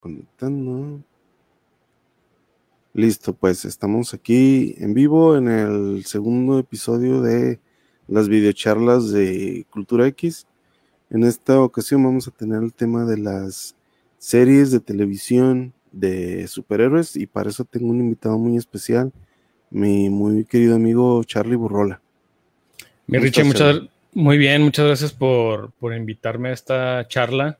Conectando. 0.00 1.02
Listo, 2.94 3.32
pues 3.32 3.64
estamos 3.64 4.14
aquí 4.14 4.74
en 4.78 4.94
vivo 4.94 5.36
en 5.36 5.48
el 5.48 6.04
segundo 6.04 6.58
episodio 6.58 7.20
de 7.20 7.60
las 8.06 8.28
videocharlas 8.28 9.10
de 9.12 9.66
Cultura 9.70 10.06
X. 10.06 10.46
En 11.10 11.24
esta 11.24 11.60
ocasión 11.60 12.02
vamos 12.02 12.28
a 12.28 12.30
tener 12.30 12.62
el 12.62 12.72
tema 12.72 13.04
de 13.04 13.18
las 13.18 13.76
series 14.18 14.70
de 14.70 14.80
televisión 14.80 15.74
de 15.92 16.46
superhéroes 16.48 17.16
y 17.16 17.26
para 17.26 17.50
eso 17.50 17.64
tengo 17.64 17.88
un 17.88 18.00
invitado 18.00 18.38
muy 18.38 18.56
especial, 18.56 19.12
mi 19.70 20.10
muy 20.10 20.44
querido 20.44 20.76
amigo 20.76 21.22
Charlie 21.24 21.56
Burrola. 21.56 22.00
Mi 23.06 23.18
Richie, 23.18 23.44
muchas, 23.44 23.80
muy 24.12 24.38
bien, 24.38 24.62
muchas 24.62 24.86
gracias 24.86 25.12
por, 25.12 25.72
por 25.72 25.94
invitarme 25.94 26.50
a 26.50 26.52
esta 26.52 27.08
charla. 27.08 27.58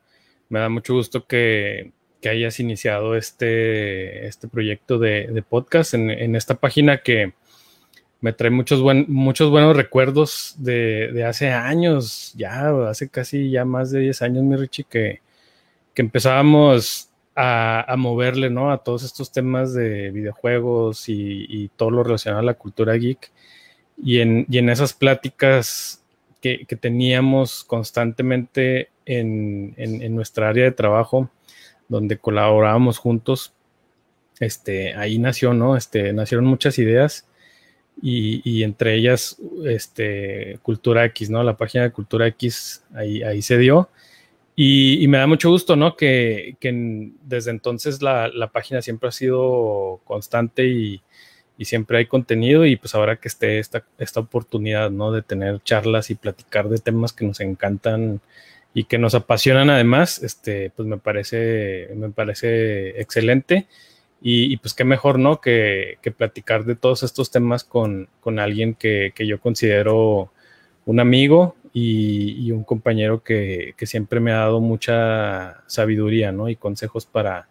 Me 0.48 0.59
da 0.59 0.68
mucho 0.68 0.95
gusto 0.95 1.27
que, 1.27 1.93
que 2.21 2.29
hayas 2.29 2.59
iniciado 2.61 3.16
este, 3.16 4.27
este 4.27 4.48
proyecto 4.48 4.98
de, 4.98 5.45
podcast 5.48 5.95
en, 5.95 6.34
esta 6.34 6.55
página 6.56 6.98
que 6.98 7.33
me 8.20 8.33
trae 8.33 8.51
muchos, 8.51 8.80
buen, 8.80 9.06
muchos 9.09 9.51
buenos 9.51 9.77
recuerdos 9.77 10.56
de, 10.59 11.25
hace 11.25 11.51
años, 11.51 12.33
ya 12.37 12.70
hace 12.89 13.09
casi 13.09 13.51
ya 13.51 13.65
más 13.65 13.91
de 13.91 14.01
10 14.01 14.23
años, 14.23 14.45
mi 14.45 14.56
Richie, 14.56 14.84
que, 14.84 15.20
que 15.95 16.02
empezábamos 16.02 17.11
a, 17.37 17.95
moverle 17.97 18.50
¿no? 18.50 18.73
a 18.73 18.83
todos 18.83 19.05
estos 19.05 19.30
temas 19.30 19.73
de 19.73 20.11
videojuegos 20.11 21.09
y, 21.09 21.70
todo 21.77 21.91
lo 21.92 22.03
relacionado 22.03 22.41
a 22.41 22.47
la 22.47 22.55
cultura 22.55 22.95
geek. 22.95 23.30
Y 24.03 24.20
en, 24.20 24.47
en 24.50 24.69
esas 24.70 24.92
pláticas 24.92 26.05
que, 26.41 26.66
teníamos 26.80 27.62
constantemente 27.62 28.91
en, 29.06 29.75
en 29.77 30.14
nuestra 30.16 30.48
área 30.48 30.64
de 30.64 30.73
trabajo, 30.73 31.30
donde 31.88 32.19
colaborábamos 32.19 32.98
juntos, 32.98 33.55
este, 34.41 34.95
ahí 34.95 35.19
nació, 35.19 35.55
¿no? 35.55 35.77
Este, 35.77 36.12
nacieron 36.12 36.47
muchas 36.47 36.78
ideas 36.78 37.27
y, 38.00 38.62
entre 38.62 38.94
ellas, 38.94 39.36
este, 39.64 40.59
Cultura 40.62 41.05
X, 41.06 41.31
¿no? 41.31 41.42
La 41.42 41.56
página 41.56 41.84
de 41.84 41.91
Cultura 41.91 42.27
X 42.28 42.84
ahí, 42.94 43.22
ahí 43.22 43.42
se 43.42 43.59
dio. 43.59 43.89
Y, 44.61 45.06
me 45.09 45.19
da 45.19 45.27
mucho 45.27 45.50
gusto, 45.50 45.77
¿no? 45.77 45.97
Que, 45.97 46.56
desde 47.22 47.50
entonces 47.50 48.03
la, 48.03 48.50
página 48.53 48.83
siempre 48.83 49.09
ha 49.09 49.12
sido 49.12 50.00
constante 50.05 50.66
y, 50.66 51.03
siempre 51.61 51.98
hay 51.98 52.06
contenido 52.06 52.66
y 52.66 52.77
pues 52.77 52.94
ahora 52.94 53.16
que 53.16 53.27
esté 53.28 53.59
esta, 53.59 53.84
esta 53.98 54.20
oportunidad, 54.20 54.91
¿no? 54.91 55.12
De 55.12 55.22
tener 55.22 55.61
charlas 55.64 56.11
y 56.11 56.14
platicar 56.14 56.69
de 56.69 56.78
temas 56.78 57.12
que 57.12 57.25
nos 57.25 57.41
encantan 57.41 58.20
y 58.74 58.84
que 58.84 58.98
nos 58.98 59.14
apasionan 59.14 59.70
además, 59.70 60.22
este, 60.22 60.70
pues 60.70 60.86
me 60.86 60.98
parece, 60.98 61.91
me 61.97 62.11
parece 62.11 63.00
excelente. 63.00 63.66
Y, 64.20 64.56
pues 64.56 64.75
qué 64.75 64.84
mejor, 64.84 65.19
¿no? 65.19 65.41
Que, 65.41 65.98
platicar 66.16 66.64
de 66.64 66.75
todos 66.75 67.05
estos 67.05 67.30
temas 67.30 67.62
con, 67.64 68.08
alguien 68.38 68.75
que, 68.75 69.12
yo 69.16 69.41
considero 69.41 70.33
un 70.86 71.00
amigo 71.00 71.55
y, 71.72 72.50
un 72.50 72.64
compañero 72.64 73.22
que, 73.22 73.75
siempre 73.83 74.20
me 74.20 74.33
ha 74.33 74.38
dado 74.38 74.60
mucha 74.60 75.62
sabiduría, 75.66 76.32
¿no? 76.32 76.48
Y 76.48 76.56
consejos 76.56 77.06
para, 77.06 77.48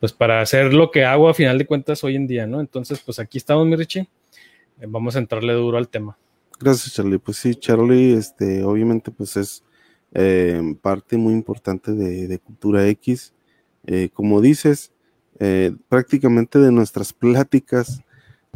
pues 0.00 0.12
para 0.12 0.40
hacer 0.40 0.74
lo 0.74 0.90
que 0.90 1.04
hago 1.04 1.28
a 1.28 1.34
final 1.34 1.58
de 1.58 1.66
cuentas 1.66 2.02
hoy 2.02 2.16
en 2.16 2.26
día, 2.26 2.46
¿no? 2.46 2.60
Entonces, 2.60 3.00
pues 3.00 3.20
aquí 3.20 3.38
estamos, 3.38 3.66
mi 3.66 3.76
Richie. 3.76 4.08
Vamos 4.88 5.14
a 5.14 5.20
entrarle 5.20 5.52
duro 5.52 5.78
al 5.78 5.88
tema. 5.88 6.18
Gracias, 6.58 6.94
Charlie. 6.94 7.18
Pues 7.18 7.36
sí, 7.36 7.54
Charlie, 7.54 8.14
este, 8.14 8.64
obviamente, 8.64 9.10
pues 9.10 9.36
es 9.36 9.62
eh, 10.12 10.74
parte 10.82 11.16
muy 11.16 11.34
importante 11.34 11.92
de, 11.92 12.38
Cultura 12.38 12.86
X. 12.88 13.32
Eh, 13.86 14.10
como 14.12 14.40
dices, 14.40 14.92
eh, 15.38 15.74
prácticamente 15.88 16.58
de 16.58 16.72
nuestras 16.72 17.12
pláticas 17.12 18.02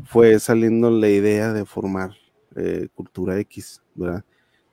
fue 0.05 0.39
saliendo 0.41 0.91
la 0.91 1.09
idea 1.09 1.53
de 1.53 1.65
formar 1.65 2.13
Cultura 2.95 3.41
X, 3.41 3.83
¿verdad? 3.97 4.25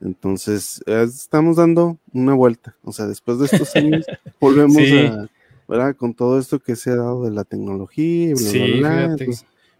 Entonces, 0.01 0.83
estamos 0.85 1.55
dando 1.55 1.97
una 2.13 2.35
vuelta, 2.35 2.75
o 2.83 2.91
sea, 2.91 3.07
después 3.07 3.39
de 3.39 3.45
estos 3.45 3.75
años, 3.75 4.05
volvemos 4.39 4.77
a, 4.77 5.27
¿verdad? 5.67 5.95
Con 5.95 6.13
todo 6.13 6.37
esto 6.37 6.59
que 6.59 6.75
se 6.75 6.91
ha 6.91 6.95
dado 6.95 7.23
de 7.23 7.31
la 7.31 7.43
tecnología, 7.43 8.35
bla, 8.77 9.15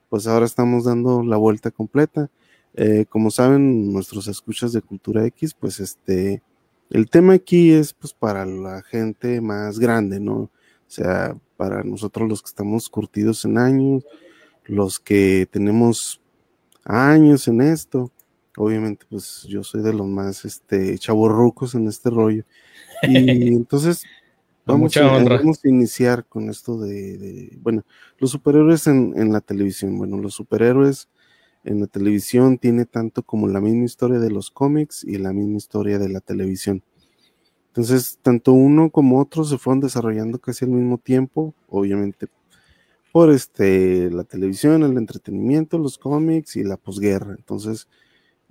pues 0.09 0.25
ahora 0.25 0.47
estamos 0.47 0.85
dando 0.85 1.21
la 1.21 1.37
vuelta 1.37 1.69
completa. 1.69 2.31
como 3.09 3.29
saben, 3.29 3.93
nuestros 3.93 4.27
escuchas 4.27 4.73
de 4.73 4.81
Cultura 4.81 5.23
X, 5.27 5.53
pues 5.53 5.79
este, 5.79 6.41
el 6.91 7.09
tema 7.09 7.33
aquí 7.33 7.71
es 7.71 7.93
pues 7.93 8.13
para 8.13 8.45
la 8.45 8.83
gente 8.83 9.39
más 9.39 9.79
grande, 9.79 10.19
¿no? 10.19 10.35
O 10.35 10.49
sea, 10.87 11.37
para 11.55 11.83
nosotros 11.83 12.27
los 12.27 12.41
que 12.41 12.47
estamos 12.47 12.89
curtidos 12.89 13.45
en 13.45 13.57
años, 13.57 14.03
los 14.65 14.99
que 14.99 15.47
tenemos 15.49 16.21
años 16.83 17.47
en 17.47 17.61
esto. 17.61 18.11
Obviamente, 18.57 19.05
pues 19.09 19.45
yo 19.47 19.63
soy 19.63 19.81
de 19.81 19.93
los 19.93 20.05
más 20.05 20.43
este 20.43 20.97
chavorrucos 20.99 21.75
en 21.75 21.87
este 21.87 22.09
rollo. 22.09 22.43
Y 23.03 23.07
entonces 23.53 24.03
vamos, 24.65 24.97
a, 24.97 25.03
vamos 25.03 25.63
a, 25.63 25.69
iniciar 25.69 26.25
con 26.25 26.49
esto 26.49 26.77
de, 26.77 27.57
bueno, 27.61 27.83
los 28.17 28.31
superhéroes 28.31 28.85
en, 28.87 29.13
en, 29.15 29.31
la 29.31 29.39
televisión. 29.39 29.97
Bueno, 29.97 30.17
los 30.17 30.33
superhéroes 30.33 31.07
en 31.63 31.79
la 31.79 31.87
televisión 31.87 32.57
tiene 32.57 32.85
tanto 32.85 33.23
como 33.23 33.47
la 33.47 33.61
misma 33.61 33.85
historia 33.85 34.19
de 34.19 34.31
los 34.31 34.51
cómics 34.51 35.03
y 35.03 35.17
la 35.17 35.33
misma 35.33 35.57
historia 35.57 35.99
de 35.99 36.09
la 36.09 36.19
televisión. 36.19 36.83
Entonces, 37.67 38.19
tanto 38.21 38.53
uno 38.53 38.89
como 38.89 39.19
otro 39.19 39.43
se 39.45 39.57
fueron 39.57 39.79
desarrollando 39.79 40.39
casi 40.39 40.65
al 40.65 40.71
mismo 40.71 40.97
tiempo, 40.97 41.53
obviamente 41.69 42.27
por 43.11 43.29
este, 43.31 44.09
la 44.09 44.23
televisión, 44.23 44.83
el 44.83 44.97
entretenimiento, 44.97 45.77
los 45.77 45.97
cómics 45.97 46.55
y 46.55 46.63
la 46.63 46.77
posguerra. 46.77 47.35
Entonces, 47.37 47.87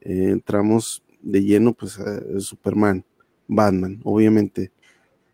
eh, 0.00 0.28
entramos 0.30 1.02
de 1.22 1.42
lleno 1.42 1.72
pues 1.72 1.98
a 1.98 2.40
Superman, 2.40 3.04
Batman, 3.48 4.00
obviamente. 4.04 4.70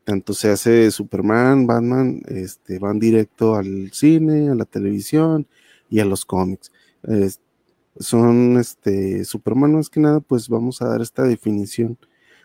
Tanto 0.04 0.34
se 0.34 0.50
hace 0.50 0.91
Superman, 0.92 1.66
Batman, 1.66 2.22
este, 2.28 2.78
van 2.78 3.00
directo 3.00 3.56
al 3.56 3.91
cine, 3.92 4.50
a 4.50 4.54
la 4.54 4.65
televisión 4.65 5.48
y 5.91 5.98
a 5.98 6.04
los 6.04 6.25
cómics. 6.25 6.70
Son 7.98 8.58
este 8.58 9.24
Superman 9.24 9.74
más 9.74 9.90
que 9.90 10.00
nada, 10.00 10.20
pues 10.20 10.48
vamos 10.48 10.82
a 10.82 10.88
dar 10.88 11.00
esta 11.00 11.22
definición 11.22 11.98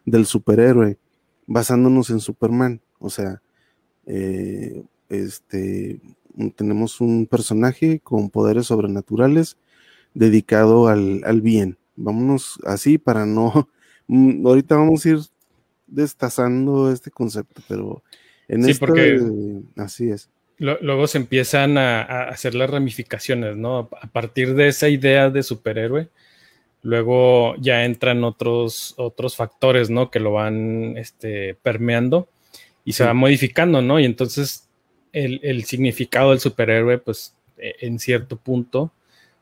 del 0.05 0.25
superhéroe 0.25 0.97
basándonos 1.47 2.09
en 2.09 2.19
Superman. 2.19 2.81
O 2.99 3.09
sea, 3.09 3.41
eh, 4.05 4.83
este, 5.09 5.99
tenemos 6.55 7.01
un 7.01 7.27
personaje 7.27 7.99
con 7.99 8.29
poderes 8.29 8.67
sobrenaturales 8.67 9.57
dedicado 10.13 10.87
al, 10.87 11.41
bien. 11.41 11.77
Vámonos 11.95 12.59
así 12.65 12.97
para 12.97 13.25
no... 13.25 13.69
Mm, 14.07 14.45
ahorita 14.45 14.75
vamos 14.75 15.05
a 15.05 15.09
ir 15.09 15.19
destazando 15.87 16.91
este 16.91 17.11
concepto, 17.11 17.61
pero 17.69 18.03
en 18.49 18.65
sí, 18.65 18.73
porque 18.73 19.61
así 19.77 20.09
es. 20.09 20.29
Luego 20.61 21.07
se 21.07 21.17
empiezan 21.17 21.77
a, 21.77 22.01
hacer 22.29 22.55
las 22.55 22.69
ramificaciones, 22.69 23.57
¿no? 23.57 23.89
A 24.01 24.07
partir 24.07 24.53
de 24.55 24.67
esa 24.67 24.89
idea 24.89 25.29
de 25.29 25.43
superhéroe, 25.43 26.09
Luego 26.83 27.55
ya 27.57 27.85
entran 27.85 28.23
otros, 28.23 28.95
otros 28.97 29.35
factores, 29.35 29.89
¿no? 29.89 30.09
Que 30.09 30.19
lo 30.19 30.33
van 30.33 30.97
este, 30.97 31.55
permeando 31.61 32.27
y 32.83 32.93
se 32.93 33.05
va 33.05 33.13
modificando, 33.13 33.81
¿no? 33.81 33.99
Y 33.99 34.05
entonces 34.05 34.67
el, 35.13 35.63
significado 35.65 36.31
del 36.31 36.39
superhéroe, 36.39 36.97
pues 36.97 37.35
e, 37.57 37.75
en 37.81 37.99
cierto 37.99 38.35
punto 38.35 38.91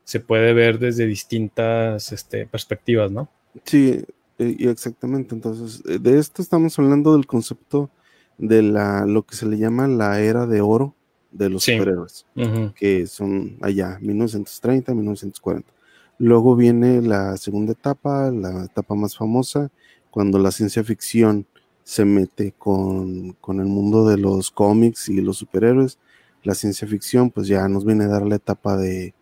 se 0.04 0.20
puede 0.20 0.54
ver 0.54 0.80
desde 0.80 1.06
distintas 1.06 2.12
este, 2.12 2.46
perspectivas, 2.46 3.10
¿no? 3.10 3.30
Sí, 3.64 4.04
e, 4.38 4.56
y 4.60 4.68
exactamente. 4.68 5.34
Entonces, 5.34 5.82
eh, 5.88 5.98
de 5.98 6.20
esto 6.20 6.42
estamos 6.42 6.78
hablando 6.78 7.16
del 7.16 7.26
concepto 7.26 7.90
de 8.38 8.64
la, 8.64 9.06
lo 9.06 9.24
que 9.24 9.38
se 9.38 9.46
le 9.46 9.58
llama 9.58 9.88
la 9.88 10.20
era 10.20 10.46
de 10.46 10.60
oro 10.60 10.94
de 11.32 11.50
los 11.50 11.64
superhéroes, 11.64 12.26
que 12.76 13.08
son 13.08 13.58
allá, 13.62 13.98
1930, 14.02 14.94
1940. 14.94 15.72
Luego 16.18 16.56
viene 16.56 17.02
la 17.02 17.38
segunda 17.38 17.72
etapa, 17.72 18.30
la 18.32 18.66
etapa 18.66 18.96
más 18.96 19.16
famosa, 19.16 19.72
cuando 20.10 20.40
la 20.40 20.52
ciencia 20.52 20.84
ficción 20.84 21.46
se 21.84 22.06
mete 22.06 22.54
con, 22.58 23.36
el 23.48 23.66
mundo 23.66 24.08
de 24.08 24.18
los 24.18 24.52
cómics 24.52 25.10
y 25.10 25.22
los 25.22 25.38
superhéroes. 25.38 25.98
La 26.44 26.56
ciencia 26.56 26.88
ficción 26.88 27.32
pues 27.32 27.48
ya 27.48 27.68
nos 27.68 27.86
viene 27.86 28.04
a 28.04 28.10
dar 28.10 28.26
la 28.26 28.36
etapa 28.36 28.78
de, 28.78 29.14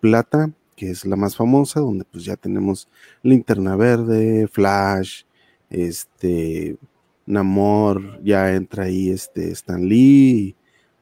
plata, 0.00 0.50
que 0.76 0.90
es 0.90 1.04
la 1.04 1.16
más 1.16 1.36
famosa, 1.36 1.80
donde 1.80 2.04
pues 2.04 2.24
ya 2.24 2.36
tenemos 2.36 2.88
Linterna 3.22 3.76
Verde, 3.76 4.48
Flash, 4.48 5.22
este, 5.70 6.76
Namor, 7.24 8.20
ya 8.22 8.52
entra 8.54 8.84
ahí 8.84 9.10
este 9.10 9.50
Stan 9.52 9.82
Lee, 9.82 10.54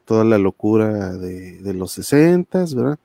toda 0.05 0.23
la 0.23 0.37
locura 0.37 1.13
de, 1.13 1.61
de 1.61 1.73
los 1.73 1.91
60, 1.93 2.65
¿verdad? 2.75 2.99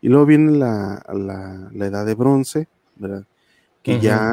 Y 0.00 0.08
luego 0.08 0.26
viene 0.26 0.52
la, 0.52 1.04
la, 1.12 1.86
edad 1.86 2.04
de 2.04 2.14
bronce, 2.14 2.68
¿verdad? 2.96 3.24
Que 3.82 4.00
ya 4.00 4.32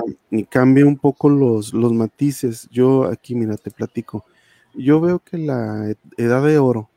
cambia 0.49 0.85
un 0.85 0.97
poco 0.97 1.29
los, 1.29 1.73
los 1.73 1.93
matices. 1.93 2.67
Yo 2.71 3.05
aquí, 3.05 3.35
mira, 3.35 3.57
te 3.57 3.71
platico. 3.71 4.25
yo 4.75 5.01
veo 5.01 5.19
que 5.19 5.37
la 5.37 5.95
edad 6.17 6.43
de 6.43 6.57
oro 6.59 6.89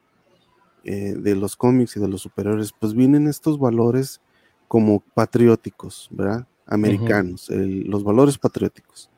eh, 0.85 1.15
de 1.17 1.37
los 1.37 1.55
cómics 1.57 1.97
y 1.97 2.01
de 2.01 2.09
los 2.09 2.23
superhéroes, 2.23 2.73
pues 2.73 2.95
vienen 2.95 3.29
estos 3.29 3.59
valores 3.59 4.21
como 4.69 5.01
patrióticos, 5.01 6.09
¿verdad? 6.11 6.47
Americanos, 6.67 7.49
los 7.51 8.03
valores 8.03 8.39
patrióticos. 8.39 9.11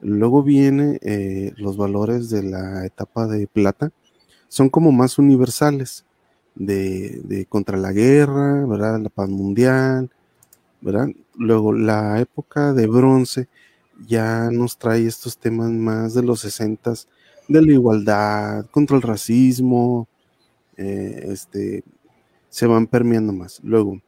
Luego 0.00 0.42
viene 0.42 0.98
eh, 1.02 1.52
los 1.56 1.76
valores 1.76 2.30
de 2.30 2.42
la 2.42 2.86
etapa 2.86 3.26
de 3.26 3.46
plata, 3.46 3.90
son 4.50 4.68
como 4.68 4.90
más 4.90 5.16
universales, 5.16 6.04
de, 6.56 7.46
contra 7.48 7.78
la 7.78 7.92
guerra, 7.92 8.66
¿verdad? 8.66 9.00
La 9.00 9.08
paz 9.08 9.28
mundial, 9.28 10.10
¿verdad? 10.80 11.06
Luego 11.36 11.72
la 11.72 12.20
época 12.20 12.72
de 12.72 12.88
bronce 12.88 13.48
ya 14.06 14.50
nos 14.50 14.76
trae 14.76 15.06
estos 15.06 15.38
temas 15.38 15.70
más 15.70 16.14
de 16.14 16.22
los 16.22 16.40
sesentas, 16.40 17.06
de 17.48 17.62
la 17.62 17.72
igualdad, 17.72 18.66
contra 18.72 18.96
el 18.96 19.02
racismo, 19.02 20.08
eh, 20.76 21.26
este, 21.28 21.84
se 22.48 22.66
van 22.66 22.88
permeando 22.88 23.32
más. 23.32 23.60
Luego, 23.62 24.02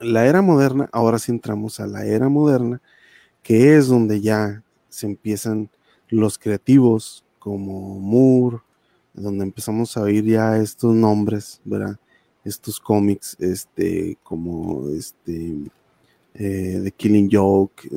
la 0.00 0.26
era 0.26 0.42
moderna, 0.42 0.88
ahora 0.92 1.18
sí 1.18 1.32
entramos 1.32 1.80
a 1.80 1.88
la 1.88 2.04
era 2.04 2.28
moderna, 2.28 2.80
que 3.42 3.76
es 3.76 3.88
donde 3.88 4.20
ya 4.20 4.62
se 4.88 5.06
empiezan 5.06 5.70
los 6.08 6.38
creativos 6.38 7.24
como 7.40 7.98
Moore, 7.98 8.58
donde 9.14 9.44
empezamos 9.44 9.96
a 9.96 10.02
oír 10.02 10.24
ya 10.24 10.56
estos 10.58 10.94
nombres, 10.94 11.60
¿verdad? 11.64 11.98
Estos 12.44 12.80
cómics, 12.80 13.36
este, 13.40 14.16
como 14.22 14.88
este, 14.90 15.56
eh, 16.34 16.80
The 16.82 16.90
Killing 16.92 17.28
Joke, 17.30 17.88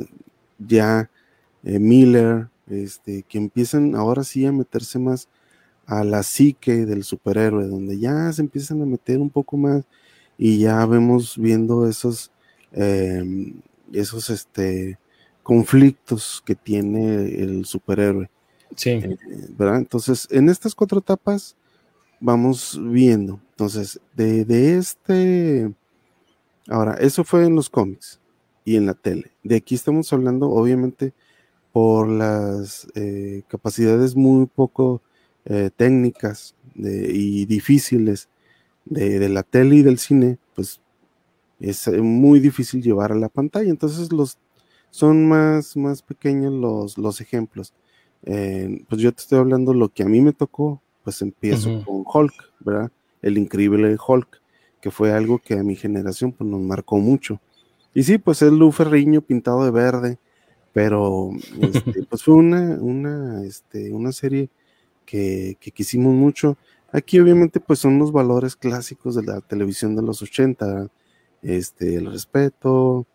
ya 0.60 1.10
eh, 1.64 1.80
Miller, 1.80 2.50
este, 2.68 3.24
que 3.24 3.38
empiezan 3.38 3.96
ahora 3.96 4.24
sí 4.24 4.46
a 4.46 4.52
meterse 4.52 5.00
más 5.00 5.30
a 5.86 6.04
la 6.04 6.24
psique 6.24 6.86
del 6.86 7.04
superhéroe, 7.04 7.68
donde 7.68 8.00
ya 8.00 8.32
se 8.32 8.42
empiezan 8.42 8.82
a 8.82 8.86
meter 8.86 9.20
un 9.20 9.30
poco 9.30 9.58
más 9.58 9.84
y 10.38 10.60
ya 10.60 10.86
vemos 10.86 11.38
viendo 11.38 11.88
esos, 11.88 12.32
em, 12.72 13.62
esos 13.92 14.30
este, 14.30 14.98
conflictos 15.44 16.42
que 16.46 16.56
tiene 16.56 17.26
el 17.42 17.66
superhéroe. 17.66 18.30
Sí. 18.76 18.90
Eh, 18.90 19.18
¿verdad? 19.58 19.78
Entonces, 19.78 20.28
en 20.32 20.50
estas 20.50 20.76
cuatro 20.76 21.00
etapas 21.00 21.56
vamos 22.20 22.80
viendo. 22.82 23.40
Entonces, 23.52 24.00
de, 24.16 24.46
de 24.46 24.78
este... 24.78 25.74
Ahora, 26.68 26.94
eso 26.94 27.24
fue 27.24 27.46
en 27.46 27.56
los 27.56 27.70
cómics 27.70 28.20
y 28.66 28.76
en 28.78 28.86
la 28.86 28.94
tele. 28.94 29.32
De 29.44 29.58
aquí 29.58 29.76
estamos 29.76 30.12
hablando, 30.14 30.50
obviamente, 30.50 31.14
por 31.74 32.08
las 32.08 32.88
eh, 32.96 33.42
capacidades 33.48 34.16
muy 34.16 34.46
poco 34.46 35.02
eh, 35.46 35.72
técnicas 35.76 36.56
y 36.76 37.46
difíciles 37.46 38.30
de, 38.86 39.28
la 39.30 39.44
tele 39.44 39.78
y 39.78 39.82
del 39.82 40.00
cine, 40.00 40.38
pues 40.56 40.80
es 41.60 41.88
muy 41.88 42.40
difícil 42.40 42.82
llevar 42.82 43.12
a 43.12 43.16
la 43.16 43.30
pantalla. 43.30 43.70
Entonces 43.70 44.12
los 44.12 44.38
son 44.92 45.28
más, 45.28 45.76
más 45.76 46.04
pequeños 46.04 46.54
los, 46.54 46.98
los 46.98 47.20
ejemplos. 47.22 47.74
Eh, 48.26 48.84
pues 48.88 49.02
yo 49.02 49.12
te 49.12 49.22
estoy 49.22 49.40
hablando 49.40 49.74
lo 49.74 49.90
que 49.90 50.04
a 50.04 50.08
mí 50.08 50.22
me 50.22 50.34
tocó, 50.34 50.82
pues 51.04 51.22
empiezo 51.22 51.84
con 51.84 52.04
Hulk, 52.06 52.34
¿verdad? 52.60 52.92
El 53.22 53.38
increíble 53.38 53.98
Hulk, 54.06 54.42
que 54.82 54.92
fue 54.92 55.12
algo 55.12 55.40
que 55.40 55.56
a 55.56 55.64
mi 55.64 55.76
generación 55.76 56.32
pues, 56.32 56.50
nos 56.50 56.62
marcó 56.62 56.98
mucho. 56.98 57.40
Y 57.94 58.04
sí, 58.04 58.18
pues 58.18 58.42
es 58.42 58.52
Lu 58.52 58.72
Ferriño 58.72 59.22
pintado 59.22 59.64
de 59.64 59.72
verde, 59.72 60.18
pero 60.72 61.32
este, 61.62 62.04
pues 62.04 62.24
fue 62.24 62.36
una, 62.36 62.78
una, 62.80 63.44
este, 63.44 63.92
una 63.92 64.12
serie 64.12 64.50
que, 65.06 65.58
quisimos 65.74 66.14
mucho. 66.14 66.58
Aquí 66.92 67.20
obviamente 67.20 67.60
pues 67.60 67.80
son 67.80 68.00
los 68.00 68.12
valores 68.12 68.56
clásicos 68.56 69.16
de 69.16 69.24
la 69.24 69.42
televisión 69.42 69.96
de 69.96 70.04
los 70.04 70.22
80, 70.22 70.90
este, 71.42 71.96
el 71.96 72.12
respeto 72.12 73.06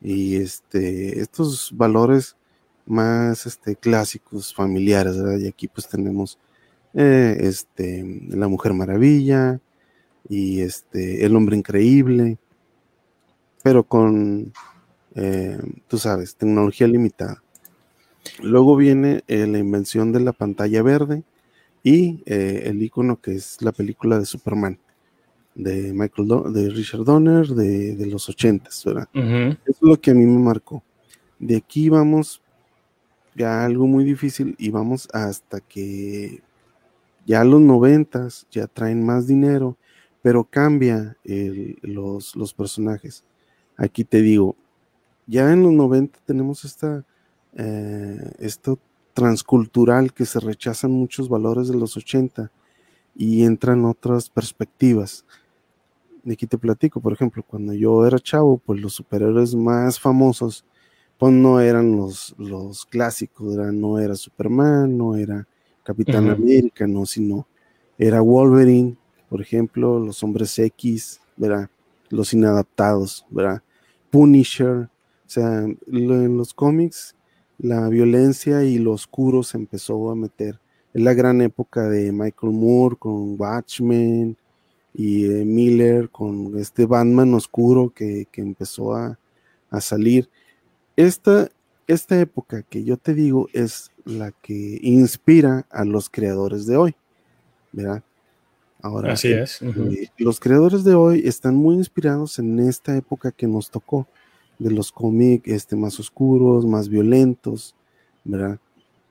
y 0.00 0.36
este, 0.36 1.20
estos 1.20 1.72
valores 1.74 2.36
más 2.88 3.46
este, 3.46 3.76
clásicos, 3.76 4.54
familiares, 4.54 5.16
Y 5.40 5.46
aquí 5.46 5.68
pues 5.68 5.88
tenemos 5.88 6.38
eh, 6.94 7.36
este, 7.40 8.22
la 8.30 8.48
Mujer 8.48 8.72
Maravilla 8.72 9.60
y 10.28 10.60
este, 10.60 11.24
el 11.24 11.36
Hombre 11.36 11.56
Increíble, 11.56 12.38
pero 13.62 13.84
con, 13.84 14.52
eh, 15.14 15.58
tú 15.86 15.98
sabes, 15.98 16.36
tecnología 16.36 16.86
limitada. 16.86 17.42
Luego 18.42 18.76
viene 18.76 19.22
eh, 19.26 19.46
la 19.46 19.58
invención 19.58 20.12
de 20.12 20.20
la 20.20 20.32
pantalla 20.32 20.82
verde 20.82 21.22
y 21.82 22.22
eh, 22.26 22.64
el 22.66 22.82
icono 22.82 23.20
que 23.20 23.34
es 23.34 23.60
la 23.62 23.72
película 23.72 24.18
de 24.18 24.26
Superman 24.26 24.78
de 25.54 25.92
Michael 25.92 26.28
de 26.52 26.70
Richard 26.70 27.04
Donner 27.04 27.48
de, 27.48 28.06
los 28.06 28.28
ochentas, 28.28 28.84
¿verdad? 28.84 29.08
Eso 29.12 29.58
es 29.66 29.76
lo 29.80 30.00
que 30.00 30.12
a 30.12 30.14
mí 30.14 30.24
me 30.24 30.38
marcó. 30.38 30.84
De 31.38 31.56
aquí 31.56 31.88
vamos 31.88 32.40
ya 33.38 33.64
algo 33.64 33.86
muy 33.86 34.04
difícil 34.04 34.54
y 34.58 34.70
vamos 34.70 35.08
hasta 35.12 35.60
que 35.60 36.42
ya 37.26 37.44
los 37.44 37.60
noventas 37.60 38.46
ya 38.50 38.66
traen 38.66 39.04
más 39.04 39.26
dinero, 39.26 39.76
pero 40.22 40.44
cambia 40.44 41.16
los, 41.82 42.34
los 42.36 42.52
personajes. 42.52 43.24
Aquí 43.76 44.04
te 44.04 44.20
digo, 44.20 44.56
ya 45.26 45.52
en 45.52 45.62
los 45.62 45.72
90 45.72 46.18
tenemos 46.26 46.64
esta 46.64 47.04
eh, 47.54 48.32
esto 48.38 48.78
transcultural 49.14 50.12
que 50.12 50.26
se 50.26 50.38
rechazan 50.40 50.92
muchos 50.92 51.28
valores 51.28 51.68
de 51.68 51.76
los 51.76 51.96
80 51.96 52.50
y 53.16 53.44
entran 53.44 53.84
otras 53.84 54.30
perspectivas. 54.30 55.24
Aquí 56.30 56.46
te 56.46 56.58
platico, 56.58 57.00
por 57.00 57.12
ejemplo, 57.12 57.42
cuando 57.42 57.72
yo 57.72 58.06
era 58.06 58.18
chavo, 58.18 58.58
pues 58.58 58.80
los 58.80 58.92
superhéroes 58.92 59.54
más 59.54 59.98
famosos, 59.98 60.64
pues 61.18 61.32
no 61.32 61.60
eran 61.60 61.96
los, 61.96 62.34
los 62.38 62.86
clásicos, 62.86 63.56
no 63.56 63.98
era 63.98 64.14
Superman, 64.14 64.96
no 64.96 65.16
era 65.16 65.46
Capitán 65.82 66.30
América, 66.30 66.86
no, 66.86 67.06
sino 67.06 67.46
era 67.98 68.20
Wolverine, 68.20 68.96
por 69.28 69.40
ejemplo, 69.42 69.98
los 69.98 70.22
hombres 70.22 70.58
X, 70.58 71.20
¿verdad? 71.36 71.68
Los 72.08 72.32
inadaptados, 72.32 73.26
¿verdad? 73.30 73.62
Punisher, 74.10 74.88
o 74.88 74.88
sea, 75.26 75.64
en 75.64 76.36
los 76.36 76.54
cómics 76.54 77.14
la 77.58 77.88
violencia 77.88 78.62
y 78.62 78.78
lo 78.78 78.92
oscuro 78.92 79.42
se 79.42 79.58
empezó 79.58 80.10
a 80.10 80.14
meter. 80.14 80.60
Es 80.94 81.02
la 81.02 81.12
gran 81.12 81.40
época 81.42 81.88
de 81.88 82.12
Michael 82.12 82.52
Moore 82.52 82.96
con 82.96 83.38
Watchmen 83.38 84.36
y 84.94 85.24
eh, 85.26 85.44
Miller 85.44 86.08
con 86.08 86.56
este 86.58 86.86
Batman 86.86 87.34
oscuro 87.34 87.90
que, 87.90 88.28
empezó 88.36 88.94
a, 88.94 89.18
salir. 89.80 90.30
Esta, 90.98 91.48
esta 91.86 92.18
época 92.18 92.64
que 92.64 92.82
yo 92.82 92.96
te 92.96 93.14
digo 93.14 93.48
es 93.52 93.92
la 94.04 94.32
que 94.32 94.80
inspira 94.82 95.64
a 95.70 95.84
los 95.84 96.10
creadores 96.10 96.66
de 96.66 96.76
hoy, 96.76 96.96
¿verdad? 97.70 98.02
Ahora, 98.82 99.12
Así 99.12 99.30
es. 99.30 99.62
Eh, 99.62 100.08
los 100.18 100.40
creadores 100.40 100.82
de 100.82 100.96
hoy 100.96 101.22
están 101.24 101.54
muy 101.54 101.76
inspirados 101.76 102.40
en 102.40 102.58
esta 102.58 102.96
época 102.96 103.30
que 103.30 103.46
nos 103.46 103.70
tocó 103.70 104.08
de 104.58 104.72
los 104.72 104.90
cómics 104.90 105.46
este, 105.46 105.76
más 105.76 106.00
oscuros, 106.00 106.66
más 106.66 106.88
violentos, 106.88 107.76
¿verdad? 108.24 108.58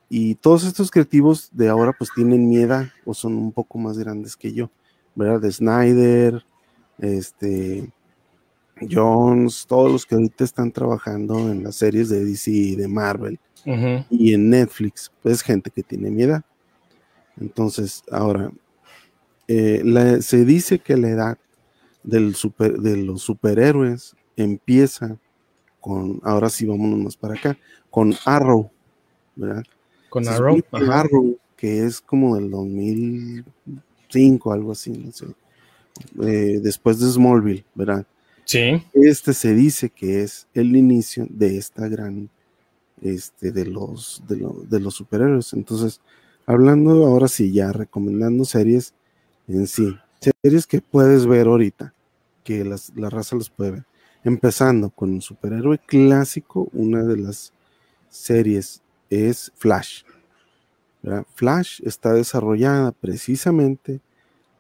Y 0.10 0.36
todos 0.36 0.66
estos 0.66 0.92
creativos 0.92 1.50
de 1.54 1.70
ahora 1.70 1.94
pues 1.98 2.10
tienen 2.14 2.50
miedo 2.50 2.86
o 3.06 3.14
son 3.14 3.34
un 3.34 3.54
poco 3.54 3.78
más 3.78 3.98
grandes 3.98 4.36
que 4.36 4.52
yo, 4.52 4.70
¿verdad? 5.16 5.40
De 5.40 5.54
Snyder, 5.54 6.44
este, 6.98 7.90
Jones, 8.90 9.66
todos 9.68 9.92
los 9.92 10.06
que 10.06 10.16
ahorita 10.16 10.44
están 10.44 10.72
trabajando 10.72 11.52
en 11.52 11.64
las 11.64 11.76
series 11.76 12.10
de 12.10 12.24
DC 12.24 12.52
y 12.52 12.76
de 12.76 12.88
Marvel 12.88 13.40
y 14.10 14.34
en 14.34 14.50
Netflix, 14.50 15.12
pues 15.22 15.42
gente 15.42 15.72
que 15.72 15.84
tiene 15.84 16.10
miedo. 16.10 16.42
Entonces, 17.40 18.04
ahora, 18.12 18.52
eh, 19.48 20.20
se 20.22 20.46
dice 20.46 20.80
que 20.80 20.96
la 20.96 21.10
edad 21.10 21.38
del 22.04 22.36
super, 22.36 22.80
de 22.80 22.98
los 22.98 23.22
superhéroes 23.22 24.16
empieza 24.38 25.18
con, 25.82 26.22
ahora 26.24 26.50
sí 26.50 26.66
vámonos 26.66 27.00
más 27.00 27.18
para 27.18 27.34
acá, 27.34 27.58
con 27.90 28.14
Arrow, 28.26 28.72
¿verdad? 29.36 29.64
Con 30.10 30.28
Arrow. 30.28 30.62
Arrow, 30.72 31.38
que 31.58 31.84
es 31.84 32.00
como 32.00 32.36
del 32.36 32.50
2005, 32.50 34.54
algo 34.54 34.72
así, 34.72 34.92
no 34.92 35.12
sé. 35.12 35.26
Eh, 36.22 36.60
después 36.62 37.00
de 37.00 37.10
Smallville, 37.10 37.66
¿verdad? 37.76 38.06
Sí. 38.48 38.82
Este 38.94 39.34
se 39.34 39.54
dice 39.54 39.90
que 39.90 40.24
es 40.24 40.48
el 40.54 40.76
inicio 40.78 41.28
de 41.30 41.58
esta 41.58 41.90
gran, 41.90 42.30
este, 43.02 43.52
de 43.52 43.66
los, 43.66 44.24
de, 44.26 44.48
de 44.70 44.80
los 44.80 44.96
superhéroes. 44.96 45.52
Entonces, 45.52 46.00
hablando 46.46 47.06
ahora 47.06 47.28
sí, 47.28 47.52
ya 47.52 47.74
recomendando 47.74 48.46
series 48.46 48.94
en 49.50 49.68
sí, 49.68 49.98
series 50.42 50.66
que 50.66 50.80
puedes 50.80 51.26
ver 51.26 51.48
ahorita, 51.48 51.94
que 52.46 52.64
las, 52.64 52.94
la 52.96 53.10
raza 53.10 53.36
los 53.36 53.50
puede 53.50 53.72
ver. 53.72 53.86
Empezando 54.24 54.90
con 54.92 55.12
un 55.12 55.22
superhéroe 55.22 55.78
clásico, 55.80 56.70
una 56.72 57.04
de 57.04 57.18
las 57.18 57.52
series 58.10 58.82
es 59.10 59.52
Flash. 59.56 60.04
Flash 61.36 61.82
está 61.84 62.14
desarrollada 62.14 62.94
precisamente 62.94 64.00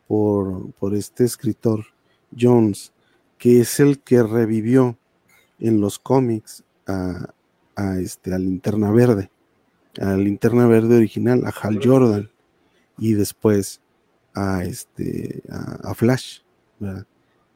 por, 0.09 0.71
por 0.73 0.93
este 0.93 1.23
escritor 1.23 1.85
Jones, 2.37 2.91
que 3.37 3.61
es 3.61 3.79
el 3.79 3.99
que 3.99 4.23
revivió 4.23 4.97
en 5.59 5.81
los 5.81 5.99
cómics 5.99 6.63
a, 6.87 7.33
a 7.75 7.99
este, 7.99 8.33
a 8.33 8.37
Linterna 8.37 8.91
Verde, 8.91 9.29
a 9.99 10.15
Linterna 10.15 10.67
Verde 10.67 10.97
original, 10.97 11.43
a 11.45 11.49
Hal 11.49 11.79
Jordan, 11.83 12.29
y 12.97 13.13
después 13.13 13.81
a 14.33 14.63
este 14.63 15.41
a, 15.49 15.93
Flash, 15.93 16.39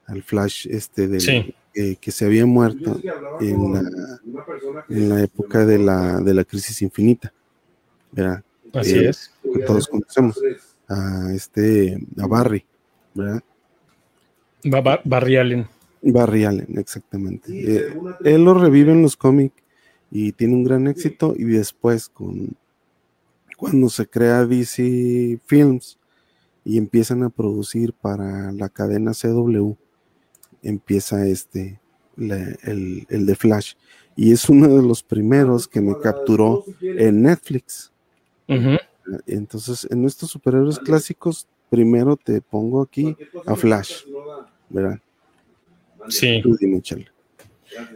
al 0.07 0.23
Flash 0.23 0.67
este 0.69 1.07
del, 1.07 1.55
que 1.73 2.11
se 2.11 2.25
había 2.25 2.45
muerto 2.45 2.99
en 3.39 3.73
la, 3.73 3.81
en 4.89 5.09
la 5.09 5.23
época 5.23 5.65
de 5.65 5.77
la, 5.77 6.19
de 6.19 6.33
la 6.33 6.43
crisis 6.43 6.81
infinita. 6.81 7.33
Así 8.73 8.97
eh, 8.97 9.09
es. 9.09 9.31
Que 9.41 9.59
todos 9.59 9.87
conocemos. 9.87 10.39
A 10.87 11.31
este, 11.33 12.05
a 12.17 12.27
Barry, 12.27 12.65
¿verdad? 13.13 13.41
Barry 14.63 15.37
Allen. 15.37 15.67
Barry 16.01 16.45
Allen, 16.45 16.77
exactamente. 16.77 17.51
Eh, 17.51 17.93
él 18.23 18.43
lo 18.43 18.53
revive 18.53 18.91
en 18.91 19.01
los 19.01 19.15
cómics 19.15 19.55
y 20.09 20.31
tiene 20.33 20.55
un 20.55 20.63
gran 20.63 20.87
éxito 20.87 21.33
y 21.37 21.43
después 21.45 22.09
con 22.09 22.55
cuando 23.57 23.89
se 23.89 24.07
crea 24.07 24.45
DC 24.45 25.39
Films 25.45 25.99
y 26.65 26.79
empiezan 26.79 27.21
a 27.21 27.29
producir 27.29 27.93
para 27.93 28.51
la 28.51 28.69
cadena 28.69 29.11
CW, 29.13 29.73
empieza 30.63 31.27
este, 31.27 31.79
el, 32.17 33.05
el, 33.07 33.25
de 33.25 33.35
Flash. 33.35 33.73
Y 34.15 34.31
es 34.31 34.49
uno 34.49 34.67
de 34.67 34.81
los 34.81 35.03
primeros 35.03 35.67
que 35.67 35.79
me 35.79 35.95
capturó 35.99 36.65
en 36.81 37.21
Netflix. 37.21 37.91
Entonces, 39.27 39.87
en 39.89 40.05
estos 40.05 40.31
superhéroes 40.31 40.79
clásicos, 40.79 41.47
primero 41.71 42.17
te 42.17 42.41
pongo 42.41 42.81
aquí 42.81 43.15
a 43.45 43.55
Flash. 43.55 44.03
¿Verdad? 44.69 44.99
Sí. 46.09 46.43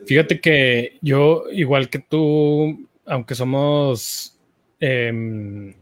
Fíjate 0.06 0.40
que 0.40 0.98
yo, 1.02 1.44
igual 1.52 1.90
que 1.90 2.00
tú, 2.00 2.88
aunque 3.06 3.36
somos, 3.36 4.40
eh, 4.80 5.76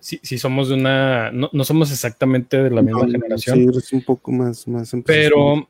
si, 0.00 0.38
somos 0.38 0.68
de 0.68 0.76
una, 0.76 1.32
no, 1.32 1.64
somos 1.64 1.90
exactamente 1.90 2.62
de 2.62 2.70
la 2.70 2.82
misma 2.82 3.06
generación. 3.08 3.56
Sí, 3.56 3.64
eres 3.64 3.92
un 3.92 4.02
poco 4.02 4.30
más, 4.30 4.68
más 4.68 4.94
Pero, 5.04 5.68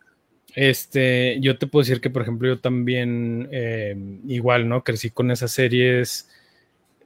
este, 0.54 1.40
yo 1.40 1.56
te 1.56 1.66
puedo 1.66 1.82
decir 1.82 2.02
que, 2.02 2.10
por 2.10 2.22
ejemplo, 2.22 2.46
yo 2.46 2.60
también, 2.60 3.48
em, 3.50 4.20
igual, 4.28 4.68
¿no? 4.68 4.84
Crecí 4.84 5.08
con 5.08 5.30
esas 5.30 5.52
series. 5.52 6.28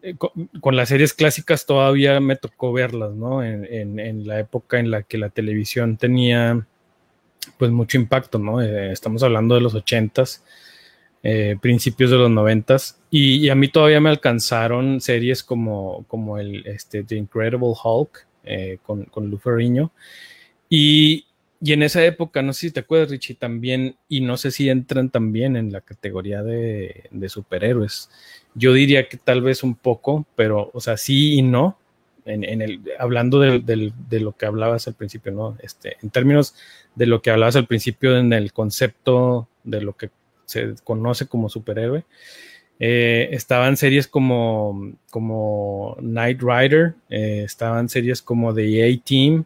Eh, 0.02 0.16
con, 0.16 0.76
las 0.76 0.88
series 0.88 1.14
clásicas 1.14 1.64
todavía 1.64 2.18
me 2.21 2.37
tocó 2.37 2.73
verlas, 2.73 3.12
¿no? 3.12 3.44
En, 3.44 4.26
la 4.26 4.40
época 4.40 4.80
en 4.80 4.90
la 4.90 5.02
que 5.04 5.16
la 5.16 5.30
televisión 5.30 5.97
tenía 5.97 6.66
pues 7.56 7.71
mucho 7.71 7.99
impacto, 7.99 8.38
¿no? 8.38 8.61
Eh, 8.61 8.92
estamos 8.92 9.23
hablando 9.23 9.54
de 9.54 9.61
los 9.61 9.75
ochentas, 9.75 10.44
eh, 11.23 11.56
principios 11.61 12.11
de 12.11 12.18
los 12.18 12.30
noventas, 12.30 12.99
y, 13.11 13.49
a 13.49 13.54
mí 13.54 13.68
todavía 13.68 14.00
me 14.00 14.11
alcanzaron 14.11 15.00
series 15.00 15.44
como, 15.44 16.04
como 16.09 16.38
el 16.38 16.66
este, 16.66 17.04
The 17.04 17.16
Incredible 17.16 17.75
Hulk 17.82 18.26
eh, 18.44 18.78
con, 18.82 19.04
con 19.04 19.30
Lou 19.30 19.38
Ferrigno, 19.38 19.92
y, 20.68 21.26
y, 21.62 21.73
en 21.73 21.83
esa 21.83 22.04
época, 22.04 22.42
no 22.42 22.52
sé 22.52 22.61
si 22.61 22.71
te 22.71 22.81
acuerdas, 22.81 23.11
Richie, 23.11 23.35
también, 23.35 23.97
y 24.09 24.21
no 24.21 24.37
sé 24.37 24.50
si 24.50 24.69
entran 24.69 25.11
también 25.11 25.57
en 25.57 25.73
la 25.73 25.81
categoría 25.81 26.42
de, 26.42 27.09
superhéroes. 27.28 28.11
Yo 28.54 28.73
diría 28.73 29.09
que 29.09 29.16
tal 29.16 29.42
vez 29.42 29.62
un 29.62 29.75
poco, 29.75 30.26
pero, 30.37 30.71
o 30.75 30.81
sea, 30.81 30.97
sí 30.97 31.35
y 31.35 31.42
no, 31.42 31.78
en, 32.25 32.62
el, 32.62 32.83
hablando 32.99 33.40
de, 33.40 34.21
lo 34.21 34.33
que 34.37 34.47
hablabas 34.47 34.87
al 34.88 34.95
principio, 34.95 35.33
¿no? 35.33 35.57
Este, 35.61 35.97
en 36.02 36.11
términos 36.11 36.54
de 36.95 37.07
lo 37.07 37.23
que 37.23 37.31
hablabas 37.31 37.57
al 37.57 37.66
principio 37.66 38.16
en 38.16 38.33
el 38.33 38.52
concepto 38.52 39.49
de 39.64 39.81
lo 39.83 39.97
que 39.97 40.11
se 40.45 40.75
conoce 40.85 41.26
como 41.26 41.49
superhéroe, 41.49 42.04
eh, 42.85 43.28
estaban 43.31 43.76
series 43.76 44.09
como, 44.09 44.92
como 45.11 45.97
Knight 46.00 46.42
Rider, 46.42 46.95
eh, 47.11 47.42
estaban 47.45 47.88
series 47.88 48.21
como 48.21 48.52
The 48.52 48.92
A-Team, 48.92 49.45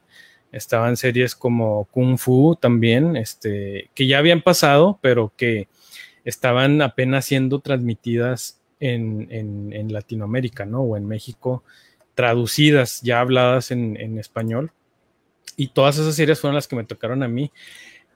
estaban 0.53 0.97
series 0.97 1.35
como 1.35 1.85
Kung 1.87 2.19
Fu 2.19 2.57
también, 2.57 3.17
este, 3.17 3.91
que 3.95 4.07
ya 4.07 4.19
habían 4.19 4.43
pasado, 4.43 4.99
pero 5.03 5.33
que 5.37 5.69
estaban 6.25 6.83
apenas 6.83 7.25
siendo 7.25 7.61
transmitidas 7.61 8.61
en, 8.81 9.29
en 9.31 9.93
Latinoamérica, 9.93 10.65
¿no? 10.67 10.83
O 10.83 10.97
en 10.97 11.07
México 11.07 11.63
traducidas, 12.17 13.03
ya 13.03 13.21
habladas 13.21 13.71
en, 13.71 14.19
español. 14.19 14.73
Y 15.57 15.69
todas 15.69 15.99
esas 15.99 16.17
series 16.17 16.41
fueron 16.41 16.57
las 16.57 16.67
que 16.67 16.75
me 16.75 16.85
tocaron 16.85 17.23
a 17.23 17.29
mí. 17.29 17.53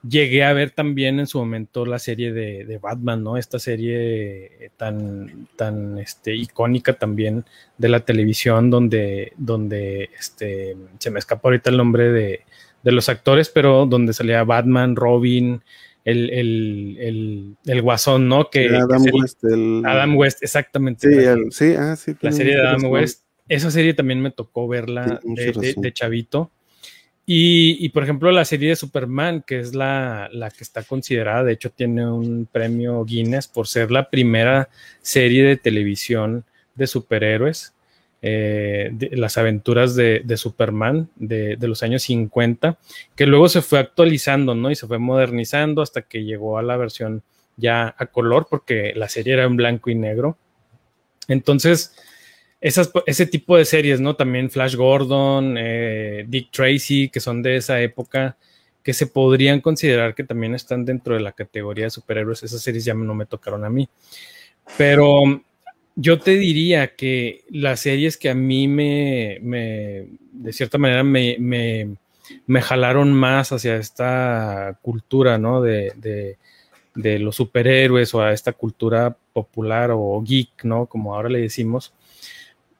Llegué 0.07 0.43
a 0.43 0.53
ver 0.53 0.71
también 0.71 1.19
en 1.19 1.27
su 1.27 1.37
momento 1.37 1.85
la 1.85 1.99
serie 1.99 2.33
de, 2.33 2.79
Batman, 2.81 3.23
¿no? 3.23 3.37
Esta 3.37 3.59
serie 3.59 4.71
tan, 4.77 5.47
tan 5.55 5.99
este, 5.99 6.35
icónica 6.35 6.93
también 6.93 7.45
de 7.77 7.89
la 7.89 7.99
televisión, 7.99 8.69
donde, 8.69 9.33
donde 9.37 10.09
este, 10.17 10.75
se 10.97 11.11
me 11.11 11.19
escapó 11.19 11.49
ahorita 11.49 11.69
el 11.69 11.77
nombre 11.77 12.11
de, 12.11 12.41
los 12.83 13.09
actores, 13.09 13.49
pero 13.49 13.85
donde 13.85 14.13
salía 14.13 14.43
Batman, 14.43 14.95
Robin, 14.95 15.61
el, 16.03 17.55
el, 17.63 17.81
guasón, 17.81 18.27
¿no? 18.27 18.49
Que, 18.49 18.69
Adam 18.75 19.03
West. 19.13 19.43
Adam 19.85 20.17
West, 20.17 20.41
exactamente. 20.41 21.07
Sí, 21.07 21.51
sí, 21.51 21.75
ah, 21.77 21.95
sí. 21.95 22.15
La 22.21 22.31
serie 22.31 22.55
de 22.55 22.67
Adam 22.67 22.85
West 22.85 23.23
esa 23.51 23.69
serie 23.69 23.93
también 23.93 24.21
me 24.21 24.31
tocó 24.31 24.65
verla 24.69 25.19
de, 25.25 25.91
chavito. 25.93 26.51
Y, 27.25 27.87
por 27.89 28.03
ejemplo, 28.03 28.31
la 28.31 28.43
serie 28.43 28.69
de 28.69 28.75
Superman, 28.75 29.43
que 29.45 29.59
es 29.59 29.73
la, 29.73 30.29
que 30.57 30.63
está 30.63 30.83
considerada, 30.83 31.43
de 31.43 31.53
hecho 31.53 31.69
tiene 31.69 32.05
un 32.05 32.47
premio 32.51 33.05
Guinness 33.05 33.47
por 33.47 33.67
ser 33.67 33.89
la 33.91 34.09
primera 34.09 34.69
serie 35.01 35.43
de 35.43 35.55
televisión 35.55 36.43
de 36.75 36.87
superhéroes, 36.87 37.73
eh, 38.23 38.91
las 39.11 39.37
aventuras 39.37 39.95
de, 39.95 40.23
Superman 40.35 41.09
de, 41.15 41.57
los 41.61 41.83
años 41.83 42.03
50, 42.03 42.77
que 43.15 43.25
luego 43.25 43.47
se 43.47 43.61
fue 43.61 43.79
actualizando, 43.79 44.53
¿no? 44.53 44.69
Y 44.69 44.75
se 44.75 44.87
fue 44.87 44.97
modernizando 44.97 45.81
hasta 45.81 46.01
que 46.01 46.23
llegó 46.23 46.57
a 46.57 46.63
la 46.63 46.75
versión 46.75 47.23
ya 47.55 47.95
a 47.97 48.07
color, 48.07 48.47
porque 48.49 48.93
la 48.95 49.07
serie 49.07 49.33
era 49.33 49.43
en 49.43 49.55
blanco 49.55 49.89
y 49.89 49.95
negro. 49.95 50.37
Entonces, 51.27 51.95
ese 52.61 53.25
tipo 53.25 53.57
de 53.57 53.65
series, 53.65 53.99
¿no? 53.99 54.15
También 54.15 54.51
Flash 54.51 54.75
Gordon, 54.75 55.55
eh, 55.57 56.25
Dick 56.27 56.51
Tracy, 56.51 57.09
que 57.09 57.19
son 57.19 57.41
de 57.41 57.57
esa 57.57 57.81
época, 57.81 58.37
que 58.83 58.93
se 58.93 59.07
podrían 59.07 59.61
considerar 59.61 60.13
que 60.13 60.23
también 60.23 60.53
están 60.53 60.85
dentro 60.85 61.15
de 61.15 61.21
la 61.21 61.31
categoría 61.31 61.85
de 61.85 61.89
superhéroes. 61.89 62.43
Esas 62.43 62.61
series 62.61 62.85
ya 62.85 62.93
no 62.93 63.15
me 63.15 63.25
tocaron 63.25 63.65
a 63.65 63.69
mí. 63.69 63.89
Pero 64.77 65.41
yo 65.95 66.19
te 66.19 66.37
diría 66.37 66.95
que 66.95 67.43
las 67.49 67.79
series 67.79 68.15
que 68.17 68.29
a 68.29 68.35
mí 68.35 68.67
me, 68.67 69.39
de 69.41 70.53
cierta 70.53 70.77
manera, 70.77 71.03
me, 71.03 71.37
me, 71.39 72.61
jalaron 72.61 73.11
más 73.11 73.51
hacia 73.51 73.75
esta 73.77 74.77
cultura, 74.83 75.39
¿no? 75.39 75.61
De, 75.61 75.93
de, 75.95 76.37
de, 76.93 77.19
los 77.19 77.35
superhéroes 77.35 78.13
o 78.13 78.21
a 78.21 78.33
esta 78.33 78.53
cultura 78.53 79.17
popular 79.33 79.89
o 79.93 80.21
geek, 80.21 80.63
¿no? 80.63 80.85
Como 80.85 81.15
ahora 81.15 81.29
le 81.29 81.41
decimos 81.41 81.93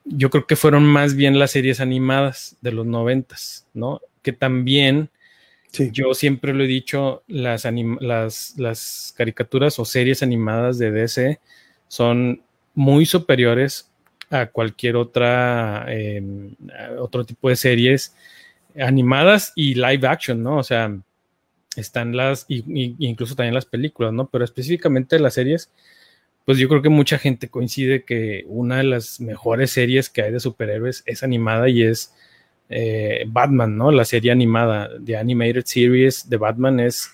yo 0.06 0.30
creo 0.30 0.48
que 0.48 0.56
fueron 0.56 0.86
más 0.86 1.16
bien 1.16 1.40
las 1.40 1.52
series 1.52 1.80
animadas 1.80 2.58
de 2.62 2.72
los 2.72 2.86
noventas, 2.86 3.68
¿no? 3.74 4.02
Que 4.22 4.34
también, 4.34 5.10
yo 5.92 6.14
siempre 6.14 6.54
lo 6.54 6.64
he 6.64 6.68
dicho, 6.68 7.24
las, 7.28 7.66
las, 8.00 8.54
las, 8.58 9.14
caricaturas 9.16 9.80
o 9.80 9.86
series 9.86 10.24
animadas 10.24 10.78
de 10.78 10.92
DC 10.92 11.40
son 11.88 12.42
muy 12.74 13.06
superiores 13.06 13.90
a 14.30 14.48
cualquier 14.48 14.96
otra, 14.96 15.86
em, 15.90 16.56
otro 17.00 17.26
tipo 17.26 17.50
de 17.50 17.56
series 17.56 18.16
animadas 18.80 19.52
y 19.56 19.76
live 19.76 20.08
action, 20.08 20.42
¿no? 20.42 20.58
O 20.58 20.64
sea, 20.64 20.98
están 21.76 22.16
las, 22.16 22.46
y, 22.48 22.64
incluso 23.00 23.36
también 23.36 23.54
las 23.54 23.66
películas, 23.66 24.14
¿no? 24.14 24.28
Pero 24.28 24.44
específicamente 24.44 25.20
las 25.20 25.34
series, 25.34 25.70
pues 26.46 26.58
yo 26.58 26.68
creo 26.68 26.82
que 26.82 26.90
mucha 26.90 27.18
gente 27.18 27.50
coincide 27.50 28.04
que 28.04 28.46
una 28.48 28.78
de 28.78 28.84
las 28.84 29.20
mejores 29.22 29.72
series 29.72 30.10
que 30.10 30.24
hay 30.24 30.32
de 30.32 30.40
superhéroes 30.40 31.04
es 31.06 31.24
animada 31.24 31.70
y 31.70 31.84
es 31.84 32.14
eh, 32.70 33.26
Batman, 33.28 33.78
¿no? 33.78 33.92
La 33.92 34.06
serie 34.06 34.32
animada, 34.32 34.90
de 34.98 35.18
Animated 35.18 35.66
Series 35.66 36.30
de 36.30 36.38
Batman 36.38 36.80
es 36.80 37.12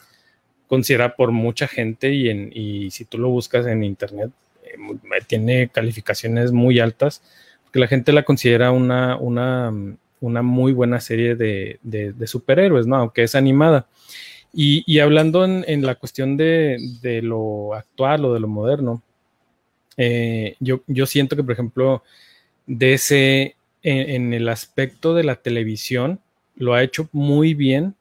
considerada 0.68 1.16
por 1.16 1.32
mucha 1.32 1.68
gente 1.68 2.14
y, 2.14 2.30
en, 2.30 2.52
y 2.54 2.92
si 2.92 3.06
tú 3.06 3.18
lo 3.18 3.30
buscas 3.30 3.66
en 3.68 3.84
internet, 3.84 4.32
eh, 4.64 4.78
tiene 5.26 5.70
calificaciones 5.70 6.52
muy 6.52 6.80
altas, 6.80 7.22
porque 7.64 7.80
la 7.80 7.88
gente 7.88 8.14
la 8.14 8.24
considera 8.24 8.72
una, 8.72 9.18
una, 9.18 9.74
una 10.22 10.42
muy 10.42 10.74
buena 10.74 11.00
serie 11.00 11.36
de, 11.36 11.80
de, 11.84 12.28
superhéroes, 12.28 12.86
¿no? 12.88 12.98
Aunque 12.98 13.24
es 13.24 13.36
animada. 13.36 13.88
Y, 14.54 14.84
y 14.86 15.00
hablando 15.00 15.44
en, 15.44 15.66
en, 15.68 15.86
la 15.86 15.96
cuestión 15.96 16.38
de, 16.38 16.78
de 17.02 17.22
lo 17.22 17.74
actual 17.74 18.26
o 18.26 18.34
de 18.34 18.40
lo 18.40 18.48
moderno, 18.48 19.04
eh, 19.98 20.56
yo, 20.60 20.82
yo, 20.88 21.06
siento 21.06 21.36
que, 21.36 21.44
por 21.44 21.54
ejemplo, 21.54 22.04
DC 22.68 23.56
en, 23.84 24.34
el 24.34 24.50
aspecto 24.50 25.14
de 25.14 25.24
la 25.24 25.38
televisión 25.38 26.20
lo 26.56 26.74
ha 26.74 26.84
hecho 26.84 27.10
muy 27.12 27.54
bien 27.54 27.96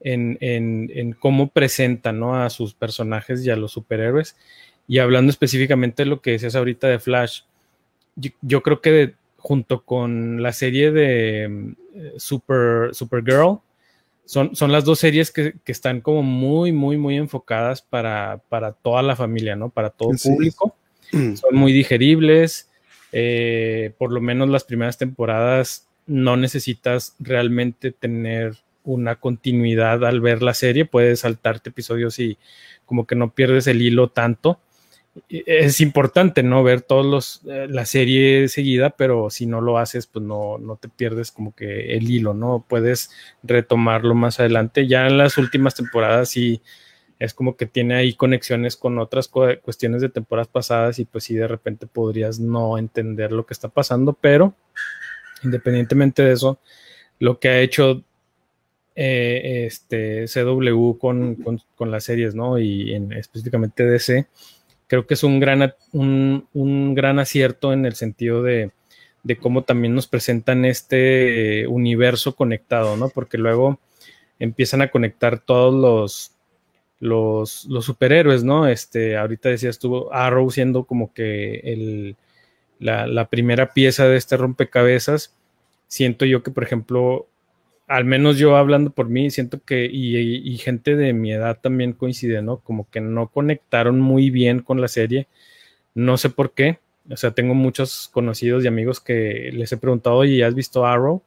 en, 0.00 1.16
cómo 1.18 1.48
presenta 1.48 2.12
¿no? 2.12 2.40
a 2.40 2.50
sus 2.50 2.74
personajes 2.74 3.44
y 3.44 3.50
a 3.50 3.56
los 3.56 3.72
superhéroes. 3.72 4.36
Y 4.88 4.98
hablando 4.98 5.30
específicamente 5.30 6.04
de 6.04 6.10
lo 6.10 6.20
que 6.20 6.32
decías 6.32 6.54
ahorita 6.54 6.86
de 6.86 7.00
Flash, 7.00 7.40
yo, 8.40 8.62
creo 8.62 8.80
que 8.80 9.14
junto 9.36 9.82
con 9.82 10.42
la 10.42 10.52
serie 10.52 10.92
de 10.92 11.44
eh, 11.94 12.12
Super, 12.18 12.94
Supergirl, 12.94 13.58
son, 14.24 14.54
son 14.56 14.72
las 14.72 14.84
dos 14.84 14.98
series 14.98 15.30
que, 15.30 15.54
están 15.66 16.00
como 16.00 16.22
muy, 16.22 16.72
muy, 16.72 16.96
muy 16.96 17.16
enfocadas 17.16 17.82
para, 17.82 18.40
toda 18.82 19.02
la 19.02 19.16
familia, 19.16 19.56
¿no? 19.56 19.70
Para 19.70 19.90
todo 19.90 20.12
el 20.12 20.18
público. 20.18 20.74
Son 21.10 21.54
muy 21.54 21.72
digeribles. 21.72 22.68
Eh, 23.12 23.92
por 23.98 24.12
lo 24.12 24.20
menos 24.20 24.48
las 24.48 24.64
primeras 24.64 24.98
temporadas 24.98 25.86
no 26.06 26.36
necesitas 26.36 27.14
realmente 27.18 27.92
tener 27.92 28.56
una 28.84 29.16
continuidad 29.16 30.04
al 30.04 30.20
ver 30.20 30.42
la 30.42 30.54
serie. 30.54 30.84
Puedes 30.84 31.20
saltarte 31.20 31.70
episodios 31.70 32.18
y 32.18 32.38
como 32.84 33.06
que 33.06 33.14
no 33.14 33.34
pierdes 33.34 33.66
el 33.66 33.82
hilo 33.82 34.08
tanto 34.08 34.60
es 35.28 35.80
importante, 35.80 36.42
¿no? 36.42 36.62
Ver 36.62 36.82
todos 36.82 37.06
los, 37.06 37.40
eh, 37.46 37.66
la 37.68 37.86
serie 37.86 38.48
seguida, 38.48 38.90
pero 38.90 39.30
si 39.30 39.46
no 39.46 39.60
lo 39.60 39.78
haces, 39.78 40.06
pues 40.06 40.24
no, 40.24 40.58
no 40.58 40.76
te 40.76 40.88
pierdes 40.88 41.32
como 41.32 41.54
que 41.54 41.96
el 41.96 42.10
hilo, 42.10 42.34
¿no? 42.34 42.64
Puedes 42.68 43.10
retomarlo 43.42 44.14
más 44.14 44.40
adelante. 44.40 44.86
Ya 44.86 45.06
en 45.06 45.18
las 45.18 45.38
últimas 45.38 45.74
temporadas 45.74 46.30
sí 46.30 46.62
es 47.18 47.34
como 47.34 47.56
que 47.56 47.66
tiene 47.66 47.94
ahí 47.94 48.14
conexiones 48.14 48.76
con 48.76 48.98
otras 48.98 49.28
cuestiones 49.28 50.02
de 50.02 50.08
temporadas 50.08 50.48
pasadas 50.48 50.98
y 50.98 51.04
pues 51.04 51.24
sí 51.24 51.34
de 51.34 51.48
repente 51.48 51.86
podrías 51.86 52.38
no 52.38 52.78
entender 52.78 53.32
lo 53.32 53.46
que 53.46 53.54
está 53.54 53.68
pasando, 53.68 54.12
pero 54.12 54.54
independientemente 55.42 56.22
de 56.22 56.32
eso, 56.32 56.58
lo 57.18 57.38
que 57.38 57.48
ha 57.48 57.60
hecho 57.60 58.02
eh, 58.94 59.66
este 59.66 60.24
CW 60.26 60.98
con, 60.98 61.36
con, 61.74 61.90
las 61.90 62.04
series, 62.04 62.34
¿no? 62.34 62.58
Y 62.58 62.94
en, 62.94 63.12
específicamente 63.12 63.84
DC 63.84 64.26
creo 64.86 65.06
que 65.06 65.14
es 65.14 65.22
un 65.22 65.40
gran, 65.40 65.74
un, 65.92 66.94
gran 66.94 67.18
acierto 67.18 67.72
en 67.72 67.86
el 67.86 67.94
sentido 67.94 68.42
de, 68.42 68.70
cómo 69.40 69.62
también 69.62 69.94
nos 69.94 70.06
presentan 70.06 70.64
este 70.64 71.66
universo 71.66 72.36
conectado, 72.36 72.96
¿no? 72.96 73.08
Porque 73.08 73.38
luego 73.38 73.80
empiezan 74.38 74.82
a 74.82 74.90
conectar 74.90 75.40
todos 75.40 75.74
los, 75.74 76.35
los, 77.00 77.68
superhéroes, 77.80 78.44
¿no? 78.44 78.66
Este, 78.68 79.16
ahorita 79.16 79.48
decías 79.48 79.78
tú, 79.78 80.08
Arrow 80.12 80.50
siendo 80.50 80.84
como 80.84 81.12
que 81.12 81.60
el, 81.64 82.16
la, 82.78 83.28
primera 83.28 83.72
pieza 83.72 84.06
de 84.08 84.16
este 84.16 84.36
rompecabezas. 84.36 85.34
Siento 85.88 86.24
yo 86.24 86.42
que, 86.42 86.50
por 86.50 86.64
ejemplo, 86.64 87.26
al 87.86 88.04
menos 88.04 88.38
yo 88.38 88.56
hablando 88.56 88.90
por 88.90 89.08
mí, 89.08 89.30
siento 89.30 89.60
que, 89.64 89.86
y, 89.86 90.56
gente 90.58 90.96
de 90.96 91.12
mi 91.12 91.32
edad 91.32 91.58
también 91.60 91.92
coincide, 91.92 92.42
¿no? 92.42 92.58
Como 92.58 92.88
que 92.90 93.00
no 93.00 93.28
conectaron 93.28 94.00
muy 94.00 94.30
bien 94.30 94.60
con 94.60 94.80
la 94.80 94.88
serie. 94.88 95.28
No 95.94 96.16
sé 96.18 96.30
por 96.30 96.52
qué. 96.52 96.78
O 97.10 97.16
sea, 97.16 97.32
tengo 97.32 97.54
muchos 97.54 98.08
conocidos 98.12 98.64
y 98.64 98.68
amigos 98.68 99.00
que 99.00 99.50
les 99.52 99.72
he 99.72 99.76
preguntado, 99.76 100.16
oye, 100.16 100.44
¿has 100.44 100.54
visto 100.54 100.86
Arrow? 100.86 101.22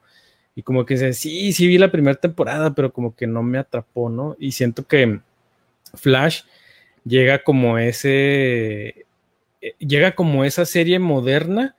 Y 0.54 0.62
como 0.62 0.84
que 0.84 0.94
dicen, 0.94 1.14
sí, 1.14 1.52
sí 1.52 1.66
vi 1.66 1.78
la 1.78 1.90
primera 1.92 2.16
temporada, 2.18 2.74
pero 2.74 2.92
como 2.92 3.14
que 3.16 3.26
no 3.26 3.42
me 3.42 3.58
atrapó, 3.58 4.10
¿no? 4.10 4.36
Y 4.38 4.52
siento 4.52 4.86
que 4.86 5.20
Flash 5.94 6.42
llega 7.04 7.42
como 7.42 7.78
ese, 7.78 9.06
eh, 9.60 9.74
llega 9.78 10.14
como 10.14 10.44
esa 10.44 10.64
serie 10.64 10.98
moderna 10.98 11.76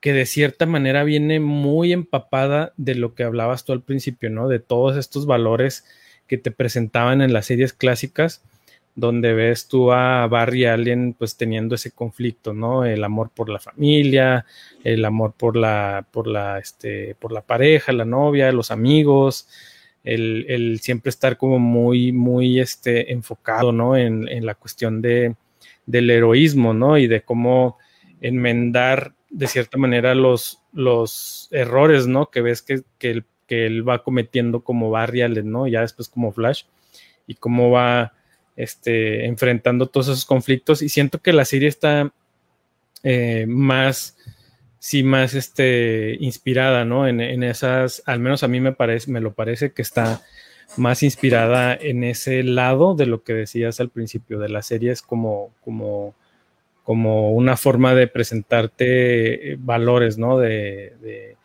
que 0.00 0.12
de 0.12 0.26
cierta 0.26 0.66
manera 0.66 1.04
viene 1.04 1.40
muy 1.40 1.92
empapada 1.92 2.72
de 2.76 2.94
lo 2.94 3.14
que 3.14 3.24
hablabas 3.24 3.64
tú 3.64 3.72
al 3.72 3.82
principio, 3.82 4.30
¿no? 4.30 4.48
De 4.48 4.58
todos 4.58 4.96
estos 4.96 5.26
valores 5.26 5.84
que 6.26 6.38
te 6.38 6.50
presentaban 6.50 7.20
en 7.20 7.32
las 7.32 7.46
series 7.46 7.72
clásicas, 7.74 8.42
donde 8.94 9.34
ves 9.34 9.68
tú 9.68 9.92
a 9.92 10.26
Barry 10.26 10.64
Allen 10.64 11.14
pues 11.18 11.36
teniendo 11.36 11.74
ese 11.74 11.90
conflicto, 11.90 12.54
¿no? 12.54 12.84
El 12.84 13.04
amor 13.04 13.30
por 13.34 13.50
la 13.50 13.58
familia, 13.58 14.46
el 14.84 15.04
amor 15.04 15.34
por 15.36 15.56
la, 15.56 16.06
por 16.10 16.26
la, 16.26 16.58
este, 16.58 17.14
por 17.16 17.32
la 17.32 17.42
pareja, 17.42 17.92
la 17.92 18.04
novia, 18.04 18.52
los 18.52 18.70
amigos, 18.70 19.48
el, 20.04 20.78
siempre 20.80 21.10
estar 21.10 21.36
como 21.36 21.58
muy, 21.58 22.12
muy, 22.12 22.60
este, 22.60 23.12
enfocado, 23.12 23.72
¿no? 23.72 23.96
En, 23.96 24.28
en 24.28 24.46
la 24.46 24.54
cuestión 24.54 25.02
de, 25.02 25.34
del 25.86 26.10
heroísmo, 26.10 26.72
¿no? 26.72 26.98
Y 26.98 27.06
de 27.06 27.22
cómo 27.22 27.78
enmendar 28.20 29.14
de 29.30 29.46
cierta 29.46 29.78
manera 29.78 30.14
los, 30.14 30.62
los 30.72 31.48
errores, 31.50 32.06
¿no? 32.06 32.30
Que 32.30 32.42
ves 32.42 32.62
que, 32.62 32.82
que, 32.98 33.22
él, 33.48 33.88
va 33.88 34.04
cometiendo 34.04 34.62
como 34.62 34.90
Barry 34.90 35.22
Allen, 35.22 35.50
¿no? 35.50 35.66
Ya 35.66 35.80
después 35.80 36.08
como 36.08 36.32
Flash 36.32 36.64
y 37.26 37.34
cómo 37.34 37.70
va 37.70 38.12
este, 38.56 39.26
enfrentando 39.26 39.86
todos 39.88 40.08
esos 40.08 40.24
conflictos. 40.24 40.82
Y 40.82 40.88
siento 40.88 41.20
que 41.20 41.32
la 41.32 41.44
serie 41.44 41.68
está 41.68 42.12
eh, 43.02 43.46
más, 43.48 44.16
sí, 44.80 45.04
más 45.04 45.34
este, 45.34 46.16
inspirada, 46.18 46.84
¿no? 46.84 47.06
En, 47.06 47.20
en, 47.20 47.44
esas, 47.44 48.02
al 48.06 48.18
menos 48.18 48.42
a 48.42 48.48
mí 48.48 48.58
me 48.58 48.72
parece, 48.72 49.12
me 49.12 49.20
lo 49.20 49.32
parece 49.32 49.72
que 49.72 49.82
está 49.82 50.22
más 50.76 51.04
inspirada 51.04 51.76
en 51.76 52.02
ese 52.02 52.42
lado 52.42 52.96
de 52.96 53.06
lo 53.06 53.22
que 53.22 53.34
decías 53.34 53.78
al 53.78 53.90
principio 53.90 54.40
de 54.40 54.48
la 54.48 54.62
serie, 54.62 54.90
es 54.90 55.02
como, 55.02 55.52
como 55.62 56.16
como 56.90 57.30
una 57.30 57.56
forma 57.56 57.94
de 57.94 58.08
presentarte 58.08 59.52
eh, 59.52 59.56
valores, 59.60 60.18
¿no? 60.18 60.38
De, 60.38 61.36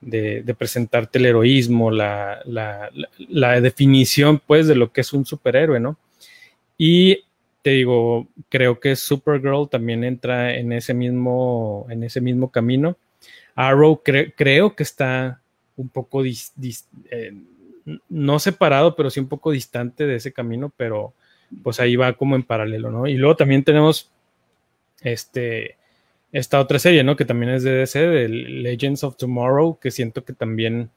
de, 0.00 0.54
presentarte 0.56 1.18
el 1.18 1.26
heroísmo, 1.26 1.90
la, 1.90 2.40
definición, 3.60 4.40
pues, 4.46 4.68
de 4.68 4.76
lo 4.76 4.92
que 4.92 5.00
es 5.00 5.12
un 5.12 5.26
superhéroe, 5.26 5.80
¿no? 5.80 5.98
Y 6.78 7.24
te 7.66 7.72
digo, 7.72 8.28
creo 8.48 8.78
que 8.78 8.94
Supergirl 8.94 9.68
también 9.68 10.04
entra 10.04 10.54
en 10.54 10.70
ese 10.70 10.94
mismo, 10.94 11.84
en 11.90 12.04
ese 12.04 12.20
mismo 12.20 12.52
camino. 12.52 12.96
Arrow 13.56 14.04
creo 14.04 14.76
que 14.76 14.84
está 14.84 15.40
un 15.74 15.88
poco, 15.88 16.22
eh, 16.24 17.34
no 18.08 18.38
separado, 18.38 18.94
pero 18.94 19.10
sí 19.10 19.18
un 19.18 19.26
poco 19.26 19.50
distante 19.50 20.06
de 20.06 20.14
ese 20.14 20.32
camino, 20.32 20.72
pero 20.76 21.12
pues 21.64 21.80
ahí 21.80 21.96
va 21.96 22.12
como 22.12 22.36
en 22.36 22.44
paralelo, 22.44 22.92
¿no? 22.92 23.08
Y 23.08 23.14
luego 23.14 23.34
también 23.34 23.64
tenemos 23.64 24.12
este, 25.00 25.76
esta 26.30 26.60
otra 26.60 26.78
serie, 26.78 27.02
¿no? 27.02 27.16
Que 27.16 27.24
también 27.24 27.50
es 27.50 27.64
de 27.64 27.72
DC, 27.72 27.98
de 27.98 28.28
Legends 28.28 29.02
of 29.02 29.16
Tomorrow, 29.16 29.80
que 29.80 29.90
siento 29.90 30.24
que 30.24 30.34
también 30.34 30.90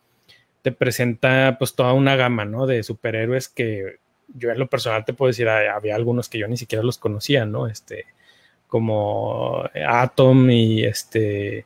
te 0.61 0.71
presenta 0.71 1.55
pues 1.57 1.73
toda 1.73 1.93
una 1.93 2.15
gama, 2.15 2.45
¿no? 2.45 2.67
De 2.67 2.83
superhéroes 2.83 3.49
que 3.49 3.97
yo 4.35 4.51
en 4.51 4.59
lo 4.59 4.67
personal 4.67 5.05
te 5.05 5.13
puedo 5.13 5.27
decir, 5.27 5.47
había 5.49 5.95
algunos 5.95 6.29
que 6.29 6.37
yo 6.37 6.47
ni 6.47 6.57
siquiera 6.57 6.83
los 6.83 6.97
conocía, 6.97 7.45
¿no? 7.45 7.67
Este, 7.67 8.05
como 8.67 9.63
Atom 9.87 10.49
y 10.49 10.83
este, 10.83 11.65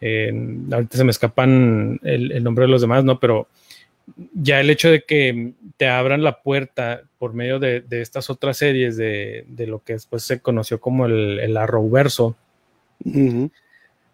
ahorita 0.00 0.96
se 0.96 1.04
me 1.04 1.10
escapan 1.10 2.00
el, 2.02 2.42
nombre 2.42 2.66
de 2.66 2.70
los 2.70 2.80
demás, 2.80 3.04
¿no? 3.04 3.18
Pero 3.18 3.48
ya 4.34 4.60
el 4.60 4.70
hecho 4.70 4.90
de 4.90 5.02
que 5.02 5.52
te 5.76 5.88
abran 5.88 6.22
la 6.22 6.42
puerta 6.42 7.02
por 7.18 7.34
medio 7.34 7.58
de, 7.58 7.84
estas 7.90 8.28
otras 8.30 8.58
series 8.58 8.96
de, 8.96 9.44
lo 9.66 9.82
que 9.82 9.94
después 9.94 10.22
se 10.22 10.40
conoció 10.40 10.80
como 10.80 11.06
el, 11.06 11.38
el 11.40 11.56
Arrowverso, 11.56 12.36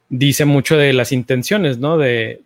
dice 0.08 0.44
mucho 0.44 0.76
de 0.76 0.92
las 0.92 1.12
intenciones, 1.12 1.78
¿no? 1.78 1.98
De, 1.98 2.42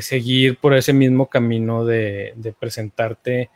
seguir 0.00 0.56
por 0.56 0.74
ese 0.74 0.92
mismo 0.92 1.26
camino 1.26 1.84
de, 1.84 2.54
presentarte, 2.58 3.50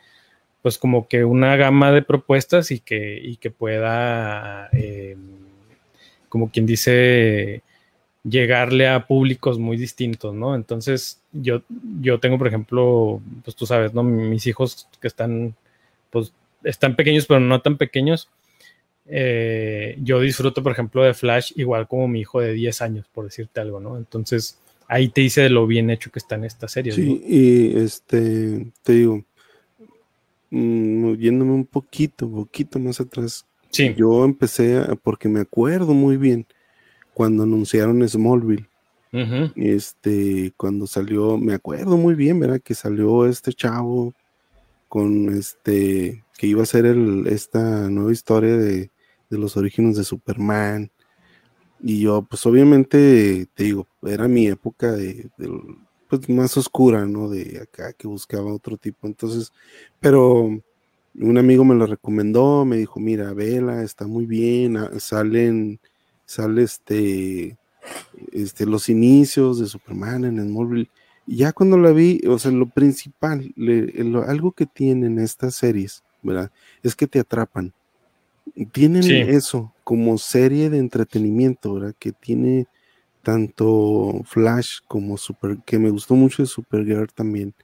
pues 0.65 0.79
como 0.79 1.07
que 1.07 1.23
una 1.23 1.55
gama 1.57 1.91
de 1.91 2.01
propuestas 2.01 2.71
y 2.71 2.79
que, 2.79 3.37
que 3.39 3.51
pueda, 3.51 4.67
eh, 4.73 5.15
como 6.27 6.49
quien 6.49 6.65
dice, 6.65 7.61
llegarle 8.23 8.87
a 8.87 9.05
públicos 9.05 9.59
muy 9.59 9.77
distintos, 9.77 10.33
¿no? 10.33 10.55
Entonces, 10.55 11.21
yo, 11.31 11.61
yo 12.01 12.19
tengo, 12.19 12.39
por 12.39 12.47
ejemplo, 12.47 13.21
pues 13.43 13.55
tú 13.55 13.67
sabes, 13.67 13.93
¿no? 13.93 14.01
Mis 14.01 14.47
hijos 14.47 14.89
que 14.99 15.07
están, 15.07 15.53
pues, 16.09 16.33
están 16.63 16.95
pequeños, 16.95 17.27
pero 17.27 17.39
no 17.39 17.61
tan 17.61 17.77
pequeños. 17.77 18.27
Eh, 19.05 19.99
yo 20.01 20.19
disfruto, 20.19 20.63
por 20.63 20.71
ejemplo, 20.71 21.03
de 21.03 21.13
Flash 21.13 21.51
igual 21.57 21.87
como 21.87 22.07
mi 22.07 22.21
hijo 22.21 22.41
de 22.41 22.53
10 22.53 22.81
años, 22.81 23.05
por 23.13 23.25
decirte 23.25 23.61
algo, 23.61 23.79
¿no? 23.79 23.97
Entonces, 23.97 24.57
ahí 24.87 25.09
te 25.09 25.21
dice 25.21 25.47
lo 25.47 25.67
bien 25.67 25.91
hecho 25.91 26.09
que 26.09 26.17
está 26.17 26.33
en 26.33 26.45
esta 26.45 26.67
serie. 26.67 26.91
Sí, 26.91 27.21
y 27.23 27.77
este, 27.77 28.65
te 28.81 28.93
digo, 28.93 29.23
mm, 30.55 31.15
yéndome 31.15 31.51
un 31.51 31.65
poquito, 31.65 32.29
poquito 32.29 32.79
más 32.79 32.99
atrás. 32.99 33.45
Sí. 33.69 33.93
Yo 33.97 34.23
empecé, 34.23 34.81
porque 35.03 35.27
me 35.27 35.41
acuerdo 35.41 35.93
muy 35.93 36.17
bien, 36.17 36.45
cuando 37.13 37.43
anunciaron 37.43 38.07
Smallville. 38.07 38.67
Este, 39.55 40.51
cuando 40.57 40.87
salió, 40.87 41.37
me 41.37 41.53
acuerdo 41.53 41.95
muy 41.95 42.15
bien, 42.15 42.37
¿verdad? 42.37 42.59
Que 42.61 42.75
salió 42.75 43.25
este 43.25 43.53
chavo 43.53 44.13
con 44.89 45.29
este, 45.29 46.25
que 46.37 46.47
iba 46.47 46.63
a 46.63 46.65
ser 46.65 46.85
el, 46.85 47.25
esta 47.27 47.89
nueva 47.89 48.11
historia 48.11 48.57
de, 48.57 48.91
los 49.29 49.57
orígenes 49.57 49.97
de 49.97 50.03
Superman. 50.03 50.91
Y 51.81 52.01
yo, 52.01 52.23
pues 52.23 52.45
obviamente, 52.45 53.47
te 53.53 53.63
digo, 53.63 53.87
era 54.03 54.27
mi 54.27 54.47
época 54.47 54.91
de, 54.91 55.29
pues, 56.09 56.29
más 56.29 56.57
oscura, 56.57 57.05
¿no? 57.05 57.29
De 57.29 57.59
acá 57.61 57.93
que 57.93 58.07
buscaba 58.07 58.53
otro 58.53 58.77
tipo. 58.77 59.07
Entonces, 59.07 59.51
pero 59.99 60.49
un 61.19 61.37
amigo 61.37 61.63
me 61.63 61.75
lo 61.75 61.85
recomendó, 61.85 62.65
me 62.65 62.77
dijo, 62.77 62.99
mira, 62.99 63.33
vela, 63.33 63.83
está 63.83 64.05
muy 64.07 64.25
bien, 64.25 64.77
ah, 64.77 64.91
salen, 64.99 65.79
sale 66.25 66.63
este, 66.63 67.57
este, 68.31 68.65
los 68.65 68.89
inicios 68.89 69.59
de 69.59 69.67
Superman 69.67 70.25
en 70.25 70.39
el 70.39 70.49
móvil. 70.49 70.89
Ya 71.27 71.53
cuando 71.53 71.77
la 71.77 71.91
vi, 71.91 72.21
o 72.27 72.37
sea, 72.37 72.51
lo 72.51 72.69
principal, 72.69 73.53
algo 74.27 74.51
que 74.51 74.65
tienen 74.65 75.17
estas 75.19 75.55
series, 75.55 76.03
¿verdad? 76.21 76.51
Es 76.83 76.95
que 76.95 77.07
te 77.07 77.19
atrapan. 77.19 77.73
Tienen 78.71 79.09
eso 79.29 79.73
como 79.83 80.19
serie 80.19 80.69
de 80.69 80.77
entretenimiento, 80.77 81.73
¿verdad? 81.73 81.95
Que 81.97 82.11
tiene 82.11 82.67
tanto 83.25 84.21
Flash 84.23 84.77
como 84.87 85.17
Super, 85.17 85.57
que 85.65 85.79
me 85.79 85.89
gustó 85.89 86.13
mucho 86.13 86.43
de 86.43 86.47
Supergirl 86.47 87.11
también 87.11 87.55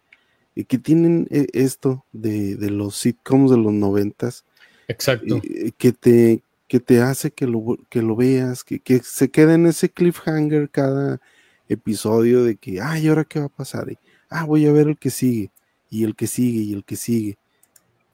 y 0.55 0.65
que 0.65 0.79
tienen 0.79 1.27
eh, 1.29 1.45
esto 1.53 2.03
de, 2.11 2.57
los 2.71 2.95
sitcoms 2.97 3.51
de 3.51 3.57
los 3.57 3.71
noventas. 3.71 4.43
Exacto. 4.87 5.39
Que 5.77 5.91
te, 5.93 6.41
que 6.67 6.79
te 6.79 7.01
hace 7.01 7.31
que 7.31 7.45
lo, 7.45 7.77
que 7.89 8.01
lo 8.01 8.15
veas, 8.15 8.63
que, 8.63 8.81
se 9.03 9.29
quede 9.29 9.53
en 9.53 9.67
ese 9.67 9.89
cliffhanger 9.89 10.69
cada 10.69 11.21
episodio 11.69 12.43
de 12.43 12.55
que, 12.55 12.81
ay, 12.81 13.07
¿ahora 13.07 13.23
qué 13.23 13.39
va 13.39 13.45
a 13.45 13.49
pasar? 13.49 13.87
ah, 14.29 14.45
voy 14.45 14.65
a 14.65 14.71
ver 14.71 14.87
el 14.87 14.97
que 14.97 15.11
sigue, 15.11 15.51
y 15.89 16.03
el 16.03 16.15
que 16.15 16.25
sigue, 16.25 16.61
y 16.61 16.73
el 16.73 16.83
que 16.83 16.95
sigue. 16.95 17.37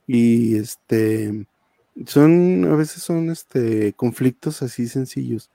Y 0.06 0.56
este, 0.56 1.46
son, 2.06 2.66
a 2.66 2.76
veces 2.76 3.02
son 3.02 3.30
este, 3.30 3.94
conflictos 3.94 4.62
así 4.62 4.88
sencillos, 4.88 5.50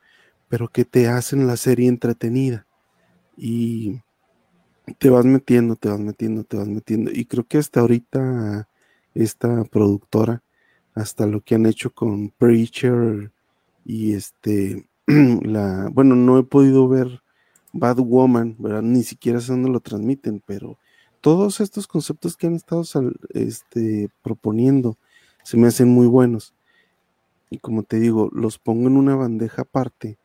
pero 0.52 0.68
que 0.68 0.84
te 0.84 1.08
hacen 1.08 1.46
la 1.46 1.56
serie 1.56 1.88
entretenida. 1.88 2.66
Y 3.38 4.02
te 4.98 5.08
vas 5.08 5.24
metiendo, 5.24 5.76
te 5.76 5.88
vas 5.88 5.98
metiendo, 5.98 6.44
te 6.44 6.58
vas 6.58 6.68
metiendo. 6.68 7.10
Y 7.10 7.24
creo 7.24 7.44
que 7.44 7.56
hasta 7.56 7.80
ahorita 7.80 8.68
esta 9.14 9.64
productora, 9.64 10.42
hasta 10.92 11.24
lo 11.24 11.40
que 11.40 11.54
han 11.54 11.64
hecho 11.64 11.94
con 11.94 12.28
Preacher 12.28 13.32
y 13.86 14.12
este, 14.12 14.86
la, 15.06 15.88
bueno, 15.90 16.16
no 16.16 16.38
he 16.38 16.42
podido 16.42 16.86
ver 16.86 17.22
Bad 17.72 18.00
Woman, 18.00 18.56
¿verdad? 18.58 18.82
Ni 18.82 19.04
siquiera 19.04 19.40
sé 19.40 19.52
dónde 19.52 19.70
lo 19.70 19.80
transmiten, 19.80 20.42
pero 20.44 20.76
todos 21.22 21.62
estos 21.62 21.86
conceptos 21.86 22.36
que 22.36 22.48
han 22.48 22.56
estado 22.56 22.82
este, 23.30 24.10
proponiendo 24.22 24.98
se 25.44 25.56
me 25.56 25.68
hacen 25.68 25.88
muy 25.88 26.08
buenos. 26.08 26.52
Y 27.48 27.56
como 27.56 27.84
te 27.84 27.98
digo, 27.98 28.28
los 28.34 28.58
pongo 28.58 28.88
en 28.88 28.98
una 28.98 29.16
bandeja 29.16 29.62
aparte 29.62 30.18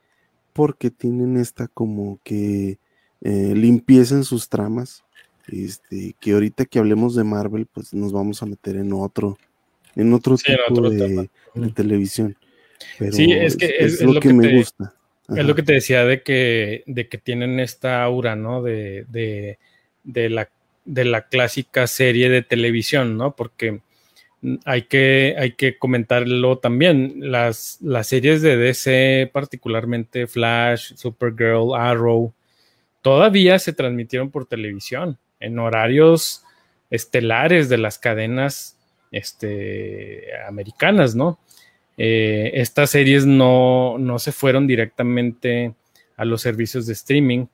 porque 0.57 0.89
tienen 0.89 1.37
esta 1.37 1.67
como 1.67 2.19
que 2.23 2.79
eh, 3.21 3.53
limpieza 3.55 4.23
sus 4.23 4.49
tramas. 4.49 5.03
Este, 5.47 6.15
que 6.19 6.31
ahorita 6.31 6.65
que 6.65 6.79
hablemos 6.79 7.15
de 7.15 7.23
Marvel, 7.23 7.67
pues 7.67 7.93
nos 7.93 8.11
vamos 8.11 8.41
a 8.41 8.47
meter 8.47 8.75
en 8.75 8.91
otro, 8.91 9.37
en 9.95 10.11
otro 10.13 10.35
tipo 10.35 10.89
de, 10.89 11.29
televisión. 11.75 12.35
sí, 13.11 13.31
es 13.31 13.55
que 13.55 13.67
es, 13.77 14.01
lo, 14.01 14.19
que, 14.19 14.33
me 14.33 14.57
gusta. 14.57 14.95
Es 15.29 15.45
lo 15.45 15.53
que 15.53 15.61
te 15.61 15.73
decía 15.73 16.03
de 16.05 16.23
que, 16.23 16.83
de 16.87 17.07
que 17.07 17.19
tienen 17.19 17.59
esta 17.59 18.03
aura, 18.03 18.35
¿no? 18.35 18.63
De, 18.63 19.05
de, 20.03 20.29
la, 20.29 20.49
de 20.85 21.05
la 21.05 21.27
clásica 21.27 21.85
serie 21.85 22.29
de 22.29 22.41
televisión, 22.41 23.15
¿no? 23.15 23.35
Porque 23.35 23.81
hay 24.65 24.83
que, 24.83 25.35
hay 25.37 25.53
que 25.53 25.77
comentarlo 25.77 26.59
también. 26.59 27.15
Las, 27.31 27.79
las 27.81 28.07
series 28.07 28.41
de 28.41 28.57
DC, 28.57 29.29
particularmente 29.33 30.27
Flash, 30.27 30.93
Supergirl, 30.95 31.75
Arrow, 31.75 32.33
todavía 33.01 33.59
se 33.59 33.73
transmitieron 33.73 34.31
por 34.31 34.45
televisión 34.45 35.17
en 35.39 35.59
horarios 35.59 36.43
estelares 36.89 37.69
de 37.69 37.77
las 37.77 37.99
cadenas 37.99 38.77
este, 39.11 40.25
americanas, 40.47 41.15
¿no? 41.15 41.39
Eh, 41.97 42.51
estas 42.55 42.91
series 42.91 43.25
no, 43.25 43.97
no, 43.97 44.19
se 44.19 44.31
fueron 44.31 44.67
directamente 44.67 45.73
a 46.15 46.25
los 46.25 46.41
servicios 46.41 46.85
de 46.85 46.93
streaming, 46.93 47.47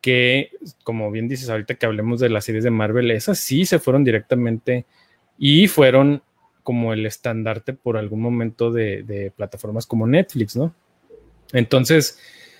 que, 0.00 0.50
como 0.84 1.10
bien 1.10 1.26
dices 1.26 1.48
ahorita 1.48 1.74
que 1.74 1.86
hablemos 1.86 2.20
de 2.20 2.28
las 2.28 2.44
series 2.44 2.64
de 2.64 2.70
Marvel, 2.70 3.10
esas 3.10 3.38
sí 3.38 3.64
se 3.64 3.78
fueron 3.78 4.04
directamente 4.04 4.84
y 5.38 5.68
fueron 5.68 6.22
como 6.62 6.92
el 6.92 7.06
estandarte 7.06 7.72
por 7.72 7.96
algún 7.96 8.20
momento 8.20 8.70
de, 8.70 9.32
plataformas 9.36 9.86
como 9.86 10.06
Netflix, 10.06 10.56
¿no? 10.56 10.74
Entonces, 11.52 12.18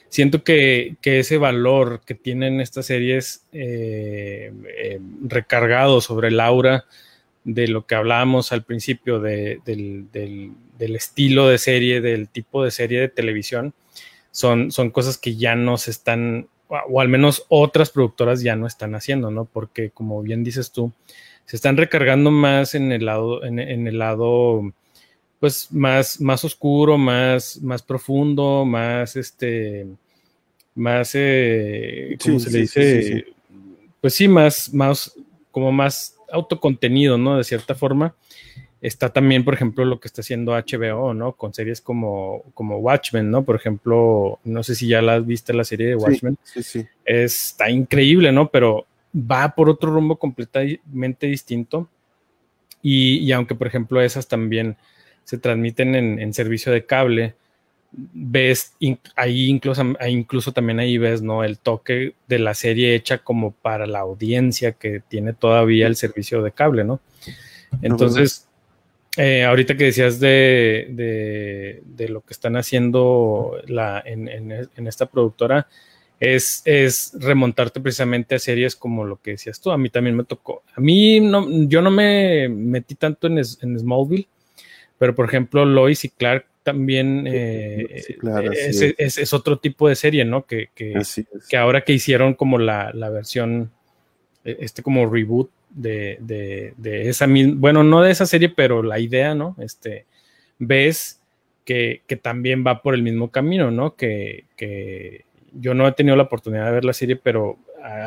siento 0.09 0.43
que, 0.43 0.97
ese 1.03 1.37
valor 1.37 2.01
que 2.07 2.14
tienen 2.14 2.61
estas 2.61 2.87
series 2.87 3.45
eh, 3.53 4.51
eh, 4.79 5.01
recargado 5.25 6.01
sobre 6.01 6.29
el 6.29 6.41
aura 6.41 6.87
de 7.45 7.69
lo 7.69 7.87
que 7.87 7.97
hablábamos 7.97 8.53
al 8.53 8.64
principio 8.64 9.21
del, 9.21 9.61
estilo 10.79 11.49
de 11.49 11.59
serie, 11.59 12.01
del 12.01 12.29
tipo 12.29 12.64
de 12.64 12.71
serie 12.71 13.01
de 13.01 13.09
televisión, 13.09 13.75
son, 14.31 14.71
son 14.71 14.91
cosas 14.91 15.19
que 15.19 15.37
ya 15.37 15.55
no 15.55 15.77
se 15.77 15.91
están, 15.91 16.49
o 16.69 17.01
al 17.01 17.09
menos 17.09 17.45
otras 17.49 17.91
productoras 17.91 18.43
ya 18.43 18.57
no 18.57 18.67
están 18.67 18.95
haciendo, 18.95 19.31
¿no? 19.31 19.45
Porque 19.45 19.91
como 19.91 20.23
bien 20.23 20.45
dices 20.45 20.73
tú, 20.73 20.93
se 21.49 21.57
están 21.57 21.77
recargando 21.77 22.31
más 22.31 22.77
en 22.77 22.93
el 22.93 23.07
lado, 23.07 23.43
en 23.43 23.59
el 23.59 23.99
lado 23.99 24.73
pues 25.41 25.73
más, 25.73 26.21
más 26.21 26.45
oscuro, 26.45 26.99
más, 26.99 27.61
más 27.63 27.83
profundo, 27.83 28.65
más 28.65 29.17
este, 29.17 29.87
más, 30.75 31.13
eh, 31.15 32.17
¿cómo 32.23 32.39
se 32.41 32.51
le 32.51 32.61
dice? 32.61 33.27
pues 34.01 34.15
sí, 34.15 34.29
más, 34.29 34.73
más, 34.73 35.13
como 35.51 35.73
más 35.73 36.17
autocontenido, 36.31 37.19
¿no? 37.19 37.37
De 37.37 37.45
cierta 37.45 37.75
forma. 37.75 38.15
Está 38.81 39.09
también, 39.09 39.45
por 39.45 39.55
ejemplo, 39.55 39.85
lo 39.85 39.99
que 39.99 40.07
está 40.07 40.21
haciendo 40.21 40.53
HBO, 40.53 41.13
¿no? 41.13 41.33
Con 41.33 41.53
series 41.53 41.81
como, 41.81 42.45
como 42.55 42.79
Watchmen, 42.79 43.29
¿no? 43.29 43.45
Por 43.45 43.57
ejemplo, 43.57 44.39
no 44.45 44.63
sé 44.63 44.77
si 44.77 44.87
ya 44.87 45.03
la 45.03 45.17
has 45.17 45.27
visto 45.27 45.53
la 45.53 45.65
serie 45.65 45.89
de 45.89 45.97
Watchmen. 45.97 46.39
Sí, 46.45 46.63
sí, 46.63 46.87
Está 47.05 47.71
increíble, 47.71 48.31
¿no? 48.31 48.51
Pero 48.51 48.87
va 49.14 49.55
por 49.55 49.68
otro 49.68 49.92
rumbo 49.92 50.18
completamente 50.18 51.27
distinto. 51.27 51.88
Y, 52.83 53.18
y 53.18 53.33
aunque, 53.33 53.55
por 53.55 53.66
ejemplo, 53.66 54.01
esas 54.01 54.29
también 54.29 54.77
se 55.25 55.37
transmiten 55.37 55.94
en, 55.94 56.33
servicio 56.33 56.73
de 56.73 56.87
cable, 56.87 57.35
ves 57.92 58.75
ahí 59.14 59.49
incluso, 59.49 59.83
incluso 60.09 60.53
también 60.53 60.79
ahí 60.79 60.97
ves 60.97 61.21
no 61.21 61.44
el 61.44 61.59
toque 61.59 62.14
de 62.27 62.38
la 62.38 62.55
serie 62.55 62.94
hecha 62.94 63.18
como 63.18 63.53
para 63.53 63.87
la 63.87 64.01
audiencia 64.01 64.73
que 64.73 65.01
tiene 65.07 65.33
todavía 65.35 65.87
el 65.87 65.97
servicio 65.97 66.42
de 66.42 66.53
cable 66.53 66.85
no 66.85 67.01
entonces 67.83 68.47
eh, 69.16 69.44
ahorita 69.44 69.77
que 69.77 69.85
decías 69.85 70.21
de, 70.21 71.83
de, 71.85 72.09
lo 72.09 72.21
que 72.21 72.33
están 72.33 72.57
haciendo 72.57 73.61
la, 73.66 74.03
en, 74.05 74.29
en, 74.29 74.87
esta 74.87 75.07
productora 75.07 75.66
es, 76.21 76.63
es, 76.65 77.13
remontarte 77.19 77.81
precisamente 77.81 78.35
a 78.35 78.39
series 78.39 78.75
como 78.75 79.05
lo 79.05 79.21
que 79.21 79.33
decías 79.33 79.61
tú 79.61 79.71
a 79.71 79.79
mí 79.79 79.89
también 79.89 80.17
me 80.17 80.25
tocó 80.25 80.63
a 80.75 80.81
mí 80.81 81.21
no 81.21 81.47
yo 81.69 81.81
no 81.81 81.91
me 81.91 82.49
metí 82.49 82.95
tanto 82.95 83.27
en, 83.27 83.39
en 83.39 83.79
Smallville 83.79 84.29
pero, 84.99 85.15
por 85.15 85.27
ejemplo, 85.27 85.65
Lois 85.65 86.05
y 86.05 86.09
Clark 86.09 86.47
también 86.65 87.25
eh, 87.27 88.05
es, 88.99 89.33
otro 89.33 89.59
tipo 89.59 89.89
de 89.89 89.95
serie, 89.95 90.25
¿no? 90.25 90.45
Que, 90.45 90.69
que, 90.75 91.01
que 91.49 91.57
ahora 91.57 91.83
que 91.83 91.95
hicieron 91.95 92.35
como 92.35 92.59
la, 92.59 92.93
versión, 93.11 93.71
e, 94.45 94.57
este 94.61 94.83
como 94.83 95.09
reboot 95.09 95.51
de, 95.71 96.19
de, 96.77 97.09
esa 97.09 97.27
misma, 97.27 97.55
bueno, 97.57 97.85
no 97.85 98.03
de 98.03 98.11
esa 98.11 98.27
serie, 98.27 98.51
pero 98.51 98.83
la 98.83 98.99
idea, 98.99 99.35
¿no? 99.35 99.57
Este, 99.61 100.05
ves 100.59 101.23
que, 101.65 102.03
también 102.21 102.65
va 102.67 102.83
por 102.83 102.95
el 102.95 103.03
mismo 103.03 103.31
camino, 103.31 103.71
¿no? 103.71 103.95
Que, 103.95 104.45
yo 105.53 105.75
no 105.75 105.87
he 105.87 105.93
tenido 105.93 106.17
la 106.17 106.25
oportunidad 106.25 106.67
de 106.67 106.73
ver 106.73 106.85
la 106.85 106.93
serie, 106.93 107.17
pero 107.17 107.59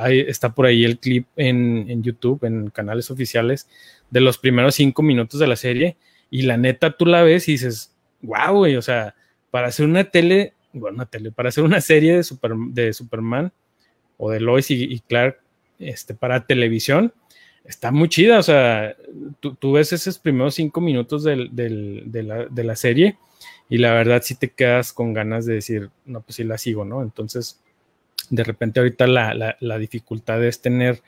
está 0.10 0.54
por 0.54 0.66
ahí 0.66 0.84
el 0.84 1.00
clip 1.00 1.28
en, 1.36 1.90
en 1.90 2.04
YouTube, 2.04 2.44
en 2.44 2.70
canales 2.70 3.10
oficiales, 3.10 3.68
de 4.10 4.20
los 4.22 4.38
primeros 4.38 4.76
cinco 4.76 5.02
minutos 5.02 5.40
de 5.40 5.48
la 5.48 5.56
serie 5.56 5.98
y 6.32 6.44
la 6.44 6.58
neta, 6.58 6.92
tú 6.92 7.06
la 7.06 7.24
ves 7.24 7.48
y 7.50 7.54
dices, 7.54 7.94
wow, 8.22 8.56
güey, 8.56 8.78
o 8.78 8.82
sea, 8.82 9.14
para 9.52 9.68
hacer 9.68 9.86
una 9.86 10.06
tele, 10.06 10.54
bueno, 10.72 11.06
tele, 11.06 11.32
para 11.32 11.50
hacer 11.50 11.64
una 11.64 11.82
serie 11.82 12.16
de, 12.16 12.24
super, 12.24 12.54
de 12.56 12.94
Superman 12.94 13.52
o 14.18 14.32
de 14.32 14.40
Lois 14.40 14.72
y, 14.72 15.00
Clark 15.02 15.40
este, 15.78 16.14
para 16.14 16.46
televisión, 16.48 17.14
está 17.66 17.92
muy 17.92 18.08
chida, 18.08 18.40
o 18.40 18.44
sea, 18.44 18.96
tú, 19.40 19.72
ves 19.74 19.92
esos 19.94 20.18
primeros 20.20 20.56
cinco 20.56 20.80
minutos 20.80 21.24
de, 21.24 21.36
la, 22.64 22.76
serie 22.76 23.18
y 23.72 23.78
la 23.78 23.94
verdad 23.94 24.22
sí 24.22 24.36
te 24.36 24.50
quedas 24.50 24.92
con 24.92 25.14
ganas 25.14 25.46
de 25.46 25.54
decir, 25.54 25.90
no, 26.06 26.22
pues 26.22 26.36
sí 26.36 26.44
la 26.44 26.58
sigo, 26.58 26.84
¿no? 26.84 27.02
Entonces, 27.02 27.62
de 28.30 28.44
repente 28.44 28.82
ahorita 28.82 29.08
la, 29.08 29.56
la 29.58 29.78
dificultad 29.78 30.44
es 30.44 30.62
tener 30.62 31.02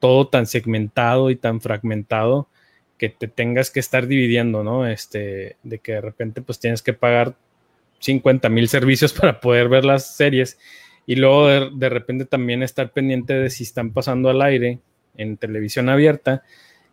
todo 0.00 0.26
tan 0.26 0.46
segmentado 0.46 1.28
y 1.28 1.36
tan 1.36 1.60
fragmentado 1.60 2.48
que 2.96 3.10
te 3.10 3.28
tengas 3.28 3.70
que 3.70 3.80
estar 3.80 4.06
dividiendo, 4.06 4.64
¿no? 4.64 4.86
Este, 4.86 5.56
de 5.62 5.78
que 5.78 5.92
de 5.92 6.00
repente 6.00 6.40
pues 6.40 6.58
tienes 6.58 6.80
que 6.80 6.94
pagar 6.94 7.36
50 7.98 8.48
mil 8.48 8.66
servicios 8.68 9.12
para 9.20 9.38
poder 9.38 9.68
ver 9.68 9.84
las 9.84 10.16
series 10.16 10.58
y 11.04 11.16
luego 11.16 11.48
de, 11.48 11.88
repente 11.90 12.24
también 12.24 12.62
estar 12.62 12.92
pendiente 12.92 13.34
de 13.34 13.50
si 13.50 13.64
están 13.64 13.92
pasando 13.92 14.30
al 14.30 14.40
aire 14.40 14.80
en 15.18 15.36
televisión 15.36 15.90
abierta 15.90 16.44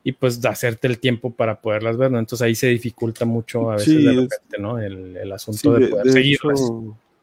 y 0.03 0.11
pues 0.11 0.43
hacerte 0.45 0.87
el 0.87 0.99
tiempo 0.99 1.31
para 1.31 1.61
poderlas 1.61 1.97
ver, 1.97 2.11
¿no? 2.11 2.19
Entonces 2.19 2.45
ahí 2.45 2.55
se 2.55 2.67
dificulta 2.67 3.25
mucho 3.25 3.71
a 3.71 3.75
veces 3.75 4.03
de 4.03 4.11
repente, 4.11 4.57
¿no? 4.59 4.77
El, 4.77 5.31
asunto 5.31 5.73
de, 5.73 5.87
poder 5.87 6.11
seguirlas. 6.11 6.61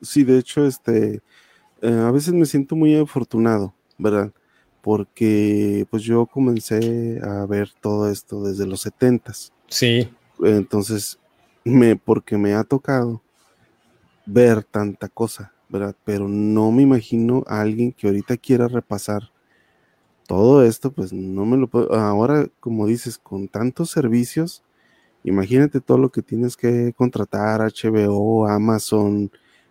sí, 0.01 0.25
de 0.25 0.39
hecho, 0.39 0.67
este, 0.67 1.21
eh, 1.83 1.91
a 1.91 2.11
veces 2.11 2.33
me 2.33 2.47
siento 2.47 2.75
muy 2.77 2.97
afortunado, 2.97 3.75
¿verdad? 3.99 4.33
Porque 4.81 5.87
pues 5.91 6.03
yo 6.03 6.25
comencé 6.25 7.21
a 7.23 7.45
ver 7.45 7.71
todo 7.83 8.11
esto 8.11 8.43
desde 8.43 8.67
los 8.67 8.81
setentas. 8.81 9.53
Sí. 9.69 10.09
Entonces, 10.43 11.19
me, 11.65 11.97
porque 11.97 12.39
me 12.39 12.55
ha 12.55 12.65
tocado 12.65 13.21
ver 14.25 14.65
tanta 14.65 15.09
cosa, 15.09 15.53
¿verdad? 15.69 15.95
Pero 16.05 16.29
no 16.29 16.73
me 16.73 16.83
imagino 16.83 17.45
a 17.47 17.61
alguien 17.61 17.93
que 17.93 18.07
ahorita 18.07 18.39
quiera 18.39 18.69
repasar 18.69 19.31
todo 20.31 20.65
esto, 20.65 20.93
pues 20.93 21.13
no 21.13 21.45
me 21.45 21.57
lo 21.57 21.67
puedo. 21.67 21.93
Ahora, 21.93 22.47
como 22.61 22.87
dices, 22.87 23.19
con 23.19 23.49
tantos 23.49 23.91
servicios, 23.91 24.63
imagínate 25.25 25.81
todo 25.81 25.99
lo 25.99 26.11
que 26.11 26.23
tienes 26.23 26.57
que 26.57 26.93
contratar, 26.97 27.61
HBO, 27.63 28.47
Amazon, 28.47 29.29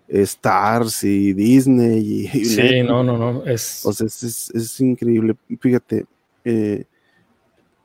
Stars 0.10 1.06
y 1.06 1.32
Disney. 1.32 2.28
Y, 2.34 2.46
sí, 2.46 2.84
no, 2.84 3.06
no, 3.06 3.18
no. 3.18 3.46
Es... 3.46 3.86
O 3.86 3.94
sea, 3.94 4.08
es, 4.08 4.82
increíble. 4.82 5.38
Fíjate, 5.62 6.06
eh, 6.44 6.84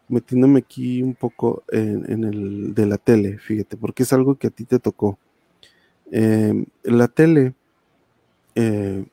metiéndome 0.08 0.58
aquí 0.58 1.00
un 1.00 1.14
poco 1.14 1.62
en, 1.70 2.24
el 2.24 2.74
de 2.74 2.86
la 2.86 2.98
tele, 2.98 3.38
fíjate, 3.38 3.76
porque 3.76 4.02
es 4.02 4.12
algo 4.12 4.34
que 4.34 4.48
a 4.48 4.50
ti 4.50 4.64
te 4.64 4.80
tocó. 4.80 5.16
Eh, 6.10 6.64
la 6.82 7.06
tele 7.06 7.54
eh, 8.56 9.04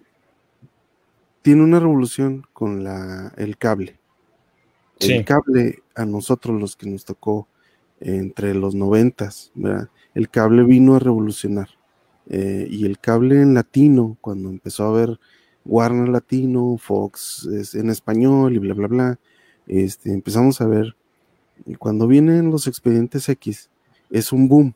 tiene 1.42 1.64
una 1.64 1.80
revolución 1.80 2.46
con 2.54 2.84
la, 2.84 3.34
el 3.38 3.58
cable. 3.58 4.00
El 5.00 5.26
cable 5.26 5.82
a 5.96 6.06
nosotros 6.06 6.60
los 6.60 6.76
que 6.76 6.88
nos 6.88 7.06
tocó 7.06 7.48
entre 8.00 8.54
los 8.54 8.76
noventas, 8.76 9.52
el 10.14 10.30
cable 10.30 10.64
vino 10.64 10.96
a 10.96 11.00
revolucionar. 11.00 11.70
Eh, 12.30 12.68
y 12.70 12.86
el 12.86 13.00
cable 13.00 13.42
en 13.42 13.54
latino, 13.54 14.18
cuando 14.22 14.50
empezó 14.50 14.86
a 14.86 14.92
ver 14.92 15.20
Warner 15.66 16.10
Latino, 16.10 16.78
Fox 16.78 17.48
en 17.74 17.90
español 17.90 18.56
y 18.56 18.60
bla, 18.60 18.74
bla, 18.74 18.88
bla, 18.88 19.20
este, 19.68 20.14
empezamos 20.14 20.62
a 20.62 20.68
ver, 20.68 20.96
cuando 21.78 22.08
vienen 22.08 22.52
los 22.52 22.68
expedientes 22.68 23.28
X, 23.30 23.70
es 24.10 24.32
un 24.32 24.48
boom. 24.48 24.74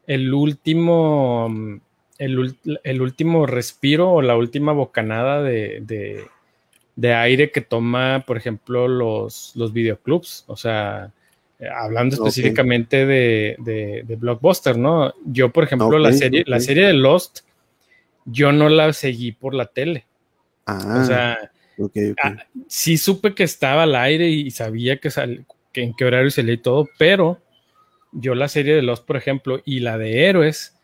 el 0.06 0.32
último 0.34 1.50
el, 2.26 3.02
último 3.02 3.46
respiro 3.46 4.12
o 4.12 4.22
la 4.22 4.36
última 4.36 4.72
bocanada 4.72 5.42
de, 5.42 6.26
aire 7.02 7.52
que 7.52 7.62
toma, 7.62 8.24
por 8.26 8.38
ejemplo, 8.38 8.88
los, 8.88 9.54
los 9.56 9.74
videoclubs. 9.74 10.46
O 10.48 10.56
sea, 10.56 11.12
hablando 11.76 12.16
específicamente 12.16 13.06
de, 13.06 14.18
Blockbuster, 14.18 14.78
¿no? 14.78 15.14
Yo, 15.26 15.52
por 15.52 15.64
ejemplo, 15.66 15.98
la, 16.00 16.14
serie, 16.14 16.44
la 16.48 16.60
serie 16.60 16.88
de 16.88 16.94
Lost, 16.94 17.42
yo 18.26 18.52
no 18.52 18.70
la 18.70 18.94
seguí 18.94 19.32
por 19.32 19.54
la 19.54 19.66
tele. 19.66 20.06
Ah, 20.66 21.02
o 21.02 21.06
sea, 21.06 21.52
ah, 22.24 22.36
sí 22.68 22.98
supe 22.98 23.34
que 23.34 23.44
estaba 23.44 23.84
al 23.84 23.96
aire 23.96 24.30
y 24.30 24.50
sabía 24.52 24.98
que, 24.98 25.10
que 25.74 25.84
en 25.84 25.94
qué 25.94 26.06
horario 26.06 26.32
salía 26.32 26.54
y 26.54 26.58
todo, 26.58 26.88
pero 26.98 27.42
yo 28.14 28.36
la 28.36 28.48
serie 28.48 28.76
de 28.76 28.82
Lost, 28.82 29.06
por 29.06 29.18
ejemplo, 29.18 29.62
y 29.66 29.80
la 29.80 29.98
de 29.98 30.26
Héroes, 30.26 30.78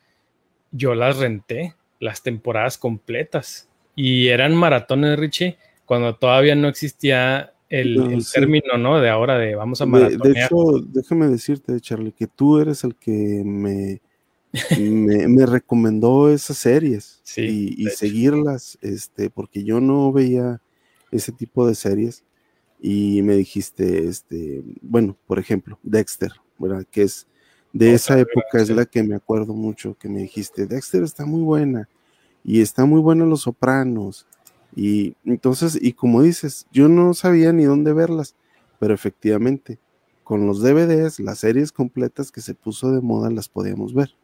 yo 0.72 0.96
las 0.96 1.18
renté, 1.18 1.76
las 2.00 2.24
temporadas 2.24 2.78
completas. 2.78 3.68
Y 3.96 4.28
eran 4.28 4.56
maratones, 4.56 5.20
Richie, 5.20 5.58
cuando 5.86 6.16
todavía 6.16 6.56
no 6.56 6.68
existía 6.68 7.54
el, 7.70 8.26
término, 8.34 8.78
¿no? 8.78 9.00
De 9.00 9.10
ahora 9.10 9.38
de 9.38 9.56
vamos 9.56 9.82
a 9.82 9.86
maratonear. 9.86 10.36
De, 10.36 10.44
hecho, 10.46 10.80
déjame 10.88 11.28
decirte, 11.28 11.80
Charlie, 11.80 12.12
que 12.12 12.28
tú 12.28 12.60
eres 12.60 12.84
el 12.84 12.96
que 12.96 13.44
me, 13.46 14.02
me, 14.80 15.46
recomendó 15.46 16.30
esas 16.30 16.58
series 16.58 17.22
y, 17.38 17.88
seguirlas, 17.90 18.78
este, 18.82 19.30
porque 19.30 19.64
yo 19.64 19.80
no 19.80 20.12
veía 20.12 20.62
ese 21.12 21.32
tipo 21.32 21.68
de 21.68 21.76
series 21.76 22.24
y 22.82 23.22
me 23.24 23.36
dijiste, 23.36 24.08
este, 24.08 24.64
bueno, 24.82 25.18
por 25.28 25.40
ejemplo, 25.40 25.78
Dexter, 25.84 26.32
¿verdad? 26.58 26.86
Que 26.90 27.04
es 27.04 27.28
de 27.74 27.94
esa 27.94 28.20
época 28.20 28.60
es 28.60 28.70
la 28.70 28.86
que 28.86 29.04
me 29.04 29.16
acuerdo 29.16 29.54
mucho, 29.54 29.96
que 29.98 30.10
me 30.10 30.20
dijiste, 30.20 30.66
Dexter 30.66 31.04
está 31.04 31.26
muy 31.26 31.42
buena 31.42 31.88
y 32.44 32.62
está 32.62 32.86
muy 32.86 33.00
buena 33.00 33.26
Los 33.26 33.42
Sopranos. 33.42 34.26
Y 34.76 35.16
entonces, 35.26 35.78
y 35.80 35.94
como 35.94 36.22
dices, 36.22 36.68
yo 36.72 36.90
no 36.90 37.14
sabía 37.14 37.54
ni 37.54 37.64
dónde 37.66 37.94
verlas, 37.94 38.36
pero 38.80 38.94
efectivamente, 38.94 39.80
con 40.24 40.46
los 40.46 40.62
DVDs, 40.62 41.20
las 41.20 41.40
series 41.40 41.72
completas 41.72 42.32
que 42.32 42.42
se 42.42 42.54
puso 42.54 42.92
de 42.92 43.02
moda 43.02 43.30
las 43.30 43.50
podíamos 43.50 43.94
ver. 43.94 44.16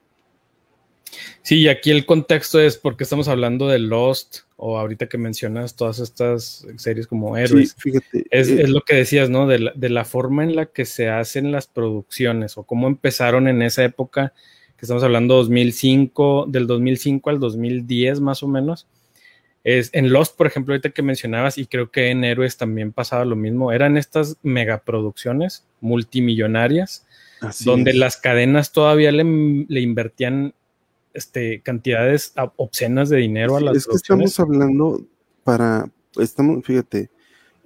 Sí, 1.41 1.59
y 1.59 1.67
aquí 1.67 1.91
el 1.91 2.05
contexto 2.05 2.59
es 2.59 2.77
porque 2.77 3.03
estamos 3.03 3.27
hablando 3.27 3.67
de 3.67 3.79
Lost 3.79 4.39
o 4.57 4.77
ahorita 4.77 5.07
que 5.07 5.17
mencionas 5.17 5.75
todas 5.75 5.99
estas 5.99 6.65
series 6.77 7.07
como 7.07 7.37
Héroes. 7.37 7.75
fíjate. 7.77 8.25
Es, 8.31 8.49
eh, 8.49 8.67
lo 8.67 8.81
que 8.81 8.95
decías, 8.95 9.29
¿no? 9.29 9.47
De 9.47 9.89
la, 9.89 10.05
forma 10.05 10.43
en 10.43 10.55
la 10.55 10.65
que 10.67 10.85
se 10.85 11.09
hacen 11.09 11.51
las 11.51 11.67
producciones 11.67 12.57
o 12.57 12.63
cómo 12.63 12.87
empezaron 12.87 13.47
en 13.47 13.61
esa 13.61 13.83
época, 13.83 14.33
que 14.77 14.85
estamos 14.85 15.03
hablando 15.03 15.35
2005, 15.35 16.45
del 16.47 16.67
2005 16.67 17.29
al 17.29 17.39
2010 17.39 18.21
más 18.21 18.43
o 18.43 18.47
menos. 18.47 18.87
Es, 19.63 19.89
en 19.93 20.11
Lost, 20.11 20.37
por 20.37 20.47
ejemplo, 20.47 20.73
ahorita 20.73 20.91
que 20.91 21.01
mencionabas, 21.01 21.57
y 21.57 21.65
creo 21.65 21.89
que 21.89 22.11
en 22.11 22.23
Héroes 22.23 22.55
también 22.55 22.91
pasaba 22.91 23.25
lo 23.25 23.35
mismo, 23.35 23.71
eran 23.71 23.97
estas 23.97 24.37
megaproducciones 24.43 25.65
multimillonarias, 25.81 27.05
donde 27.61 27.93
las 27.93 28.17
cadenas 28.17 28.71
todavía 28.71 29.11
le, 29.11 29.23
le 29.67 29.81
invertían 29.81 30.53
este, 31.15 31.62
cantidades 31.62 32.34
obscenas 32.58 33.10
de 33.10 33.17
dinero 33.17 33.56
a 33.56 33.62
las 33.62 33.78
Es 33.78 33.88
que 33.88 33.95
estamos 33.95 34.39
hablando 34.39 35.06
para, 35.43 35.89
estamos, 36.17 36.63
fíjate, 36.63 37.10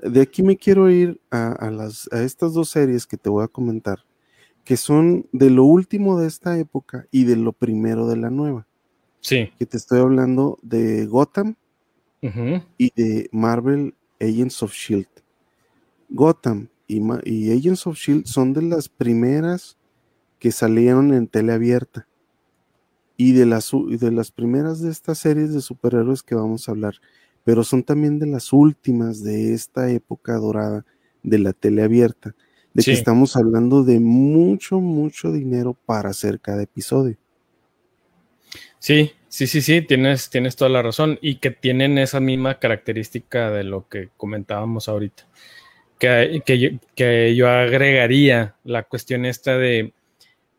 de 0.01 0.21
aquí 0.21 0.43
me 0.43 0.55
quiero 0.55 0.89
ir 0.89 1.19
a, 1.31 1.69
las, 1.71 2.07
a 2.13 2.21
estas 2.23 2.53
dos 2.53 2.69
series 2.69 3.05
que 3.05 3.17
te 3.17 3.29
voy 3.29 3.43
a 3.43 3.47
comentar, 3.47 4.05
que 4.63 4.77
son 4.77 5.25
de 5.31 5.49
lo 5.49 5.63
último 5.63 6.19
de 6.19 6.27
esta 6.27 6.57
época 6.57 7.07
y 7.11 7.25
de 7.25 7.35
lo 7.35 7.51
primero 7.51 8.07
de 8.07 8.17
la 8.17 8.29
nueva. 8.29 8.67
Sí. 9.19 9.51
Que 9.57 9.65
te 9.65 9.77
estoy 9.77 9.99
hablando 9.99 10.59
de 10.61 11.05
Gotham 11.07 11.55
y 12.77 12.91
de 12.95 13.29
Marvel 13.31 13.95
Agents 14.21 14.61
of 14.61 14.73
Shield. 14.73 15.07
Gotham 16.09 16.69
y, 16.87 17.01
y, 17.25 17.51
Agents 17.51 17.87
of 17.87 17.97
Shield 17.97 18.25
son 18.25 18.53
de 18.53 18.61
las 18.61 18.89
primeras 18.89 19.77
que 20.37 20.51
salieron 20.51 21.13
en 21.13 21.27
tele 21.27 21.53
abierta. 21.53 22.07
Y 23.21 23.33
de 23.33 23.45
las, 23.45 23.71
de 23.73 24.11
las 24.11 24.31
primeras 24.31 24.81
de 24.81 24.89
estas 24.89 25.17
series 25.17 25.53
de 25.53 25.59
superhéroes 25.59 26.23
que 26.23 26.35
vamos 26.35 26.67
a 26.67 26.71
hablar. 26.71 26.95
Pero 27.43 27.65
son 27.65 27.83
también 27.83 28.17
de 28.17 28.27
las 28.27 28.53
últimas 28.53 29.21
de 29.21 29.53
esta 29.53 29.91
época 29.91 30.35
dorada 30.35 30.85
de 31.21 31.39
la 31.39 31.51
tele 31.51 31.83
abierta 31.83 32.33
de 32.73 32.83
que 32.83 32.91
estamos 32.91 33.35
hablando 33.35 33.83
de 33.83 33.99
mucho, 33.99 34.79
mucho 34.79 35.31
dinero 35.31 35.75
para 35.85 36.09
hacer 36.09 36.39
cada 36.39 36.63
episodio. 36.63 37.17
Sí, 38.77 39.11
sí, 39.27 39.47
sí, 39.47 39.61
sí, 39.61 39.81
tienes, 39.81 40.29
tienes 40.29 40.55
toda 40.55 40.69
la 40.69 40.81
razón 40.81 41.19
y 41.21 41.35
que 41.35 41.51
tienen 41.51 41.97
esa 41.97 42.19
misma 42.19 42.59
característica 42.59 43.51
de 43.51 43.63
lo 43.63 43.87
que 43.89 44.09
comentábamos 44.15 44.87
ahorita. 44.87 45.27
Que, 45.99 46.41
que, 46.95 47.35
yo, 47.35 47.49
agregaría 47.49 48.55
la 48.63 48.83
cuestión 48.83 49.25
esta 49.25 49.57
de, 49.57 49.93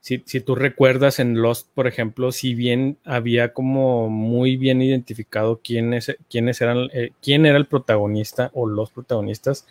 si, 0.00 0.18
tú 0.40 0.54
recuerdas 0.54 1.18
en 1.18 1.42
Lost, 1.42 1.68
por 1.74 1.86
ejemplo, 1.86 2.32
si 2.32 2.54
bien 2.54 2.96
había 3.04 3.52
como 3.52 4.08
muy 4.08 4.56
bien 4.56 4.80
identificado 4.80 5.60
quiénes, 5.62 6.16
quiénes 6.30 6.60
eran, 6.62 6.88
eh, 6.94 7.12
quién 7.22 7.44
era 7.44 7.58
el 7.58 7.66
protagonista 7.66 8.50
o 8.54 8.66
los 8.66 8.90
protagonistas, 8.90 9.66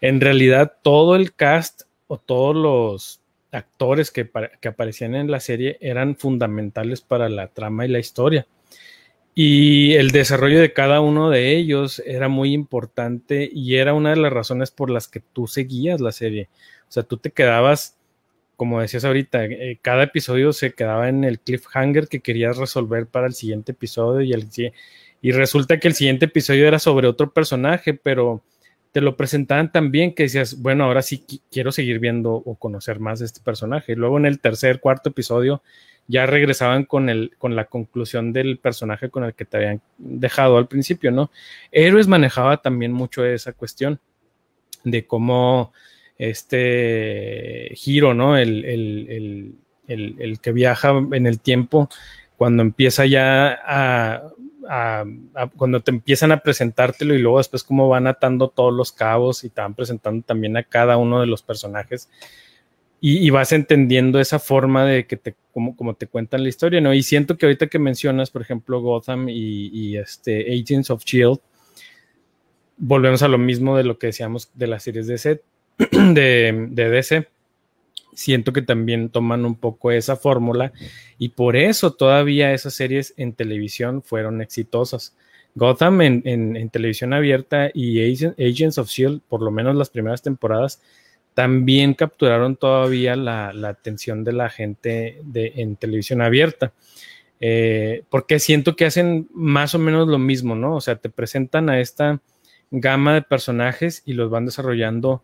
en 0.00 0.20
realidad 0.20 0.74
todo 0.82 1.14
el 1.14 1.32
cast 1.32 1.82
o 2.08 2.18
todos 2.18 2.56
los 2.56 3.20
actores 3.52 4.10
que, 4.10 4.28
que, 4.60 4.68
aparecían 4.68 5.14
en 5.14 5.30
la 5.30 5.38
serie 5.38 5.78
eran 5.80 6.16
fundamentales 6.16 7.00
para 7.00 7.28
la 7.28 7.46
trama 7.46 7.86
y 7.86 7.88
la 7.88 8.00
historia. 8.00 8.46
Y 9.34 9.94
el 9.94 10.10
desarrollo 10.10 10.60
de 10.60 10.72
cada 10.72 11.00
uno 11.00 11.30
de 11.30 11.56
ellos 11.56 12.02
era 12.04 12.28
muy 12.28 12.52
importante 12.52 13.48
y 13.52 13.76
era 13.76 13.94
una 13.94 14.10
de 14.10 14.16
las 14.16 14.32
razones 14.32 14.72
por 14.72 14.90
las 14.90 15.06
que 15.06 15.20
tú 15.20 15.46
seguías 15.46 16.00
la 16.00 16.10
serie. 16.10 16.48
O 16.88 16.92
sea, 16.92 17.04
tú 17.04 17.18
te 17.18 17.30
quedabas, 17.30 17.97
como 18.58 18.80
decías 18.80 19.04
ahorita, 19.04 19.44
eh, 19.44 19.78
cada 19.80 20.02
episodio 20.02 20.52
se 20.52 20.72
quedaba 20.72 21.08
en 21.08 21.22
el 21.22 21.38
cliffhanger 21.38 22.08
que 22.08 22.18
querías 22.18 22.56
resolver 22.56 23.06
para 23.06 23.28
el 23.28 23.32
siguiente 23.32 23.70
episodio 23.70 24.20
y, 24.20 24.72
y 25.22 25.30
resulta 25.30 25.78
que 25.78 25.86
el 25.86 25.94
siguiente 25.94 26.24
episodio 26.24 26.66
era 26.66 26.80
sobre 26.80 27.06
otro 27.06 27.32
personaje, 27.32 27.94
pero 27.94 28.42
te 28.90 29.00
lo 29.00 29.16
presentaban 29.16 29.70
tan 29.70 29.92
bien 29.92 30.12
que 30.12 30.24
decías, 30.24 30.60
bueno, 30.60 30.82
ahora 30.82 31.02
sí 31.02 31.24
quiero 31.52 31.70
seguir 31.70 32.00
viendo 32.00 32.32
o 32.32 32.56
conocer 32.56 32.98
más 32.98 33.20
de 33.20 33.26
este 33.26 33.40
personaje. 33.40 33.94
Luego 33.94 34.18
en 34.18 34.26
el 34.26 34.40
tercer, 34.40 34.80
cuarto 34.80 35.10
episodio 35.10 35.62
ya 36.08 36.26
regresaban 36.26 36.84
con, 36.84 37.08
el, 37.10 37.36
con 37.38 37.54
la 37.54 37.66
conclusión 37.66 38.32
del 38.32 38.58
personaje 38.58 39.08
con 39.08 39.22
el 39.22 39.34
que 39.34 39.44
te 39.44 39.58
habían 39.58 39.82
dejado 39.98 40.56
al 40.56 40.66
principio, 40.66 41.12
¿no? 41.12 41.30
Héroes 41.70 42.08
manejaba 42.08 42.56
también 42.56 42.90
mucho 42.90 43.24
esa 43.24 43.52
cuestión 43.52 44.00
de 44.82 45.06
cómo 45.06 45.72
este 46.18 47.70
giro, 47.74 48.12
¿no? 48.14 48.36
El, 48.36 48.64
el, 48.64 49.54
el 49.86 50.40
que 50.40 50.52
viaja 50.52 50.90
en 51.12 51.26
el 51.26 51.40
tiempo, 51.40 51.88
cuando 52.36 52.62
empieza 52.62 53.06
ya 53.06 53.58
a 53.64 54.32
cuando 55.56 55.80
te 55.80 55.90
empiezan 55.90 56.30
a 56.32 56.40
presentártelo 56.40 57.14
y 57.14 57.18
luego 57.18 57.38
después 57.38 57.64
cómo 57.64 57.88
van 57.88 58.06
atando 58.06 58.48
todos 58.48 58.72
los 58.72 58.92
cabos 58.92 59.44
y 59.44 59.48
te 59.48 59.62
van 59.62 59.74
presentando 59.74 60.22
también 60.26 60.56
a 60.56 60.62
cada 60.62 60.98
uno 60.98 61.20
de 61.20 61.26
los 61.26 61.42
personajes 61.42 62.10
y, 63.00 63.30
vas 63.30 63.52
entendiendo 63.52 64.18
esa 64.18 64.40
forma 64.40 64.84
de 64.84 65.06
que 65.06 65.16
te, 65.16 65.36
como, 65.52 65.76
como, 65.76 65.94
te 65.94 66.08
cuentan 66.08 66.42
la 66.42 66.48
historia, 66.48 66.80
¿no? 66.80 66.92
Y 66.92 67.04
siento 67.04 67.38
que 67.38 67.46
ahorita 67.46 67.68
que 67.68 67.78
mencionas, 67.78 68.30
por 68.30 68.42
ejemplo, 68.42 68.80
Gotham 68.80 69.28
y, 69.28 69.96
este 69.96 70.52
Agents 70.52 70.90
of 70.90 71.04
Shield, 71.04 71.38
volvemos 72.76 73.22
a 73.22 73.28
lo 73.28 73.38
mismo 73.38 73.76
de 73.76 73.84
lo 73.84 74.00
que 74.00 74.08
decíamos 74.08 74.50
de 74.54 74.66
las 74.66 74.82
series 74.82 75.06
de, 75.06 75.40
de, 75.92 76.66
de 76.70 76.90
DC 76.90 77.28
siento 78.18 78.52
que 78.52 78.62
también 78.62 79.10
toman 79.10 79.44
un 79.44 79.54
poco 79.54 79.92
esa 79.92 80.16
fórmula 80.16 80.72
y 81.18 81.28
por 81.28 81.54
eso 81.54 81.92
todavía 81.92 82.52
esas 82.52 82.74
series 82.74 83.14
en 83.16 83.32
televisión 83.32 84.02
fueron 84.02 84.42
exitosas. 84.42 85.16
Gotham 85.54 86.00
en, 86.00 86.70
televisión 86.70 87.12
abierta 87.12 87.70
y 87.72 88.00
Agents 88.02 88.78
of 88.78 88.88
Shield, 88.88 89.20
por 89.28 89.40
lo 89.40 89.52
menos 89.52 89.76
las 89.76 89.90
primeras 89.90 90.20
temporadas, 90.20 90.82
también 91.34 91.94
capturaron 91.94 92.56
todavía 92.56 93.14
la, 93.14 93.50
atención 93.68 94.24
de 94.24 94.32
la 94.32 94.50
gente 94.50 95.20
de, 95.22 95.52
en 95.56 95.76
televisión 95.76 96.20
abierta. 96.20 96.72
Eh, 97.40 98.02
porque 98.10 98.40
siento 98.40 98.74
que 98.74 98.86
hacen 98.86 99.28
más 99.32 99.76
o 99.76 99.78
menos 99.78 100.08
lo 100.08 100.18
mismo, 100.18 100.56
¿no? 100.56 100.74
O 100.74 100.80
sea, 100.80 100.96
te 100.96 101.08
presentan 101.08 101.70
a 101.70 101.80
esta 101.80 102.20
gama 102.72 103.14
de 103.14 103.22
personajes 103.22 104.02
y 104.04 104.14
los 104.14 104.28
van 104.28 104.46
desarrollando 104.46 105.22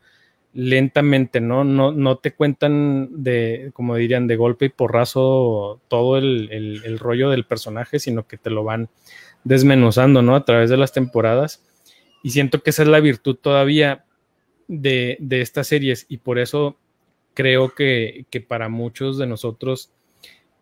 lentamente, 0.55 1.41
¿no? 1.41 1.65
No, 1.65 1.91
no 1.91 2.19
te 2.19 2.33
cuentan 2.33 3.09
de, 3.23 3.71
como 3.75 3.97
dirían, 3.97 4.29
de 4.29 4.37
golpe 4.37 4.67
y 4.67 4.69
porrazo 4.69 5.81
todo 5.89 6.17
el, 6.17 6.99
rollo 7.01 7.29
del 7.31 7.45
personaje, 7.45 7.99
sino 7.99 8.27
que 8.27 8.39
te 8.39 8.51
lo 8.51 8.63
van 8.63 8.89
desmenuzando, 9.43 10.23
¿no? 10.23 10.37
A 10.37 10.45
través 10.45 10.71
de 10.71 10.77
las 10.77 10.93
temporadas. 10.93 11.63
Y 12.23 12.31
siento 12.31 12.63
que 12.63 12.71
esa 12.71 12.83
es 12.83 12.89
la 12.89 13.01
virtud 13.01 13.37
todavía 13.37 14.05
de, 14.69 15.19
estas 15.29 15.67
series 15.67 16.07
y 16.09 16.19
por 16.19 16.39
eso 16.39 16.79
creo 17.35 17.75
que, 17.75 18.25
para 18.49 18.69
muchos 18.69 19.19
de 19.19 19.27
nosotros 19.27 19.91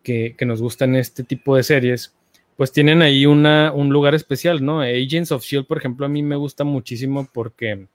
que, 0.02 0.34
nos 0.46 0.62
gustan 0.62 0.96
este 0.96 1.22
tipo 1.22 1.54
de 1.54 1.64
series, 1.64 2.16
pues 2.56 2.72
tienen 2.72 3.02
ahí 3.02 3.26
una, 3.26 3.72
un 3.72 3.90
lugar 3.90 4.14
especial, 4.14 4.64
¿no? 4.64 4.80
Agents 4.80 5.32
of 5.32 5.44
Shield, 5.44 5.66
por 5.66 5.76
ejemplo, 5.76 6.06
a 6.06 6.08
mí 6.08 6.22
me 6.22 6.36
gusta 6.36 6.64
muchísimo 6.64 7.28
porque 7.32 7.88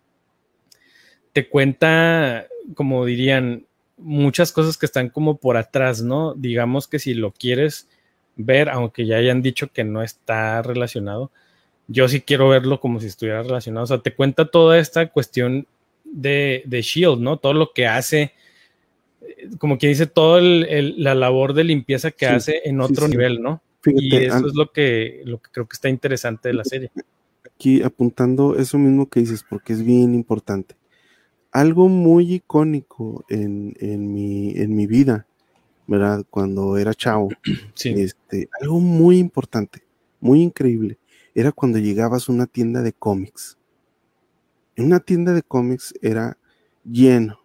te 1.38 1.47
cuenta, 1.47 2.47
como 2.73 3.06
dirían, 3.06 3.67
muchas 3.95 4.52
cosas 4.52 4.76
que 4.76 4.88
están 4.88 5.10
como 5.10 5.38
por 5.38 5.56
atrás, 5.56 6.02
¿no? 6.02 6.34
Digamos 6.34 6.88
que 6.88 6.97
si 6.97 7.13
lo 7.13 7.32
quieres 7.32 7.88
ver, 8.38 8.69
aunque 8.69 9.06
ya 9.06 9.17
hayan 9.17 9.43
dicho 9.43 9.71
que 9.71 9.84
no 9.84 10.02
está 10.02 10.63
relacionado, 10.63 11.30
yo 11.88 12.08
sí 12.08 12.21
quiero 12.21 12.50
verlo 12.50 12.80
como 12.80 13.00
si 13.00 13.06
estuviera 13.06 13.43
relacionado. 13.43 13.84
O 13.84 13.88
sea, 13.88 14.00
te 14.00 14.15
cuenta 14.15 14.50
toda 14.50 14.80
esta 14.80 15.12
cuestión 15.12 15.67
de, 16.04 16.63
Shield, 16.67 17.19
¿no? 17.19 17.38
Todo 17.38 17.54
lo 17.54 17.71
que 17.71 17.86
hace, 17.86 18.34
como 19.60 19.78
que 19.78 19.89
dice, 19.89 20.08
toda 20.08 20.41
la 20.41 21.13
labor 21.13 21.54
de 21.54 21.65
limpieza 21.65 22.10
que 22.10 22.26
hace 22.26 22.62
en 22.65 22.82
otro 22.82 23.08
nivel, 23.08 23.43
¿no? 23.43 23.62
y 23.86 24.15
eso 24.15 24.47
es 24.47 24.56
lo 24.56 24.71
que, 24.71 25.21
lo 25.23 25.38
que 25.38 25.52
creo 25.52 25.67
que 25.67 25.76
está 25.76 25.88
interesante 25.88 26.50
de 26.50 26.56
la 26.56 26.63
serie. 26.63 26.89
Aquí 27.45 27.84
apuntando 27.84 28.56
eso 28.56 28.80
mismo 28.80 29.08
que 29.08 29.19
dices, 29.19 29.45
porque 29.47 29.73
es 29.73 29.86
bien 29.86 30.15
importante 30.15 30.73
algo 31.57 31.89
muy 31.89 32.35
icónico 32.35 33.25
en, 33.29 33.73
mi, 34.13 34.51
en 34.51 34.75
mi 34.75 34.85
vida, 34.85 35.25
¿verdad? 35.87 36.23
Cuando 36.29 36.77
era 36.77 36.93
chavo. 36.93 37.29
Este, 37.83 38.47
algo 38.61 38.79
muy 38.79 39.17
importante, 39.17 39.81
muy 40.19 40.43
increíble, 40.43 40.99
era 41.33 41.51
cuando 41.51 41.79
llegabas 41.79 42.29
a 42.29 42.31
una 42.31 42.45
tienda 42.45 42.83
de 42.83 42.93
cómics. 42.93 43.57
En 44.75 44.85
una 44.85 44.99
tienda 44.99 45.33
de 45.33 45.41
cómics 45.41 45.95
era 46.03 46.37
lleno 46.83 47.39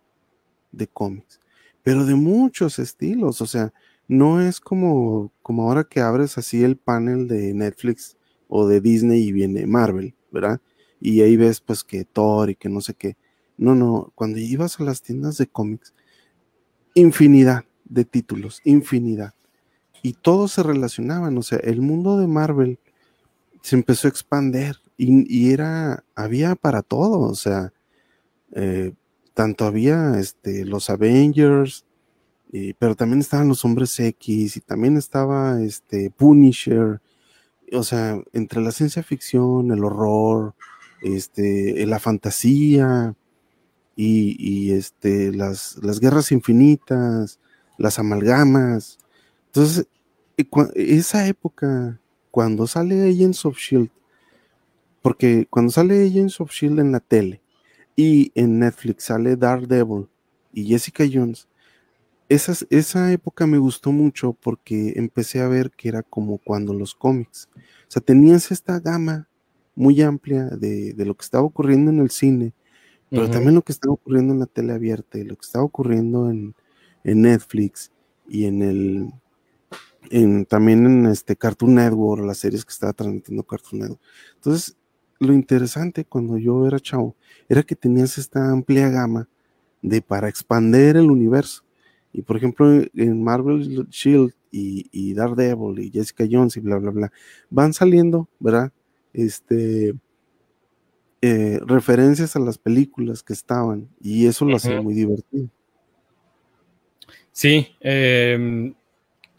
de 0.72 0.86
cómics, 0.88 1.40
pero 1.82 2.04
de 2.04 2.14
muchos 2.14 2.78
estilos, 2.78 3.40
o 3.40 3.46
sea, 3.46 3.72
no 4.08 4.42
es 4.42 4.60
como, 4.60 5.32
como 5.40 5.62
ahora 5.62 5.84
que 5.84 6.00
abres 6.00 6.36
así 6.36 6.62
el 6.62 6.76
panel 6.76 7.28
de 7.28 7.54
Netflix 7.54 8.18
o 8.48 8.66
de 8.66 8.82
Disney 8.82 9.22
y 9.22 9.32
viene 9.32 9.66
Marvel, 9.66 10.14
¿verdad? 10.30 10.60
Y 11.00 11.22
ahí 11.22 11.38
ves 11.38 11.62
pues 11.62 11.82
que 11.82 12.04
Thor 12.04 12.50
y 12.50 12.56
que 12.56 12.68
no 12.68 12.82
sé 12.82 12.92
qué. 12.92 13.16
No, 13.56 13.74
no, 13.74 14.12
cuando 14.14 14.38
ibas 14.38 14.80
a 14.80 14.84
las 14.84 15.02
tiendas 15.02 15.38
de 15.38 15.46
cómics, 15.46 15.94
infinidad 16.94 17.64
de 17.84 18.04
títulos, 18.04 18.60
infinidad. 18.64 19.34
Y 20.02 20.14
todos 20.14 20.52
se 20.52 20.62
relacionaban, 20.62 21.36
o 21.38 21.42
sea, 21.42 21.58
el 21.58 21.80
mundo 21.80 22.18
de 22.18 22.26
Marvel 22.26 22.78
se 23.62 23.76
empezó 23.76 24.08
a 24.08 24.10
expander 24.10 24.76
y, 24.96 25.52
era, 25.52 26.04
había 26.14 26.54
para 26.54 26.82
todo, 26.82 27.20
o 27.20 27.34
sea, 27.34 27.72
eh, 28.52 28.92
tanto 29.34 29.64
había 29.64 30.18
este, 30.18 30.64
los 30.64 30.90
Avengers, 30.90 31.84
pero 32.78 32.94
también 32.94 33.20
estaban 33.20 33.48
los 33.48 33.64
Hombres 33.64 33.98
X 33.98 34.58
y 34.58 34.60
también 34.60 34.96
estaba 34.98 35.62
este, 35.62 36.10
Punisher, 36.10 37.00
o 37.72 37.82
sea, 37.82 38.20
entre 38.32 38.60
la 38.60 38.72
ciencia 38.72 39.02
ficción, 39.02 39.72
el 39.72 39.82
horror, 39.82 40.54
este, 41.02 41.86
la 41.86 41.98
fantasía, 41.98 43.14
y, 43.96 44.72
este, 44.72 45.32
las, 45.32 45.78
las, 45.82 46.00
guerras 46.00 46.32
infinitas, 46.32 47.38
las 47.78 47.98
amalgamas. 47.98 48.98
Entonces, 49.46 49.86
eh, 50.36 50.46
esa 50.74 51.26
época, 51.26 52.00
cuando 52.30 52.66
sale 52.66 53.08
Agents 53.08 53.44
of 53.44 53.58
Shield, 53.58 53.90
porque 55.02 55.46
cuando 55.50 55.72
sale 55.72 56.06
Agents 56.06 56.40
of 56.40 56.50
Shield 56.50 56.80
en 56.80 56.92
la 56.92 57.00
tele 57.00 57.42
y 57.96 58.32
en 58.34 58.58
Netflix 58.60 59.04
sale 59.04 59.36
Daredevil 59.36 60.08
y 60.52 60.66
Jessica 60.66 61.04
Jones, 61.12 61.48
esa, 62.28 62.54
esa 62.70 63.12
época 63.12 63.46
me 63.46 63.58
gustó 63.58 63.92
mucho 63.92 64.32
porque 64.32 64.94
empecé 64.96 65.40
a 65.40 65.48
ver 65.48 65.70
que 65.70 65.88
era 65.88 66.02
como 66.02 66.38
cuando 66.38 66.72
los 66.72 66.94
cómics. 66.94 67.48
O 67.56 67.90
sea, 67.90 68.00
tenías 68.00 68.50
esta 68.50 68.80
gama 68.80 69.28
muy 69.74 70.00
amplia 70.02 70.44
de, 70.44 70.94
lo 70.96 71.14
que 71.14 71.24
estaba 71.24 71.44
ocurriendo 71.44 71.90
en 71.90 72.00
el 72.00 72.10
cine, 72.10 72.54
pero 73.12 73.28
también 73.28 73.54
lo 73.54 73.62
que 73.62 73.72
estaba 73.72 73.92
ocurriendo 73.92 74.32
en 74.32 74.40
la 74.40 74.46
tele 74.46 74.72
abierta 74.72 75.18
y 75.18 75.24
lo 75.24 75.36
que 75.36 75.44
estaba 75.44 75.64
ocurriendo 75.64 76.30
en, 76.30 76.54
Netflix 77.04 77.92
y 78.28 78.46
en 78.46 78.62
el 78.62 79.12
en, 80.10 80.46
también 80.46 80.86
en 80.86 81.06
este 81.06 81.36
Cartoon 81.36 81.74
Network, 81.74 82.24
las 82.24 82.38
series 82.38 82.64
que 82.64 82.72
estaba 82.72 82.92
transmitiendo 82.92 83.42
Cartoon 83.42 83.80
Network. 83.82 84.00
Entonces, 84.36 84.76
lo 85.18 85.32
interesante 85.32 86.04
cuando 86.04 86.38
yo 86.38 86.66
era 86.66 86.80
chavo 86.80 87.14
era 87.48 87.62
que 87.62 87.76
tenías 87.76 88.18
esta 88.18 88.50
amplia 88.50 88.88
gama 88.88 89.28
de 89.82 90.00
para 90.00 90.28
expander 90.28 90.96
el 90.96 91.10
universo. 91.10 91.64
Y 92.12 92.22
por 92.22 92.36
ejemplo, 92.36 92.66
en 92.94 93.22
Marvel 93.22 93.86
Shield 93.90 94.32
y, 94.50 95.14
Daredevil 95.14 95.78
y 95.78 95.90
Jessica 95.90 96.24
Jones 96.30 96.56
y 96.56 96.60
bla, 96.60 96.78
bla, 96.78 96.90
bla, 96.90 97.12
van 97.50 97.72
saliendo, 97.72 98.28
¿verdad? 98.38 98.72
Este, 99.12 99.94
eh, 101.22 101.60
referencias 101.64 102.36
a 102.36 102.40
las 102.40 102.58
películas 102.58 103.22
que 103.22 103.32
estaban 103.32 103.88
y 104.00 104.26
eso 104.26 104.44
lo 104.44 104.56
hacía 104.56 104.82
muy 104.82 104.94
divertido. 104.94 105.48
Sí, 107.30 107.74
em, 107.80 108.74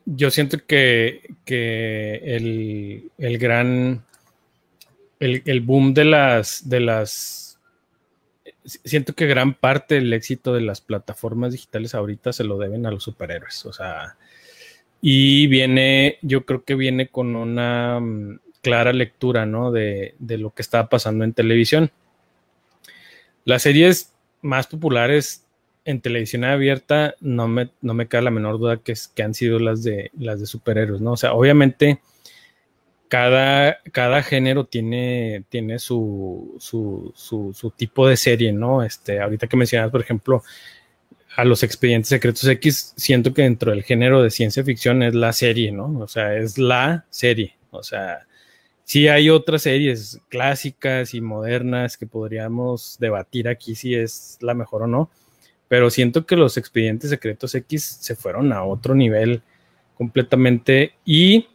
yo 0.05 0.31
siento 0.31 0.57
que, 0.65 1.21
el, 1.45 3.37
gran, 3.37 4.03
el, 5.19 5.43
el, 5.45 5.61
boom 5.61 5.93
de 5.93 6.05
las, 6.05 6.67
de 6.67 6.79
las 6.79 7.43
siento 8.65 9.13
que 9.13 9.27
gran 9.27 9.53
parte 9.53 9.95
del 9.95 10.13
éxito 10.13 10.53
de 10.53 10.61
las 10.61 10.81
plataformas 10.81 11.51
digitales 11.51 11.95
ahorita 11.95 12.33
se 12.33 12.43
lo 12.43 12.57
deben 12.57 12.85
a 12.85 12.91
los 12.91 13.03
superhéroes. 13.03 13.65
O 13.65 13.73
sea, 13.73 14.15
y 15.01 15.47
viene, 15.47 16.17
yo 16.21 16.45
creo 16.45 16.63
que 16.63 16.75
viene 16.75 17.09
con 17.09 17.35
una 17.35 17.99
mm, 17.99 18.39
clara 18.63 18.93
lectura, 18.93 19.45
¿no? 19.45 19.71
De, 19.71 20.15
lo 20.19 20.51
que 20.51 20.63
está 20.63 20.89
pasando 20.89 21.23
en 21.23 21.33
televisión. 21.33 21.91
Las 23.45 23.61
series 23.61 24.13
más 24.41 24.65
populares 24.67 25.45
en 25.85 25.99
televisión 25.99 26.45
abierta, 26.45 27.13
no 27.19 27.47
me, 27.49 27.69
no 27.81 27.93
me 27.93 28.07
cae 28.07 28.21
la 28.21 28.31
menor 28.31 28.57
duda 28.57 28.77
que, 28.77 28.93
que 29.13 29.21
han 29.21 29.33
sido 29.33 29.59
las 29.59 29.83
de, 29.83 30.11
las 30.17 30.39
de 30.39 30.45
superhéroes, 30.45 31.01
¿no? 31.01 31.11
O 31.11 31.17
sea, 31.17 31.33
obviamente 31.33 31.99
cada, 33.09 33.79
cada 33.91 34.23
género 34.23 34.65
tiene, 34.65 35.43
tiene 35.49 35.77
su, 35.77 36.55
su, 36.57 37.73
tipo 37.75 38.07
de 38.07 38.15
serie, 38.15 38.53
¿no? 38.53 38.81
Este, 38.81 39.19
ahorita 39.19 39.47
que 39.47 39.57
mencionas, 39.57 39.91
por 39.91 39.99
ejemplo, 39.99 40.41
a 41.35 41.43
los 41.43 41.63
expedientes 41.63 42.07
secretos 42.07 42.47
X, 42.47 42.93
siento 42.95 43.33
que 43.33 43.41
dentro 43.41 43.71
del 43.71 43.83
género 43.83 44.23
de 44.23 44.31
ciencia 44.31 44.63
ficción 44.63 45.03
es 45.03 45.13
la 45.13 45.33
serie, 45.33 45.73
¿no? 45.73 45.99
O 45.99 46.07
sea, 46.07 46.35
es 46.37 46.57
la 46.57 47.05
serie. 47.09 47.57
O 47.71 47.83
sea, 47.83 48.25
sí 48.83 49.07
hay 49.07 49.29
otras 49.29 49.63
series 49.63 50.19
clásicas 50.29 51.13
y 51.13 51.21
modernas 51.21 51.97
que 51.97 52.05
podríamos 52.05 52.97
debatir 52.99 53.47
aquí 53.47 53.75
si 53.75 53.95
es 53.95 54.37
la 54.41 54.53
mejor 54.53 54.83
o 54.83 54.87
no, 54.87 55.09
pero 55.67 55.89
siento 55.89 56.25
que 56.25 56.35
los 56.35 56.57
expedientes 56.57 57.09
secretos 57.09 57.55
X 57.55 57.83
se 58.01 58.15
fueron 58.15 58.53
a 58.53 58.63
otro 58.63 58.95
nivel 58.95 59.41
completamente 59.95 60.93
y 61.05 61.47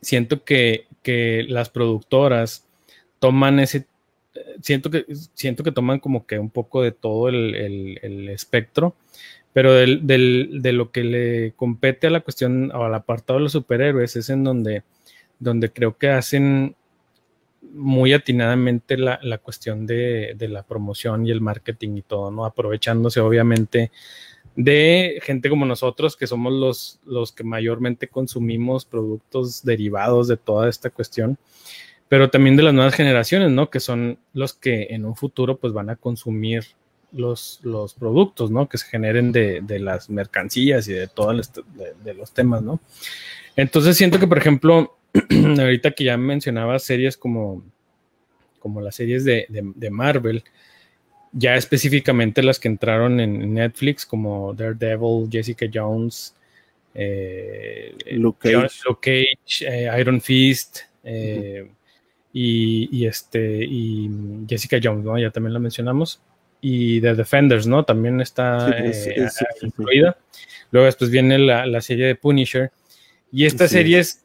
siento 0.00 0.44
que, 0.44 0.86
las 1.48 1.70
productoras 1.70 2.66
toman 3.18 3.58
ese, 3.58 3.86
siento 4.62 4.90
que, 4.90 5.06
siento 5.34 5.64
que 5.64 5.72
toman 5.72 5.98
como 5.98 6.24
que 6.24 6.38
un 6.38 6.50
poco 6.50 6.82
de 6.82 6.92
todo 6.92 7.28
el, 7.28 8.28
espectro, 8.28 8.94
pero 9.52 9.72
de 9.72 10.72
lo 10.72 10.92
que 10.92 11.04
le 11.04 11.52
compete 11.52 12.06
a 12.06 12.10
la 12.10 12.20
cuestión 12.20 12.70
o 12.70 12.84
al 12.84 12.94
apartado 12.94 13.38
de 13.38 13.44
los 13.44 13.52
superhéroes 13.52 14.14
es 14.14 14.30
en 14.30 14.44
donde, 14.44 14.84
donde 15.40 15.72
creo 15.72 15.98
que 15.98 16.10
hacen 16.10 16.76
muy 17.72 18.12
atinadamente 18.12 18.96
la, 18.96 19.38
cuestión 19.38 19.86
de, 19.86 20.34
de, 20.36 20.48
la 20.48 20.62
promoción 20.62 21.26
y 21.26 21.30
el 21.30 21.40
marketing 21.40 21.96
y 21.96 22.02
todo, 22.02 22.30
¿no? 22.30 22.44
Aprovechándose 22.44 23.20
obviamente 23.20 23.90
de 24.56 25.20
gente 25.22 25.48
como 25.48 25.64
nosotros, 25.64 26.16
que 26.16 26.26
somos 26.26 26.52
los, 26.52 27.00
los 27.04 27.32
que 27.32 27.44
mayormente 27.44 28.08
consumimos 28.08 28.84
productos 28.84 29.62
derivados 29.64 30.28
de 30.28 30.36
toda 30.36 30.68
esta 30.68 30.90
cuestión, 30.90 31.38
pero 32.08 32.30
también 32.30 32.56
de 32.56 32.64
las 32.64 32.74
nuevas 32.74 32.94
generaciones, 32.94 33.50
¿no? 33.50 33.70
Que 33.70 33.80
son 33.80 34.18
los 34.32 34.52
que 34.52 34.88
en 34.90 35.04
un 35.04 35.14
futuro 35.14 35.58
pues 35.58 35.72
van 35.72 35.90
a 35.90 35.96
consumir 35.96 36.64
los, 37.12 37.60
los 37.62 37.94
productos, 37.94 38.50
¿no? 38.50 38.68
Que 38.68 38.78
se 38.78 38.86
generen 38.86 39.32
de, 39.32 39.62
las 39.78 40.10
mercancías 40.10 40.88
y 40.88 40.92
de 40.92 41.06
todos 41.06 41.52
de, 42.04 42.14
los 42.14 42.32
temas, 42.32 42.62
¿no? 42.62 42.80
Entonces 43.56 43.96
siento 43.96 44.18
que, 44.18 44.26
por 44.26 44.38
ejemplo, 44.38 44.96
ahorita 45.58 45.92
que 45.92 46.04
ya 46.04 46.16
mencionaba 46.16 46.78
series 46.78 47.16
como, 47.16 47.64
como 48.58 48.80
las 48.80 48.94
series 48.94 49.24
de, 49.24 49.46
de 49.48 49.90
Marvel, 49.90 50.44
ya 51.32 51.54
específicamente 51.54 52.42
las 52.42 52.58
que 52.58 52.68
entraron 52.68 53.20
en 53.20 53.54
Netflix, 53.54 54.04
como 54.04 54.52
Daredevil, 54.54 55.28
Jessica 55.30 55.66
Jones, 55.72 56.34
eh, 56.94 57.94
Luke 58.12 58.50
Cage, 59.00 59.66
eh, 59.66 60.00
Iron 60.00 60.20
Fist, 60.20 60.80
eh, 61.04 61.68
y, 62.32 63.06
este, 63.06 63.64
y 63.64 64.10
Jessica 64.48 64.78
Jones, 64.82 65.04
¿no? 65.04 65.18
Ya 65.18 65.30
también 65.30 65.52
la 65.52 65.58
mencionamos. 65.58 66.20
Y 66.60 67.00
The 67.00 67.14
Defenders, 67.14 67.66
¿no? 67.66 67.84
También 67.84 68.20
está 68.20 68.76
incluida. 69.62 70.16
Luego 70.70 70.86
después 70.86 71.10
viene 71.10 71.38
la, 71.38 71.80
serie 71.80 72.06
de 72.06 72.14
Punisher. 72.14 72.70
Y 73.32 73.46
estas 73.46 73.70
series 73.70 74.24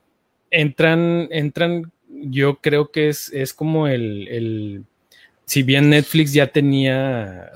entran, 0.60 1.28
entran, 1.32 1.92
yo 2.10 2.58
creo 2.62 2.92
que 2.92 3.10
es, 3.10 3.32
es 3.34 3.54
como 3.54 3.88
el 3.88 4.86
si 5.46 5.64
bien 5.64 5.90
Netflix 5.90 6.34
ya 6.34 6.48
tenía 6.48 7.52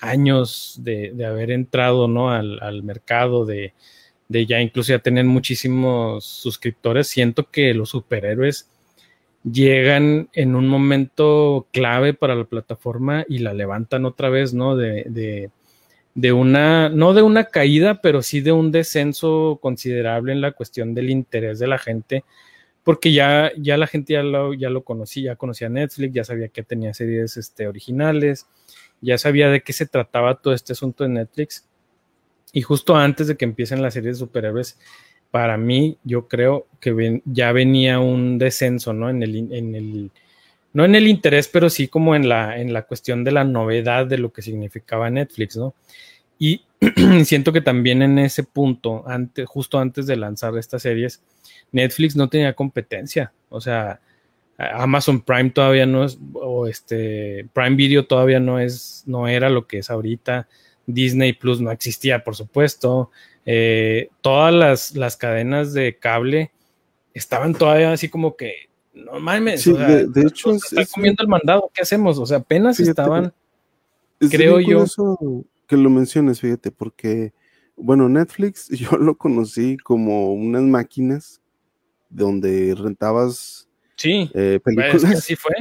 años 0.00 0.78
de, 0.82 1.12
haber 1.26 1.50
entrado 1.50 2.08
¿no? 2.08 2.30
al, 2.30 2.82
mercado, 2.82 3.44
de, 3.44 3.74
ya 4.28 4.60
incluso 4.60 4.92
ya 4.92 5.00
tener 5.00 5.24
muchísimos 5.24 6.24
suscriptores, 6.24 7.08
siento 7.08 7.50
que 7.50 7.74
los 7.74 7.90
superhéroes 7.90 8.70
llegan 9.42 10.28
en 10.32 10.54
un 10.54 10.68
momento 10.68 11.66
clave 11.72 12.14
para 12.14 12.34
la 12.34 12.44
plataforma 12.44 13.24
y 13.28 13.38
la 13.38 13.54
levantan 13.54 14.04
otra 14.04 14.28
vez, 14.28 14.52
¿no? 14.54 14.76
De, 14.76 15.04
de, 15.08 15.50
una, 16.32 16.88
no 16.88 17.14
de 17.14 17.22
una 17.22 17.44
caída, 17.44 18.00
pero 18.00 18.22
sí 18.22 18.40
de 18.40 18.52
un 18.52 18.72
descenso 18.72 19.58
considerable 19.62 20.32
en 20.32 20.40
la 20.40 20.52
cuestión 20.52 20.94
del 20.94 21.10
interés 21.10 21.58
de 21.58 21.66
la 21.66 21.78
gente 21.78 22.24
porque 22.88 23.12
ya, 23.12 23.52
ya 23.58 23.76
la 23.76 23.86
gente 23.86 24.14
ya 24.14 24.22
lo, 24.22 24.54
ya 24.54 24.70
lo 24.70 24.82
conocía, 24.82 25.32
ya 25.32 25.36
conocía 25.36 25.68
Netflix, 25.68 26.14
ya 26.14 26.24
sabía 26.24 26.48
que 26.48 26.62
tenía 26.62 26.94
series 26.94 27.36
este, 27.36 27.68
originales, 27.68 28.46
ya 29.02 29.18
sabía 29.18 29.50
de 29.50 29.60
qué 29.60 29.74
se 29.74 29.84
trataba 29.84 30.36
todo 30.36 30.54
este 30.54 30.72
asunto 30.72 31.04
de 31.04 31.10
Netflix. 31.10 31.68
Y 32.54 32.62
justo 32.62 32.96
antes 32.96 33.26
de 33.26 33.36
que 33.36 33.44
empiecen 33.44 33.82
las 33.82 33.92
series 33.92 34.16
de 34.16 34.20
superhéroes, 34.20 34.78
para 35.30 35.58
mí, 35.58 35.98
yo 36.02 36.28
creo 36.28 36.66
que 36.80 37.20
ya 37.26 37.52
venía 37.52 38.00
un 38.00 38.38
descenso, 38.38 38.94
¿no? 38.94 39.10
En 39.10 39.22
el, 39.22 39.52
en 39.52 39.74
el, 39.74 40.10
no 40.72 40.86
en 40.86 40.94
el 40.94 41.08
interés, 41.08 41.46
pero 41.48 41.68
sí 41.68 41.88
como 41.88 42.16
en 42.16 42.26
la, 42.26 42.58
en 42.58 42.72
la 42.72 42.84
cuestión 42.84 43.22
de 43.22 43.32
la 43.32 43.44
novedad 43.44 44.06
de 44.06 44.16
lo 44.16 44.32
que 44.32 44.40
significaba 44.40 45.10
Netflix, 45.10 45.58
¿no? 45.58 45.74
Y 46.38 46.62
siento 47.24 47.52
que 47.52 47.60
también 47.60 48.02
en 48.02 48.18
ese 48.18 48.44
punto, 48.44 49.04
antes, 49.06 49.46
justo 49.46 49.78
antes 49.78 50.06
de 50.06 50.16
lanzar 50.16 50.56
estas 50.56 50.82
series, 50.82 51.22
Netflix 51.72 52.16
no 52.16 52.28
tenía 52.28 52.54
competencia. 52.54 53.32
O 53.48 53.60
sea, 53.60 54.00
Amazon 54.58 55.20
Prime 55.20 55.50
todavía 55.50 55.86
no 55.86 56.04
es, 56.04 56.18
o 56.34 56.66
este 56.66 57.46
Prime 57.52 57.76
Video 57.76 58.06
todavía 58.06 58.40
no 58.40 58.58
es, 58.58 59.04
no 59.06 59.28
era 59.28 59.50
lo 59.50 59.66
que 59.66 59.78
es 59.78 59.90
ahorita. 59.90 60.48
Disney 60.86 61.32
Plus 61.34 61.60
no 61.60 61.70
existía, 61.70 62.24
por 62.24 62.34
supuesto. 62.34 63.10
Eh, 63.44 64.08
todas 64.20 64.92
las, 64.94 65.16
cadenas 65.16 65.72
de 65.72 65.96
cable 65.96 66.50
estaban 67.14 67.54
todavía 67.54 67.92
así 67.92 68.08
como 68.08 68.36
que, 68.36 68.68
no 68.94 69.20
mames, 69.20 69.64
de, 69.64 70.22
hecho, 70.26 70.54
está 70.54 70.84
comiendo 70.86 71.22
el 71.22 71.28
mandado, 71.28 71.70
¿qué 71.72 71.82
hacemos? 71.82 72.18
O 72.18 72.26
sea, 72.26 72.38
apenas 72.38 72.80
estaban, 72.80 73.32
creo 74.18 74.60
yo. 74.60 74.84
Que 75.68 75.76
lo 75.76 75.90
menciones, 75.90 76.40
fíjate, 76.40 76.72
porque, 76.72 77.32
bueno, 77.76 78.08
Netflix 78.08 78.68
yo 78.70 78.96
lo 78.96 79.16
conocí 79.16 79.76
como 79.76 80.32
unas 80.32 80.62
máquinas 80.62 81.40
donde 82.10 82.74
rentabas 82.74 83.68
sí, 83.94 84.30
eh, 84.34 84.58
películas. 84.64 85.04
así 85.04 85.36
fue. 85.36 85.52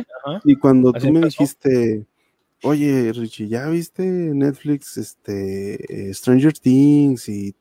Y 0.46 0.56
cuando 0.56 0.94
tú 0.94 1.12
me 1.12 1.22
dijiste, 1.22 2.06
oye, 2.64 3.12
Richie, 3.14 3.50
¿ya 3.50 3.68
viste 3.68 4.04
Netflix, 4.04 4.98
este, 4.98 6.10
eh, 6.10 6.14
Stranger 6.14 6.58
Things 6.58 7.28
y 7.28 7.54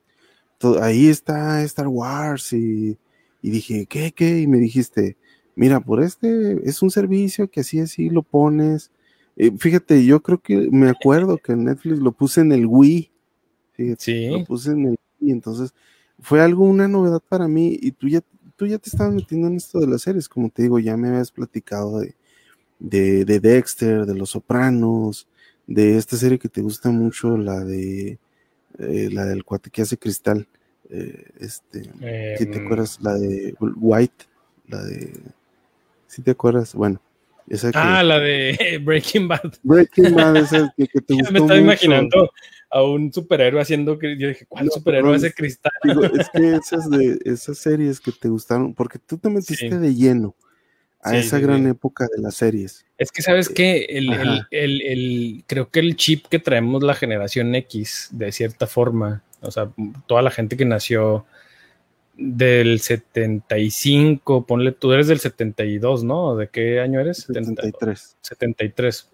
todo, 0.59 0.83
ahí 0.83 1.09
está 1.09 1.63
Star 1.65 1.89
Wars 1.89 2.53
y, 2.53 2.97
dije, 3.43 3.87
¿qué, 3.87 4.13
qué? 4.13 4.41
Y 4.41 4.47
me 4.47 4.59
dijiste, 4.59 5.17
mira, 5.55 5.81
por 5.81 6.03
este 6.03 6.69
es 6.69 6.81
un 6.83 6.91
servicio 6.91 7.49
que 7.49 7.61
así, 7.61 7.81
así 7.81 8.09
lo 8.09 8.23
pones. 8.23 8.91
Eh, 9.37 9.53
fíjate, 9.59 10.05
yo 10.05 10.23
creo 10.23 10.41
que 10.41 10.69
me 10.71 10.89
acuerdo 10.89 11.39
que 11.39 11.55
Netflix 11.55 11.99
lo 11.99 12.13
puse 12.13 12.41
en 12.41 12.53
el 12.53 12.67
Wii 12.67 13.13
Sí. 13.99 14.29
Lo 14.29 14.45
puse 14.45 14.73
en 14.73 14.87
el 14.87 14.97
y 15.21 15.31
entonces 15.31 15.75
fue 16.21 16.41
algo, 16.41 16.65
una 16.65 16.89
novedad 16.89 17.23
para 17.27 17.49
mí 17.49 17.79
y 17.81 17.93
tú 17.93 18.09
ya, 18.09 18.21
tú 18.57 18.67
ya 18.67 18.79
te 18.79 18.89
estabas 18.89 19.15
metiendo 19.15 19.49
en 19.49 19.57
esto 19.57 19.81
de 19.81 19.87
las 19.87 20.03
series, 20.03 20.29
como 20.29 20.51
te 20.51 20.63
digo, 20.63 20.79
ya 20.79 20.97
me 20.97 21.09
habías 21.09 21.31
platicado 21.31 22.01
de, 22.01 22.15
de, 22.79 23.41
Dexter, 23.41 24.07
de 24.07 24.15
Los 24.15 24.31
Sopranos, 24.31 25.27
de 25.67 25.97
esta 25.97 26.17
serie 26.17 26.39
que 26.39 26.49
te 26.49 26.63
gusta 26.63 26.91
mucho, 26.91 27.37
la 27.37 27.65
de 27.65 28.19
eh, 28.79 29.09
la 29.11 29.25
del 29.25 29.45
cuate 29.45 29.71
que 29.71 29.83
hace 29.83 29.97
cristal, 29.97 30.47
eh, 30.91 31.25
este, 31.41 31.83
si 31.83 32.47
te 32.47 32.59
em. 32.59 32.65
acuerdas, 32.65 32.99
la 33.01 33.15
de 33.15 33.55
White, 33.59 34.27
la 34.69 34.85
de, 34.85 35.13
si 36.07 36.23
te 36.23 36.31
acuerdas, 36.31 36.75
bueno, 36.75 37.01
esa 37.49 37.71
ah, 37.75 38.03
la 38.03 38.19
de 38.19 38.81
Breaking 38.83 39.29
Bad. 39.29 39.55
Breaking 39.63 40.15
Bad, 40.15 40.37
esa 40.37 40.73
que, 40.77 40.89
que 40.89 41.01
te 41.01 41.15
gustó 41.15 41.33
Me 41.33 41.39
estaba 41.41 41.59
imaginando 41.59 42.31
a 42.71 42.83
un 42.83 43.13
superhéroe 43.13 43.61
haciendo 43.61 43.99
yo 44.01 44.29
dije, 44.29 44.47
¿cuál 44.47 44.71
superhéroe 44.71 45.17
hace 45.17 45.33
cristal? 45.33 45.73
es 46.19 46.29
que 46.31 46.55
esas 46.57 46.91
de 46.91 47.19
esas 47.25 47.59
series 47.59 48.01
que 48.01 48.13
te 48.13 48.29
gustaron, 48.29 48.75
porque 48.75 48.99
tú 48.99 49.19
te 49.19 49.31
metiste 49.31 49.79
de 49.79 49.95
lleno 49.95 50.35
a 51.03 51.17
esa 51.17 51.39
gran 51.39 51.67
época 51.69 52.09
de 52.15 52.21
las 52.21 52.35
series. 52.35 52.85
Es 52.99 53.13
que 53.13 53.23
sabes 53.23 53.49
que 53.49 53.85
el, 53.91 54.11
el, 54.51 54.83
el, 54.83 55.45
creo 55.47 55.71
que 55.71 55.79
el 55.79 55.95
chip 55.95 56.27
que 56.27 56.41
traemos 56.41 56.83
la 56.83 56.95
generación 56.95 57.55
X, 57.55 58.09
de 58.11 58.33
cierta 58.33 58.67
forma, 58.67 59.23
o 59.41 59.51
sea, 59.53 59.71
toda 60.09 60.23
la 60.23 60.33
gente 60.33 60.57
que 60.57 60.65
nació 60.65 61.25
del 62.17 62.81
75, 62.81 64.47
ponle, 64.47 64.73
tú 64.73 64.93
eres 64.93 65.07
del 65.07 65.21
72, 65.21 66.05
¿no? 66.05 66.37
¿De 66.37 66.49
qué 66.49 66.81
año 66.81 67.01
eres? 67.01 67.19
73. 67.19 68.17
73. 68.21 69.11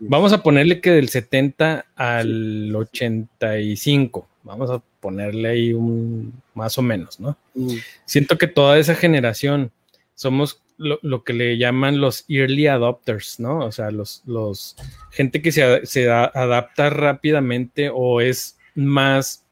Vamos 0.00 0.32
a 0.32 0.42
ponerle 0.42 0.80
que 0.80 0.90
del 0.90 1.08
70 1.08 1.86
al 1.96 2.74
85, 2.74 4.28
vamos 4.42 4.70
a 4.70 4.82
ponerle 5.00 5.48
ahí 5.48 5.72
un 5.72 6.32
más 6.54 6.78
o 6.78 6.82
menos, 6.82 7.20
¿no? 7.20 7.36
Mm. 7.54 7.76
Siento 8.04 8.38
que 8.38 8.46
toda 8.46 8.78
esa 8.78 8.94
generación 8.94 9.72
somos 10.14 10.62
lo, 10.78 11.24
que 11.24 11.32
le 11.32 11.58
llaman 11.58 12.00
los 12.00 12.24
early 12.28 12.66
adopters, 12.66 13.40
¿no? 13.40 13.64
O 13.64 13.72
sea, 13.72 13.90
los, 13.90 14.22
los 14.26 14.76
gente 15.10 15.42
que 15.42 15.52
se, 15.52 15.84
se 15.86 16.10
adapta 16.10 16.90
rápidamente 16.90 17.90
o 17.92 18.20
es 18.20 18.58
más 18.74 19.44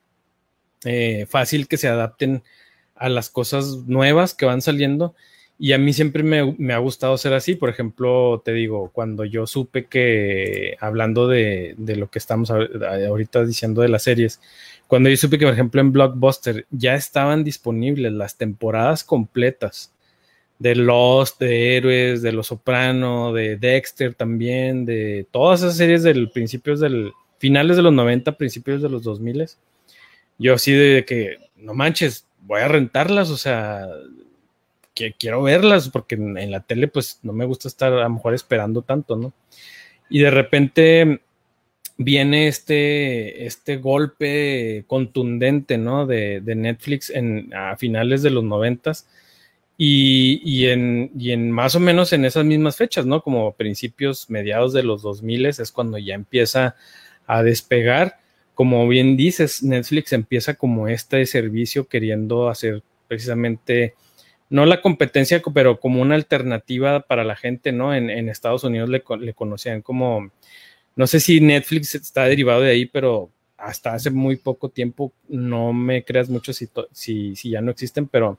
eh, 0.85 1.27
fácil 1.29 1.67
que 1.67 1.79
se 1.79 1.89
adapten 1.89 2.43
a 3.05 3.11
las 3.11 3.29
cosas 3.29 3.87
nuevas 3.87 4.33
que 4.35 4.47
van 4.47 4.63
saliendo. 4.63 5.15
Y 5.59 5.73
a 5.73 5.79
mí 5.79 5.93
siempre 5.93 6.23
me, 6.23 6.73
ha 6.73 6.79
gustado 6.79 7.19
ser 7.19 7.35
así. 7.35 7.55
Por 7.55 7.69
ejemplo, 7.69 8.41
te 8.45 8.53
digo, 8.53 8.91
cuando 8.93 9.25
yo 9.25 9.47
supe 9.47 9.85
que, 9.85 10.77
hablando 10.81 11.29
de, 11.29 11.75
lo 11.79 12.11
que 12.11 12.19
estamos 12.19 12.51
ahorita 12.51 13.45
diciendo 13.45 13.83
de 13.83 13.89
las 13.89 14.03
series, 14.05 14.41
cuando 14.89 15.11
yo 15.11 15.17
supe 15.19 15.39
que, 15.39 15.45
por 15.45 15.55
ejemplo, 15.55 15.81
en 15.83 15.93
Blockbuster 15.93 16.67
ya 16.71 16.95
estaban 16.95 17.45
disponibles 17.45 18.13
las 18.13 18.37
temporadas 18.37 19.05
completas 19.05 19.93
de 20.59 20.75
Lost, 20.75 21.39
de 21.41 21.77
Héroes, 21.77 22.23
de 22.23 22.33
Los 22.33 22.47
Soprano, 22.47 23.35
de 23.35 23.57
Dexter 23.57 24.15
también, 24.15 24.87
de 24.87 25.27
todas 25.31 25.61
esas 25.61 25.77
series 25.77 26.03
del 26.03 26.31
principios 26.31 26.81
del, 26.81 27.13
finales 27.39 27.77
de 27.77 27.83
los 27.83 27.93
90, 27.93 28.33
principios 28.39 28.81
de 28.81 28.89
los 28.89 29.03
2000. 29.03 29.47
Yo 30.39 30.55
así 30.55 30.73
de 30.73 31.05
que, 31.05 31.37
no 31.57 31.75
manches, 31.75 32.27
voy 32.47 32.61
a 32.61 32.69
rentarlas, 32.69 33.31
o 33.31 33.37
sea, 33.37 33.87
que 34.95 35.13
quiero 35.13 35.43
verlas, 35.43 35.89
porque 35.89 36.15
en, 36.15 36.51
la 36.51 36.61
tele 36.61 36.89
pues 36.89 37.19
no 37.23 37.33
me 37.33 37.45
gusta 37.45 37.69
estar 37.69 37.93
a 37.93 38.03
lo 38.03 38.11
mejor 38.11 38.35
esperando 38.35 38.83
tanto, 38.83 39.17
¿no? 39.17 39.33
Y 40.09 40.21
de 40.21 40.31
repente 40.31 41.21
viene 41.97 42.49
este, 42.49 43.47
este 43.47 43.77
golpe 43.79 44.85
contundente, 44.87 45.79
¿no? 45.79 46.07
De, 46.07 46.41
Netflix 46.45 47.11
en, 47.11 47.53
a 47.55 47.77
finales 47.77 48.23
de 48.23 48.31
los 48.31 48.45
noventas 48.45 49.09
y, 49.77 50.41
y, 50.45 50.67
en, 50.69 51.11
y 51.19 51.33
en 51.33 51.51
más 51.51 51.75
o 51.75 51.81
menos 51.81 52.13
en 52.13 52.25
esas 52.25 52.45
mismas 52.45 52.77
fechas, 52.77 53.07
¿no? 53.07 53.23
Como 53.23 53.53
principios, 53.55 54.31
mediados 54.31 54.73
de 54.73 54.85
los 54.85 55.03
2000 55.03 55.47
es 55.47 55.73
cuando 55.73 55.99
ya 55.99 56.15
empieza 56.15 56.77
a 57.27 57.43
despegar 57.43 58.19
como 58.55 58.87
bien 58.89 59.17
dices, 59.17 59.63
Netflix 59.63 60.13
empieza 60.13 60.55
como 60.55 60.89
este 60.89 61.27
servicio 61.27 61.89
queriendo 61.89 62.49
hacer 62.49 62.83
precisamente, 63.09 63.95
no 64.49 64.65
la 64.67 64.81
competencia, 64.81 65.43
pero 65.53 65.81
como 65.81 66.01
una 66.01 66.15
alternativa 66.15 67.01
para 67.01 67.25
la 67.25 67.37
gente, 67.37 67.73
¿no? 67.73 67.95
En, 67.95 68.29
Estados 68.29 68.65
Unidos 68.65 68.89
le, 68.89 69.35
conocían 69.35 69.83
como, 69.83 70.31
no 70.97 71.07
sé 71.07 71.21
si 71.21 71.41
Netflix 71.41 71.95
está 71.95 72.25
derivado 72.25 72.61
de 72.61 72.71
ahí, 72.71 72.87
pero 72.87 73.31
hasta 73.57 73.95
hace 73.95 74.11
muy 74.11 74.37
poco 74.37 74.69
tiempo, 74.69 75.13
no 75.29 75.73
me 75.73 76.05
creas 76.05 76.29
mucho 76.29 76.53
si, 76.53 76.69
si, 76.93 77.35
si 77.35 77.51
ya 77.51 77.61
no 77.61 77.71
existen, 77.71 78.07
pero 78.07 78.39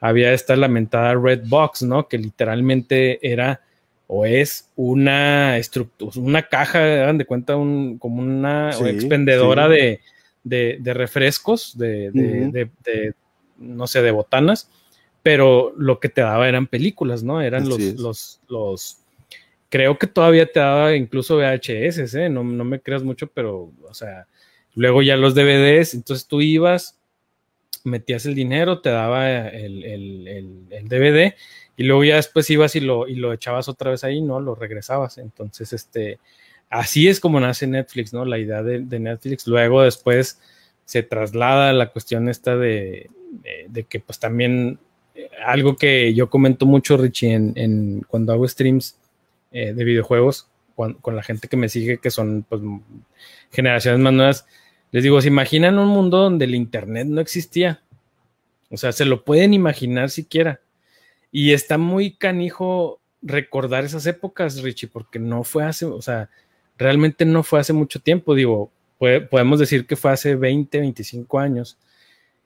había 0.00 0.32
esta 0.32 0.54
lamentada 0.54 1.14
Red 1.14 1.42
Box, 1.46 1.82
¿no? 1.82 2.08
Que 2.08 2.18
literalmente 2.18 3.18
era 3.22 3.62
o 4.06 4.24
es 4.24 4.70
una 4.76 5.58
estructura, 5.58 6.12
una 6.16 6.42
caja, 6.42 6.78
hagan 6.78 7.18
de 7.18 7.24
cuenta, 7.24 7.56
un, 7.56 7.98
como 7.98 8.22
una 8.22 8.70
expendedora 8.70 9.68
de, 9.68 10.00
refrescos, 10.84 11.76
de, 11.76 12.68
no 13.58 13.86
sé, 13.86 14.02
de 14.02 14.10
botanas, 14.12 14.70
pero 15.22 15.72
lo 15.76 15.98
que 15.98 16.08
te 16.08 16.20
daba 16.20 16.48
eran 16.48 16.68
películas, 16.68 17.24
¿no? 17.24 17.40
Eran 17.40 17.68
los, 17.68 17.80
los, 17.80 18.40
los, 18.48 18.98
creo 19.68 19.98
que 19.98 20.06
todavía 20.06 20.46
te 20.46 20.60
daba 20.60 20.94
incluso 20.94 21.38
VHS, 21.38 22.14
¿eh? 22.14 22.28
No, 22.28 22.44
no 22.44 22.64
me 22.64 22.80
creas 22.80 23.02
mucho, 23.02 23.26
pero, 23.26 23.72
o 23.88 23.94
sea, 23.94 24.28
luego 24.76 25.02
ya 25.02 25.16
los 25.16 25.34
DVDs, 25.34 25.94
entonces 25.94 26.28
tú 26.28 26.40
ibas, 26.40 27.00
metías 27.82 28.24
el 28.24 28.36
dinero, 28.36 28.80
te 28.80 28.90
daba 28.90 29.48
el, 29.48 29.82
el 30.70 30.88
DVD 30.88 31.34
y 31.76 31.84
luego 31.84 32.04
ya 32.04 32.16
después 32.16 32.48
ibas 32.50 32.74
y 32.76 32.80
lo, 32.80 33.06
y 33.06 33.16
lo 33.16 33.32
echabas 33.32 33.68
otra 33.68 33.90
vez 33.90 34.02
ahí, 34.02 34.22
¿no? 34.22 34.40
Lo 34.40 34.54
regresabas. 34.54 35.18
Entonces, 35.18 35.72
este, 35.72 36.18
así 36.70 37.08
es 37.08 37.20
como 37.20 37.38
nace 37.38 37.66
Netflix, 37.66 38.12
¿no? 38.12 38.24
La 38.24 38.38
idea 38.38 38.62
de, 38.62 38.80
Netflix. 38.98 39.46
Luego 39.46 39.82
después 39.82 40.40
se 40.84 41.02
traslada 41.02 41.72
la 41.72 41.90
cuestión 41.90 42.28
esta 42.28 42.56
de, 42.56 43.10
de, 43.68 43.84
que 43.84 44.00
pues 44.00 44.18
también 44.18 44.78
eh, 45.14 45.28
algo 45.44 45.76
que 45.76 46.14
yo 46.14 46.30
comento 46.30 46.64
mucho, 46.64 46.96
Richie, 46.96 47.34
en, 47.34 48.02
cuando 48.08 48.32
hago 48.32 48.48
streams 48.48 48.98
eh, 49.52 49.74
de 49.74 49.84
videojuegos 49.84 50.48
con, 50.74 51.16
la 51.16 51.22
gente 51.22 51.48
que 51.48 51.56
me 51.56 51.68
sigue, 51.68 51.98
que 51.98 52.10
son 52.10 52.44
pues, 52.48 52.62
generaciones 53.50 54.00
más 54.00 54.12
nuevas, 54.12 54.46
les 54.92 55.02
digo, 55.02 55.20
¿se 55.20 55.28
imaginan 55.28 55.78
un 55.78 55.88
mundo 55.88 56.18
donde 56.18 56.44
el 56.44 56.54
Internet 56.54 57.06
no 57.06 57.20
existía? 57.20 57.82
O 58.70 58.76
sea, 58.76 58.92
se 58.92 59.04
lo 59.04 59.24
pueden 59.24 59.54
imaginar 59.54 60.10
siquiera. 60.10 60.60
Y 61.38 61.52
está 61.52 61.76
muy 61.76 62.12
canijo 62.12 62.98
recordar 63.20 63.84
esas 63.84 64.06
épocas, 64.06 64.62
Richie, 64.62 64.88
porque 64.88 65.18
no 65.18 65.44
fue 65.44 65.64
hace, 65.64 65.84
o 65.84 66.00
sea, 66.00 66.30
realmente 66.78 67.26
no 67.26 67.42
fue 67.42 67.60
hace 67.60 67.74
mucho 67.74 68.00
tiempo, 68.00 68.34
digo, 68.34 68.72
podemos 68.98 69.58
decir 69.58 69.86
que 69.86 69.96
fue 69.96 70.12
hace 70.12 70.34
20, 70.34 70.80
25 70.80 71.38
años. 71.38 71.76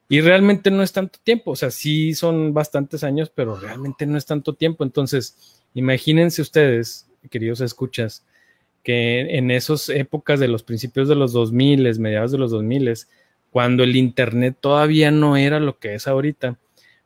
Y 0.09 0.21
realmente 0.23 0.73
no 0.73 0.83
es 0.83 0.93
tanto 0.93 1.21
tiempo, 1.23 1.53
o 1.53 1.55
sea, 1.55 1.71
sí 1.71 2.15
son 2.15 2.53
bastantes 2.53 3.05
años, 3.05 3.31
pero 3.33 3.55
realmente 3.55 4.07
no 4.07 4.19
es 4.19 4.27
tanto 4.27 4.55
tiempo. 4.55 4.83
Entonces, 4.83 5.63
imagínense 5.73 6.43
ustedes, 6.43 7.09
queridos 7.31 7.61
escuchas, 7.61 8.27
que 8.83 9.21
en 9.37 9.53
esas 9.53 9.89
épocas 9.89 10.41
de 10.41 10.49
los 10.49 10.65
principios 10.65 11.09
de 11.09 11.15
los 11.15 11.33
2000, 11.33 12.01
mediados 12.01 12.33
de 12.33 12.39
los 12.39 12.51
2000, 12.51 13.07
cuando 13.53 13.85
el 13.85 13.95
Internet 13.95 14.57
todavía 14.61 15.13
no 15.13 15.37
era 15.37 15.61
lo 15.61 15.79
que 15.79 15.95
es 15.95 16.09
ahorita, 16.09 16.59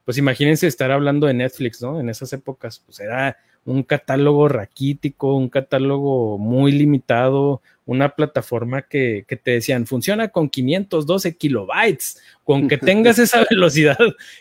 pues 0.05 0.19
imagínense 0.19 0.67
estar 0.67 0.91
hablando 0.91 1.27
de 1.27 1.35
Netflix, 1.35 1.81
¿no? 1.81 2.01
En 2.01 2.09
esas 2.09 2.33
épocas, 2.33 2.83
pues 2.85 3.01
era 3.01 3.37
un 3.65 3.83
catálogo 3.83 4.49
raquítico, 4.49 5.35
un 5.35 5.49
catálogo 5.49 6.39
muy 6.39 6.73
limitado, 6.73 7.63
una 7.87 8.11
plataforma 8.11 8.83
que, 8.83 9.25
te 9.43 9.51
decían, 9.51 9.87
funciona 9.87 10.29
con 10.29 10.49
512 10.49 11.37
kilobytes, 11.37 12.21
con 12.45 12.69
que 12.69 12.79
tengas 12.79 13.19
esa 13.19 13.45
velocidad, 13.49 13.99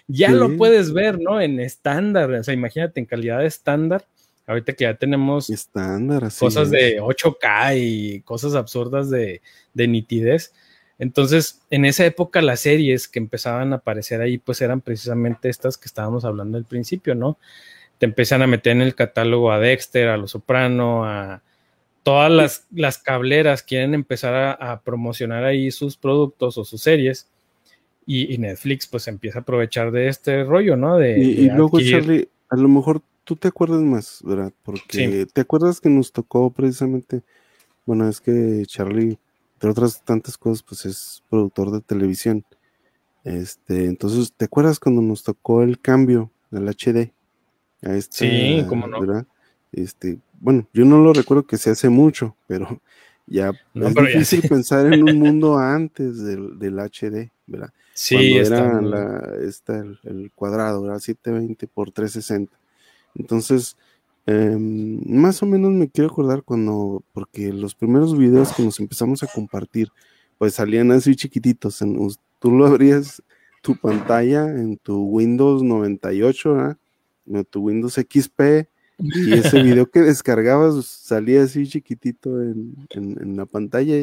ya 0.08 0.32
lo 0.32 0.56
puedes 0.58 0.94
ver, 0.94 1.20
¿no? 1.20 1.40
En 1.40 1.60
estándar, 1.60 2.32
o 2.32 2.44
sea, 2.44 2.54
imagínate 2.54 3.00
en 3.00 3.06
calidad 3.06 3.40
de 3.40 3.48
estándar, 3.48 4.06
ahorita 4.46 4.74
que 4.74 4.84
ya 4.84 4.96
tenemos 4.96 5.50
estándar, 5.50 6.30
cosas 6.38 6.70
de 6.70 7.02
8K 7.02 7.78
y 7.78 8.22
cosas 8.22 8.56
absurdas 8.56 9.10
de, 9.10 9.42
de 9.74 9.88
nitidez, 9.88 10.54
entonces, 11.00 11.62
en 11.70 11.86
esa 11.86 12.06
época 12.06 12.42
las 12.42 12.62
series 12.62 13.08
que 13.08 13.20
empezaban 13.20 13.74
a 13.74 13.78
aparecer 13.78 14.22
ahí, 14.22 14.38
pues 14.38 14.62
eran 14.62 14.82
precisamente 14.82 15.50
estas 15.50 15.78
que 15.78 15.86
estábamos 15.86 16.26
hablando 16.26 16.58
al 16.58 16.66
principio, 16.66 17.16
¿no? 17.16 17.38
Te 17.98 18.06
empiezan 18.06 18.42
a 18.42 18.48
meter 18.48 18.74
en 18.74 18.82
el 18.82 18.96
catálogo 18.96 19.52
a 19.52 19.60
Dexter, 19.60 20.10
a 20.10 20.18
Los 20.18 20.32
Soprano, 20.32 21.06
a 21.06 21.42
todas 22.04 22.32
las, 22.32 22.68
las 22.72 22.98
cableras 22.98 23.64
quieren 23.64 23.94
empezar 23.94 24.58
a, 24.60 24.82
promocionar 24.82 25.46
ahí 25.46 25.72
sus 25.72 25.98
productos 25.98 26.58
o 26.58 26.66
sus 26.66 26.82
series. 26.82 27.28
Y, 28.06 28.38
Netflix 28.38 28.86
pues 28.86 29.08
empieza 29.08 29.40
a 29.40 29.42
aprovechar 29.44 29.92
de 29.92 30.10
este 30.10 30.44
rollo, 30.44 30.76
¿no? 30.76 30.98
De, 30.98 31.18
y, 31.18 31.50
luego, 31.50 31.80
Charlie, 31.80 32.28
a 32.50 32.58
lo 32.58 32.68
mejor 32.68 33.02
tú 33.24 33.38
te 33.38 33.48
acuerdas 33.48 33.82
más, 33.82 34.20
¿verdad? 34.24 34.52
Porque 34.64 35.26
te 35.32 35.42
acuerdas 35.42 35.80
que 35.80 35.88
nos 35.88 36.12
tocó 36.12 36.52
precisamente, 36.52 37.22
bueno, 37.86 38.10
es 38.10 38.20
que 38.20 38.64
Charlie 38.68 39.18
entre 39.64 39.72
otras 39.72 40.04
tantas 40.04 40.38
cosas, 40.38 40.62
pues 40.62 40.86
es 40.86 41.24
productor 41.30 41.72
de 41.72 41.80
televisión. 41.80 42.44
Este, 43.24 43.86
entonces, 43.86 44.34
¿te 44.36 44.44
acuerdas 44.44 44.78
cuando 44.78 45.02
nos 45.02 45.24
tocó 45.24 45.64
el 45.64 45.80
cambio 45.80 46.32
del 46.52 46.68
HD? 46.68 47.14
A 47.82 48.02
sí, 48.02 48.66
cómo 48.68 48.88
no. 48.88 49.00
¿verdad? 49.00 49.26
Este, 49.72 50.20
bueno, 50.42 50.68
yo 50.74 50.84
no 50.84 51.02
lo 51.02 51.14
recuerdo 51.14 51.48
que 51.48 51.56
se 51.56 51.70
hace 51.70 51.88
mucho, 51.88 52.36
pero 52.46 52.82
ya 53.26 53.52
es 53.74 53.96
difícil 53.96 54.42
pensar 54.50 54.92
en 54.92 55.02
un 55.02 55.18
mundo 55.18 55.58
antes 55.58 56.22
del, 56.22 56.60
del 56.60 56.78
HD, 56.78 57.32
¿verdad? 57.48 57.72
Sí, 57.94 58.36
era 58.36 58.82
la, 58.82 59.34
el, 60.04 60.32
cuadrado, 60.36 60.82
¿verdad? 60.82 61.00
720 61.00 61.68
por 61.68 61.92
360. 61.92 62.52
Entonces, 63.16 63.78
em, 64.26 65.02
más 65.06 65.42
o 65.44 65.46
menos 65.46 65.72
me 65.72 65.90
quiero 65.90 66.10
acordar 66.10 66.44
cuando, 66.44 67.04
porque 67.14 67.52
los 67.52 67.76
primeros 67.76 68.18
videos 68.18 68.54
que 68.54 68.64
nos 68.64 68.80
empezamos 68.80 69.24
a 69.24 69.28
compartir, 69.28 69.90
pues 70.38 70.56
salían 70.56 70.92
así 70.92 71.16
chiquititos. 71.16 71.82
En, 71.82 71.98
tú 72.40 72.52
lo 72.52 72.66
abrías 72.66 73.22
tu 73.62 73.76
pantalla 73.78 74.46
en 74.50 74.78
tu 74.78 75.04
Windows 75.04 75.64
98, 75.64 76.54
¿verdad? 76.54 76.78
En 77.26 77.46
tu 77.46 77.62
Windows 77.62 77.94
XP, 77.94 78.68
y 78.98 79.34
ese 79.34 79.62
video 79.64 79.90
que 79.90 80.02
descargabas 80.02 80.86
salía 80.86 81.44
así 81.44 81.68
chiquitito 81.68 82.42
en, 82.42 83.36
la 83.36 83.46
pantalla 83.46 83.96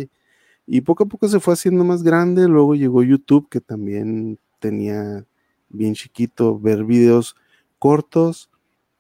y, 0.67 0.81
poco 0.83 1.05
a 1.05 1.07
poco 1.07 1.29
se 1.29 1.41
fue 1.41 1.55
haciendo 1.55 1.85
más 1.85 2.03
grande. 2.03 2.47
Luego 2.49 2.75
llegó 2.75 3.03
YouTube 3.03 3.49
que 3.49 3.61
también 3.61 4.39
tenía 4.59 5.25
bien 5.69 5.95
chiquito 5.95 6.59
ver 6.59 6.85
videos 6.85 7.37
cortos 7.79 8.50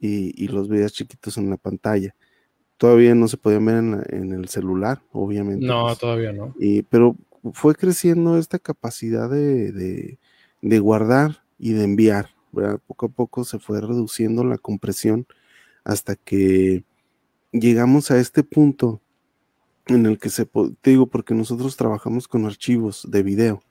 y, 0.01 0.49
los 0.49 0.69
videos 0.69 0.93
chiquitos 0.93 1.37
en 1.37 1.51
la 1.51 1.57
pantalla. 1.57 2.15
Todavía 2.77 3.15
no 3.15 3.29
se 3.29 3.37
podían 3.37 3.67
ver 3.67 4.07
en, 4.11 4.33
el 4.33 4.49
celular, 4.49 5.03
obviamente. 5.13 5.67
No, 5.67 5.87
pues. 5.87 5.99
todavía 5.99 6.33
no. 6.33 6.55
Y, 6.59 6.83
pero 6.83 7.17
fue 7.53 7.75
creciendo 7.75 8.39
esta 8.39 8.59
capacidad 8.59 9.29
de, 9.29 10.19
de 10.63 10.79
guardar 10.79 11.43
y 11.59 11.73
de 11.73 11.85
enviar. 11.85 12.31
Poco 12.87 13.07
a 13.07 13.09
poco 13.11 13.45
se 13.45 13.59
fue 13.59 13.81
reduciendo 13.81 14.43
la 14.43 14.59
compresión 14.59 15.27
hasta 15.85 16.17
que 16.17 16.85
llegamos 17.53 18.11
a 18.11 18.19
este 18.19 18.43
punto 18.43 19.01
en 19.87 20.07
el 20.07 20.19
que 20.19 20.31
se, 20.31 20.47
te 20.47 20.91
digo, 20.91 21.07
porque 21.07 21.35
nosotros 21.35 21.77
trabajamos 21.77 22.29
con 22.29 22.47
archivos 22.47 23.07
de 23.11 23.23
video, 23.23 23.63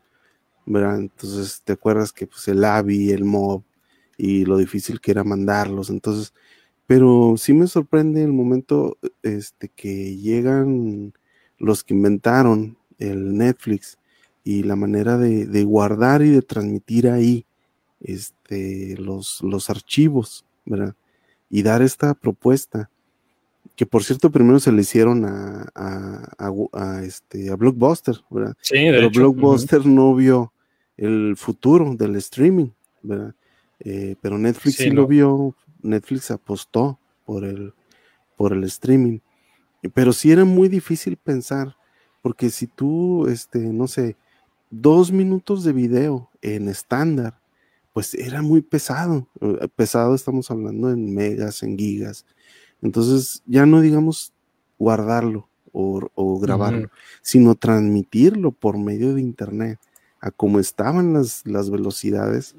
¿verdad? 0.66 1.00
Entonces, 1.00 1.62
¿te 1.64 1.74
acuerdas 1.74 2.12
que 2.12 2.28
pues 2.28 2.48
el 2.48 2.64
AVI, 2.64 3.12
el 3.12 3.26
MOB 3.26 3.64
y 4.20 4.46
lo 4.46 4.58
difícil 4.58 5.02
que 5.02 5.12
era 5.12 5.24
mandarlos? 5.24 5.90
Entonces, 5.90 6.34
pero 6.86 7.34
sí 7.38 7.54
me 7.54 7.66
sorprende 7.66 8.24
el 8.24 8.34
momento 8.34 8.98
este, 9.24 9.70
que 9.70 10.16
llegan 10.18 11.14
los 11.58 11.84
que 11.84 11.96
inventaron 11.96 12.78
el 13.00 13.36
Netflix 13.36 13.98
y 14.44 14.64
la 14.64 14.76
manera 14.76 15.18
de, 15.18 15.48
de 15.48 15.64
guardar 15.64 16.22
y 16.22 16.30
de 16.30 16.42
transmitir 16.42 17.10
ahí 17.10 17.46
este, 18.02 18.96
los, 18.98 19.42
los 19.42 19.70
archivos, 19.70 20.46
¿verdad? 20.66 20.96
y 21.50 21.64
dar 21.64 21.82
esta 21.82 22.14
propuesta, 22.14 22.90
que 23.76 23.86
por 23.86 24.04
cierto 24.04 24.30
primero 24.30 24.60
se 24.60 24.72
le 24.72 24.82
hicieron 24.82 25.26
a, 25.26 25.70
a, 25.74 27.02
este, 27.04 27.50
a 27.50 27.56
Blockbuster, 27.56 28.16
¿verdad? 28.30 28.56
Sí, 28.62 28.76
Pero 28.76 29.10
Blockbuster 29.10 29.86
no 29.86 30.14
vio 30.16 30.54
el 30.98 31.36
futuro 31.38 31.96
del 31.96 32.16
streaming, 32.18 32.70
¿verdad? 33.02 33.34
Eh, 33.80 34.16
pero 34.22 34.38
Netflix 34.38 34.78
sí, 34.78 34.90
lo 34.90 35.08
vio, 35.08 35.56
Netflix 35.82 36.32
apostó 36.32 37.00
por 37.26 37.46
el, 37.46 37.74
por 38.36 38.54
el 38.54 38.64
streaming. 38.66 39.20
Pero 39.94 40.14
sí 40.14 40.32
era 40.32 40.46
muy 40.46 40.68
difícil 40.68 41.16
pensar, 41.18 41.76
porque 42.22 42.50
si 42.50 42.68
tú, 42.68 43.28
este, 43.28 43.60
no 43.60 43.88
sé, 43.88 44.18
dos 44.70 45.12
minutos 45.12 45.64
de 45.64 45.74
video 45.74 46.30
en 46.42 46.68
estándar 46.68 47.40
pues 47.94 48.14
era 48.14 48.42
muy 48.42 48.62
pesado. 48.62 49.28
Eh, 49.42 49.68
pesado 49.76 50.16
estamos 50.16 50.50
hablando 50.52 50.90
en 50.90 51.14
megas, 51.14 51.64
en 51.64 51.78
gigas. 51.78 52.26
Entonces 52.82 53.44
ya 53.46 53.66
no 53.66 53.82
digamos 53.82 54.34
guardarlo 54.78 55.50
o, 55.72 56.40
grabarlo, 56.40 56.90
sino 57.22 57.56
transmitirlo 57.56 58.52
por 58.52 58.78
medio 58.78 59.14
de 59.14 59.22
internet 59.22 59.80
a 60.22 60.32
cómo 60.32 60.60
estaban 60.60 61.14
las, 61.14 61.46
las 61.46 61.70
velocidades. 61.70 62.56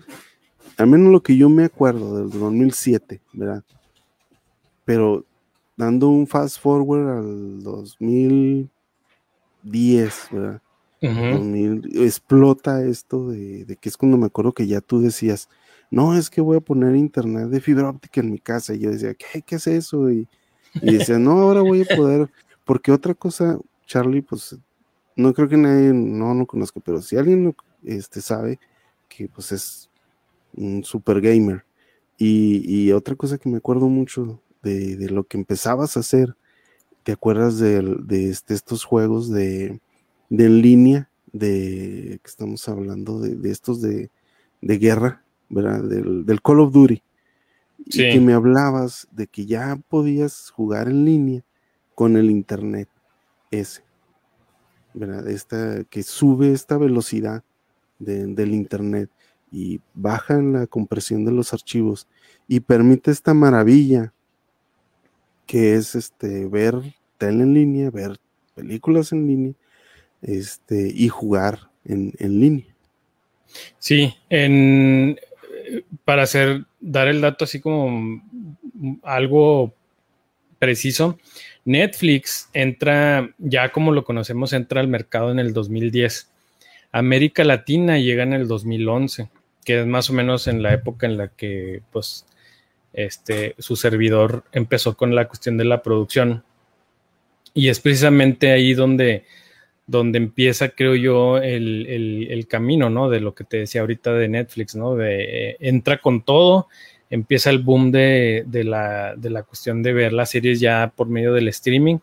Al 0.81 0.87
menos 0.87 1.13
lo 1.13 1.23
que 1.23 1.37
yo 1.37 1.51
me 1.51 1.65
acuerdo 1.65 2.17
del 2.17 2.31
2007, 2.31 3.21
¿verdad? 3.35 3.63
Pero 4.87 5.27
dando 5.77 6.09
un 6.09 6.27
fast 6.27 6.59
forward 6.59 7.19
al 7.19 7.63
2010, 7.63 10.29
¿verdad? 10.33 10.63
explota 11.03 12.83
esto 12.83 13.29
de, 13.29 13.77
que 13.79 13.91
es 13.91 13.99
cuando 13.99 14.17
me 14.17 14.25
acuerdo 14.25 14.53
que 14.53 14.67
ya 14.67 14.81
tú 14.81 15.03
decías, 15.03 15.51
no, 15.91 16.17
es 16.17 16.31
que 16.31 16.41
voy 16.41 16.57
a 16.57 16.61
poner 16.61 16.97
internet 16.97 17.49
de 17.49 17.61
fibra 17.61 17.91
óptica 17.91 18.23
en 18.23 18.31
mi 18.31 18.39
casa. 18.39 18.73
Y 18.73 18.79
yo 18.79 18.91
decía, 18.91 19.13
¿qué, 19.13 19.43
qué 19.43 19.57
es 19.57 19.67
eso? 19.67 20.11
Y, 20.11 20.27
decía, 20.81 21.19
no, 21.19 21.33
ahora 21.33 21.61
voy 21.61 21.83
a 21.83 21.95
poder, 21.95 22.31
porque 22.65 22.91
otra 22.91 23.13
cosa, 23.13 23.59
Charlie, 23.87 24.23
pues 24.23 24.57
no 25.15 25.35
creo 25.35 25.47
que 25.47 25.59
nadie, 25.59 25.93
no 25.93 26.33
lo 26.33 26.47
conozca, 26.47 26.81
pero 26.83 27.03
si 27.03 27.19
alguien 27.19 27.55
este, 27.85 28.23
sabe 28.23 28.59
que 29.11 29.29
pues 29.29 29.53
es 29.53 29.90
un 30.57 30.85
super 30.85 31.21
gamer. 31.21 31.65
Y, 32.19 32.93
otra 32.93 33.15
cosa 33.15 33.39
que 33.39 33.49
me 33.49 33.57
acuerdo 33.57 33.89
mucho 33.89 34.43
de, 34.63 35.09
lo 35.11 35.25
que 35.25 35.39
empezabas 35.39 35.97
a 35.97 36.01
hacer, 36.01 36.37
¿te 37.03 37.13
acuerdas 37.13 37.59
de, 37.59 37.81
de 38.03 38.29
este, 38.29 38.53
estos 38.53 38.85
juegos 38.85 39.31
de, 39.31 39.81
de 40.31 40.45
en 40.45 40.63
línea, 40.63 41.11
de 41.33 42.21
que 42.23 42.29
estamos 42.29 42.69
hablando 42.69 43.21
de, 43.21 43.51
estos 43.51 43.83
de, 43.83 44.11
guerra, 44.63 45.23
¿verdad? 45.49 45.83
Del, 45.83 46.41
Call 46.43 46.61
of 46.61 46.73
Duty. 46.73 47.03
Y 47.87 48.13
que 48.13 48.21
me 48.21 48.35
hablabas 48.35 49.09
de 49.11 49.27
que 49.27 49.47
ya 49.47 49.81
podías 49.89 50.51
jugar 50.51 50.89
en 50.89 51.05
línea 51.05 51.43
con 51.95 52.17
el 52.17 52.31
internet 52.31 52.89
ese, 53.51 53.83
¿verdad? 54.95 55.27
Esta, 55.29 55.85
que 55.85 56.03
sube 56.03 56.53
esta 56.53 56.77
velocidad 56.77 57.43
del 57.99 58.55
internet 58.55 59.11
y 59.51 59.81
baja 59.95 60.35
en 60.35 60.53
la 60.53 60.67
compresión 60.67 61.25
de 61.25 61.33
los 61.33 61.53
archivos 61.53 62.07
y 62.47 62.61
permite 62.61 63.11
esta 63.11 63.35
maravilla 63.35 64.13
que 65.47 65.75
es 65.75 65.95
este 65.95 66.47
ver 66.47 66.75
tele 67.19 67.43
en 67.43 67.55
línea, 67.55 67.91
ver 67.91 68.19
películas 68.55 69.13
en 69.13 69.27
línea 69.27 69.53
este, 70.23 70.93
y 70.95 71.09
jugar 71.09 71.71
en, 71.85 72.13
línea. 72.21 72.67
Sí, 73.79 74.15
en, 74.29 75.19
para 76.05 76.23
hacer, 76.23 76.67
dar 76.81 77.09
el 77.09 77.21
dato 77.21 77.45
así 77.45 77.61
como 77.61 78.23
algo 79.03 79.75
preciso, 80.59 81.19
Netflix 81.65 82.49
entra, 82.53 83.35
ya 83.39 83.73
como 83.73 83.93
lo 83.93 84.05
conocemos, 84.05 84.53
entra 84.53 84.81
al 84.81 84.89
mercado 84.89 85.31
en 85.31 85.39
el 85.39 85.53
2010. 85.53 86.31
América 86.93 87.45
Latina 87.45 87.99
llega 87.99 88.23
en 88.23 88.35
el 88.35 88.47
2011, 88.47 89.31
que 89.65 89.81
es 89.81 89.87
más 89.87 90.11
o 90.11 90.13
menos 90.13 90.47
en 90.47 90.63
la 90.63 90.73
época 90.73 91.07
en 91.07 91.17
la 91.17 91.29
que 91.29 91.83
pues 91.93 92.27
este 92.93 93.55
su 93.59 93.77
servidor 93.77 94.45
empezó 94.53 94.97
con 94.97 95.15
la 95.15 95.29
cuestión 95.29 95.57
de 95.57 95.65
la 95.65 95.83
producción. 95.83 96.45
Y 97.55 97.69
es 97.69 97.81
precisamente 97.81 98.53
ahí 98.53 98.75
donde 98.75 99.25
donde 99.91 100.19
empieza, 100.19 100.69
creo 100.69 100.95
yo, 100.95 101.39
el, 101.39 102.47
camino, 102.49 102.91
¿no? 102.91 103.11
De 103.11 103.19
lo 103.19 103.35
que 103.35 103.43
te 103.43 103.57
decía 103.57 103.81
ahorita 103.81 104.13
de 104.13 104.29
Netflix, 104.29 104.77
¿no? 104.77 104.95
De 104.95 105.51
eh, 105.51 105.57
entra 105.59 105.99
con 105.99 106.23
todo, 106.23 106.69
empieza 107.11 107.51
el 107.51 107.59
boom 107.59 107.91
de, 107.91 108.45
la, 108.65 109.43
cuestión 109.49 109.83
de 109.83 109.93
ver 109.93 110.13
las 110.13 110.31
series 110.31 110.61
ya 110.61 110.93
por 110.95 111.09
medio 111.09 111.33
del 111.33 111.49
streaming, 111.49 111.99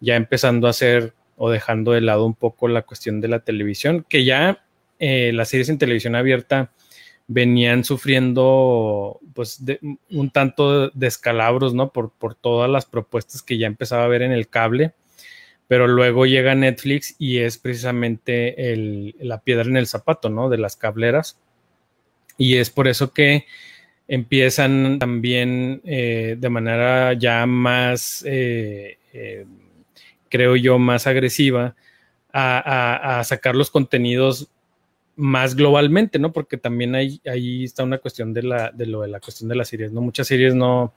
ya 0.00 0.16
empezando 0.16 0.66
a 0.66 0.70
hacer 0.70 1.14
o 1.38 1.48
dejando 1.50 1.92
de 1.92 2.02
lado 2.02 2.26
un 2.26 2.34
poco 2.34 2.68
la 2.68 2.82
cuestión 2.82 3.22
de 3.22 3.28
la 3.28 3.40
televisión, 3.40 4.04
que 4.06 4.26
ya 4.26 4.62
eh, 4.98 5.32
las 5.32 5.48
series 5.48 5.70
en 5.70 5.78
televisión 5.78 6.14
abierta 6.14 6.70
venían 7.32 7.84
sufriendo 7.84 9.20
pues 9.34 9.62
un 10.10 10.30
tanto 10.30 10.90
de 10.90 11.06
escalabros, 11.06 11.74
¿no? 11.74 11.92
Por, 11.92 12.10
por 12.10 12.34
todas 12.34 12.70
las 12.70 12.86
propuestas 12.86 13.42
que 13.42 13.58
ya 13.58 13.66
empezaba 13.66 14.04
a 14.04 14.08
ver 14.08 14.22
en 14.22 14.32
el 14.32 14.48
cable 14.48 14.94
pero 15.72 15.86
luego 15.86 16.26
llega 16.26 16.54
Netflix 16.54 17.14
y 17.18 17.38
es 17.38 17.56
precisamente 17.56 18.74
la 19.20 19.40
piedra 19.40 19.64
en 19.64 19.78
el 19.78 19.86
zapato, 19.86 20.28
¿no? 20.28 20.50
De 20.50 20.58
las 20.58 20.76
cableras. 20.76 21.38
Y 22.36 22.56
es 22.58 22.68
por 22.68 22.88
eso 22.88 23.14
que 23.14 23.46
empiezan 24.06 24.98
también 24.98 25.80
eh, 25.86 26.36
de 26.38 26.50
manera 26.50 27.14
ya 27.14 27.46
más, 27.46 28.22
eh, 28.26 28.98
eh, 29.14 29.46
creo 30.28 30.56
yo, 30.56 30.78
más 30.78 31.06
agresiva 31.06 31.74
a, 32.34 33.22
sacar 33.24 33.54
los 33.54 33.70
contenidos 33.70 34.50
más 35.16 35.54
globalmente, 35.54 36.18
¿no? 36.18 36.32
Porque 36.32 36.56
también 36.56 36.94
ahí, 36.94 37.20
ahí 37.26 37.64
está 37.64 37.84
una 37.84 37.98
cuestión 37.98 38.32
de, 38.32 38.42
la, 38.42 38.70
de 38.70 38.86
lo 38.86 39.02
de 39.02 39.08
la 39.08 39.20
cuestión 39.20 39.48
de 39.48 39.56
las 39.56 39.68
series, 39.68 39.92
¿no? 39.92 40.00
Muchas 40.00 40.26
series 40.26 40.54
no, 40.54 40.92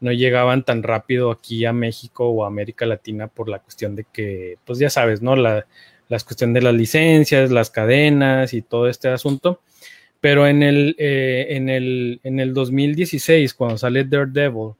no 0.00 0.12
llegaban 0.12 0.64
tan 0.64 0.82
rápido 0.82 1.30
aquí 1.30 1.64
a 1.64 1.72
México 1.72 2.28
o 2.28 2.44
a 2.44 2.48
América 2.48 2.86
Latina 2.86 3.28
por 3.28 3.48
la 3.48 3.60
cuestión 3.60 3.96
de 3.96 4.04
que, 4.12 4.58
pues 4.64 4.78
ya 4.78 4.90
sabes, 4.90 5.22
¿no? 5.22 5.36
La, 5.36 5.66
las 6.08 6.24
cuestiones 6.24 6.54
de 6.54 6.62
las 6.62 6.74
licencias, 6.74 7.50
las 7.50 7.70
cadenas 7.70 8.52
y 8.54 8.62
todo 8.62 8.88
este 8.88 9.08
asunto. 9.08 9.60
Pero 10.20 10.46
en 10.46 10.62
el, 10.62 10.96
eh, 10.98 11.46
en 11.50 11.68
el, 11.68 12.20
en 12.22 12.40
el 12.40 12.54
2016, 12.54 13.52
cuando 13.54 13.78
sale 13.78 14.04
Daredevil, 14.04 14.72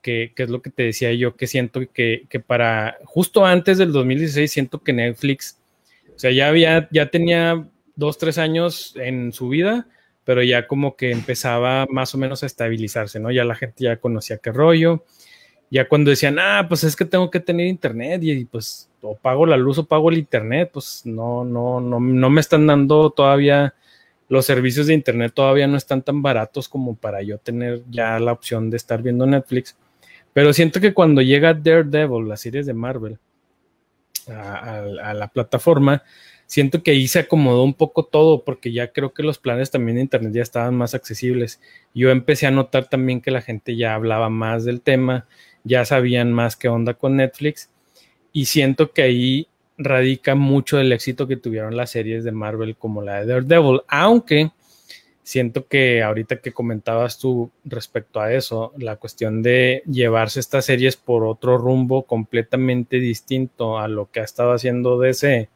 que, 0.00 0.32
que, 0.36 0.42
es 0.42 0.50
lo 0.50 0.62
que 0.62 0.70
te 0.70 0.84
decía 0.84 1.12
yo, 1.12 1.34
que 1.34 1.46
siento 1.46 1.80
que, 1.92 2.26
que, 2.28 2.40
para, 2.40 2.98
justo 3.04 3.46
antes 3.46 3.78
del 3.78 3.90
2016, 3.90 4.52
siento 4.52 4.82
que 4.82 4.92
Netflix, 4.92 5.58
o 6.14 6.18
sea, 6.18 6.30
ya 6.30 6.48
había, 6.48 6.88
ya 6.92 7.10
tenía 7.10 7.66
dos, 7.96 8.18
tres 8.18 8.38
años 8.38 8.94
en 8.96 9.32
su 9.32 9.48
vida, 9.48 9.86
pero 10.24 10.42
ya 10.42 10.66
como 10.66 10.96
que 10.96 11.10
empezaba 11.10 11.86
más 11.90 12.14
o 12.14 12.18
menos 12.18 12.42
a 12.42 12.46
estabilizarse, 12.46 13.20
¿no? 13.20 13.30
Ya 13.30 13.44
la 13.44 13.54
gente 13.54 13.84
ya 13.84 13.96
conocía 13.96 14.38
qué 14.38 14.52
rollo. 14.52 15.04
Ya 15.70 15.88
cuando 15.88 16.10
decían, 16.10 16.38
ah, 16.38 16.66
pues 16.68 16.84
es 16.84 16.96
que 16.96 17.04
tengo 17.04 17.30
que 17.30 17.40
tener 17.40 17.66
internet 17.66 18.22
y, 18.22 18.44
pues 18.44 18.90
o 19.02 19.16
pago 19.16 19.44
la 19.44 19.56
luz 19.56 19.78
o 19.78 19.86
pago 19.86 20.10
el 20.10 20.18
internet, 20.18 20.70
pues 20.72 21.02
no, 21.04 21.44
no, 21.44 21.80
no, 21.80 22.00
no 22.00 22.30
me 22.30 22.40
están 22.40 22.66
dando 22.66 23.10
todavía 23.10 23.74
los 24.28 24.46
servicios 24.46 24.86
de 24.86 24.94
internet 24.94 25.32
todavía 25.34 25.66
no 25.66 25.76
están 25.76 26.02
tan 26.02 26.22
baratos 26.22 26.68
como 26.68 26.96
para 26.96 27.22
yo 27.22 27.38
tener 27.38 27.82
ya 27.90 28.18
la 28.18 28.32
opción 28.32 28.70
de 28.70 28.76
estar 28.76 29.02
viendo 29.02 29.26
Netflix. 29.26 29.76
Pero 30.32 30.52
siento 30.52 30.80
que 30.80 30.94
cuando 30.94 31.22
llega 31.22 31.54
Daredevil, 31.54 32.28
la 32.28 32.36
serie 32.36 32.64
de 32.64 32.74
Marvel, 32.74 33.18
a 34.26 35.12
la 35.14 35.28
plataforma, 35.28 36.02
siento 36.54 36.84
que 36.84 36.92
ahí 36.92 37.08
se 37.08 37.18
acomodó 37.18 37.64
un 37.64 37.74
poco 37.74 38.04
todo 38.04 38.44
porque 38.44 38.70
ya 38.70 38.92
creo 38.92 39.12
que 39.12 39.24
los 39.24 39.38
planes 39.38 39.72
también 39.72 39.96
de 39.96 40.02
internet 40.02 40.34
ya 40.34 40.42
estaban 40.42 40.76
más 40.76 40.94
accesibles. 40.94 41.60
Yo 41.94 42.10
empecé 42.10 42.46
a 42.46 42.52
notar 42.52 42.88
también 42.88 43.20
que 43.20 43.32
la 43.32 43.42
gente 43.42 43.74
ya 43.74 43.96
hablaba 43.96 44.28
más 44.28 44.64
del 44.64 44.80
tema, 44.80 45.26
ya 45.64 45.84
sabían 45.84 46.32
más 46.32 46.54
qué 46.54 46.68
onda 46.68 46.94
con 46.94 47.16
Netflix 47.16 47.70
y 48.32 48.44
siento 48.44 48.92
que 48.92 49.02
ahí 49.02 49.48
radica 49.78 50.36
mucho 50.36 50.76
del 50.76 50.92
éxito 50.92 51.26
que 51.26 51.36
tuvieron 51.36 51.76
las 51.76 51.90
series 51.90 52.22
de 52.22 52.30
Marvel 52.30 52.76
como 52.76 53.02
la 53.02 53.18
de 53.18 53.26
Daredevil, 53.26 53.80
aunque 53.88 54.52
siento 55.24 55.66
que 55.66 56.04
ahorita 56.04 56.36
que 56.36 56.52
comentabas 56.52 57.18
tú 57.18 57.50
respecto 57.64 58.20
a 58.20 58.32
eso, 58.32 58.72
la 58.78 58.94
cuestión 58.94 59.42
de 59.42 59.82
llevarse 59.90 60.38
estas 60.38 60.66
series 60.66 60.94
por 60.94 61.24
otro 61.24 61.58
rumbo 61.58 62.04
completamente 62.04 63.00
distinto 63.00 63.76
a 63.76 63.88
lo 63.88 64.08
que 64.12 64.20
ha 64.20 64.24
estado 64.24 64.52
haciendo 64.52 65.00
DC, 65.00 65.48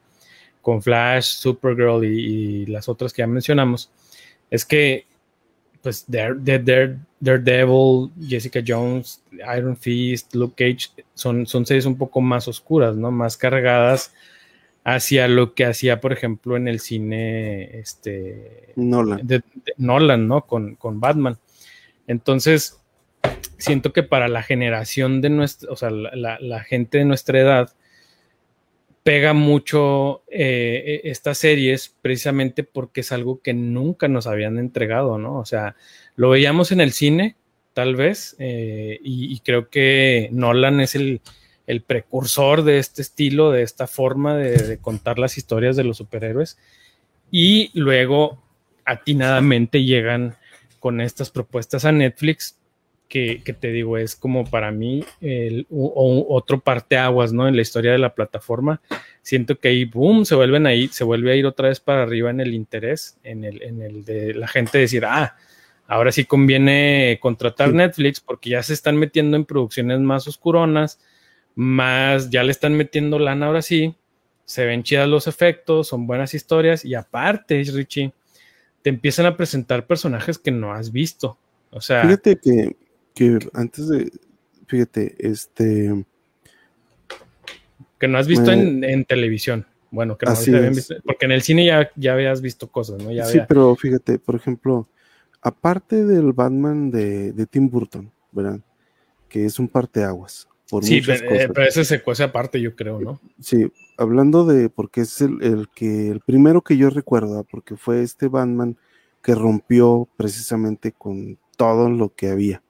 con 0.69 0.83
Flash, 0.83 1.39
Supergirl 1.39 2.05
y, 2.05 2.67
las 2.67 2.91
otras 2.91 3.15
que 3.15 3.23
ya 3.23 3.27
mencionamos, 3.27 3.91
es 4.51 4.67
que 4.67 5.07
pues 5.81 6.05
Daredevil, 6.07 7.01
Jessica 8.21 8.61
Jones, 8.67 9.23
Iron 9.57 9.79
Fist, 9.79 10.35
Luke 10.35 10.55
Cage 10.55 10.91
son, 11.15 11.47
son 11.47 11.65
series 11.65 11.87
un 11.87 11.97
poco 11.97 12.21
más 12.21 12.49
oscuras, 12.49 12.97
¿no? 12.97 13.11
Más 13.11 13.39
cargadas 13.39 14.13
hacia 14.85 15.27
lo 15.27 15.55
que 15.55 15.65
hacía, 15.65 16.03
por 16.03 16.13
ejemplo, 16.13 16.59
en 16.59 16.69
el 16.69 16.81
cine 16.81 17.79
este, 17.79 18.75
Nolan. 18.77 19.27
Nolan, 19.79 20.29
¿no? 20.29 20.43
Con, 20.43 20.75
con, 20.75 21.01
Batman. 21.01 21.39
Entonces, 22.07 22.79
siento 23.57 23.95
que 23.95 24.03
para 24.03 24.29
la 24.29 24.43
generación 24.43 25.23
de 25.23 25.31
nuestra, 25.31 25.73
o 25.73 25.77
sea, 25.77 25.89
la, 25.89 26.39
la 26.39 26.61
gente 26.61 26.99
de 26.99 27.07
nuestra 27.07 27.41
edad, 27.41 27.73
pega 29.09 29.33
mucho 29.33 30.23
eh, 30.31 31.01
e, 31.03 31.11
estas 31.11 31.39
series 31.39 31.97
precisamente 32.03 32.63
porque 32.63 33.01
es 33.01 33.11
algo 33.11 33.41
que 33.41 33.55
nunca 33.55 34.07
nos 34.07 34.27
habían 34.27 34.59
entregado, 34.59 35.17
¿no? 35.17 35.39
O 35.39 35.47
sea, 35.47 35.77
lo 36.15 36.29
veíamos 36.29 36.73
en 36.73 36.83
el 36.83 36.93
cine, 36.93 37.35
tal 37.73 37.97
vez, 37.97 38.37
eh, 38.39 39.01
y, 39.03 39.41
creo 39.41 39.71
que 39.71 40.29
Nolan 40.31 40.81
es 40.81 40.95
el, 40.95 41.23
precursor 41.87 42.65
de 42.65 42.81
este 42.81 43.01
estilo, 43.01 43.51
de 43.51 43.63
esta 43.63 43.87
forma 43.87 44.37
de, 44.37 44.77
contar 44.77 45.19
las 45.19 45.39
historias 45.39 45.75
de 45.75 45.85
los 45.85 45.97
superhéroes, 45.97 46.59
y 47.31 47.71
luego 47.73 48.43
atinadamente 48.85 49.85
llegan 49.85 50.37
con 50.81 51.01
estas 51.01 51.31
propuestas 51.31 51.87
a 51.87 51.93
Netflix 51.93 52.59
que, 53.09 53.57
te 53.59 53.73
digo, 53.73 53.97
es 53.97 54.17
como 54.17 54.45
para 54.45 54.71
mí 54.71 55.03
el, 55.21 55.67
otro 55.71 56.61
parteaguas, 56.61 57.33
¿no? 57.33 57.49
En 57.49 57.57
la 57.57 57.63
historia 57.63 57.93
de 57.93 57.99
la 57.99 58.15
plataforma. 58.15 58.81
Siento 59.23 59.59
que 59.59 59.69
ahí, 59.69 59.85
boom, 59.87 60.25
se 60.25 60.35
vuelven 60.35 60.67
ahí, 60.67 60.89
se 60.89 61.05
vuelve 61.05 61.33
a 61.33 61.37
ir 61.37 61.47
otra 61.47 61.69
vez 61.69 61.81
para 61.81 62.03
arriba 62.03 62.31
en 62.31 62.41
el 62.41 62.55
interés, 62.55 63.19
en 63.25 63.45
el, 63.45 63.63
en 63.63 63.83
el 63.83 64.05
de 64.05 64.35
la 64.35 64.47
gente 64.47 64.79
decir, 64.79 65.05
ah, 65.07 65.37
ahora 65.87 66.13
sí 66.13 66.27
conviene 66.27 67.19
contratar 67.21 67.73
Netflix 67.73 68.21
porque 68.21 68.51
ya 68.51 68.63
se 68.63 68.75
están 68.75 68.97
metiendo 68.97 69.37
en 69.37 69.47
producciones 69.47 70.01
más 70.01 70.29
oscuronas, 70.29 71.01
más, 71.55 72.31
ya 72.31 72.45
le 72.45 72.53
están 72.53 72.75
metiendo 72.75 73.19
lana 73.19 73.47
ahora 73.47 73.63
sí, 73.63 73.95
se 74.45 74.67
ven 74.67 74.83
chidas 74.83 75.09
los 75.09 75.27
efectos, 75.27 75.89
son 75.89 76.07
buenas 76.07 76.35
historias 76.35 76.85
y 76.85 76.95
aparte, 76.95 77.63
Richie, 77.73 78.13
te 78.83 78.91
empiezan 78.91 79.27
a 79.27 79.37
presentar 79.37 79.87
personajes 79.87 80.39
que 80.39 80.51
no 80.51 80.73
has 80.73 80.93
visto. 80.93 81.39
O 81.71 81.81
sea, 81.81 82.03
fíjate 82.03 82.39
que 82.39 82.77
que 83.19 83.37
antes 83.53 83.89
de, 83.89 84.13
fíjate, 84.69 85.17
este... 85.19 86.05
Que 87.99 88.07
no 88.07 88.17
has 88.17 88.29
visto 88.29 88.53
en, 88.53 89.05
televisión. 89.07 89.67
Bueno, 89.91 90.17
que 90.17 90.27
no 90.27 90.71
visto, 90.71 90.95
porque 91.05 91.27
en 91.27 91.33
el 91.33 91.43
cine 91.43 91.67
ya, 91.67 91.91
ya 91.97 92.13
habías 92.13 92.41
visto 92.41 92.71
cosas, 92.71 93.03
¿no? 93.03 93.11
sí, 93.25 93.41
pero 93.49 93.75
fíjate, 93.75 94.21
por 94.21 94.37
ejemplo, 94.37 94.87
aparte 95.41 96.05
del 96.05 96.33
Batman 96.33 96.93
de, 96.93 97.47
Tim 97.51 97.69
Burton, 97.69 98.13
¿verdad? 98.31 98.61
Que 99.29 99.47
es 99.47 99.59
un 99.59 99.67
parteaguas. 99.67 100.47
Por 100.71 100.85
sí, 100.85 101.01
pero, 101.05 101.25
eh, 101.35 101.49
pero, 101.53 101.67
ese 101.67 101.85
se 101.85 102.03
cuece 102.03 102.23
aparte, 102.23 102.61
yo 102.61 102.77
creo, 102.77 103.01
¿no? 103.01 103.21
Sí, 103.41 103.73
hablando 103.97 104.45
de, 104.45 104.69
porque 104.69 105.01
es 105.01 105.21
el, 105.23 105.43
el 105.43 105.69
que, 105.75 106.11
el 106.11 106.21
primero 106.21 106.63
que 106.63 106.77
yo 106.77 106.91
recuerdo, 106.91 107.45
porque 107.51 107.77
fue 107.77 108.03
este 108.03 108.29
Batman 108.29 108.77
que 109.23 109.35
rompió 109.35 110.07
precisamente 110.17 110.93
con 110.93 111.39
todo 111.57 111.89
lo 111.91 112.15
que 112.15 112.29
había 112.29 112.63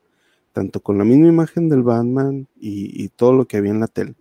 tanto 0.59 0.81
con 0.81 0.99
la 0.99 1.05
misma 1.05 1.29
imagen 1.29 1.69
del 1.69 1.85
Batman 1.85 2.49
y, 2.61 3.11
todo 3.11 3.33
lo 3.33 3.47
que 3.47 3.59
había 3.59 3.71
en 3.71 3.79
la 3.79 3.87
tele. 3.87 4.17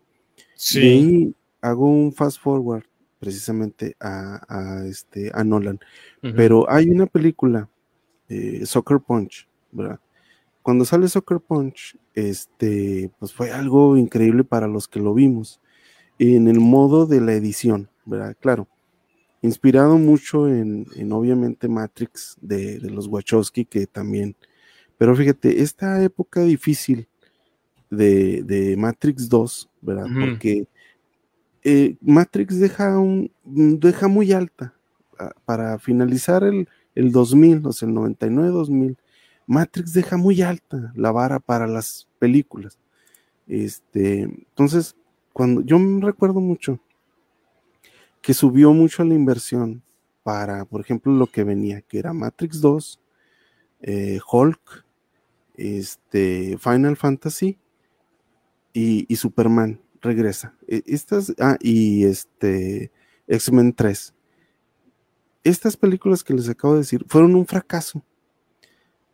Sí. 0.53 0.79
Y 0.81 1.35
hago 1.61 1.89
un 1.89 2.13
fast 2.13 2.39
forward 2.39 2.83
precisamente 3.17 3.95
a, 3.99 4.83
este, 4.87 5.31
a 5.33 5.43
Nolan. 5.43 5.79
Pero 6.21 6.69
hay 6.69 6.91
una 6.91 7.07
película, 7.07 7.67
eh, 8.29 8.67
Soccer 8.67 8.99
Punch, 8.99 9.47
¿verdad? 9.71 9.99
Cuando 10.61 10.85
sale 10.85 11.07
Soccer 11.07 11.39
Punch, 11.39 11.97
este, 12.13 13.09
pues 13.17 13.33
fue 13.33 13.51
algo 13.51 13.97
increíble 13.97 14.43
para 14.43 14.67
los 14.67 14.87
que 14.87 14.99
lo 14.99 15.15
vimos. 15.15 15.59
En 16.19 16.47
el 16.47 16.59
modo 16.59 17.07
de 17.07 17.19
la 17.19 17.33
edición, 17.33 17.89
¿verdad? 18.05 18.37
Claro. 18.39 18.67
Inspirado 19.41 19.97
mucho 19.97 20.47
en, 20.47 20.85
obviamente 21.11 21.67
Matrix 21.67 22.37
de, 22.41 22.77
de 22.77 22.91
los 22.91 23.07
Wachowski, 23.07 23.65
que 23.65 23.87
también 23.87 24.35
pero 24.97 25.15
fíjate, 25.15 25.61
esta 25.61 26.01
época 26.03 26.41
difícil 26.41 27.07
de, 27.89 28.75
Matrix 28.77 29.29
2, 29.29 29.69
¿verdad? 29.81 30.07
Porque 30.19 30.67
eh, 31.63 31.95
Matrix 32.01 32.59
deja, 32.59 32.99
un, 32.99 33.31
deja 33.43 34.07
muy 34.07 34.31
alta 34.31 34.73
ah, 35.19 35.31
para 35.45 35.79
finalizar 35.79 36.43
el, 36.43 36.67
el 36.95 37.11
2000, 37.11 37.67
o 37.67 37.71
sea, 37.71 37.87
el 37.87 37.95
99-2000. 37.95 38.97
Matrix 39.45 39.93
deja 39.93 40.17
muy 40.17 40.41
alta 40.41 40.91
la 40.95 41.11
vara 41.11 41.39
para 41.39 41.67
las 41.67 42.07
películas. 42.19 42.79
Este, 43.47 44.23
entonces, 44.23 44.95
cuando 45.31 45.61
yo 45.61 45.79
me 45.79 46.05
recuerdo 46.05 46.41
mucho 46.41 46.79
que 48.21 48.33
subió 48.33 48.73
mucho 48.73 49.03
la 49.03 49.13
inversión 49.13 49.81
para, 50.23 50.65
por 50.65 50.81
ejemplo, 50.81 51.13
lo 51.13 51.27
que 51.27 51.43
venía, 51.43 51.81
que 51.81 51.99
era 51.99 52.11
Matrix 52.11 52.59
2, 52.59 52.99
eh, 53.81 54.19
Hulk, 54.29 54.85
este, 55.57 56.57
Final 56.59 56.95
Fantasy 56.95 57.57
y, 58.73 59.15
Superman 59.15 59.81
regresa. 60.01 60.55
E, 60.67 60.83
estas, 60.85 61.33
ah, 61.39 61.57
y 61.59 62.05
este, 62.05 62.91
X-Men 63.27 63.73
3. 63.73 64.13
Estas 65.43 65.75
películas 65.77 66.23
que 66.23 66.33
les 66.33 66.47
acabo 66.49 66.73
de 66.73 66.81
decir 66.81 67.05
fueron 67.07 67.35
un 67.35 67.45
fracaso. 67.45 68.03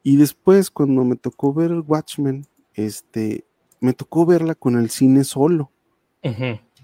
Y 0.04 0.18
después, 0.18 0.70
cuando 0.70 1.06
me 1.06 1.16
tocó 1.16 1.54
ver 1.54 1.72
Watchmen, 1.72 2.46
este, 2.74 3.46
me 3.80 3.94
tocó 3.94 4.26
verla 4.26 4.56
con 4.56 4.78
el 4.78 4.90
cine 4.90 5.24
solo. 5.24 5.72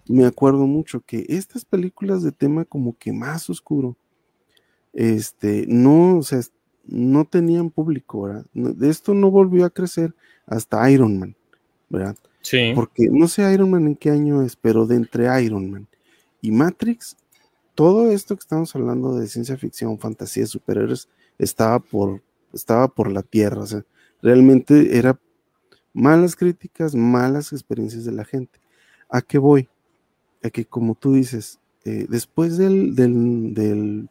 Me 0.07 0.25
acuerdo 0.25 0.65
mucho 0.67 1.01
que 1.01 1.25
estas 1.29 1.65
películas 1.65 2.23
de 2.23 2.31
tema 2.31 2.65
como 2.65 2.97
que 2.97 3.13
más 3.13 3.49
oscuro, 3.49 3.97
este, 4.91 5.65
no, 5.67 6.17
o 6.17 6.23
sea, 6.23 6.41
no 6.91 7.25
tenían 7.25 7.69
público, 7.69 8.23
¿verdad? 8.23 8.45
De 8.53 8.89
esto 8.89 9.13
no 9.13 9.31
volvió 9.31 9.65
a 9.65 9.69
crecer 9.69 10.13
hasta 10.45 10.89
Iron 10.91 11.19
Man, 11.19 11.35
¿verdad? 11.89 12.15
Sí. 12.41 12.71
Porque 12.75 13.07
no 13.11 13.27
sé 13.27 13.51
Iron 13.53 13.71
Man 13.71 13.87
en 13.87 13.95
qué 13.95 14.09
año 14.09 14.41
es, 14.41 14.55
pero 14.55 14.85
de 14.85 14.95
entre 14.95 15.43
Iron 15.43 15.69
Man 15.69 15.87
y 16.41 16.51
Matrix, 16.51 17.17
todo 17.75 18.11
esto 18.11 18.35
que 18.35 18.41
estamos 18.41 18.75
hablando 18.75 19.15
de 19.15 19.27
ciencia 19.27 19.57
ficción, 19.57 19.99
fantasía, 19.99 20.45
superhéroes, 20.45 21.07
estaba 21.37 21.79
por, 21.79 22.21
estaba 22.53 22.87
por 22.87 23.11
la 23.11 23.23
tierra. 23.23 23.61
O 23.61 23.67
sea, 23.67 23.85
realmente 24.21 24.97
era 24.97 25.19
malas 25.93 26.35
críticas, 26.35 26.95
malas 26.95 27.53
experiencias 27.53 28.05
de 28.05 28.11
la 28.11 28.25
gente. 28.25 28.59
¿A 29.09 29.21
qué 29.21 29.37
voy? 29.37 29.69
A 30.43 30.49
que, 30.49 30.65
como 30.65 30.95
tú 30.95 31.13
dices, 31.13 31.59
eh, 31.85 32.05
después 32.09 32.57
del, 32.57 32.95
del, 32.95 34.09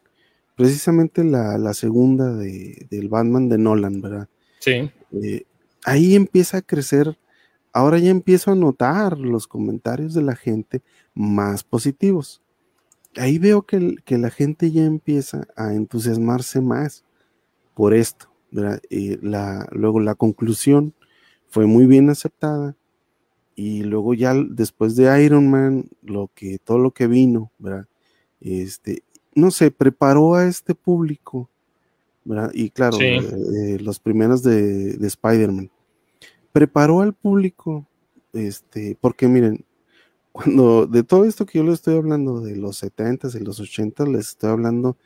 precisamente 0.59 1.23
la, 1.23 1.73
segunda 1.73 2.35
de, 2.35 2.85
del 2.89 3.07
Batman 3.07 3.47
de 3.47 3.57
Nolan, 3.57 4.01
¿verdad? 4.01 4.27
Sí. 4.59 4.91
Eh, 5.13 5.45
ahí 5.85 6.15
empieza 6.15 6.57
a 6.57 6.61
crecer, 6.61 7.17
ahora 7.71 7.97
ya 7.97 8.09
empiezo 8.09 8.51
a 8.51 8.55
notar 8.55 9.17
los 9.17 9.47
comentarios 9.47 10.13
de 10.13 10.21
la 10.21 10.35
gente 10.35 10.81
más 11.13 11.63
positivos. 11.63 12.41
Ahí 13.15 13.39
veo 13.39 13.61
que, 13.61 13.95
que 14.03 14.17
la 14.17 14.31
gente 14.31 14.69
ya 14.69 14.83
empieza 14.83 15.47
a 15.55 15.73
entusiasmarse 15.73 16.59
más 16.59 17.05
por 17.73 17.93
esto. 17.93 18.29
¿verdad? 18.51 18.81
la, 19.21 19.65
luego 19.71 20.01
la 20.01 20.15
conclusión 20.15 20.93
fue 21.47 21.67
muy 21.67 21.85
bien 21.85 22.09
aceptada 22.09 22.75
y 23.55 23.83
luego 23.83 24.13
ya 24.13 24.33
después 24.33 24.97
de 24.97 25.23
Iron 25.23 25.49
Man, 25.49 25.85
lo 26.01 26.29
que, 26.35 26.59
todo 26.59 26.79
lo 26.79 26.91
que 26.91 27.07
vino, 27.07 27.53
¿verdad? 27.59 27.87
Este, 28.41 29.03
no 29.39 29.51
sé, 29.51 29.71
preparó 29.71 30.35
a 30.35 30.45
este 30.45 30.75
público, 30.75 31.49
¿verdad? 32.25 32.51
Y 32.53 32.69
claro, 32.69 32.97
eh, 32.99 33.17
eh, 33.17 33.77
los 33.79 33.99
primeros 33.99 34.43
de, 34.43 34.93
de 34.93 35.07
Spider-Man. 35.07 35.71
Preparó 36.51 37.01
al 37.01 37.13
público, 37.13 37.87
este, 38.33 38.97
porque 38.99 39.27
miren, 39.27 39.65
cuando 40.31 40.85
de 40.85 41.03
todo 41.03 41.25
esto 41.25 41.45
que 41.45 41.59
yo 41.59 41.63
les 41.63 41.75
estoy 41.75 41.95
hablando, 41.95 42.41
de 42.41 42.55
los 42.55 42.83
70s 42.83 43.39
y 43.39 43.43
los 43.43 43.59
80 43.59 44.05
les 44.05 44.29
estoy 44.29 44.49
hablando 44.51 44.97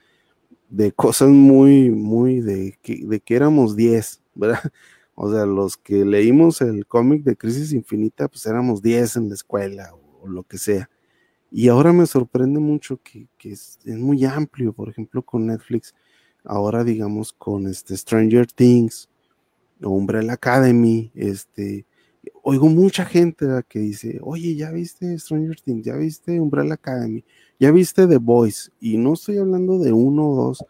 de 0.70 0.92
cosas 0.92 1.30
muy, 1.30 1.92
muy 1.92 2.42
de 2.42 2.78
que, 2.82 3.06
de 3.06 3.20
que 3.20 3.36
éramos 3.36 3.76
10, 3.76 4.22
¿verdad? 4.36 4.60
O 5.16 5.32
sea, 5.32 5.46
los 5.46 5.78
que 5.78 6.06
leímos 6.06 6.60
el 6.62 6.88
cómic 6.88 7.22
de 7.22 7.38
Crisis 7.38 7.72
Infinita, 7.72 8.28
pues 8.28 8.48
éramos 8.48 8.82
10 8.82 9.18
en 9.18 9.30
la 9.30 9.36
escuela 9.36 9.94
o, 9.94 10.28
lo 10.28 10.42
que 10.42 10.58
sea. 10.58 10.90
Y 11.56 11.68
ahora 11.68 11.94
me 11.94 12.08
sorprende 12.08 12.60
mucho 12.60 13.00
que, 13.04 13.28
es, 13.44 13.78
muy 13.86 14.26
amplio, 14.26 14.74
por 14.74 14.90
ejemplo, 14.90 15.22
con 15.22 15.46
Netflix. 15.46 15.94
Ahora, 16.44 16.84
digamos, 16.84 17.32
con 17.32 17.68
este 17.68 17.96
Stranger 17.96 18.48
Things 18.48 19.08
Umbrella 19.80 20.34
Academy, 20.34 21.12
este, 21.14 21.86
oigo 22.42 22.70
mucha 22.70 23.06
gente 23.06 23.46
que 23.70 23.78
dice, 23.78 24.18
oye, 24.24 24.56
¿ya 24.56 24.72
viste 24.72 25.16
Stranger 25.20 25.62
Things? 25.62 25.86
¿Ya 25.86 25.96
viste 25.96 26.40
Umbrella 26.40 26.74
Academy? 26.74 27.24
¿Ya 27.60 27.70
viste 27.70 28.08
The 28.08 28.18
Boys? 28.18 28.72
Y 28.80 28.98
no 28.98 29.14
estoy 29.14 29.38
hablando 29.38 29.78
de 29.78 29.94
uno 29.94 30.30
o 30.30 30.48
dos 30.48 30.66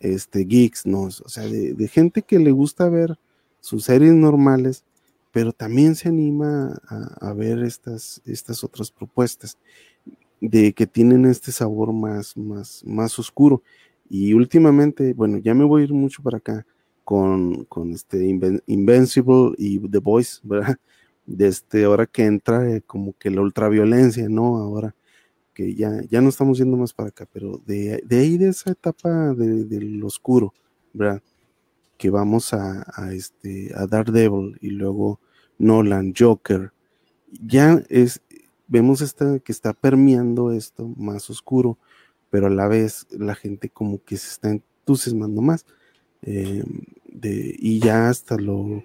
este, 0.00 0.44
geeks, 0.44 0.86
no, 0.86 1.02
o 1.02 1.10
sea, 1.10 1.44
de, 1.44 1.74
de 1.74 1.88
gente 1.88 2.22
que 2.22 2.38
le 2.38 2.52
gusta 2.52 2.88
ver 2.88 3.18
sus 3.60 3.84
series 3.84 4.14
normales, 4.14 4.82
pero 5.36 5.52
también 5.52 5.94
se 5.94 6.08
anima 6.08 6.80
a, 6.88 7.34
ver 7.34 7.58
estas, 7.58 8.22
estas 8.24 8.64
otras 8.64 8.90
propuestas 8.90 9.58
de 10.40 10.72
que 10.72 10.86
tienen 10.86 11.24
este 11.24 11.52
sabor 11.52 11.92
más, 11.92 12.36
más, 12.36 12.82
más 12.86 13.18
oscuro. 13.18 13.62
Y 14.08 14.34
últimamente, 14.34 15.12
bueno, 15.14 15.38
ya 15.38 15.54
me 15.54 15.64
voy 15.64 15.82
a 15.82 15.84
ir 15.84 15.92
mucho 15.92 16.22
para 16.22 16.38
acá 16.38 16.66
con, 17.04 17.64
con 17.64 17.92
este 17.92 18.24
Invincible 18.66 19.52
y 19.58 19.78
The 19.88 19.98
Voice, 19.98 20.40
¿verdad? 20.42 20.76
Desde 21.26 21.48
este, 21.48 21.84
ahora 21.84 22.06
que 22.06 22.24
entra 22.24 22.70
eh, 22.70 22.82
como 22.86 23.14
que 23.18 23.30
la 23.30 23.40
ultraviolencia, 23.40 24.28
¿no? 24.28 24.58
Ahora 24.58 24.94
que 25.54 25.74
ya, 25.74 26.02
ya 26.10 26.20
no 26.20 26.28
estamos 26.28 26.58
yendo 26.58 26.76
más 26.76 26.92
para 26.92 27.08
acá, 27.08 27.26
pero 27.32 27.60
de, 27.66 28.02
de 28.06 28.18
ahí 28.18 28.36
de 28.38 28.50
esa 28.50 28.70
etapa 28.72 29.34
del 29.34 30.04
oscuro, 30.04 30.52
¿verdad? 30.92 31.22
que 31.96 32.10
vamos 32.10 32.52
a, 32.52 32.84
este, 33.12 33.72
a 33.74 33.86
Daredevil 33.86 34.58
y 34.60 34.70
luego 34.70 35.20
Nolan, 35.58 36.12
Joker, 36.16 36.72
ya 37.44 37.82
es, 37.88 38.20
vemos 38.68 39.00
esta, 39.00 39.38
que 39.38 39.52
está 39.52 39.72
permeando 39.72 40.52
esto 40.52 40.88
más 40.96 41.30
oscuro, 41.30 41.78
pero 42.30 42.46
a 42.46 42.50
la 42.50 42.68
vez 42.68 43.06
la 43.10 43.34
gente 43.34 43.68
como 43.68 44.02
que 44.02 44.16
se 44.16 44.28
está 44.28 44.50
entusiasmando 44.50 45.42
más. 45.42 45.64
Eh, 46.22 46.64
de, 47.08 47.54
y 47.58 47.78
ya 47.78 48.08
hasta 48.08 48.36
lo 48.36 48.82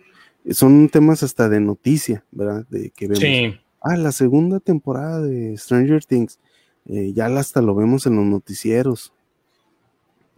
son 0.52 0.90
temas 0.90 1.24
hasta 1.24 1.50
de 1.50 1.60
noticia, 1.60 2.24
¿verdad? 2.32 2.66
De 2.70 2.92
que 2.92 3.08
vemos. 3.08 3.60
Ah, 3.82 3.98
la 3.98 4.12
segunda 4.12 4.60
temporada 4.60 5.22
de 5.22 5.58
Stranger 5.58 6.04
Things. 6.06 6.40
Eh, 6.88 7.14
ya 7.14 7.28
hasta 7.28 7.62
lo 7.62 7.76
vemos 7.76 8.06
en 8.08 8.16
los 8.16 8.26
noticieros 8.26 9.14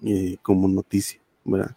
eh, 0.05 0.37
como 0.41 0.67
noticia, 0.67 1.21
¿verdad? 1.45 1.75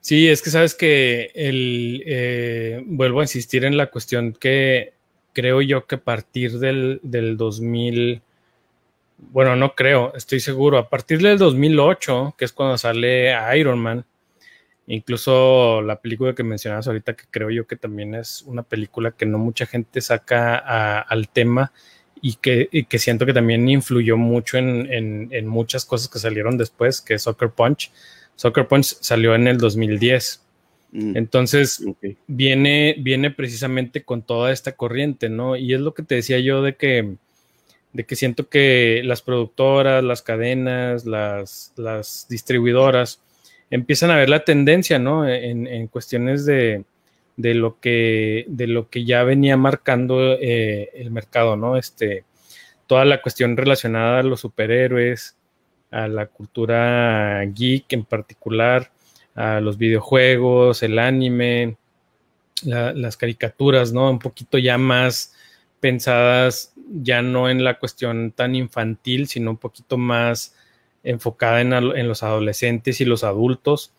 Sí, 0.00 0.28
es 0.28 0.42
que 0.42 0.50
sabes 0.50 0.74
que 0.74 1.30
el, 1.34 2.84
vuelvo 2.86 3.20
a 3.20 3.24
insistir 3.24 3.64
en 3.64 3.76
la 3.76 3.90
cuestión 3.90 4.32
que 4.32 4.94
creo 5.32 5.62
yo 5.62 5.86
que 5.86 5.96
a 5.96 6.00
partir 6.00 6.58
del, 6.58 7.00
del 7.02 7.36
2000, 7.36 8.22
bueno, 9.32 9.56
no 9.56 9.74
creo, 9.74 10.12
estoy 10.14 10.40
seguro, 10.40 10.78
a 10.78 10.88
partir 10.88 11.20
del 11.20 11.38
2008, 11.38 12.34
que 12.36 12.44
es 12.44 12.52
cuando 12.52 12.78
sale 12.78 13.34
Iron 13.56 13.78
Man, 13.78 14.04
incluso 14.86 15.82
la 15.82 15.96
película 16.00 16.34
que 16.34 16.42
mencionabas 16.42 16.88
ahorita, 16.88 17.14
que 17.14 17.24
creo 17.30 17.50
yo 17.50 17.66
que 17.66 17.76
también 17.76 18.14
es 18.14 18.42
una 18.42 18.62
película 18.62 19.12
que 19.12 19.26
no 19.26 19.38
mucha 19.38 19.66
gente 19.66 20.00
saca 20.00 21.00
al 21.00 21.28
tema 21.28 21.72
y 22.20 22.34
que, 22.34 22.86
que, 22.88 22.98
siento 22.98 23.26
que 23.26 23.32
también 23.32 23.68
influyó 23.68 24.16
mucho 24.16 24.58
en, 24.58 24.92
en, 24.92 25.28
en 25.32 25.46
muchas 25.46 25.84
cosas 25.84 26.08
que 26.08 26.18
salieron 26.18 26.56
después, 26.56 27.00
que 27.00 27.14
es 27.14 27.22
Soccer 27.22 27.50
Punch 27.50 27.90
Soccer 28.36 28.66
Punch 28.66 28.96
salió 29.00 29.34
en 29.34 29.46
el 29.46 29.58
2010. 29.58 30.42
Mm, 30.92 31.16
Entonces, 31.16 31.84
viene, 32.26 32.94
viene 32.98 33.30
precisamente 33.30 34.04
con 34.04 34.22
toda 34.22 34.52
esta 34.52 34.72
corriente, 34.72 35.30
¿no? 35.30 35.56
Y 35.56 35.72
es 35.74 35.80
lo 35.80 35.94
que 35.94 36.02
te 36.02 36.16
decía 36.16 36.38
yo 36.38 36.62
de 36.62 36.76
que, 36.76 37.16
de 37.92 38.04
que 38.04 38.14
siento 38.14 38.48
que 38.48 39.00
las 39.04 39.22
productoras, 39.22 40.04
las 40.04 40.22
cadenas, 40.22 41.06
las, 41.06 41.72
las 41.76 42.26
distribuidoras 42.28 43.22
empiezan 43.70 44.10
a 44.10 44.16
ver 44.16 44.28
la 44.28 44.44
tendencia, 44.44 44.98
¿no? 44.98 45.26
En, 45.26 45.86
cuestiones 45.88 46.44
de, 46.44 46.84
de, 47.38 47.54
lo 47.54 47.80
que, 47.80 48.44
de 48.48 48.66
lo 48.66 48.90
que 48.90 49.04
ya 49.06 49.24
venía 49.24 49.56
marcando 49.56 50.34
eh, 50.38 50.90
el 50.94 51.10
mercado, 51.10 51.56
¿no? 51.56 51.78
Este, 51.78 52.24
toda 52.86 53.06
la 53.06 53.22
cuestión 53.22 53.56
relacionada 53.56 54.20
a 54.20 54.22
los 54.22 54.40
superhéroes, 54.40 55.38
a 55.90 56.06
la 56.06 56.26
cultura 56.26 57.42
geek 57.46 57.90
en 57.94 58.04
particular, 58.04 58.90
a 59.34 59.60
los 59.60 59.78
videojuegos, 59.78 60.82
el 60.82 60.98
anime, 60.98 61.76
las 62.64 63.16
caricaturas, 63.16 63.92
¿no? 63.92 64.10
Un 64.10 64.18
poquito 64.18 64.58
ya 64.58 64.78
más 64.78 65.34
pensadas 65.80 66.72
ya 66.92 67.22
no 67.22 67.48
en 67.48 67.64
la 67.64 67.78
cuestión 67.78 68.32
tan 68.32 68.54
infantil, 68.54 69.26
sino 69.26 69.50
un 69.50 69.56
poquito 69.56 69.96
más 69.96 70.54
enfocada 71.02 71.60
en, 71.60 72.08
los 72.08 72.22
adolescentes 72.22 73.00
y 73.00 73.04
los 73.04 73.24
adultos. 73.24 73.92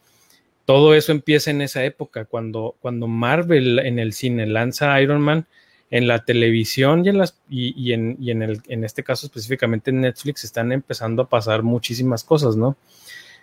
Todo 0.65 0.93
eso 0.93 1.11
empieza 1.11 1.51
en 1.51 1.61
esa 1.61 1.84
época, 1.84 2.25
cuando, 2.25 2.75
cuando 2.79 3.07
Marvel 3.07 3.79
en 3.79 3.99
el 3.99 4.13
cine 4.13 4.45
lanza 4.47 4.99
Iron 5.01 5.21
Man, 5.21 5.45
en 5.91 6.07
la 6.07 6.25
televisión 6.25 7.05
y 7.05 7.09
en, 7.09 7.17
las, 7.17 7.38
y, 7.49 7.91
en, 7.91 8.17
y 8.19 8.31
en, 8.31 8.41
el, 8.41 8.61
en 8.67 8.84
este 8.84 9.03
caso 9.03 9.27
específicamente 9.27 9.91
en 9.91 10.01
Netflix 10.01 10.43
están 10.43 10.71
empezando 10.71 11.23
a 11.23 11.29
pasar 11.29 11.61
muchísimas 11.61 12.23
cosas, 12.23 12.55
¿no? 12.55 12.77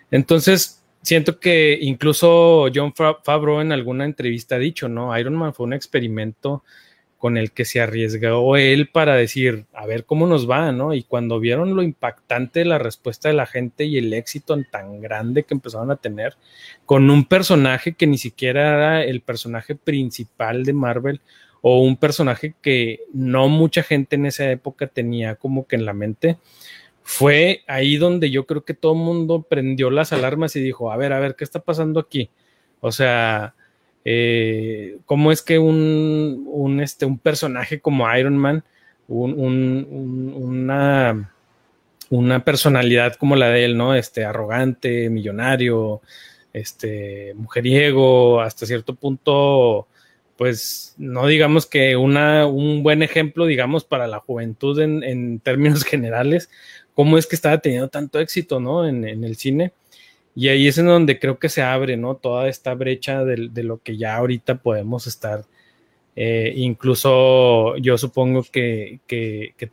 Entonces, 0.09 0.80
siento 1.01 1.39
que 1.39 1.77
incluso 1.81 2.67
John 2.73 2.93
Favreau 2.93 3.61
en 3.61 3.71
alguna 3.71 4.05
entrevista 4.05 4.55
ha 4.55 4.59
dicho, 4.59 4.87
¿no? 4.87 5.17
Iron 5.17 5.35
Man 5.35 5.53
fue 5.53 5.65
un 5.65 5.73
experimento 5.73 6.63
con 7.17 7.37
el 7.37 7.51
que 7.51 7.65
se 7.65 7.79
arriesgó 7.79 8.57
él 8.57 8.89
para 8.89 9.15
decir, 9.15 9.67
a 9.73 9.85
ver 9.85 10.05
cómo 10.05 10.25
nos 10.25 10.49
va, 10.49 10.71
¿no? 10.71 10.95
Y 10.95 11.03
cuando 11.03 11.39
vieron 11.39 11.75
lo 11.75 11.83
impactante 11.83 12.61
de 12.61 12.65
la 12.65 12.79
respuesta 12.79 13.29
de 13.29 13.35
la 13.35 13.45
gente 13.45 13.85
y 13.85 13.99
el 13.99 14.11
éxito 14.13 14.57
tan 14.71 15.01
grande 15.01 15.43
que 15.43 15.53
empezaron 15.53 15.91
a 15.91 15.97
tener, 15.97 16.35
con 16.85 17.11
un 17.11 17.25
personaje 17.25 17.93
que 17.93 18.07
ni 18.07 18.17
siquiera 18.17 18.69
era 18.69 19.03
el 19.03 19.21
personaje 19.21 19.75
principal 19.75 20.63
de 20.63 20.73
Marvel, 20.73 21.21
o 21.61 21.81
un 21.81 21.95
personaje 21.95 22.55
que 22.59 23.01
no 23.13 23.47
mucha 23.47 23.83
gente 23.83 24.15
en 24.15 24.25
esa 24.25 24.49
época 24.49 24.87
tenía 24.87 25.35
como 25.35 25.67
que 25.67 25.75
en 25.75 25.85
la 25.85 25.93
mente, 25.93 26.37
fue 27.03 27.63
ahí 27.67 27.97
donde 27.97 28.29
yo 28.31 28.45
creo 28.45 28.63
que 28.63 28.73
todo 28.73 28.93
el 28.93 28.99
mundo 28.99 29.43
prendió 29.43 29.89
las 29.89 30.13
alarmas 30.13 30.55
y 30.55 30.61
dijo, 30.61 30.91
a 30.91 30.97
ver, 30.97 31.13
a 31.13 31.19
ver, 31.19 31.35
¿qué 31.35 31.43
está 31.43 31.59
pasando 31.59 31.99
aquí? 31.99 32.29
O 32.79 32.91
sea, 32.91 33.55
eh, 34.05 34.97
¿cómo 35.05 35.31
es 35.31 35.41
que 35.41 35.59
un, 35.59 36.45
un, 36.47 36.79
este, 36.81 37.05
un 37.05 37.17
personaje 37.19 37.79
como 37.79 38.13
Iron 38.15 38.37
Man, 38.37 38.63
una, 39.07 39.93
una 42.09 42.45
personalidad 42.45 43.15
como 43.15 43.35
la 43.35 43.49
de 43.49 43.65
él, 43.65 43.77
¿no? 43.77 43.93
Este, 43.95 44.23
arrogante, 44.23 45.09
millonario, 45.09 46.01
este, 46.53 47.33
mujeriego, 47.35 48.41
hasta 48.41 48.65
cierto 48.65 48.95
punto 48.95 49.87
pues 50.41 50.95
no 50.97 51.27
digamos 51.27 51.67
que 51.67 51.95
una, 51.95 52.47
un 52.47 52.81
buen 52.81 53.03
ejemplo, 53.03 53.45
digamos, 53.45 53.85
para 53.85 54.07
la 54.07 54.17
juventud 54.17 54.79
en, 54.79 55.39
términos 55.39 55.83
generales, 55.85 56.49
cómo 57.01 57.17
es 57.17 57.25
que 57.25 57.35
estaba 57.35 57.57
teniendo 57.57 57.87
tanto 57.89 58.19
éxito, 58.19 58.59
¿no? 58.59 58.87
En, 58.87 59.03
el 59.03 59.35
cine. 59.35 59.73
Y 60.35 60.49
ahí 60.49 60.67
es 60.67 60.77
en 60.77 60.85
donde 60.85 61.17
creo 61.17 61.39
que 61.39 61.49
se 61.49 61.63
abre, 61.63 61.97
¿no? 61.97 62.15
Toda 62.15 62.47
esta 62.47 62.75
brecha 62.75 63.25
de, 63.25 63.63
lo 63.63 63.79
que 63.79 63.97
ya 63.97 64.17
ahorita 64.17 64.61
podemos 64.61 65.07
estar 65.07 65.45
Eh, 66.15 66.53
incluso 66.57 67.75
yo 67.77 67.97
supongo 67.97 68.43
que, 68.43 68.99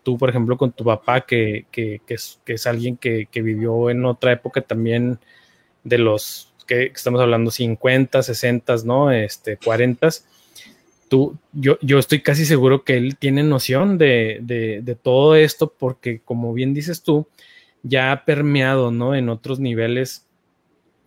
tú, 0.03 0.17
por 0.17 0.31
ejemplo, 0.31 0.57
con 0.57 0.73
tu 0.73 0.85
papá, 0.85 1.21
que, 1.27 1.67
es, 2.07 2.67
alguien 2.67 2.97
que, 2.97 3.29
vivió 3.35 3.91
en 3.91 4.07
otra 4.07 4.33
época 4.33 4.63
también 4.63 5.19
de 5.85 5.99
los 5.99 6.55
que 6.67 6.85
estamos 6.95 7.21
hablando 7.21 7.51
50, 7.51 8.23
60, 8.23 8.75
¿no? 8.87 9.13
Este, 9.13 9.59
40. 9.59 10.09
Tú, 11.09 11.39
yo, 11.53 11.79
yo 11.81 11.99
estoy 11.99 12.21
casi 12.21 12.45
seguro 12.45 12.85
que 12.85 12.97
él 12.97 13.17
tiene 13.17 13.43
noción 13.43 13.99
de, 13.99 14.41
de 14.43 14.95
todo 14.95 15.35
esto 15.35 15.73
porque, 15.79 16.21
como 16.21 16.53
bien 16.53 16.75
dices 16.75 17.03
tú, 17.03 17.27
ya 17.83 18.13
ha 18.13 18.25
permeado, 18.25 18.91
¿no? 18.91 19.15
En 19.15 19.29
otros 19.29 19.61
niveles 19.61 20.27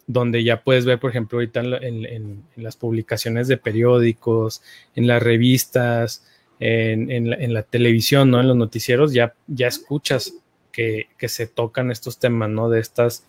donde 0.08 0.43
ya 0.43 0.64
puedes 0.64 0.86
ver, 0.86 0.99
por 0.99 1.12
ejemplo, 1.12 1.38
ahorita 1.38 1.62
en, 1.62 2.43
las 2.56 2.76
publicaciones 2.76 3.47
de 3.47 3.58
periódicos, 3.58 4.62
en 4.95 5.08
las 5.08 5.24
revistas, 5.24 6.26
en, 6.60 7.54
la, 7.54 7.64
televisión, 7.64 8.32
¿no? 8.32 8.39
En 8.39 8.47
los 8.47 8.58
noticieros, 8.58 9.14
ya, 9.14 9.34
ya 9.47 9.68
escuchas 9.68 10.34
que, 10.72 11.08
se 11.20 11.47
tocan 11.47 11.91
estos 11.91 12.20
temas, 12.20 12.49
¿no? 12.49 12.70
De 12.70 12.80
estas, 12.80 13.26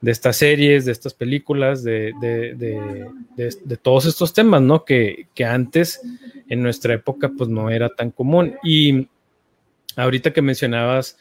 de 0.00 0.10
estas 0.10 0.36
series, 0.36 0.84
de 0.84 0.92
estas 0.92 1.14
películas, 1.14 1.82
de, 1.82 2.12
todos 3.82 4.06
estos 4.06 4.32
temas, 4.32 4.62
¿no? 4.62 4.84
Que, 4.84 5.26
antes, 5.44 6.00
en 6.48 6.62
nuestra 6.62 6.94
época, 6.94 7.30
pues 7.36 7.48
no 7.48 7.70
era 7.70 7.88
tan 7.88 8.10
común. 8.10 8.54
Y 8.62 9.08
ahorita 9.96 10.32
que 10.32 10.42
mencionabas 10.42 11.18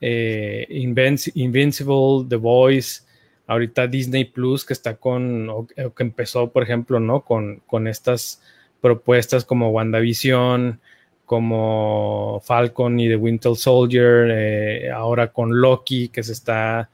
eh, 0.00 0.66
Invincible, 0.70 2.26
The 2.28 2.36
Voice, 2.36 3.02
ahorita 3.46 3.86
Disney 3.86 4.24
Plus 4.24 4.64
que 4.64 4.72
está 4.72 4.96
con, 4.96 5.48
o, 5.48 5.66
que 5.66 6.02
empezó, 6.02 6.50
por 6.50 6.62
ejemplo, 6.62 7.00
¿no? 7.00 7.22
Con, 7.22 7.62
con 7.66 7.86
estas 7.86 8.42
propuestas 8.80 9.44
como 9.44 9.70
WandaVision, 9.70 10.80
como 11.24 12.40
Falcon 12.44 13.00
y 13.00 13.08
The 13.08 13.16
Winter 13.16 13.56
Soldier, 13.56 14.28
eh, 14.30 14.90
ahora 14.90 15.32
con 15.32 15.60
Loki 15.60 16.08
que 16.08 16.22
se 16.22 16.32
está 16.32 16.88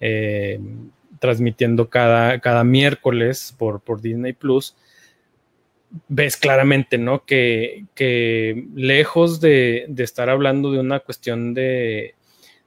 eh, 0.00 0.60
transmitiendo 1.18 1.88
cada, 1.88 2.40
cada 2.40 2.64
miércoles 2.64 3.54
por, 3.58 3.80
por 3.80 4.00
Disney 4.00 4.32
Plus, 4.32 4.76
ves 6.08 6.36
claramente, 6.36 6.98
¿no? 6.98 7.24
Que, 7.24 7.84
que 7.94 8.66
lejos 8.74 9.40
de, 9.40 9.86
de, 9.88 10.04
estar 10.04 10.28
hablando 10.28 10.72
de 10.72 10.80
una 10.80 11.00
cuestión 11.00 11.54
de, 11.54 12.14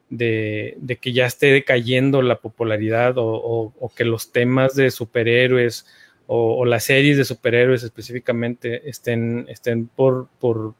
de, 0.10 0.98
que 1.00 1.14
ya 1.14 1.26
esté 1.26 1.48
decayendo 1.48 2.22
la 2.22 2.40
popularidad 2.40 3.14
o, 3.18 3.74
que 3.96 4.06
los 4.06 4.32
temas 4.32 4.76
de 4.76 4.92
superhéroes 4.92 5.86
o, 6.28 6.66
las 6.66 6.86
series 6.86 7.18
de 7.18 7.26
superhéroes 7.26 7.84
específicamente 7.84 8.90
estén, 8.90 9.46
estén 9.50 9.88
por, 9.88 10.28
por 10.40 10.74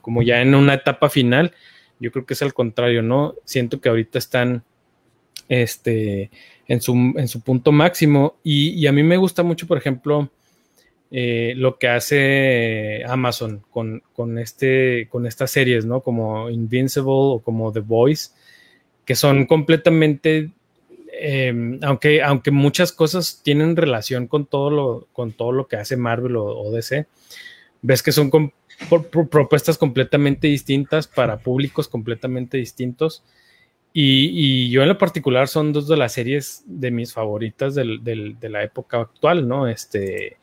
como 0.00 0.22
ya 0.22 0.40
en 0.40 0.54
una 0.54 0.74
etapa 0.74 1.08
final. 1.10 1.52
Yo 1.98 2.10
creo 2.12 2.24
que 2.24 2.34
es 2.34 2.42
al 2.42 2.54
contrario, 2.54 3.02
¿no? 3.02 3.34
Siento 3.44 3.80
que 3.80 3.88
ahorita 3.88 4.18
están 4.18 4.64
este, 5.50 6.30
en, 6.68 6.80
su, 6.80 6.92
en 6.92 7.28
su 7.28 7.42
punto 7.42 7.72
máximo 7.72 8.36
y, 8.44 8.86
a 8.86 8.92
mí 8.92 9.02
me 9.02 9.16
gusta 9.16 9.42
mucho, 9.42 9.66
por 9.66 9.76
ejemplo, 9.76 10.30
eh, 11.10 11.54
lo 11.56 11.76
que 11.76 11.88
hace 11.88 13.02
Amazon 13.04 13.60
con, 13.72 14.00
con, 14.14 14.38
este, 14.38 15.08
con 15.10 15.26
estas 15.26 15.50
series, 15.50 15.84
¿no? 15.84 16.02
Como 16.02 16.48
Invincible 16.48 17.10
o 17.10 17.40
como 17.44 17.72
The 17.72 17.80
Voice, 17.80 18.30
que 19.04 19.16
son 19.16 19.46
completamente, 19.46 20.50
em, 21.20 21.80
aunque, 21.82 22.22
aunque 22.22 22.52
muchas 22.52 22.92
cosas 22.92 23.40
tienen 23.42 23.74
relación 23.74 24.28
con 24.28 24.46
todo 24.46 24.70
lo, 24.70 25.08
con 25.12 25.32
todo 25.32 25.50
lo 25.50 25.66
que 25.66 25.76
hace 25.76 25.96
Marvel 25.96 26.36
o, 26.36 26.70
DC, 26.70 27.06
ves 27.82 28.04
que 28.04 28.12
son 28.12 28.30
propuestas 29.10 29.78
completamente 29.78 30.46
distintas 30.46 31.08
para 31.08 31.38
públicos 31.38 31.88
completamente 31.88 32.56
distintos. 32.56 33.24
Y, 33.92 34.70
yo 34.70 34.82
en 34.82 34.88
lo 34.88 34.98
particular 34.98 35.48
son 35.48 35.72
dos 35.72 35.88
de 35.88 35.96
las 35.96 36.12
series 36.12 36.62
de 36.66 36.90
mis 36.90 37.12
favoritas 37.12 37.74
de 37.74 38.48
la 38.48 38.62
época 38.62 39.00
actual, 39.00 39.48
¿no? 39.48 39.66
Este, 39.66 40.36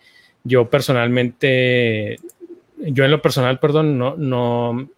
yo 0.43 0.69
personalmente, 0.69 2.17
yo 2.77 3.05
en 3.05 3.11
lo 3.11 3.21
personal, 3.21 3.59
perdón, 3.59 3.97
no, 3.97 4.15
no, 4.17 4.89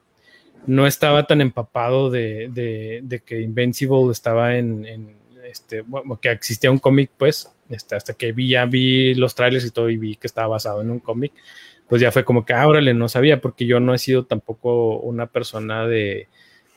no 0.65 0.87
estaba 0.87 1.25
tan 1.27 1.41
empapado 1.41 2.09
de, 2.09 3.21
que 3.25 3.41
Invincible 3.41 4.11
estaba 4.11 4.57
en, 4.57 5.15
este, 5.43 5.81
bueno, 5.81 6.19
que 6.19 6.31
existía 6.31 6.71
un 6.71 6.79
cómic, 6.79 7.11
pues, 7.17 7.51
este, 7.69 7.95
hasta 7.95 8.13
que 8.13 8.31
vi, 8.31 8.49
ya 8.49 8.65
vi 8.65 9.13
los 9.15 9.35
trailers 9.35 9.65
y 9.65 9.71
todo 9.71 9.89
y 9.89 9.97
vi 9.97 10.15
que 10.15 10.27
estaba 10.27 10.47
basado 10.47 10.81
en 10.81 10.89
un 10.89 10.99
cómic, 10.99 11.33
pues 11.87 12.01
ya 12.01 12.11
fue 12.11 12.23
como 12.23 12.45
que, 12.45 12.53
ábrale, 12.53 12.91
ah, 12.91 12.95
no 12.95 13.09
sabía, 13.09 13.41
porque 13.41 13.65
yo 13.65 13.79
no 13.79 13.93
he 13.93 13.97
sido 13.97 14.25
tampoco 14.25 14.99
una 14.99 15.27
persona 15.27 15.87
de, 15.87 16.27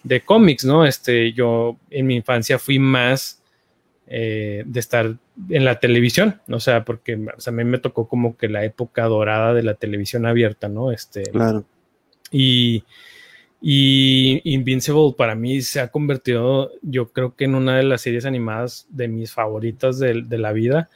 de 0.03 0.21
cómics, 0.23 0.65
¿no? 0.65 0.85
Este, 0.85 1.33
yo 1.33 1.77
en 1.91 2.07
mi 2.07 2.17
infancia 2.17 2.59
fui 2.59 2.79
más 2.79 3.43
eh, 4.07 4.63
de 4.67 4.81
estar 4.81 5.17
en 5.49 5.65
la 5.65 5.81
televisión, 5.81 6.41
o 6.49 6.61
sea, 6.61 6.85
porque 6.85 7.13
a 7.15 7.51
mí 7.51 7.65
me 7.65 7.79
tocó 7.79 8.09
como 8.09 8.37
que 8.37 8.49
la 8.49 8.65
época 8.65 9.05
dorada 9.05 9.55
de 9.55 9.63
la 9.63 9.75
televisión 9.75 10.27
abierta, 10.27 10.69
¿no? 10.69 10.93
Este, 10.93 11.23
claro. 11.25 11.65
Y, 12.31 12.85
y 13.65 14.41
Invincible 14.45 15.15
para 15.17 15.37
mí 15.37 15.63
se 15.63 15.81
ha 15.81 15.89
convertido, 15.89 16.73
yo 16.83 17.13
creo 17.13 17.37
que 17.37 17.45
en 17.45 17.55
una 17.55 17.77
de 17.77 17.85
las 17.85 18.01
series 18.01 18.25
animadas 18.25 18.87
de 18.91 19.07
mis 19.07 19.33
favoritas 19.33 20.01
de, 20.01 20.15
la 20.31 20.53
vida. 20.53 20.91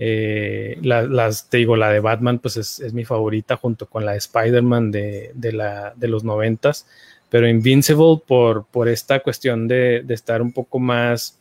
Eh, 0.00 0.78
las, 0.80 1.50
te 1.50 1.58
digo, 1.58 1.76
la 1.76 1.90
de 1.90 2.00
Batman, 2.00 2.38
pues 2.38 2.56
es, 2.56 2.94
mi 2.94 3.04
favorita 3.04 3.56
junto 3.56 3.86
con 3.90 4.06
la 4.06 4.12
de 4.12 4.18
Spider-Man 4.18 4.90
de, 4.90 5.32
la, 5.52 5.92
de 5.94 6.08
los 6.08 6.24
noventas. 6.24 6.86
Pero 7.30 7.48
Invincible, 7.48 8.22
por, 8.26 8.66
por 8.66 8.88
esta 8.88 9.20
cuestión 9.20 9.68
de, 9.68 10.02
de 10.02 10.14
estar 10.14 10.40
un 10.42 10.52
poco 10.52 10.78
más 10.78 11.38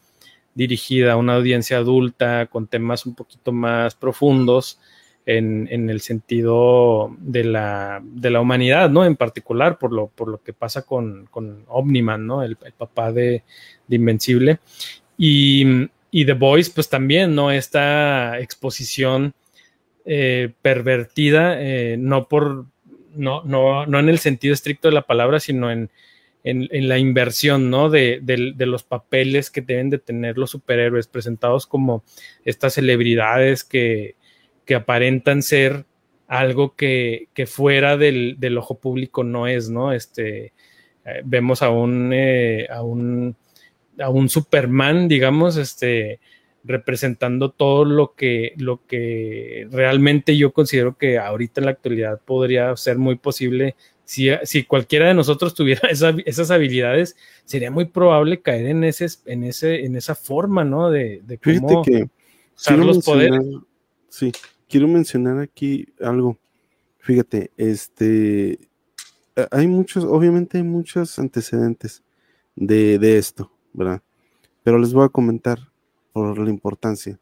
dirigida 0.53 1.13
a 1.13 1.17
una 1.17 1.35
audiencia 1.35 1.77
adulta, 1.77 2.47
con 2.47 2.67
temas 2.67 3.05
un 3.05 3.15
poquito 3.15 3.51
más 3.51 3.95
profundos, 3.95 4.79
en, 5.27 5.89
el 5.89 5.99
sentido 5.99 7.13
de 7.19 7.43
la, 7.43 8.01
de 8.01 8.29
la, 8.29 8.39
humanidad, 8.39 8.89
¿no? 8.89 9.05
En 9.05 9.17
particular, 9.17 9.77
por 9.77 9.91
lo, 9.91 10.07
por 10.07 10.29
lo 10.29 10.41
que 10.41 10.53
pasa 10.53 10.85
con, 10.85 11.27
con 11.29 11.65
Omniman, 11.67 12.25
¿no? 12.25 12.43
El, 12.43 12.55
papá 12.55 13.11
de, 13.11 13.43
Invencible. 13.89 14.59
Y, 15.17 15.89
y, 16.11 16.25
The 16.25 16.33
Voice, 16.33 16.71
pues 16.73 16.89
también, 16.89 17.35
¿no? 17.35 17.51
Esta 17.51 18.39
exposición 18.39 19.33
eh, 20.05 20.53
pervertida, 20.61 21.61
eh, 21.61 21.97
no 21.99 22.29
por, 22.29 22.65
no, 23.17 23.43
no, 23.43 23.85
no 23.85 23.99
en 23.99 24.09
el 24.09 24.19
sentido 24.19 24.53
estricto 24.53 24.87
de 24.87 24.93
la 24.93 25.01
palabra, 25.01 25.39
sino 25.39 25.71
en, 25.71 25.89
en, 26.43 26.87
la 26.87 26.97
inversión, 26.97 27.69
¿no? 27.69 27.89
De, 27.89 28.19
de, 28.21 28.65
los 28.65 28.83
papeles 28.83 29.51
que 29.51 29.61
deben 29.61 29.89
de 29.89 29.99
tener 29.99 30.37
los 30.37 30.51
superhéroes 30.51 31.07
presentados 31.07 31.67
como 31.67 32.03
estas 32.45 32.75
celebridades 32.75 33.63
que, 33.63 34.15
que 34.65 34.75
aparentan 34.75 35.41
ser 35.41 35.85
algo 36.27 36.75
que, 36.75 37.27
fuera 37.47 37.97
del, 37.97 38.57
ojo 38.57 38.79
público 38.79 39.23
no 39.23 39.47
es, 39.47 39.69
¿no? 39.69 39.93
Este, 39.93 40.53
eh, 41.05 41.21
vemos 41.23 41.61
a 41.61 41.69
un, 41.69 42.11
eh, 42.13 42.67
a 42.69 42.81
un, 42.83 43.35
a 43.99 44.09
un 44.09 44.29
Superman, 44.29 45.07
digamos, 45.07 45.57
este, 45.57 46.19
representando 46.67 47.51
todo 47.51 47.85
lo 47.85 48.13
que, 48.13 48.53
lo 48.57 48.85
que 48.85 49.67
realmente 49.71 50.37
yo 50.37 50.53
considero 50.53 50.97
que 50.97 51.17
ahorita 51.17 51.61
en 51.61 51.65
la 51.65 51.71
actualidad 51.71 52.21
podría 52.23 52.75
ser 52.75 52.97
muy 52.97 53.15
posible. 53.15 53.75
Si, 54.05 54.29
si 54.43 54.63
cualquiera 54.63 55.07
de 55.07 55.13
nosotros 55.13 55.53
tuviera 55.53 55.89
esas 56.25 56.51
habilidades, 56.51 57.15
sería 57.45 57.71
muy 57.71 57.85
probable 57.85 58.41
caer 58.41 58.67
en, 58.67 58.83
ese, 58.83 59.07
en, 59.25 59.43
ese, 59.43 59.85
en 59.85 59.95
esa 59.95 60.15
forma, 60.15 60.63
¿no? 60.63 60.91
De, 60.91 61.21
de 61.25 61.37
cómo 61.37 61.83
usar 62.55 62.77
los 62.79 63.03
poderes. 63.03 63.39
Sí, 64.09 64.31
quiero 64.69 64.87
mencionar 64.87 65.39
aquí 65.39 65.87
algo. 65.99 66.37
Fíjate, 66.99 67.51
este, 67.55 68.59
hay 69.51 69.67
muchos, 69.67 70.03
obviamente 70.03 70.57
hay 70.57 70.63
muchos 70.63 71.19
antecedentes 71.19 72.03
de, 72.55 73.17
esto, 73.17 73.51
¿verdad? 73.73 74.01
Pero 74.63 74.79
les 74.79 74.93
voy 74.93 75.05
a 75.05 75.09
comentar 75.09 75.59
por 76.17 76.39
la 76.39 76.49
importancia. 76.49 77.19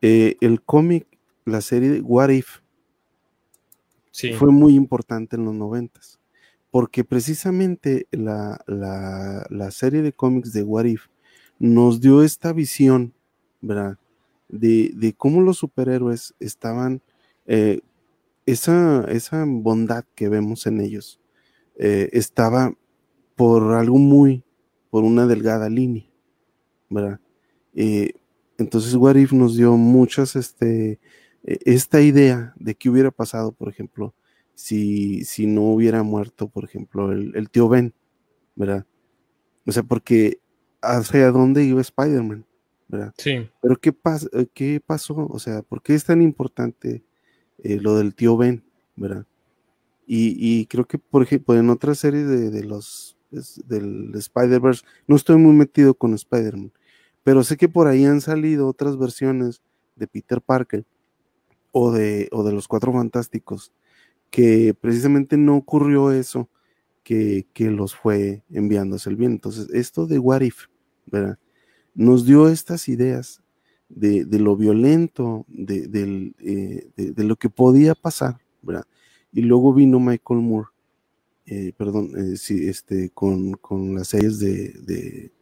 Eh, 0.00 0.36
el 0.40 0.62
cómic, 0.62 1.06
la 1.44 1.60
serie 1.60 2.00
What 2.00 2.30
If, 2.30 2.60
fue 4.38 4.50
muy 4.50 4.74
importante 4.74 5.36
en 5.36 5.44
los 5.44 5.54
noventas, 5.54 6.20
porque 6.70 7.04
precisamente 7.04 8.06
la, 8.10 8.62
la 8.66 9.70
serie 9.70 10.02
de 10.02 10.12
cómics 10.12 10.52
de 10.52 10.62
What 10.62 10.84
If 10.84 11.06
nos 11.58 12.00
dio 12.00 12.22
esta 12.22 12.52
visión, 12.52 13.14
¿verdad? 13.60 13.98
de, 14.50 15.14
cómo 15.16 15.40
los 15.40 15.58
superhéroes 15.58 16.34
estaban, 16.40 17.02
eh, 17.46 17.80
esa, 18.46 19.04
esa, 19.10 19.44
bondad 19.46 20.04
que 20.14 20.28
vemos 20.28 20.66
en 20.66 20.80
ellos 20.80 21.20
eh, 21.78 22.08
estaba 22.12 22.74
por 23.36 23.74
algo 23.74 23.98
muy, 23.98 24.44
por 24.90 25.04
una 25.04 25.26
delgada 25.26 25.68
línea, 25.68 26.04
¿verdad? 26.88 27.20
Eh, 27.74 28.14
entonces 28.60 28.94
What 28.94 29.16
If 29.16 29.32
nos 29.32 29.56
dio 29.56 29.76
muchas, 29.76 30.36
este, 30.36 31.00
esta 31.42 32.00
idea 32.00 32.52
de 32.56 32.74
qué 32.74 32.90
hubiera 32.90 33.10
pasado, 33.10 33.52
por 33.52 33.68
ejemplo, 33.68 34.14
si, 34.54 35.24
si 35.24 35.46
no 35.46 35.62
hubiera 35.62 36.02
muerto, 36.02 36.48
por 36.48 36.64
ejemplo, 36.64 37.12
el, 37.12 37.50
tío 37.50 37.68
Ben, 37.68 37.94
¿verdad? 38.54 38.86
O 39.66 39.72
sea, 39.72 39.82
porque 39.82 40.38
hacia 40.82 41.30
dónde 41.30 41.64
iba 41.64 41.80
Spider-Man, 41.80 42.44
¿verdad? 42.88 43.14
Sí. 43.16 43.48
Pero 43.62 43.76
¿qué, 43.76 43.94
¿qué 44.52 44.82
pasó? 44.84 45.26
O 45.30 45.38
sea, 45.38 45.62
¿por 45.62 45.82
qué 45.82 45.94
es 45.94 46.04
tan 46.04 46.20
importante 46.20 47.02
eh, 47.58 47.78
lo 47.80 47.96
del 47.96 48.14
tío 48.14 48.36
Ben, 48.36 48.62
¿verdad? 48.96 49.26
Y, 50.12 50.66
creo 50.66 50.88
que, 50.88 50.98
por 50.98 51.22
ejemplo, 51.22 51.54
en 51.54 51.70
otra 51.70 51.94
serie 51.94 52.24
de, 52.24 52.64
los 52.64 53.16
del 53.64 54.10
Spider-Verse, 54.12 54.84
no 55.06 55.14
estoy 55.14 55.36
muy 55.36 55.52
metido 55.52 55.94
con 55.94 56.14
Spider-Man, 56.14 56.72
pero 57.22 57.44
sé 57.44 57.56
que 57.56 57.68
por 57.68 57.86
ahí 57.86 58.04
han 58.04 58.20
salido 58.20 58.68
otras 58.68 58.98
versiones 58.98 59.62
de 59.96 60.06
Peter 60.06 60.40
Parker 60.40 60.84
o 61.72 61.92
de, 61.92 62.28
o 62.32 62.42
de 62.42 62.52
los 62.52 62.68
Cuatro 62.68 62.92
Fantásticos, 62.92 63.72
que 64.30 64.74
precisamente 64.74 65.36
no 65.36 65.56
ocurrió 65.56 66.12
eso 66.12 66.48
que, 67.04 67.70
los 67.70 67.94
fue 67.94 68.44
enviando 68.50 68.96
el 69.04 69.16
bien. 69.16 69.32
Entonces, 69.32 69.68
esto 69.72 70.06
de 70.06 70.18
What 70.18 70.42
If, 70.42 70.66
¿verdad? 71.06 71.38
Nos 71.94 72.24
dio 72.24 72.48
estas 72.48 72.88
ideas 72.88 73.42
de, 73.88 74.24
lo 74.38 74.56
violento, 74.56 75.44
eh, 75.58 75.88
de, 76.96 77.24
lo 77.24 77.36
que 77.36 77.50
podía 77.50 77.94
pasar, 77.94 78.38
¿verdad? 78.62 78.84
Y 79.32 79.42
luego 79.42 79.74
vino 79.74 79.98
Michael 79.98 80.40
Moore, 80.40 80.68
eh, 81.46 81.72
perdón, 81.76 82.12
eh, 82.16 82.36
sí, 82.36 82.68
este, 82.68 83.10
con, 83.10 83.54
con, 83.54 83.96
las 83.96 84.08
series 84.08 84.38
de, 84.38 85.32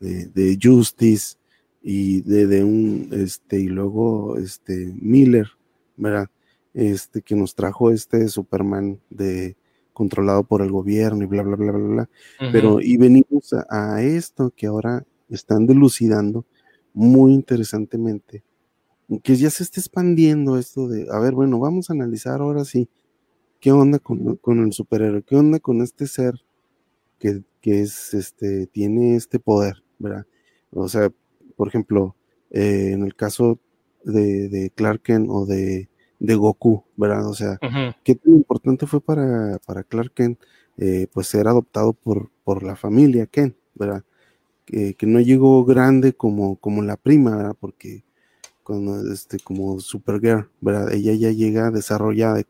de, 0.00 0.58
Justice 0.60 1.36
y 1.82 2.22
de, 2.22 2.64
un, 2.64 3.08
este, 3.12 3.60
y 3.60 3.68
luego, 3.68 4.36
este, 4.36 4.92
Miller, 5.00 5.48
¿verdad? 5.96 6.28
Este, 6.74 7.22
que 7.22 7.34
nos 7.34 7.54
trajo 7.54 7.90
este 7.90 8.28
Superman 8.28 9.00
de 9.10 9.56
controlado 9.98 10.44
por 10.44 10.62
el 10.62 10.70
gobierno 10.70 11.24
y 11.24 11.26
bla, 11.26 11.42
bla, 11.42 11.56
bla, 11.56 11.72
bla, 11.72 11.88
bla. 11.88 12.10
Pero, 12.52 12.80
y 12.80 12.96
venimos 12.96 13.52
a, 13.68 14.00
esto 14.00 14.52
que 14.54 14.66
ahora 14.66 15.04
están 15.28 15.66
delucidando 15.66 16.46
muy 16.94 17.34
interesantemente, 17.34 18.44
que 19.24 19.34
ya 19.34 19.50
se 19.50 19.64
está 19.64 19.80
expandiendo 19.80 20.56
esto 20.56 20.86
de, 20.86 21.08
a 21.10 21.18
ver, 21.18 21.34
bueno, 21.34 21.58
vamos 21.58 21.90
a 21.90 21.94
analizar 21.94 22.40
ahora 22.40 22.64
sí, 22.64 22.88
qué 23.58 23.72
onda 23.72 23.98
con, 23.98 24.38
el 24.46 24.72
superhéroe, 24.72 25.22
qué 25.22 25.34
onda 25.34 25.58
con 25.58 25.82
este 25.82 26.06
ser 26.06 26.34
que, 27.18 27.42
que, 27.60 27.80
es, 27.80 28.14
este, 28.14 28.68
tiene 28.68 29.16
este 29.16 29.40
poder, 29.40 29.82
¿verdad? 29.98 30.26
O 30.70 30.88
sea, 30.88 31.10
por 31.56 31.68
ejemplo, 31.68 32.16
eh, 32.50 32.90
en 32.92 33.04
el 33.04 33.14
caso 33.14 33.58
de, 34.04 34.48
de 34.48 34.70
Clark 34.70 35.02
Kent 35.02 35.28
o 35.30 35.46
de 35.46 35.88
de 36.18 36.34
Goku, 36.34 36.84
¿verdad? 36.96 37.26
O 37.28 37.34
sea, 37.34 37.58
qué 38.04 38.14
tan 38.14 38.34
importante 38.34 38.86
fue 38.86 39.00
para, 39.00 39.58
para 39.66 39.84
Clark 39.84 40.12
Kent, 40.14 40.40
eh, 40.76 41.06
pues 41.12 41.28
ser 41.28 41.48
adoptado 41.48 41.92
por, 41.92 42.30
por 42.44 42.62
la 42.62 42.76
familia 42.76 43.26
Kent, 43.26 43.56
¿verdad? 43.74 44.04
Que, 44.64 44.96
no 45.02 45.20
llegó 45.20 45.64
grande 45.64 46.12
como, 46.12 46.56
como 46.56 46.82
la 46.82 46.96
prima, 46.96 47.36
¿verdad? 47.36 47.56
Porque 47.58 48.04
cuando, 48.62 49.00
este, 49.12 49.38
como 49.38 49.80
Supergirl, 49.80 50.50
¿verdad? 50.60 50.92
Ella 50.92 51.14
ya 51.14 51.30
llega 51.30 51.70
desarrollada 51.70 52.42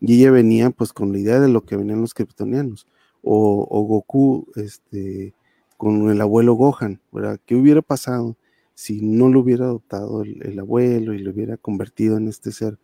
y 0.00 0.14
ella 0.14 0.30
venía 0.30 0.70
pues 0.70 0.92
con 0.92 1.12
la 1.12 1.18
idea 1.18 1.40
de 1.40 1.48
lo 1.48 1.64
que 1.64 1.76
venían 1.76 2.00
los 2.00 2.14
kryptonianos. 2.14 2.86
O, 3.22 3.66
o 3.70 3.82
Goku, 3.82 4.46
este, 4.56 5.34
con 5.80 6.10
el 6.10 6.20
abuelo 6.20 6.52
Gohan, 6.52 7.00
¿verdad? 7.10 7.40
¿Qué 7.46 7.54
hubiera 7.54 7.80
pasado 7.80 8.36
si 8.74 9.00
no 9.00 9.30
lo 9.30 9.40
hubiera 9.40 9.64
adoptado 9.64 10.22
el, 10.22 10.58
abuelo 10.58 11.14
y 11.14 11.20
lo 11.20 11.30
hubiera 11.30 11.56
convertido 11.56 12.18
en 12.18 12.28
este 12.28 12.52
ser, 12.52 12.76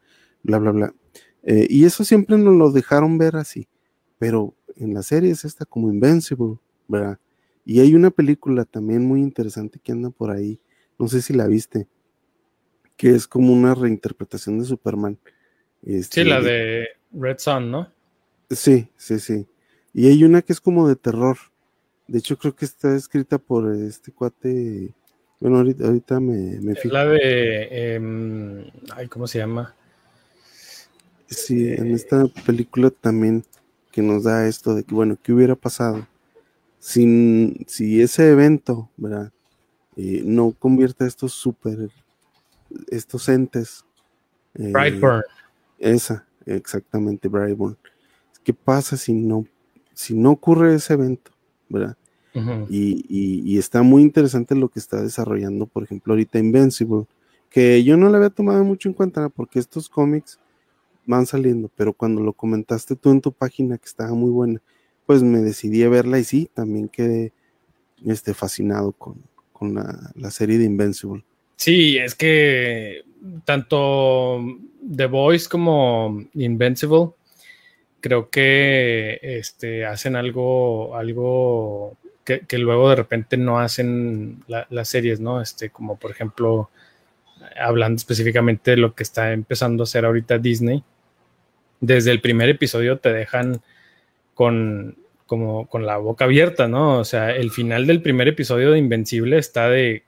bla, 0.42 0.56
bla, 0.56 0.70
bla. 0.70 0.94
Eh, 1.42 1.66
y 1.68 1.84
eso 1.84 2.04
siempre 2.06 2.38
nos 2.38 2.54
lo 2.54 2.72
dejaron 2.72 3.18
ver 3.18 3.36
así, 3.36 3.68
pero 4.16 4.54
en 4.76 4.94
la 4.94 5.02
serie 5.02 5.30
es 5.30 5.44
esta 5.44 5.66
como 5.66 5.92
Invincible, 5.92 6.56
¿verdad? 6.88 7.18
Y 7.66 7.80
hay 7.80 7.94
una 7.94 8.10
película 8.10 8.64
también 8.64 9.04
muy 9.04 9.20
interesante 9.20 9.78
que 9.78 9.92
anda 9.92 10.08
por 10.08 10.30
ahí, 10.30 10.58
no 10.98 11.06
sé 11.06 11.20
si 11.20 11.34
la 11.34 11.46
viste, 11.46 11.88
que 12.96 13.10
es 13.10 13.28
como 13.28 13.52
una 13.52 13.74
reinterpretación 13.74 14.58
de 14.58 14.64
Superman. 14.64 15.18
Este, 15.82 16.22
sí, 16.22 16.26
la 16.30 16.40
de 16.40 16.86
Red 17.12 17.40
Sun, 17.40 17.70
¿no? 17.70 17.92
Sí, 18.48 18.88
sí, 18.96 19.18
sí. 19.18 19.46
Y 19.92 20.08
hay 20.08 20.24
una 20.24 20.40
que 20.40 20.54
es 20.54 20.62
como 20.62 20.88
de 20.88 20.96
terror. 20.96 21.36
De 22.08 22.18
hecho, 22.18 22.38
creo 22.38 22.54
que 22.54 22.64
está 22.64 22.94
escrita 22.94 23.38
por 23.38 23.74
este 23.74 24.12
cuate 24.12 24.94
bueno, 25.40 25.58
ahorita, 25.58 26.18
me, 26.18 26.58
me 26.60 26.74
fijo. 26.74 26.94
La 26.94 27.04
de. 27.04 27.94
Em, 27.94 28.64
ay, 28.94 29.06
¿cómo 29.08 29.26
se 29.26 29.38
llama? 29.38 29.74
Sí, 31.26 31.72
en 31.72 31.92
esta 31.92 32.26
película 32.46 32.90
también 32.90 33.44
que 33.90 34.00
nos 34.00 34.24
da 34.24 34.46
esto 34.46 34.74
de 34.74 34.84
que, 34.84 34.94
bueno, 34.94 35.18
¿qué 35.22 35.32
hubiera 35.32 35.54
pasado 35.54 36.06
sin, 36.78 37.64
si 37.66 38.00
ese 38.00 38.30
evento, 38.30 38.88
¿verdad? 38.96 39.32
Eh, 39.96 40.22
no 40.24 40.52
convierte 40.52 41.04
a 41.04 41.06
estos 41.06 41.32
super, 41.32 41.90
estos 42.88 43.28
entes. 43.28 43.84
Eh, 44.54 44.70
Brightburn. 44.72 45.22
Esa, 45.78 46.26
exactamente, 46.46 47.28
Brightburn. 47.28 47.76
¿Qué 48.42 48.54
pasa 48.54 48.96
si 48.96 49.12
no, 49.12 49.46
si 49.92 50.14
no 50.14 50.30
ocurre 50.30 50.74
ese 50.74 50.94
evento, 50.94 51.30
¿verdad? 51.68 51.96
y, 52.68 53.58
está 53.58 53.82
muy 53.82 54.02
interesante 54.02 54.54
lo 54.54 54.68
que 54.68 54.78
está 54.78 55.00
desarrollando, 55.02 55.66
por 55.66 55.84
ejemplo, 55.84 56.12
ahorita 56.12 56.38
Invincible, 56.38 57.06
que 57.50 57.82
yo 57.82 57.96
no 57.96 58.10
le 58.10 58.16
había 58.16 58.30
tomado 58.30 58.62
mucho 58.64 58.88
en 58.88 58.94
cuenta 58.94 59.28
porque 59.28 59.58
estos 59.58 59.88
cómics 59.88 60.38
van 61.06 61.26
saliendo, 61.26 61.70
pero 61.76 61.92
cuando 61.92 62.20
lo 62.20 62.32
comentaste 62.32 62.96
tú 62.96 63.10
en 63.10 63.20
tu 63.20 63.32
página 63.32 63.78
que 63.78 63.86
estaba 63.86 64.12
muy 64.12 64.30
buena, 64.30 64.60
pues 65.06 65.22
me 65.22 65.38
decidí 65.38 65.82
a 65.84 65.88
verla 65.88 66.18
y 66.18 66.24
sí, 66.24 66.50
también 66.52 66.88
quedé 66.88 67.32
este, 68.04 68.34
fascinado 68.34 68.92
con, 68.92 69.16
la, 70.14 70.30
serie 70.30 70.58
de 70.58 70.64
Invincible. 70.64 71.24
Sí, 71.56 71.96
es 71.96 72.14
que 72.14 73.04
tanto 73.44 74.44
The 74.94 75.06
Voice 75.06 75.48
como 75.48 76.22
Invincible 76.34 77.12
creo 78.06 78.30
que 78.30 79.18
este, 79.20 79.84
hacen 79.84 80.14
algo, 80.14 80.94
algo 80.94 81.96
que, 82.24 82.46
luego 82.56 82.88
de 82.90 82.94
repente 82.94 83.36
no 83.36 83.58
hacen 83.58 84.44
las 84.46 84.88
series, 84.88 85.18
¿no? 85.18 85.40
Este, 85.40 85.70
como 85.70 85.96
por 85.98 86.12
ejemplo, 86.12 86.70
hablando 87.60 87.96
específicamente 87.96 88.72
de 88.72 88.76
lo 88.76 88.94
que 88.94 89.02
está 89.02 89.32
empezando 89.32 89.82
a 89.82 89.86
hacer 89.86 90.04
ahorita 90.04 90.38
Disney, 90.38 90.84
desde 91.80 92.12
el 92.12 92.20
primer 92.20 92.48
episodio 92.48 92.98
te 92.98 93.12
dejan 93.12 93.60
con, 94.34 94.96
como, 95.26 95.66
con 95.66 95.84
la 95.84 95.96
boca 95.96 96.26
abierta, 96.26 96.68
¿no? 96.68 97.00
O 97.00 97.04
sea, 97.04 97.32
el 97.32 97.50
final 97.50 97.88
del 97.88 98.02
primer 98.02 98.28
episodio 98.28 98.70
de 98.70 98.78
Invencible 98.78 99.36
está 99.36 99.68
de 99.68 100.04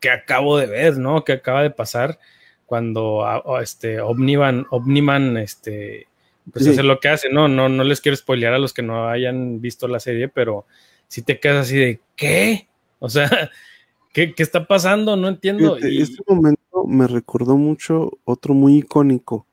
que 0.00 0.10
acabo 0.10 0.58
de 0.58 0.66
ver, 0.66 0.98
¿no? 0.98 1.24
Que 1.24 1.32
acaba 1.32 1.62
de 1.62 1.70
pasar 1.70 2.18
cuando 2.66 3.24
este 3.62 4.02
Omniman, 4.02 4.66
Omniman, 4.68 5.38
este, 5.38 6.08
pues 6.52 6.66
hace 6.66 6.82
lo 6.82 7.00
que 7.00 7.08
hace, 7.08 7.28
¿no? 7.28 7.48
No, 7.48 7.68
no 7.68 7.84
les 7.84 8.00
quiero 8.00 8.16
spoilear 8.16 8.54
a 8.54 8.58
los 8.58 8.72
que 8.72 8.82
no 8.82 9.08
hayan 9.08 9.60
visto 9.60 9.88
la 9.88 10.00
serie, 10.00 10.28
pero 10.28 10.66
si 11.08 11.22
te 11.22 11.40
quedas 11.40 11.66
así 11.66 11.76
de, 11.76 12.00
¿qué? 12.14 12.68
O 12.98 13.08
sea, 13.08 13.28
¿qué, 14.12 14.32
está 14.36 14.66
pasando? 14.66 15.16
No 15.16 15.28
entiendo. 15.28 15.76
En 15.78 16.02
Este 16.02 16.22
momento 16.26 16.84
me 16.86 17.06
recordó 17.06 17.56
mucho 17.56 18.18
otro 18.24 18.54
muy 18.54 18.78
icónico, 18.78 19.46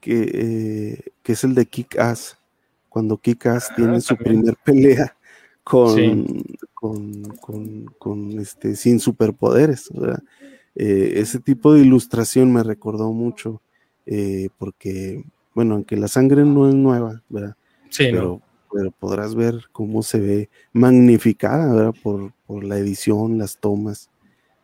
que, 0.00 0.30
eh, 0.32 1.12
que 1.22 1.32
es 1.32 1.44
el 1.44 1.54
de 1.54 1.66
Kick 1.66 1.98
Ass, 1.98 2.38
cuando 2.88 3.18
Kick 3.18 3.46
Ass 3.46 3.68
ah, 3.70 3.74
tiene 3.76 4.00
su 4.00 4.16
primer 4.16 4.56
pelea 4.56 5.16
con, 5.62 6.42
con, 7.98 8.38
este, 8.40 8.74
sin 8.74 8.98
superpoderes. 8.98 9.90
Eh, 10.74 11.12
ese 11.16 11.40
tipo 11.40 11.72
de 11.72 11.80
ilustración 11.80 12.52
me 12.52 12.62
recordó 12.62 13.12
mucho, 13.12 13.62
eh, 14.06 14.48
porque, 14.58 15.24
bueno, 15.54 15.74
aunque 15.74 15.96
la 15.96 16.08
sangre 16.08 16.44
no 16.44 16.68
es 16.68 16.74
nueva, 16.74 17.22
¿verdad? 17.28 17.56
Sí, 17.88 18.08
pero, 18.10 18.40
pero 18.72 18.90
podrás 18.92 19.34
ver 19.34 19.64
cómo 19.72 20.02
se 20.02 20.20
ve 20.20 20.48
magnificada, 20.72 21.74
¿verdad? 21.74 21.94
Por, 22.02 22.32
la 22.64 22.78
edición, 22.78 23.38
las 23.38 23.58
tomas, 23.58 24.10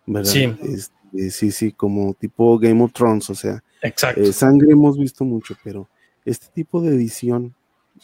¿verdad? 0.06 0.30
Sí. 0.30 0.52
Este, 0.62 1.30
sí, 1.30 1.52
sí, 1.52 1.72
como 1.72 2.14
tipo 2.14 2.58
Game 2.58 2.82
of 2.82 2.92
Thrones, 2.92 3.30
o 3.30 3.34
sea, 3.34 3.62
Exacto. 3.82 4.20
Eh, 4.20 4.32
sangre 4.32 4.72
hemos 4.72 4.98
visto 4.98 5.24
mucho, 5.24 5.56
pero 5.62 5.88
este 6.24 6.46
tipo 6.52 6.80
de 6.80 6.94
edición, 6.94 7.54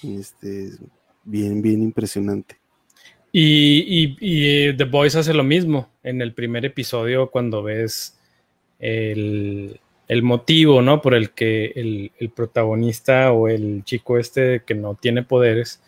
este, 0.02 0.70
bien, 1.24 1.60
bien 1.62 1.82
impresionante. 1.82 2.56
Y, 3.32 4.16
y, 4.20 4.76
The 4.76 4.84
Voice 4.84 5.18
hace 5.18 5.32
lo 5.32 5.42
mismo 5.42 5.88
en 6.02 6.20
el 6.20 6.34
primer 6.34 6.66
episodio 6.66 7.30
cuando 7.30 7.62
ves 7.62 8.18
el, 8.78 9.80
el 10.08 10.22
motivo, 10.22 10.82
¿no? 10.82 11.00
Por 11.00 11.14
el 11.14 11.30
que 11.30 11.72
el, 11.76 12.12
el, 12.18 12.30
protagonista 12.30 13.32
o 13.32 13.48
el 13.48 13.82
chico 13.84 14.18
este 14.18 14.62
que 14.66 14.74
no 14.74 14.94
tiene 14.94 15.22
poderes 15.22 15.80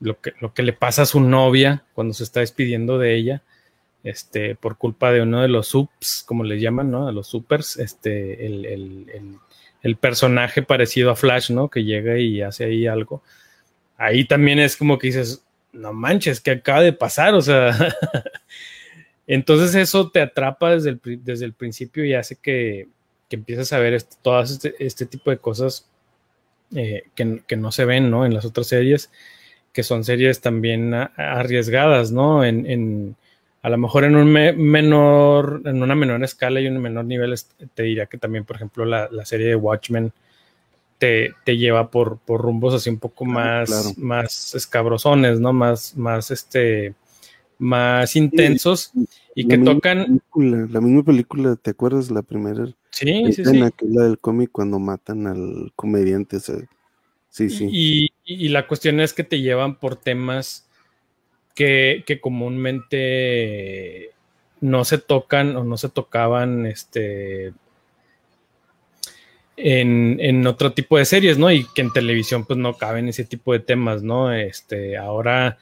lo 0.00 0.20
que, 0.20 0.32
lo 0.40 0.54
que 0.54 0.62
le 0.62 0.72
pasa 0.72 1.02
a 1.02 1.06
su 1.06 1.20
novia 1.20 1.84
cuando 1.94 2.14
se 2.14 2.24
está 2.24 2.40
despidiendo 2.40 2.98
de 2.98 3.14
ella, 3.16 3.42
este, 4.02 4.54
por 4.54 4.78
culpa 4.78 5.12
de 5.12 5.22
uno 5.22 5.42
de 5.42 5.48
los 5.48 5.68
subs, 5.68 6.24
como 6.26 6.42
le 6.42 6.58
llaman, 6.58 6.90
¿no? 6.90 7.06
De 7.06 7.12
los 7.12 7.26
supers, 7.26 7.76
este, 7.76 8.46
el, 8.46 9.38
el 9.82 9.96
personaje 9.96 10.62
parecido 10.62 11.10
a 11.10 11.16
Flash, 11.16 11.50
¿no? 11.50 11.68
Que 11.68 11.84
llega 11.84 12.18
y 12.18 12.42
hace 12.42 12.64
ahí 12.64 12.86
algo. 12.86 13.22
Ahí 13.96 14.24
también 14.24 14.58
es 14.58 14.76
como 14.76 14.98
que 14.98 15.08
dices, 15.08 15.44
no 15.72 15.92
manches, 15.92 16.40
¿qué 16.40 16.52
acaba 16.52 16.80
de 16.80 16.92
pasar? 16.92 17.34
O 17.34 17.42
sea, 17.42 17.76
entonces 19.26 19.74
eso 19.74 20.10
te 20.10 20.20
atrapa 20.20 20.70
desde 20.72 20.90
el, 20.90 21.00
desde 21.22 21.44
el 21.44 21.52
principio 21.52 22.04
y 22.04 22.14
hace 22.14 22.36
que, 22.36 22.88
que 23.30 23.36
empieces 23.36 23.72
a 23.72 23.78
ver 23.78 23.94
este, 23.94 24.16
todas 24.20 24.50
este, 24.50 24.74
este, 24.80 25.06
tipo 25.06 25.30
de 25.30 25.38
cosas 25.38 25.86
eh, 26.74 27.04
que, 27.14 27.56
no 27.56 27.72
se 27.72 27.84
ven, 27.84 28.10
¿no? 28.10 28.26
En 28.26 28.34
las 28.34 28.44
otras 28.44 28.66
series, 28.66 29.10
que 29.72 29.84
son 29.84 30.04
series 30.04 30.40
también 30.40 30.92
arriesgadas, 30.92 32.10
¿no? 32.10 32.44
En, 32.44 33.16
a 33.62 33.70
lo 33.70 33.78
mejor 33.78 34.04
en 34.04 34.16
un 34.16 34.32
menor, 34.32 35.62
en 35.64 35.82
una 35.82 35.94
menor 35.94 36.24
escala 36.24 36.60
y 36.60 36.66
un 36.66 36.78
menor 36.78 37.04
nivel, 37.04 37.34
te 37.74 37.84
diría 37.84 38.06
que 38.06 38.18
también, 38.18 38.44
por 38.44 38.56
ejemplo, 38.56 38.84
la, 38.84 39.24
serie 39.24 39.46
de 39.48 39.54
Watchmen 39.54 40.12
te, 40.98 41.34
lleva 41.46 41.88
por, 41.88 42.18
por, 42.18 42.42
rumbos 42.42 42.74
así 42.74 42.90
un 42.90 42.98
poco 42.98 43.24
más, 43.24 43.96
más 43.96 44.54
escabrosones, 44.56 45.38
¿no? 45.38 45.52
Más, 45.52 45.96
más 45.96 46.32
este, 46.32 46.94
más 47.58 48.16
intensos 48.16 48.92
y 49.36 49.46
que 49.46 49.58
tocan. 49.58 50.20
la 50.34 50.80
misma 50.80 51.04
película, 51.04 51.54
¿te 51.56 51.70
acuerdas? 51.70 52.10
La 52.10 52.22
primera 52.22 52.66
sí, 52.90 53.24
escena 53.26 53.70
que 53.70 53.84
es 53.84 53.90
la 53.90 54.04
del 54.04 54.18
cómic 54.18 54.50
cuando 54.52 54.78
matan 54.78 55.26
al 55.26 55.72
comediante. 55.76 56.38
sí, 56.40 57.50
sí. 57.50 57.68
Y, 57.70 58.08
y, 58.24 58.48
la 58.48 58.66
cuestión 58.66 59.00
es 59.00 59.12
que 59.12 59.24
te 59.24 59.40
llevan 59.40 59.76
por 59.76 59.96
temas 59.96 60.68
que, 61.54 62.04
que, 62.06 62.20
comúnmente 62.20 64.10
no 64.60 64.84
se 64.84 64.98
tocan 64.98 65.56
o 65.56 65.64
no 65.64 65.76
se 65.76 65.88
tocaban 65.88 66.66
este, 66.66 67.52
en, 69.56 70.18
en, 70.20 70.46
otro 70.46 70.72
tipo 70.72 70.98
de 70.98 71.04
series, 71.04 71.38
¿no? 71.38 71.50
Y 71.50 71.66
que 71.74 71.82
en 71.82 71.92
televisión 71.92 72.44
pues 72.44 72.58
no 72.58 72.76
caben 72.76 73.08
ese 73.08 73.24
tipo 73.24 73.52
de 73.52 73.60
temas, 73.60 74.02
¿no? 74.02 74.32
Este, 74.32 74.96
ahora 74.96 75.58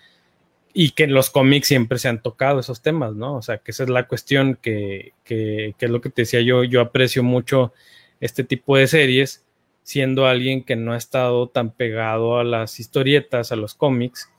y 0.73 0.91
que 0.91 1.05
en 1.05 1.15
los 1.15 1.31
cómics 1.31 1.69
siempre 1.69 1.99
se 1.99 2.09
han 2.09 2.23
tocado 2.23 2.61
esos 2.61 2.83
temas, 2.83 3.15
¿no? 3.15 3.37
O 3.37 3.43
sea, 3.43 3.59
que 3.59 3.71
esa 3.71 3.85
es 3.85 3.89
la 3.89 4.07
cuestión 4.07 4.57
que, 4.61 5.13
que, 5.25 5.75
es 5.79 5.91
lo 5.91 6.01
que 6.01 6.11
te 6.11 6.23
decía 6.23 6.41
yo, 6.41 6.65
yo 6.65 6.81
aprecio 6.81 7.23
mucho 7.23 7.73
este 8.21 8.45
tipo 8.45 8.77
de 8.77 8.87
series, 8.87 9.45
siendo 9.83 10.27
alguien 10.27 10.63
que 10.63 10.77
no 10.77 10.93
ha 10.93 10.97
estado 10.97 11.49
tan 11.49 11.71
pegado 11.71 12.39
a 12.39 12.45
las 12.45 12.81
historietas, 12.81 13.53
a 13.53 13.57
los 13.57 13.75
cómics, 13.75 14.31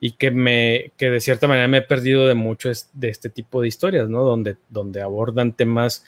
y 0.00 0.12
que 0.12 0.30
me, 0.30 0.92
que 0.96 1.10
de 1.10 1.20
cierta 1.20 1.46
manera 1.46 1.68
me 1.68 1.78
he 1.78 1.82
perdido 1.82 2.26
de 2.26 2.34
mucho 2.34 2.70
de 2.92 3.08
este 3.08 3.30
tipo 3.30 3.62
de 3.62 3.68
historias, 3.68 4.08
¿no? 4.08 4.22
Donde, 4.24 4.56
donde 4.68 5.00
abordan 5.00 5.52
temas 5.52 6.04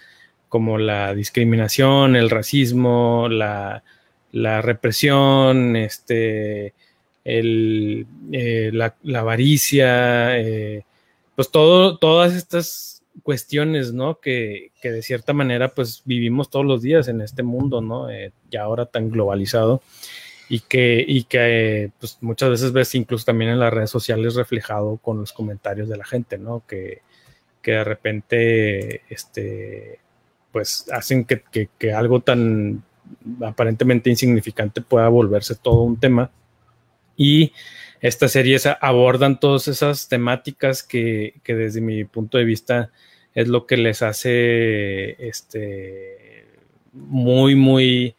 como 0.48 0.78
la 0.78 1.14
discriminación, 1.14 2.16
el 2.16 2.30
racismo, 2.30 3.28
la, 3.28 3.84
la 4.32 4.62
represión, 4.62 5.76
este, 5.76 6.74
el, 7.24 8.06
eh, 8.32 8.70
la, 8.72 8.94
avaricia, 9.18 10.38
eh, 10.38 10.84
pues 11.34 11.50
todo, 11.50 11.98
todas 11.98 12.34
estas 12.34 13.02
cuestiones, 13.22 13.92
¿no? 13.92 14.20
Que, 14.20 14.70
de 14.82 15.02
cierta 15.02 15.32
manera, 15.32 15.68
pues 15.68 16.02
vivimos 16.04 16.50
todos 16.50 16.66
los 16.66 16.82
días 16.82 17.08
en 17.08 17.22
este 17.22 17.42
mundo, 17.42 17.80
¿no? 17.80 18.10
Eh, 18.10 18.32
ya 18.50 18.62
ahora 18.62 18.86
tan 18.86 19.10
globalizado 19.10 19.82
y 20.48 20.60
que, 20.60 21.02
y 21.06 21.24
que 21.24 21.90
pues 21.98 22.18
muchas 22.20 22.50
veces 22.50 22.72
ves 22.72 22.94
incluso 22.94 23.24
también 23.24 23.52
en 23.52 23.60
las 23.60 23.72
redes 23.72 23.90
sociales 23.90 24.34
reflejado 24.34 24.98
con 24.98 25.18
los 25.18 25.32
comentarios 25.32 25.88
de 25.88 25.96
la 25.96 26.04
gente, 26.04 26.36
¿no? 26.36 26.62
Que, 26.66 27.00
que 27.62 27.72
de 27.72 27.84
repente, 27.84 29.02
este, 29.08 30.00
pues 30.52 30.86
hacen 30.92 31.24
que, 31.24 31.42
que 31.78 31.92
algo 31.94 32.20
tan 32.20 32.82
aparentemente 33.42 34.10
insignificante 34.10 34.82
pueda 34.82 35.08
volverse 35.08 35.54
todo 35.54 35.82
un 35.82 35.98
tema 35.98 36.30
y 37.16 37.52
estas 38.00 38.32
series 38.32 38.66
abordan 38.66 39.40
todas 39.40 39.66
esas 39.66 40.08
temáticas 40.08 40.82
que, 40.82 41.40
desde 41.46 41.80
mi 41.80 42.04
punto 42.04 42.36
de 42.36 42.44
vista 42.44 42.90
es 43.34 43.48
lo 43.48 43.66
que 43.66 43.76
les 43.78 44.02
hace 44.02 45.26
este, 45.26 46.46
muy, 46.92 47.54
muy, 47.54 48.14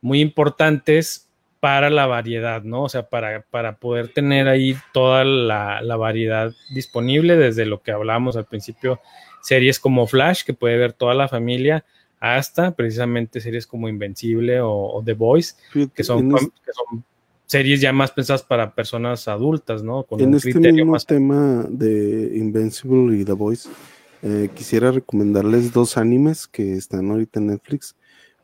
muy 0.00 0.20
importantes 0.20 1.28
para 1.58 1.90
la 1.90 2.06
variedad, 2.06 2.62
¿no? 2.62 2.84
O 2.84 2.88
sea, 2.88 3.08
para, 3.08 3.42
para 3.42 3.78
poder 3.78 4.12
tener 4.12 4.46
ahí 4.46 4.76
toda 4.92 5.24
la, 5.24 5.96
variedad 5.96 6.52
disponible, 6.70 7.36
desde 7.36 7.66
lo 7.66 7.82
que 7.82 7.90
hablábamos 7.90 8.36
al 8.36 8.44
principio, 8.44 9.00
series 9.42 9.80
como 9.80 10.06
Flash, 10.06 10.44
que 10.44 10.54
puede 10.54 10.76
ver 10.76 10.92
toda 10.92 11.14
la 11.14 11.26
familia, 11.26 11.84
hasta 12.20 12.76
precisamente 12.76 13.40
series 13.40 13.66
como 13.66 13.88
Invencible 13.88 14.60
o, 14.60 15.02
The 15.04 15.14
Voice, 15.14 15.54
que 15.72 16.04
son, 16.04 16.30
que 16.30 16.72
son 16.72 17.04
series 17.46 17.80
ya 17.80 17.92
más 17.92 18.10
pensadas 18.10 18.42
para 18.42 18.74
personas 18.74 19.28
adultas, 19.28 19.82
¿no? 19.82 20.02
Con 20.02 20.20
en 20.20 20.34
este 20.34 20.58
mismo 20.58 20.96
tema 20.98 21.64
de 21.68 22.32
Invincible 22.34 23.16
y 23.16 23.24
The 23.24 23.32
Voice, 23.32 23.68
eh, 24.22 24.50
quisiera 24.54 24.90
recomendarles 24.90 25.72
dos 25.72 25.96
animes 25.96 26.46
que 26.46 26.74
están 26.74 27.10
ahorita 27.10 27.40
en 27.40 27.46
Netflix. 27.48 27.94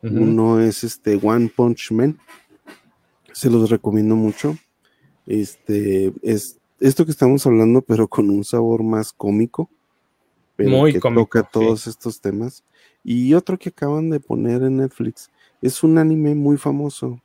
Uno 0.03 0.61
es 0.61 0.83
este 0.83 1.19
One 1.23 1.51
Punch 1.55 1.93
Man. 1.93 2.19
Se 3.33 3.49
los 3.49 3.71
recomiendo 3.71 4.17
mucho. 4.17 4.57
Este 5.27 6.13
es 6.23 6.59
esto 6.81 7.05
que 7.05 7.13
estamos 7.13 7.47
hablando, 7.47 7.83
pero 7.83 8.09
con 8.09 8.29
un 8.29 8.43
sabor 8.43 8.83
más 8.83 9.13
cómico. 9.13 9.71
Pero 10.57 10.71
Muy 10.71 10.93
que 10.93 10.99
Toca 10.99 11.45
todos 11.45 11.87
estos 11.87 12.21
temas. 12.21 12.65
Y 13.05 13.35
otro 13.35 13.59
que 13.59 13.69
acaban 13.69 14.11
de 14.11 14.19
poner 14.19 14.63
en 14.63 14.79
Netflix 14.79 15.31
es 15.61 15.85
un 15.85 15.99
anime 15.99 16.35
muy 16.35 16.57
famoso 16.57 17.21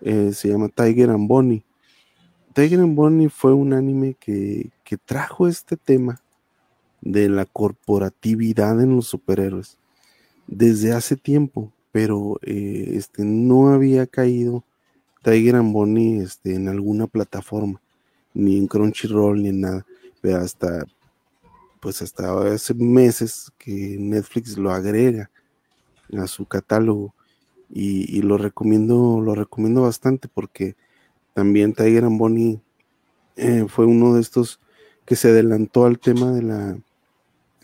eh, 0.00 0.32
se 0.32 0.48
llama 0.48 0.68
Tiger 0.68 1.10
and 1.10 1.28
Bonnie. 1.28 1.64
Tiger 2.54 2.80
and 2.80 2.96
Bonnie 2.96 3.28
fue 3.28 3.52
un 3.54 3.72
anime 3.72 4.14
que, 4.14 4.70
trajo 5.04 5.46
este 5.46 5.76
tema 5.76 6.20
de 7.00 7.28
la 7.28 7.44
corporatividad 7.44 8.80
en 8.82 8.96
los 8.96 9.06
superhéroes 9.06 9.78
desde 10.48 10.92
hace 10.92 11.16
tiempo, 11.16 11.72
pero 11.92 12.40
eh, 12.42 12.94
este, 12.94 13.24
no 13.24 13.68
había 13.68 14.08
caído 14.08 14.64
Tiger 15.22 15.56
and 15.56 15.72
Bonnie 15.72 16.22
este, 16.22 16.56
en 16.56 16.68
alguna 16.68 17.06
plataforma, 17.06 17.80
ni 18.34 18.58
en 18.58 18.66
Crunchyroll, 18.66 19.42
ni 19.42 19.50
en 19.50 19.60
nada. 19.60 19.86
Pero 20.20 20.38
hasta, 20.38 20.84
pues 21.80 22.02
hasta 22.02 22.52
hace 22.52 22.74
meses 22.74 23.52
que 23.58 23.96
Netflix 23.98 24.58
lo 24.58 24.72
agrega 24.72 25.30
a 26.18 26.26
su 26.26 26.44
catálogo 26.46 27.14
y, 27.72 28.22
lo 28.22 28.36
recomiendo, 28.36 29.20
lo 29.20 29.34
recomiendo 29.34 29.82
bastante 29.82 30.28
porque 30.28 30.74
también 31.34 31.72
Tiger 31.72 32.04
and 32.04 32.18
Bonnie 32.18 32.60
eh, 33.36 33.66
fue 33.68 33.86
uno 33.86 34.14
de 34.14 34.20
estos 34.20 34.60
que 35.04 35.16
se 35.16 35.28
adelantó 35.28 35.84
al 35.84 35.98
tema 35.98 36.32
de 36.32 36.42
la 36.42 36.78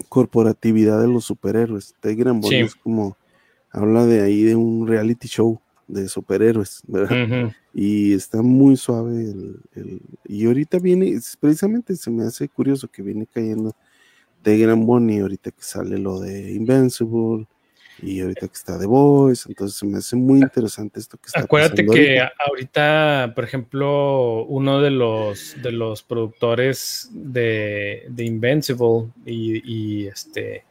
corporatividad 0.08 1.00
de 1.00 1.08
los 1.08 1.24
superhéroes. 1.24 1.94
Tiger 2.00 2.28
and 2.28 2.42
Bonnie 2.42 2.60
es 2.60 2.74
como 2.76 3.16
habla 3.70 4.06
de 4.06 4.22
ahí 4.22 4.42
de 4.42 4.54
un 4.54 4.86
reality 4.86 5.28
show 5.28 5.60
de 5.88 6.08
superhéroes, 6.08 6.82
¿verdad? 6.86 7.52
Y 7.72 8.12
está 8.14 8.42
muy 8.42 8.76
suave 8.76 9.22
el, 9.22 10.00
y 10.24 10.46
ahorita 10.46 10.78
viene, 10.78 11.18
precisamente 11.38 11.94
se 11.96 12.10
me 12.10 12.24
hace 12.24 12.48
curioso 12.48 12.88
que 12.88 13.02
viene 13.02 13.26
cayendo 13.26 13.74
Tiger 14.42 14.70
and 14.70 14.86
Bonnie 14.86 15.20
ahorita 15.20 15.50
que 15.50 15.62
sale 15.62 15.98
lo 15.98 16.20
de 16.20 16.52
Invincible, 16.52 17.46
y 18.02 18.20
ahorita 18.20 18.46
que 18.48 18.54
está 18.54 18.78
The 18.78 18.86
Voice, 18.86 19.48
entonces 19.48 19.82
me 19.82 19.98
hace 19.98 20.16
muy 20.16 20.40
interesante 20.40 21.00
esto 21.00 21.16
que 21.16 21.28
está 21.28 21.40
Acuérdate 21.40 21.86
que 21.86 22.20
ahorita. 22.46 23.32
por 23.34 23.44
ejemplo, 23.44 24.44
uno 24.44 24.80
de 24.80 24.90
los 24.90 25.56
de 25.62 25.72
los 25.72 26.02
productores 26.02 27.08
de, 27.12 28.04
de 28.08 28.24
Invincible 28.24 29.08
y, 29.24 30.06
este 30.06 30.64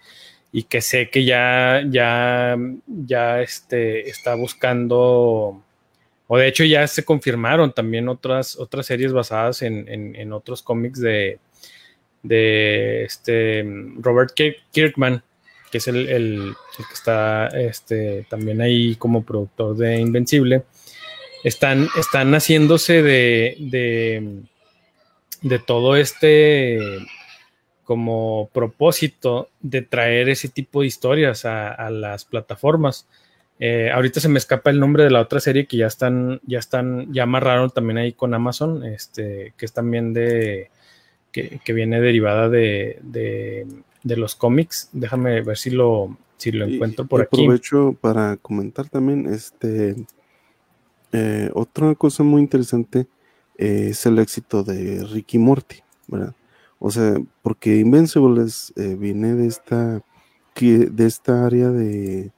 y 0.52 0.64
que 0.64 0.82
sé 0.82 1.10
que 1.10 1.26
ya 1.26 1.84
ya 1.90 2.56
ya 2.88 3.42
este 3.42 4.08
está 4.10 4.36
buscando 4.36 5.62
o 6.28 6.38
de 6.38 6.48
hecho 6.48 6.64
ya 6.64 6.88
se 6.88 7.04
confirmaron 7.04 7.74
también 7.74 8.08
otras 8.08 8.56
otras 8.56 8.86
series 8.86 9.14
basadas 9.14 9.64
en, 9.64 9.88
en 9.88 10.32
otros 10.32 10.62
cómics 10.62 11.00
de 11.00 11.40
de 12.24 13.04
este 13.04 13.64
Robert 13.98 14.32
Kirkman 14.72 15.24
que 15.76 15.80
es 15.80 15.88
el, 15.90 16.56
que 16.78 16.94
está 16.94 17.48
este, 17.48 18.26
también 18.30 18.62
ahí 18.62 18.96
como 18.96 19.26
productor 19.26 19.76
de 19.76 20.00
Invencible, 20.00 20.64
están, 21.44 21.90
están 22.00 22.34
haciéndose 22.34 23.04
de, 23.04 24.48
de, 25.42 25.60
todo 25.60 25.98
este 25.98 26.80
como 27.84 28.50
propósito 28.54 29.50
de 29.60 29.82
traer 29.82 30.30
ese 30.30 30.48
tipo 30.48 30.80
de 30.80 30.88
historias 30.88 31.44
a, 31.44 31.90
las 31.90 32.24
plataformas. 32.24 33.06
Eh, 33.60 33.92
ahorita 33.94 34.22
se 34.22 34.30
me 34.30 34.38
escapa 34.38 34.70
el 34.70 34.80
nombre 34.80 35.04
de 35.04 35.12
la 35.12 35.20
otra 35.20 35.42
serie 35.42 35.66
que 35.66 35.76
ya 35.76 35.88
están, 35.88 36.40
ya 36.46 36.60
están, 36.60 37.12
ya 37.12 37.24
amarraron 37.24 37.70
también 37.70 37.98
ahí 37.98 38.14
con 38.14 38.34
Amazon, 38.34 38.86
este, 38.86 39.54
que 39.58 39.66
es 39.66 39.74
también 39.74 40.14
de, 40.14 40.70
que, 41.64 41.74
viene 41.74 42.00
derivada 42.00 42.50
de, 42.50 43.00
de 44.06 44.16
los 44.16 44.36
cómics. 44.36 44.90
Déjame 44.94 45.42
ver 45.42 45.58
si 45.58 45.72
lo, 45.72 46.18
si 46.38 46.52
lo 46.52 46.66
encuentro 46.66 47.06
por 47.06 47.22
aquí. 47.22 47.44
Aprovecho 47.44 47.98
para 48.00 48.38
comentar 48.38 48.88
también, 48.88 49.28
este, 49.28 49.96
eh, 51.12 51.50
otra 51.54 51.96
cosa 51.96 52.24
muy 52.24 52.42
interesante 52.42 53.08
es 53.58 54.06
el 54.06 54.20
éxito 54.20 54.64
de 54.64 55.04
Ricky 55.06 55.40
Morty, 55.40 55.78
¿verdad? 56.08 56.36
O 56.80 56.92
sea, 56.92 57.16
porque 57.42 57.80
Invincibles 57.80 58.74
eh, 58.76 58.96
viene 59.00 59.34
de 59.34 59.48
esta, 59.48 60.04
de 60.60 61.06
esta 61.06 61.46
área 61.46 61.72
de, 61.72 62.32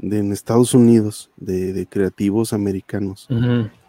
en 0.00 0.32
Estados 0.32 0.74
Unidos, 0.74 1.30
de, 1.36 1.86
creativos 1.90 2.52
americanos, 2.52 3.28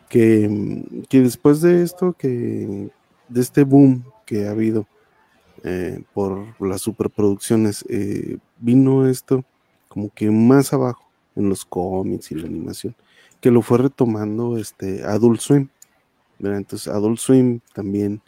que, 0.10 0.84
que, 1.08 1.22
después 1.22 1.62
de 1.62 1.84
esto, 1.84 2.14
que 2.14 2.90
de 3.30 3.42
este 3.42 3.64
boom 3.64 4.04
que 4.26 4.48
ha 4.48 4.52
habido 4.52 4.88
eh, 5.64 6.04
por 6.14 6.62
las 6.62 6.82
superproducciones, 6.82 7.86
eh, 7.90 8.38
vino 8.60 9.08
esto 9.08 9.44
como 9.88 10.10
que 10.14 10.30
más 10.30 10.74
abajo 10.74 11.10
en 11.36 11.50
los 11.50 11.66
cómics 11.66 12.32
y 12.32 12.36
la 12.36 12.48
animación, 12.48 12.96
que 13.42 13.52
lo 13.52 13.62
fue 13.62 13.80
retomando 13.80 14.58
este 14.58 15.04
Adult 15.04 15.40
Swim. 15.40 15.70
Entonces 16.40 16.88
Adult 16.88 17.20
Swim 17.20 17.62
también 17.74 18.22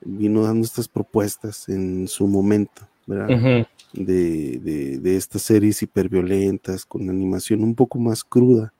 vino 0.00 0.42
dando 0.42 0.64
estas 0.64 0.88
propuestas 0.88 1.68
en 1.68 2.08
su 2.08 2.26
momento, 2.26 2.88
¿verdad? 3.06 3.66
de, 3.92 4.98
de, 5.00 5.16
estas 5.16 5.42
series 5.42 5.82
hiperviolentas 5.82 6.86
con 6.86 7.10
animación 7.10 7.62
un 7.62 7.74
poco 7.74 7.98
más 7.98 8.24
cruda, 8.24 8.72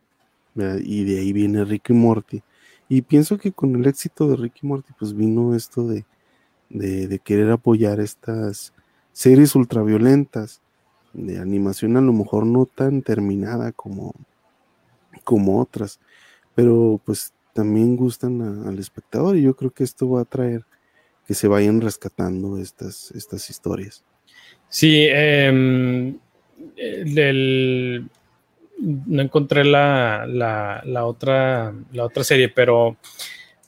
y 0.82 1.04
de 1.04 1.20
ahí 1.20 1.32
viene 1.32 1.64
Ricky 1.64 1.92
Morty. 1.92 2.42
Y 2.88 3.02
pienso 3.02 3.38
que 3.38 3.52
con 3.52 3.76
el 3.76 3.86
éxito 3.86 4.28
de 4.28 4.36
Ricky 4.36 4.66
Morty, 4.66 4.92
pues 4.98 5.14
vino 5.14 5.54
esto 5.54 5.86
de, 5.86 6.04
de, 6.70 7.18
querer 7.18 7.50
apoyar 7.50 8.00
estas 8.00 8.72
series 9.12 9.54
ultraviolentas, 9.54 10.62
de 11.12 11.38
animación 11.38 11.96
a 11.96 12.00
lo 12.00 12.12
mejor 12.12 12.46
no 12.46 12.66
tan 12.66 13.02
terminada 13.02 13.72
como, 13.72 14.14
como 15.24 15.60
otras, 15.60 15.98
pero 16.54 17.00
pues 17.04 17.32
también 17.52 17.96
gustan 17.96 18.66
al 18.66 18.78
espectador 18.78 19.36
y 19.36 19.42
yo 19.42 19.54
creo 19.56 19.72
que 19.72 19.82
esto 19.82 20.08
va 20.08 20.22
a 20.22 20.24
traer 20.24 20.64
que 21.26 21.34
se 21.34 21.48
vayan 21.48 21.80
rescatando 21.80 22.58
estas, 22.58 23.10
estas 23.10 23.50
historias. 23.50 24.04
Sí, 24.68 25.06
em, 25.10 26.16
no 28.78 29.22
encontré 29.22 29.64
la, 29.64 30.26
la, 30.26 31.04
otra, 31.04 31.74
la 31.92 32.04
otra 32.04 32.24
serie, 32.24 32.48
pero 32.48 32.96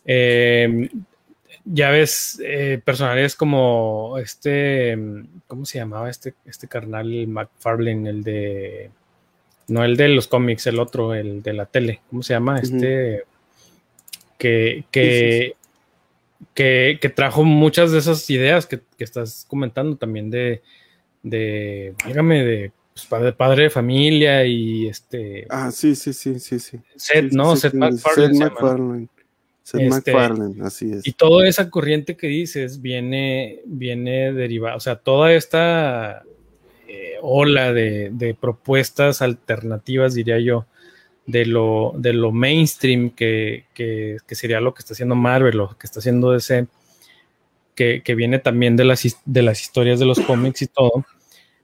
em, 0.04 0.88
ya 1.64 1.90
ves 1.90 2.40
eh, 2.44 2.80
personajes 2.84 3.36
como 3.36 4.18
este, 4.18 4.97
¿cómo 5.47 5.64
se 5.64 5.78
llamaba 5.78 6.10
este, 6.10 6.34
este 6.44 6.68
carnal 6.68 7.26
McFarlane, 7.26 8.09
el 8.09 8.22
de, 8.22 8.90
no 9.68 9.84
el 9.84 9.97
de 9.97 10.09
los 10.09 10.28
cómics, 10.28 10.66
el 10.66 10.78
otro, 10.78 11.14
el 11.14 11.43
de 11.43 11.52
la 11.52 11.66
tele, 11.66 12.01
¿cómo 12.10 12.22
se 12.22 12.34
llama? 12.34 12.59
Este, 12.59 13.24
que, 14.39 14.84
que, 14.90 15.56
que, 16.55 17.12
trajo 17.14 17.44
muchas 17.44 17.93
de 17.93 17.98
esas 17.98 18.28
ideas 18.28 18.66
que, 18.66 18.80
que 18.98 19.05
estás 19.05 19.47
comentando 19.48 19.97
también 19.97 20.30
de 20.30 20.62
de, 21.22 21.94
dígame, 22.06 22.44
de 22.44 22.72
pues, 22.93 23.06
padre, 23.06 23.32
padre, 23.32 23.62
de 23.64 23.70
familia 23.70 24.44
y 24.44 24.89
este. 24.89 25.47
Ah, 25.48 25.70
sí, 25.70 25.94
sí, 25.94 26.12
sí, 26.12 26.39
sí, 26.39 26.59
sí. 26.59 26.80
Seth, 26.97 27.32
¿no? 27.32 27.56
Seth 27.56 27.74
MacFarlane. 27.74 28.34
Seth 28.34 28.43
MacFarlane. 28.43 29.09
Seth 29.73 29.81
este, 29.81 30.12
MacFarlane, 30.12 30.62
así 30.62 30.93
es. 30.93 31.07
Y 31.07 31.12
toda 31.12 31.49
esa 31.49 31.70
corriente 31.70 32.16
que 32.16 32.27
dices 32.27 32.82
viene, 32.82 33.61
viene 33.65 34.32
derivada, 34.32 34.77
o 34.77 34.81
sea, 34.81 34.97
toda 34.97 35.32
esta 35.32 36.23
eh, 36.86 37.15
ola 37.23 37.73
de, 37.73 38.11
de, 38.12 38.35
propuestas 38.35 39.23
alternativas, 39.23 40.15
diría 40.15 40.39
yo, 40.39 40.66
de 41.27 41.47
lo, 41.47 41.94
de 41.97 42.12
lo 42.12 42.32
mainstream 42.32 43.11
que, 43.11 43.65
que, 43.74 44.19
que, 44.27 44.35
sería 44.35 44.61
lo 44.61 44.74
que 44.74 44.81
está 44.81 44.93
haciendo 44.93 45.15
Marvel, 45.15 45.57
lo 45.57 45.78
que 45.78 45.86
está 45.86 46.01
haciendo 46.01 46.32
DC 46.32 46.66
que, 47.74 48.15
viene 48.15 48.39
también 48.39 48.77
de 48.77 48.85
las, 48.85 49.03
de 49.24 49.43
las 49.43 49.61
historias 49.61 49.99
de 49.99 50.07
los 50.07 50.20
cómics 50.20 50.62
y 50.62 50.66
todo, 50.66 51.05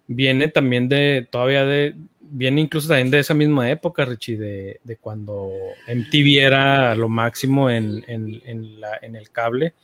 viene 0.07 0.49
también 0.49 0.89
de, 0.89 1.27
todavía 1.31 1.65
de, 1.65 1.95
viene 2.31 2.61
incluso 2.61 2.89
también 2.89 3.11
de 3.11 3.21
esa 3.21 3.35
misma 3.35 3.71
época, 3.71 4.05
Richie, 4.05 4.37
de, 4.37 4.81
de 4.85 4.97
cuando 4.97 5.51
MTV 5.87 6.41
era 6.41 6.95
lo 6.95 7.09
máximo 7.09 7.71
en, 7.71 8.05
en, 8.07 8.81
la, 8.81 8.99
en, 9.03 9.17
el 9.17 9.31
cable, 9.31 9.75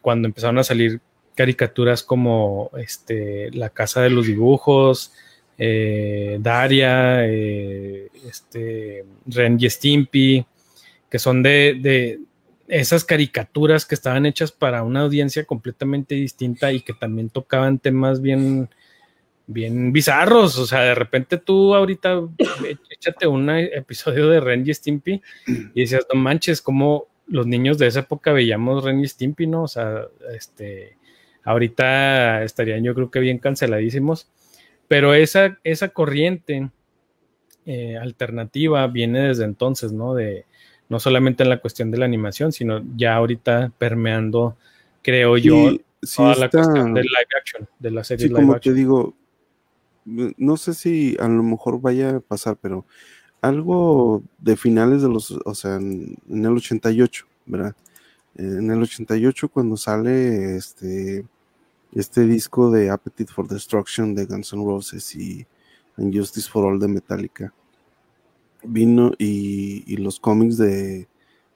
cuando 0.00 0.28
empezaron 0.28 0.58
a 0.58 0.64
salir 0.64 1.00
caricaturas 1.34 2.02
como 2.02 2.70
este, 2.76 3.50
La 3.52 3.70
Casa 3.70 4.02
de 4.02 4.10
los 4.10 4.26
Dibujos, 4.26 5.12
eh, 5.58 6.38
Daria, 6.40 7.26
eh, 7.26 8.08
este, 8.28 9.04
Ren 9.26 9.56
y 9.60 9.68
Stimpy, 9.68 10.46
que 11.08 11.18
son 11.18 11.42
de, 11.42 12.20
esas 12.68 13.04
caricaturas 13.04 13.84
que 13.84 13.94
estaban 13.94 14.24
hechas 14.24 14.50
para 14.50 14.82
una 14.82 15.00
audiencia 15.00 15.44
completamente 15.44 16.14
distinta 16.14 16.72
y 16.72 16.80
que 16.80 16.94
también 16.94 17.28
tocaban 17.28 17.78
temas 17.78 18.22
bien, 18.22 18.70
bien 19.46 19.92
bizarros. 19.92 20.58
O 20.58 20.66
sea, 20.66 20.80
de 20.80 20.94
repente 20.94 21.38
tú 21.38 21.74
ahorita 21.74 22.20
échate 22.90 23.26
un 23.26 23.48
episodio 23.50 24.28
de 24.28 24.40
Ren 24.40 24.64
y 24.66 24.74
Stimpy 24.74 25.22
y 25.46 25.80
decías, 25.80 26.06
no 26.12 26.20
manches, 26.20 26.62
como 26.62 27.06
los 27.26 27.46
niños 27.46 27.78
de 27.78 27.86
esa 27.86 28.00
época 28.00 28.32
veíamos 28.32 28.84
Ren 28.84 29.00
y 29.00 29.08
Stimpy, 29.08 29.46
¿no? 29.46 29.64
O 29.64 29.68
sea, 29.68 30.06
este, 30.34 30.96
ahorita 31.44 32.44
estarían 32.44 32.84
yo 32.84 32.94
creo 32.94 33.10
que 33.10 33.20
bien 33.20 33.38
canceladísimos. 33.38 34.28
Pero 34.88 35.14
esa, 35.14 35.58
esa 35.64 35.88
corriente 35.88 36.70
eh, 37.64 37.96
alternativa 37.96 38.86
viene 38.88 39.28
desde 39.28 39.44
entonces, 39.44 39.92
¿no? 39.92 40.14
De, 40.14 40.44
no 40.88 41.00
solamente 41.00 41.42
en 41.42 41.48
la 41.48 41.60
cuestión 41.60 41.90
de 41.90 41.98
la 41.98 42.04
animación, 42.04 42.52
sino 42.52 42.82
ya 42.96 43.14
ahorita 43.14 43.72
permeando, 43.78 44.58
creo 45.00 45.38
yo, 45.38 45.78
toda 46.14 46.34
la 46.34 46.50
cuestión 46.50 46.92
del 46.92 47.04
live 47.04 47.38
action, 47.38 47.68
de 47.78 47.90
la 47.90 48.04
serie 48.04 48.26
sí, 48.26 48.32
como 48.32 48.60
te 48.60 48.74
digo, 48.74 49.14
no 50.04 50.56
sé 50.56 50.74
si 50.74 51.16
a 51.20 51.28
lo 51.28 51.42
mejor 51.42 51.80
vaya 51.80 52.16
a 52.16 52.20
pasar, 52.20 52.56
pero 52.60 52.84
algo 53.40 54.22
de 54.38 54.56
finales 54.56 55.02
de 55.02 55.08
los, 55.08 55.30
o 55.30 55.54
sea, 55.54 55.76
en, 55.76 56.16
el 56.28 56.46
88, 56.46 57.26
¿verdad? 57.46 57.76
En 58.36 58.70
el 58.70 58.82
88 58.82 59.48
cuando 59.48 59.76
sale 59.76 60.56
este 60.56 61.26
este 61.94 62.26
disco 62.26 62.70
de 62.70 62.88
Appetite 62.88 63.30
for 63.30 63.46
Destruction 63.46 64.14
de 64.14 64.24
Guns 64.24 64.54
N' 64.54 64.64
Roses 64.64 65.14
y 65.14 65.46
Justice 65.96 66.48
for 66.50 66.64
All 66.64 66.80
de 66.80 66.88
Metallica 66.88 67.52
vino 68.64 69.12
y, 69.18 69.96
los 69.96 70.20
cómics 70.20 70.56
de, 70.56 71.08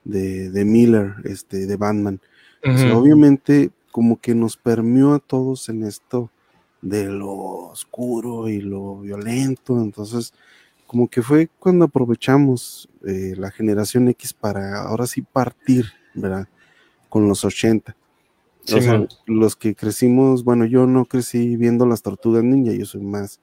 de, 0.05 0.64
Miller, 0.64 1.14
este, 1.24 1.66
de 1.66 1.77
Batman. 1.77 2.20
obviamente, 2.94 3.70
como 3.90 4.20
que 4.20 4.35
nos 4.35 4.56
permeó 4.56 5.14
a 5.14 5.18
todos 5.18 5.68
en 5.68 5.85
esto 5.85 6.31
de 6.88 7.06
lo 7.06 7.32
oscuro 7.70 8.48
y 8.48 8.60
lo 8.60 9.00
violento. 9.00 9.80
Entonces, 9.82 10.32
como 10.86 11.08
que 11.08 11.22
fue 11.22 11.48
cuando 11.58 11.86
aprovechamos 11.86 12.88
eh, 13.04 13.34
la 13.36 13.50
generación 13.50 14.08
X 14.08 14.32
para 14.32 14.82
ahora 14.82 15.06
sí 15.06 15.22
partir, 15.22 15.86
¿verdad? 16.14 16.48
Con 17.08 17.28
los 17.28 17.44
80. 17.44 17.96
o 18.72 18.80
sea, 18.80 19.06
los 19.26 19.56
que 19.56 19.74
crecimos, 19.74 20.44
bueno, 20.44 20.64
yo 20.64 20.86
no 20.86 21.04
crecí 21.04 21.56
viendo 21.56 21.86
las 21.86 22.02
tortugas 22.02 22.44
ninja, 22.44 22.72
yo 22.72 22.84
soy 22.84 23.02
más 23.02 23.40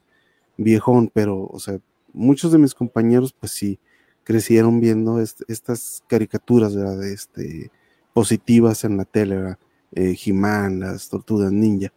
viejón, 0.58 1.10
pero, 1.14 1.48
o 1.48 1.60
sea, 1.60 1.80
muchos 2.14 2.52
de 2.52 2.58
mis 2.58 2.74
compañeros, 2.74 3.34
pues 3.34 3.52
sí, 3.52 3.80
crecieron 4.24 4.80
viendo 4.80 5.20
estas 5.22 6.04
caricaturas, 6.08 6.76
¿verdad? 6.76 7.04
Este, 7.04 7.72
positivas 8.14 8.84
en 8.84 8.98
la 8.98 9.06
tele, 9.06 9.36
¿verdad? 9.36 9.60
Eh, 9.96 10.18
He-Man, 10.24 10.80
las 10.80 11.10
tortugas 11.10 11.52
ninja. 11.52 11.92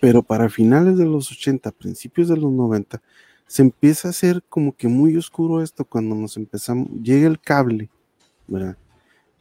Pero 0.00 0.22
para 0.22 0.48
finales 0.48 0.96
de 0.96 1.06
los 1.06 1.30
80, 1.30 1.70
principios 1.72 2.28
de 2.28 2.36
los 2.36 2.50
90, 2.52 3.02
se 3.46 3.62
empieza 3.62 4.08
a 4.08 4.10
hacer 4.12 4.42
como 4.48 4.74
que 4.74 4.88
muy 4.88 5.16
oscuro 5.16 5.62
esto 5.62 5.84
cuando 5.84 6.14
nos 6.14 6.36
empezamos, 6.36 6.88
llega 7.02 7.26
el 7.28 7.40
cable, 7.40 7.90
¿verdad? 8.46 8.76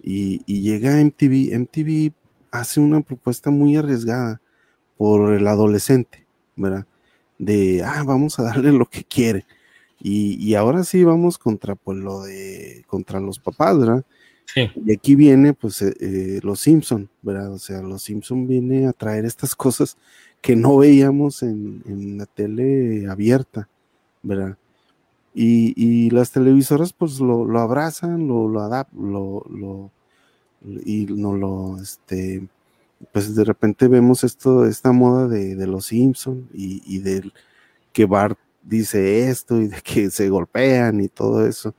Y, 0.02 0.42
y 0.46 0.62
llega 0.62 1.00
MTV, 1.00 1.54
MTV 1.58 2.14
hace 2.52 2.80
una 2.80 3.02
propuesta 3.02 3.52
muy 3.52 3.78
arriesgada 3.78 4.42
por 4.98 5.34
el 5.34 5.48
adolescente, 5.48 6.26
¿verdad? 6.56 6.86
de, 7.42 7.84
ah, 7.84 8.04
vamos 8.06 8.40
a 8.40 8.44
darle 8.44 8.72
lo 8.72 8.86
que 8.86 9.04
quiere. 9.04 9.46
Y, 10.00 10.56
ahora 10.56 10.84
sí 10.84 11.04
vamos 11.04 11.38
contra, 11.38 11.76
pues, 11.76 11.98
lo 11.98 12.24
de, 12.24 12.84
contra 12.88 13.20
los 13.20 13.40
papás, 13.40 13.78
¿verdad? 13.78 14.06
Y 14.56 14.92
aquí 14.92 15.16
viene, 15.16 15.54
pues, 15.54 15.82
eh, 15.82 15.96
eh, 16.00 16.40
los 16.44 16.60
Simpson, 16.60 17.10
¿verdad? 17.22 17.54
O 17.54 17.60
sea, 17.60 17.82
los 17.82 18.04
Simpson 18.04 18.48
viene 18.48 18.88
a 18.88 18.94
traer 18.94 19.26
estas 19.26 19.56
cosas 19.56 19.98
que 20.42 20.56
no 20.56 20.78
veíamos 20.78 21.44
en, 21.44 22.18
la 22.18 22.26
tele 22.26 23.08
abierta, 23.08 23.70
¿verdad? 24.24 24.58
Y, 25.34 25.74
y, 25.78 26.10
las 26.10 26.32
televisoras 26.32 26.92
pues 26.92 27.20
lo, 27.20 27.46
lo 27.46 27.60
abrazan, 27.60 28.28
lo, 28.28 28.50
lo 28.50 28.62
adaptan, 28.62 29.14
lo, 29.14 29.46
lo, 29.50 29.92
y 30.86 31.06
no 31.06 31.34
lo, 31.36 31.82
este, 31.82 32.48
pues 33.12 33.36
de 33.36 33.44
repente 33.44 33.88
vemos 33.88 34.24
esto, 34.24 34.66
esta 34.66 34.92
moda 34.92 35.28
de, 35.28 35.68
los 35.68 35.86
Simpson 35.88 36.48
y, 36.54 37.00
del, 37.00 37.34
que 37.94 38.06
Bart 38.06 38.38
dice 38.64 39.30
esto 39.30 39.60
y 39.60 39.68
de 39.68 39.82
que 39.82 40.10
se 40.12 40.30
golpean 40.30 41.02
y 41.02 41.08
todo 41.08 41.48
eso. 41.48 41.74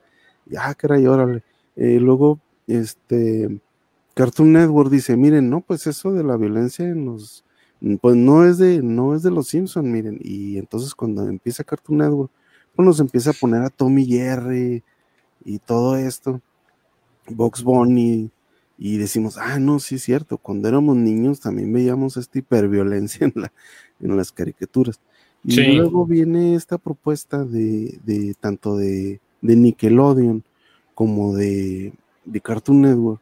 Y, 0.47 0.57
ah, 0.57 0.75
caray, 0.75 1.07
órale. 1.07 1.43
Eh, 1.77 1.99
luego, 2.01 2.41
este, 2.77 3.61
Cartoon 4.15 4.53
Network 4.53 4.91
dice, 4.91 5.17
miren, 5.17 5.51
no, 5.51 5.61
pues 5.61 5.87
eso 5.87 6.13
de 6.13 6.25
la 6.25 6.37
violencia 6.37 6.87
en 6.87 7.07
los, 7.07 7.45
pues 8.01 8.17
no 8.17 8.45
es 8.45 8.59
de, 8.59 8.83
no 8.83 9.15
es 9.15 9.23
de 9.23 9.31
los 9.31 9.49
Simpsons, 9.49 9.87
miren. 9.87 10.19
Y 10.23 10.59
entonces 10.59 10.95
cuando 10.95 11.27
empieza 11.29 11.65
Cartoon 11.65 11.99
Network, 11.99 12.31
pues 12.75 12.87
nos 12.87 13.01
empieza 13.01 13.31
a 13.31 13.35
poner 13.35 13.63
a 13.63 13.71
Tommy 13.71 14.07
Jerry 14.07 14.83
y 15.45 15.59
todo 15.59 15.97
esto, 15.97 16.41
Box 17.29 17.63
Bunny, 17.63 18.31
y 18.79 18.97
decimos, 18.97 19.39
ah, 19.39 19.59
no, 19.59 19.79
sí 19.79 19.97
es 19.97 20.03
cierto, 20.03 20.39
cuando 20.39 20.69
éramos 20.69 20.97
niños 20.97 21.41
también 21.41 21.73
veíamos 21.73 22.17
esta 22.17 22.39
hiperviolencia 22.39 23.27
en, 23.33 23.33
la, 23.37 23.53
en 24.01 24.17
las 24.17 24.33
caricaturas. 24.33 25.01
Y 25.45 25.75
luego 25.75 26.07
viene 26.07 26.55
esta 26.55 26.79
propuesta 26.79 27.45
de, 27.45 27.99
de 28.05 28.35
tanto 28.39 28.77
de, 28.77 29.21
de, 29.41 29.57
Nickelodeon 29.57 30.45
como 30.95 31.35
de, 31.35 31.93
de 32.25 32.41
Cartoon 32.41 32.83
Network 32.83 33.21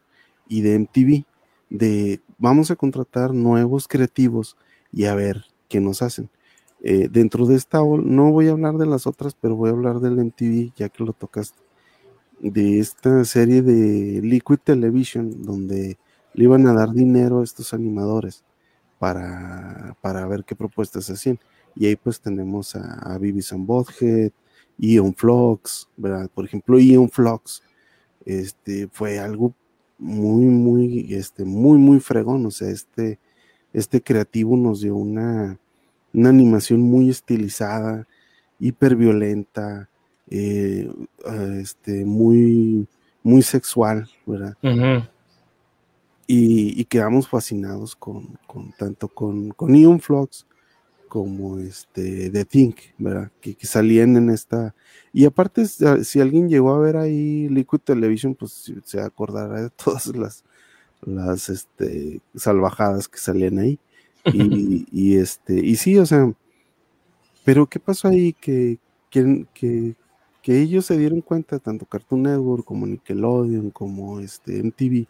y 0.48 0.62
de 0.62 0.78
MTV, 0.78 1.24
de 1.70 2.20
vamos 2.38 2.70
a 2.70 2.76
contratar 2.76 3.32
nuevos 3.32 3.86
creativos 3.86 4.56
y 4.92 5.04
a 5.04 5.14
ver 5.14 5.44
qué 5.68 5.80
nos 5.80 6.02
hacen. 6.02 6.28
Eh, 6.82 7.08
dentro 7.10 7.46
de 7.46 7.56
esta, 7.56 7.78
no 7.78 8.32
voy 8.32 8.48
a 8.48 8.52
hablar 8.52 8.76
de 8.76 8.86
las 8.86 9.06
otras, 9.06 9.34
pero 9.38 9.54
voy 9.54 9.68
a 9.68 9.72
hablar 9.72 10.00
del 10.00 10.18
MTV, 10.18 10.72
ya 10.74 10.88
que 10.88 11.04
lo 11.04 11.12
tocaste, 11.12 11.58
de 12.40 12.78
esta 12.78 13.24
serie 13.24 13.62
de 13.62 14.20
Liquid 14.22 14.58
Television, 14.64 15.42
donde 15.42 15.98
le 16.32 16.44
iban 16.44 16.66
a 16.66 16.72
dar 16.72 16.92
dinero 16.92 17.40
a 17.40 17.44
estos 17.44 17.74
animadores 17.74 18.44
para, 18.98 19.96
para 20.00 20.26
ver 20.26 20.44
qué 20.44 20.56
propuestas 20.56 21.10
hacían. 21.10 21.38
Y 21.76 21.86
ahí 21.86 21.96
pues 21.96 22.20
tenemos 22.20 22.74
a, 22.74 22.94
a 23.14 23.18
Beavis 23.18 23.52
and 23.52 23.66
Bothead, 23.66 24.32
Ion 24.78 25.14
Flux, 25.14 25.88
¿verdad? 25.96 26.30
Por 26.34 26.46
ejemplo, 26.46 26.78
Ion 26.78 27.10
Flux, 27.10 27.62
este, 28.24 28.88
fue 28.88 29.18
algo 29.18 29.54
muy, 29.98 30.46
muy, 30.46 31.14
este, 31.14 31.44
muy, 31.44 31.78
muy 31.78 32.00
fregón, 32.00 32.46
o 32.46 32.50
sea, 32.50 32.68
este, 32.70 33.18
este 33.72 34.00
creativo 34.00 34.56
nos 34.56 34.80
dio 34.80 34.96
una, 34.96 35.58
una 36.12 36.28
animación 36.28 36.80
muy 36.80 37.10
estilizada, 37.10 38.06
hiper 38.58 38.96
violenta, 38.96 39.88
eh, 40.30 40.90
este, 41.60 42.04
muy, 42.04 42.86
muy 43.22 43.42
sexual, 43.42 44.08
¿verdad? 44.26 44.56
y, 46.26 46.80
y, 46.80 46.84
quedamos 46.84 47.28
fascinados 47.28 47.96
con, 47.96 48.38
con 48.46 48.72
tanto 48.72 49.08
con, 49.08 49.50
con 49.50 49.74
Ion 49.74 50.00
Flux 50.00 50.46
como 51.10 51.58
este 51.58 52.30
The 52.30 52.44
Think, 52.44 52.76
¿verdad? 52.96 53.32
Que, 53.40 53.56
salían 53.62 54.16
en 54.16 54.30
esta. 54.30 54.76
Y 55.12 55.24
aparte, 55.24 55.66
si 55.66 56.20
alguien 56.20 56.48
llegó 56.48 56.72
a 56.72 56.78
ver 56.78 56.96
ahí 56.96 57.48
Liquid 57.48 57.80
Television, 57.80 58.36
pues 58.36 58.72
se 58.84 59.00
acordará 59.00 59.60
de 59.60 59.70
todas 59.84 60.06
las, 60.06 60.44
las 61.02 61.48
este, 61.48 62.20
salvajadas 62.36 63.08
que 63.08 63.18
salían 63.18 63.58
ahí. 63.58 63.78
Y, 64.92 65.16
este, 65.16 65.54
y 65.54 65.76
sí, 65.76 65.98
o 65.98 66.06
sea, 66.06 66.32
pero 67.44 67.66
¿qué 67.66 67.80
pasó 67.80 68.08
ahí? 68.08 68.32
Que, 68.34 68.78
que, 69.10 69.46
que, 69.52 69.96
que, 70.42 70.60
ellos 70.60 70.86
se 70.86 70.96
dieron 70.96 71.22
cuenta, 71.22 71.58
tanto 71.58 71.86
Cartoon 71.86 72.22
Network 72.22 72.64
como 72.64 72.86
Nickelodeon, 72.86 73.70
como 73.70 74.20
este 74.20 74.62
MTV, 74.62 75.06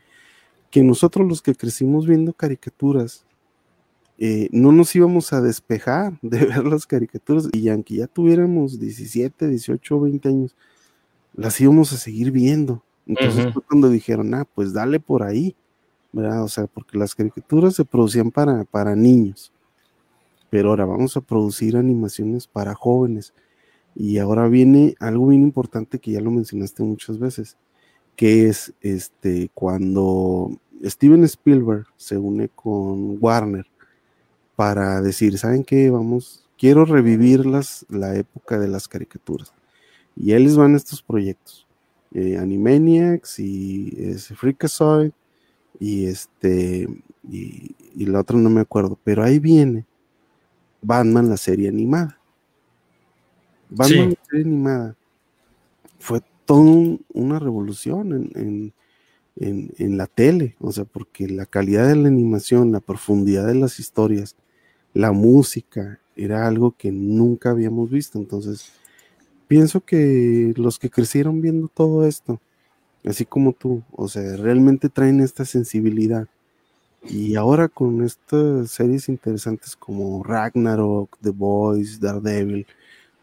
que 0.71 0.83
nosotros 0.83 1.29
los 1.29 1.43
que 1.43 1.57
crecimos 1.57 2.07
viendo 2.07 2.33
caricaturas, 2.33 3.27
eh, 4.23 4.51
no 4.53 4.71
nos 4.71 4.95
íbamos 4.95 5.33
a 5.33 5.41
despejar 5.41 6.19
de 6.23 6.45
ver 6.45 6.65
las 6.67 6.87
caricaturas 6.87 7.49
y 7.53 7.69
aunque 7.71 7.97
ya 7.97 8.07
tuviéramos 8.07 8.79
17, 8.79 9.49
18, 9.49 10.01
20 10.01 10.29
años, 10.29 10.57
las 11.35 11.59
íbamos 11.61 11.93
a 11.95 11.97
seguir 11.97 12.31
viendo. 12.31 12.85
Entonces 13.07 13.53
fue 13.53 13.63
cuando 13.63 13.89
dijeron, 13.89 14.35
ah, 14.35 14.47
pues 14.55 14.73
dale 14.75 15.01
por 15.01 15.23
ahí, 15.23 15.57
¿verdad? 16.13 16.45
O 16.45 16.49
sea, 16.49 16.67
porque 16.67 16.99
las 16.99 17.15
caricaturas 17.15 17.75
se 17.75 17.85
producían 17.85 18.31
para, 18.31 18.65
para 18.65 18.95
niños, 18.95 19.53
pero 20.51 20.69
ahora 20.69 20.85
vamos 20.85 21.17
a 21.17 21.23
producir 21.23 21.77
animaciones 21.77 22.47
para 22.47 22.75
jóvenes. 22.75 23.33
Y 23.97 24.19
ahora 24.19 24.47
viene 24.49 24.95
algo 25.01 25.29
bien 25.29 25.43
importante 25.43 25.99
que 25.99 26.13
ya 26.13 26.21
lo 26.21 26.31
mencionaste 26.31 26.83
muchas 26.83 27.19
veces, 27.19 27.57
que 28.17 28.49
es 28.49 28.75
este 28.81 29.51
cuando 29.55 30.53
Steven 30.85 31.25
Spielberg 31.25 31.87
se 31.97 32.17
une 32.19 32.49
con 32.49 33.17
Warner 33.21 33.70
para 34.61 35.01
decir, 35.01 35.39
¿saben 35.39 35.65
qué? 35.65 35.89
Vamos, 35.89 36.45
quiero 36.59 36.85
revivir 36.85 37.47
las, 37.47 37.87
la 37.89 38.15
época 38.15 38.59
de 38.59 38.69
las 38.69 38.89
caricaturas. 38.89 39.55
Y 40.15 40.33
ahí 40.33 40.45
les 40.45 40.55
van 40.55 40.75
estos 40.75 41.03
proyectos. 41.03 41.67
Eh, 42.13 42.37
Animaniacs 42.37 43.39
y 43.39 43.91
ese 43.97 44.35
Freakazoid 44.35 45.13
y 45.79 46.05
este 46.05 46.87
y, 47.27 47.75
y, 47.95 48.05
la 48.05 48.21
otra 48.21 48.37
no 48.37 48.51
me 48.51 48.61
acuerdo, 48.61 48.99
pero 49.03 49.25
ahí 49.25 49.39
viene 49.39 49.87
Batman 50.83 51.31
la 51.31 51.39
serie 51.39 51.71
animada. 51.71 52.21
Batman 53.71 54.11
la 54.11 54.25
serie 54.29 54.45
animada 54.45 54.95
fue 55.99 56.21
toda 56.45 56.99
una 57.15 57.39
revolución 57.39 58.31
en, 58.35 58.75
en, 59.37 59.73
en, 59.79 59.97
la 59.97 60.07
tele, 60.07 60.55
o 60.61 60.71
sea, 60.71 60.85
porque 60.85 61.29
la 61.29 61.47
calidad 61.47 61.89
de 61.89 61.97
la 61.97 62.09
animación, 62.09 62.73
la 62.73 62.81
profundidad 62.81 63.47
de 63.47 63.55
las 63.55 63.81
historias, 63.81 64.37
la 64.95 65.13
música, 65.13 66.01
era 66.17 66.47
algo 66.47 66.75
que 66.77 66.93
nunca 66.93 67.51
habíamos 67.51 67.91
visto. 67.91 68.19
Entonces, 68.19 68.73
pienso 69.49 69.81
que 69.81 70.53
los 70.57 70.79
que 70.79 70.91
crecieron 70.91 71.41
viendo 71.41 71.69
todo 71.69 72.07
esto, 72.07 72.41
así 73.05 73.25
como 73.25 73.53
tú, 73.53 73.83
o 73.93 74.09
sea, 74.09 74.37
realmente 74.37 74.89
traen 74.89 75.21
esta 75.21 75.45
sensibilidad. 75.45 76.29
Y 77.09 77.35
ahora 77.35 77.69
con 77.69 78.05
estas 78.05 78.71
series 78.71 79.09
interesantes 79.09 79.75
como 79.75 80.23
Ragnarok, 80.23 81.17
The 81.23 81.31
Boys, 81.31 81.99
Daredevil, 81.99 82.67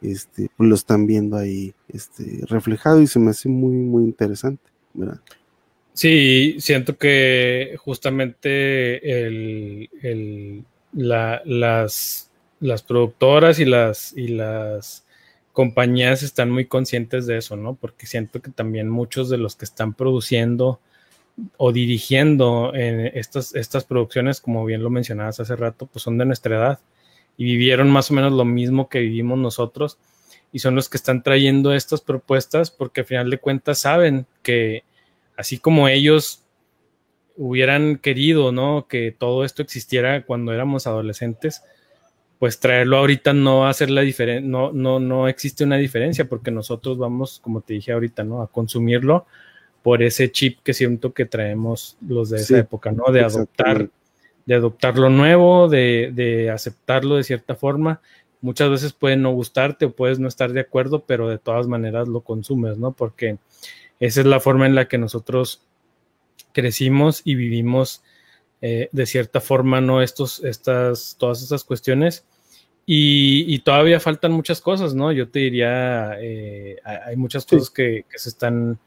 este, 0.02 0.50
lo 0.58 0.76
están 0.76 1.06
viendo 1.06 1.38
ahí 1.38 1.74
este, 1.88 2.42
reflejado 2.48 3.02
y 3.02 3.08
se 3.08 3.20
me 3.20 3.32
hace 3.32 3.50
muy, 3.50 3.76
muy 3.76 4.04
interesante, 4.04 4.64
¿verdad? 4.94 5.20
Sí, 5.94 6.58
siento 6.60 6.98
que 6.98 7.76
justamente 7.80 9.26
el, 9.28 9.90
el 10.02 10.64
las, 10.98 12.32
las 12.60 12.82
productoras 12.82 13.60
y 13.60 13.66
las, 13.66 14.14
y 14.18 14.30
las 14.30 15.06
compañías 15.54 16.24
están 16.24 16.50
muy 16.50 16.66
conscientes 16.66 17.28
de 17.28 17.38
eso, 17.38 17.56
¿no? 17.56 17.76
Porque 17.76 18.08
siento 18.08 18.42
que 18.42 18.52
también 18.52 18.90
muchos 18.90 19.30
de 19.30 19.38
los 19.38 19.56
que 19.56 19.66
están 19.66 19.94
produciendo 19.94 20.80
o 21.58 21.72
dirigiendo 21.72 22.74
en 22.74 23.08
estas, 23.16 23.54
estas 23.54 23.84
producciones, 23.84 24.42
como 24.42 24.66
bien 24.66 24.82
lo 24.82 24.90
mencionabas 24.90 25.40
hace 25.40 25.56
rato, 25.56 25.86
pues 25.86 26.04
son 26.04 26.18
de 26.18 26.26
nuestra 26.26 26.58
edad 26.58 26.80
y 27.38 27.46
vivieron 27.46 27.90
más 27.90 28.10
o 28.10 28.16
menos 28.16 28.34
lo 28.34 28.46
mismo 28.46 28.90
que 28.90 29.00
vivimos 29.00 29.38
nosotros 29.38 30.00
y 30.52 30.60
son 30.60 30.74
los 30.76 30.90
que 30.90 30.98
están 30.98 31.22
trayendo 31.22 31.74
estas 31.74 32.02
propuestas 32.02 32.72
porque 32.72 33.02
al 33.02 33.08
final 33.08 33.30
de 33.30 33.38
cuentas 33.38 33.78
saben 33.78 34.26
que 34.42 34.84
así 35.36 35.60
como 35.60 35.88
ellos 35.88 36.42
hubieran 37.38 37.98
querido, 37.98 38.52
¿no? 38.52 38.88
Que 38.88 39.16
todo 39.18 39.46
esto 39.46 39.62
existiera 39.62 40.26
cuando 40.26 40.52
éramos 40.54 40.88
adolescentes, 40.88 41.64
pues 42.40 42.60
traerlo 42.60 42.98
ahorita 42.98 43.34
no 43.34 43.60
va 43.60 43.68
a 43.68 43.72
hacer 43.72 43.90
la 43.90 44.02
diferencia, 44.02 44.48
no, 44.48 44.72
no, 44.72 45.00
no 45.00 45.28
existe 45.28 45.64
una 45.64 45.78
diferencia 45.78 46.28
porque 46.28 46.52
nosotros 46.52 46.98
vamos, 46.98 47.40
como 47.40 47.62
te 47.62 47.76
dije 47.76 47.92
ahorita, 47.92 48.24
¿no? 48.24 48.42
A 48.42 48.52
consumirlo 48.52 49.26
por 49.82 50.04
ese 50.04 50.32
chip 50.32 50.60
que 50.64 50.74
siento 50.74 51.14
que 51.14 51.26
traemos 51.26 51.98
los 52.06 52.30
de 52.30 52.38
esa 52.38 52.60
época, 52.60 52.92
¿no? 52.92 53.12
De 53.12 53.22
adoptar, 53.22 53.90
de 54.46 54.56
adoptar 54.56 54.98
lo 54.98 55.10
nuevo, 55.10 55.70
de, 55.70 56.12
de 56.14 56.50
aceptarlo 56.50 57.16
de 57.16 57.24
cierta 57.24 57.56
forma. 57.56 58.02
Muchas 58.42 58.70
veces 58.70 58.94
puede 58.94 59.16
no 59.16 59.32
gustarte 59.32 59.86
o 59.86 59.92
puedes 59.92 60.20
no 60.20 60.28
estar 60.28 60.52
de 60.52 60.60
acuerdo, 60.60 61.06
pero 61.08 61.30
de 61.30 61.38
todas 61.38 61.68
maneras 61.68 62.08
lo 62.08 62.22
consumes, 62.22 62.78
¿no? 62.78 62.92
Porque 62.92 63.38
esa 64.00 64.22
es 64.22 64.28
la 64.28 64.40
forma 64.40 64.66
en 64.66 64.76
la 64.76 64.88
que 64.88 64.98
nosotros 64.98 65.62
crecimos 66.54 67.22
y 67.24 67.36
vivimos 67.36 68.04
eh, 68.60 68.90
de 68.92 69.06
cierta 69.06 69.40
forma, 69.40 69.82
¿no? 69.82 70.02
Estos, 70.02 70.44
estas, 70.44 71.16
todas 71.20 71.44
estas 71.44 71.64
cuestiones. 71.64 72.26
Y, 72.90 73.60
todavía 73.60 74.00
faltan 74.00 74.32
muchas 74.32 74.62
cosas, 74.62 74.96
¿no? 74.96 75.12
Yo 75.12 75.30
te 75.30 75.40
diría, 75.40 76.14
eh, 76.22 76.78
hay 76.86 77.18
muchas 77.18 77.46
cosas 77.46 77.70
que, 77.70 78.06
se 78.16 78.30
están 78.30 78.80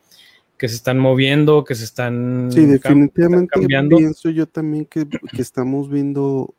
que 0.57 0.69
se 0.69 0.75
están 0.75 0.99
moviendo, 0.99 1.65
que 1.65 1.75
se 1.75 1.85
están 1.85 2.51
Sí, 2.51 2.65
definitivamente 2.65 3.49
cambiando. 3.51 3.99
pienso 3.99 4.31
yo 4.31 4.47
también 4.47 4.87
que, 4.87 5.07
que, 5.07 5.43
estamos 5.43 5.91
viendo, 5.91 6.55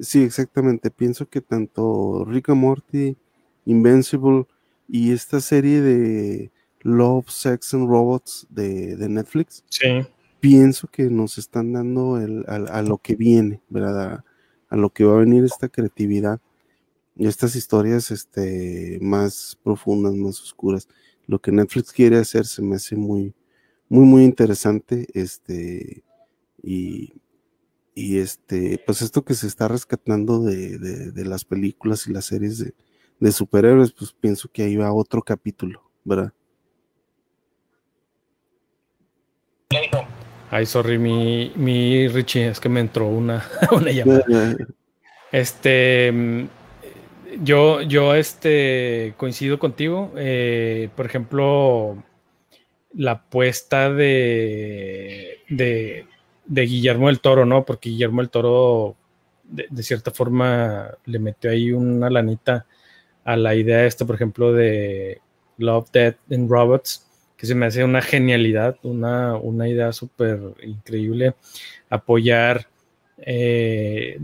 sí, 0.00 0.22
exactamente, 0.22 0.90
pienso 0.90 1.28
que 1.28 1.40
tanto 1.40 2.24
Rick 2.26 2.50
and 2.50 2.60
Morty, 2.60 3.16
Invincible 3.66 4.46
y 4.88 5.12
esta 5.12 5.40
serie 5.40 5.80
de 5.80 6.50
Love, 6.82 7.30
Sex 7.30 7.74
and 7.74 7.88
Robots 7.88 8.46
de, 8.50 8.96
de 8.96 9.08
Netflix, 9.08 9.64
sí 9.68 10.04
pienso 10.40 10.88
que 10.88 11.10
nos 11.10 11.38
están 11.38 11.72
dando 11.72 12.18
el, 12.18 12.44
a, 12.48 12.82
lo 12.82 12.98
que 12.98 13.14
viene, 13.14 13.62
¿verdad? 13.68 14.24
A, 14.68 14.76
lo 14.76 14.90
que 14.90 15.04
va 15.04 15.14
a 15.14 15.20
venir 15.20 15.44
esta 15.44 15.68
creatividad. 15.68 16.40
estas 17.18 17.56
historias 17.56 18.10
este, 18.10 18.98
más 19.02 19.58
profundas, 19.62 20.14
más 20.14 20.40
oscuras. 20.40 20.88
Lo 21.26 21.40
que 21.40 21.52
Netflix 21.52 21.92
quiere 21.92 22.18
hacer 22.18 22.46
se 22.46 22.62
me 22.62 22.76
hace 22.76 22.96
muy, 22.96 23.34
muy, 23.88 24.06
muy 24.06 24.24
interesante. 24.24 25.06
Este, 25.14 26.02
y, 26.62 27.12
y 27.94 28.18
este, 28.18 28.82
pues 28.86 29.02
esto 29.02 29.24
que 29.24 29.34
se 29.34 29.46
está 29.46 29.68
rescatando 29.68 30.40
de, 30.42 30.78
de, 30.78 31.24
las 31.24 31.44
películas 31.44 32.06
y 32.06 32.12
las 32.12 32.26
series 32.26 32.58
de, 32.58 32.74
de, 33.20 33.32
superhéroes, 33.32 33.92
pues 33.92 34.12
pienso 34.12 34.48
que 34.50 34.62
ahí 34.62 34.76
va 34.76 34.92
otro 34.92 35.22
capítulo, 35.22 35.82
¿verdad? 36.04 36.32
Ay, 40.50 40.66
sorry, 40.66 40.98
mi, 40.98 41.52
mi 41.54 42.08
Richie, 42.08 42.48
es 42.48 42.58
que 42.58 42.68
me 42.68 42.80
entró 42.80 43.06
una, 43.06 43.44
una 43.70 43.92
llamada. 43.92 44.56
Este, 45.30 46.12
yo, 47.40 47.82
yo 47.82 48.14
este, 48.14 49.14
coincido 49.16 49.58
contigo. 49.60 50.12
Eh, 50.16 50.88
por 50.96 51.06
ejemplo, 51.06 52.02
la 52.94 53.12
apuesta 53.12 53.92
de, 53.92 55.38
de, 55.48 56.06
Guillermo 56.48 57.06
del 57.06 57.20
Toro, 57.20 57.46
¿no? 57.46 57.64
Porque 57.64 57.90
Guillermo 57.90 58.20
del 58.20 58.30
Toro, 58.30 58.96
de, 59.44 59.82
cierta 59.82 60.10
forma, 60.10 60.90
le 61.04 61.18
metió 61.20 61.50
ahí 61.50 61.70
una 61.72 62.10
lanita 62.10 62.66
a 63.24 63.36
la 63.36 63.54
idea 63.54 63.86
esta, 63.86 64.04
por 64.04 64.16
ejemplo, 64.16 64.52
de 64.52 65.20
Love, 65.58 65.90
Death 65.92 66.16
and 66.32 66.50
Robots, 66.50 67.06
que 67.40 67.46
se 67.46 67.54
me 67.54 67.64
hace 67.64 67.82
una 67.82 68.02
genialidad, 68.02 68.76
una, 68.82 69.34
una 69.34 69.66
idea 69.66 69.94
súper 69.94 70.38
increíble. 70.62 71.32
Apoyar 71.88 72.66
eh, 73.16 74.20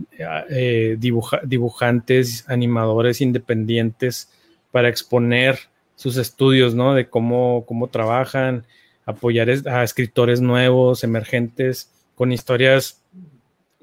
eh, 0.51 0.99
dibujantes, 0.99 2.45
animadores 2.47 3.23
independientes 3.23 4.31
para 4.71 4.91
exponer 4.91 5.59
sus 5.95 6.19
estudios, 6.19 6.75
¿no? 6.75 6.93
De 6.93 7.09
cómo, 7.09 7.65
cómo 7.67 7.87
trabajan, 7.87 8.67
apoyar 9.07 9.49
a 9.67 9.83
escritores 9.83 10.43
nuevos, 10.43 11.03
emergentes, 11.03 11.91
con 12.17 12.33
historias 12.33 13.03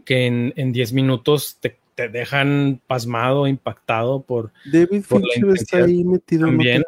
que 0.06 0.28
en 0.28 0.72
10 0.74 0.94
minutos 0.94 1.58
te, 1.60 1.80
dejan 1.96 2.82
pasmado, 2.88 3.48
impactado 3.48 4.22
por. 4.22 4.52
David 4.66 5.04
Fincher 5.04 5.50
está 5.54 5.78
ahí 5.84 6.04
metido, 6.04 6.48
también, 6.48 6.84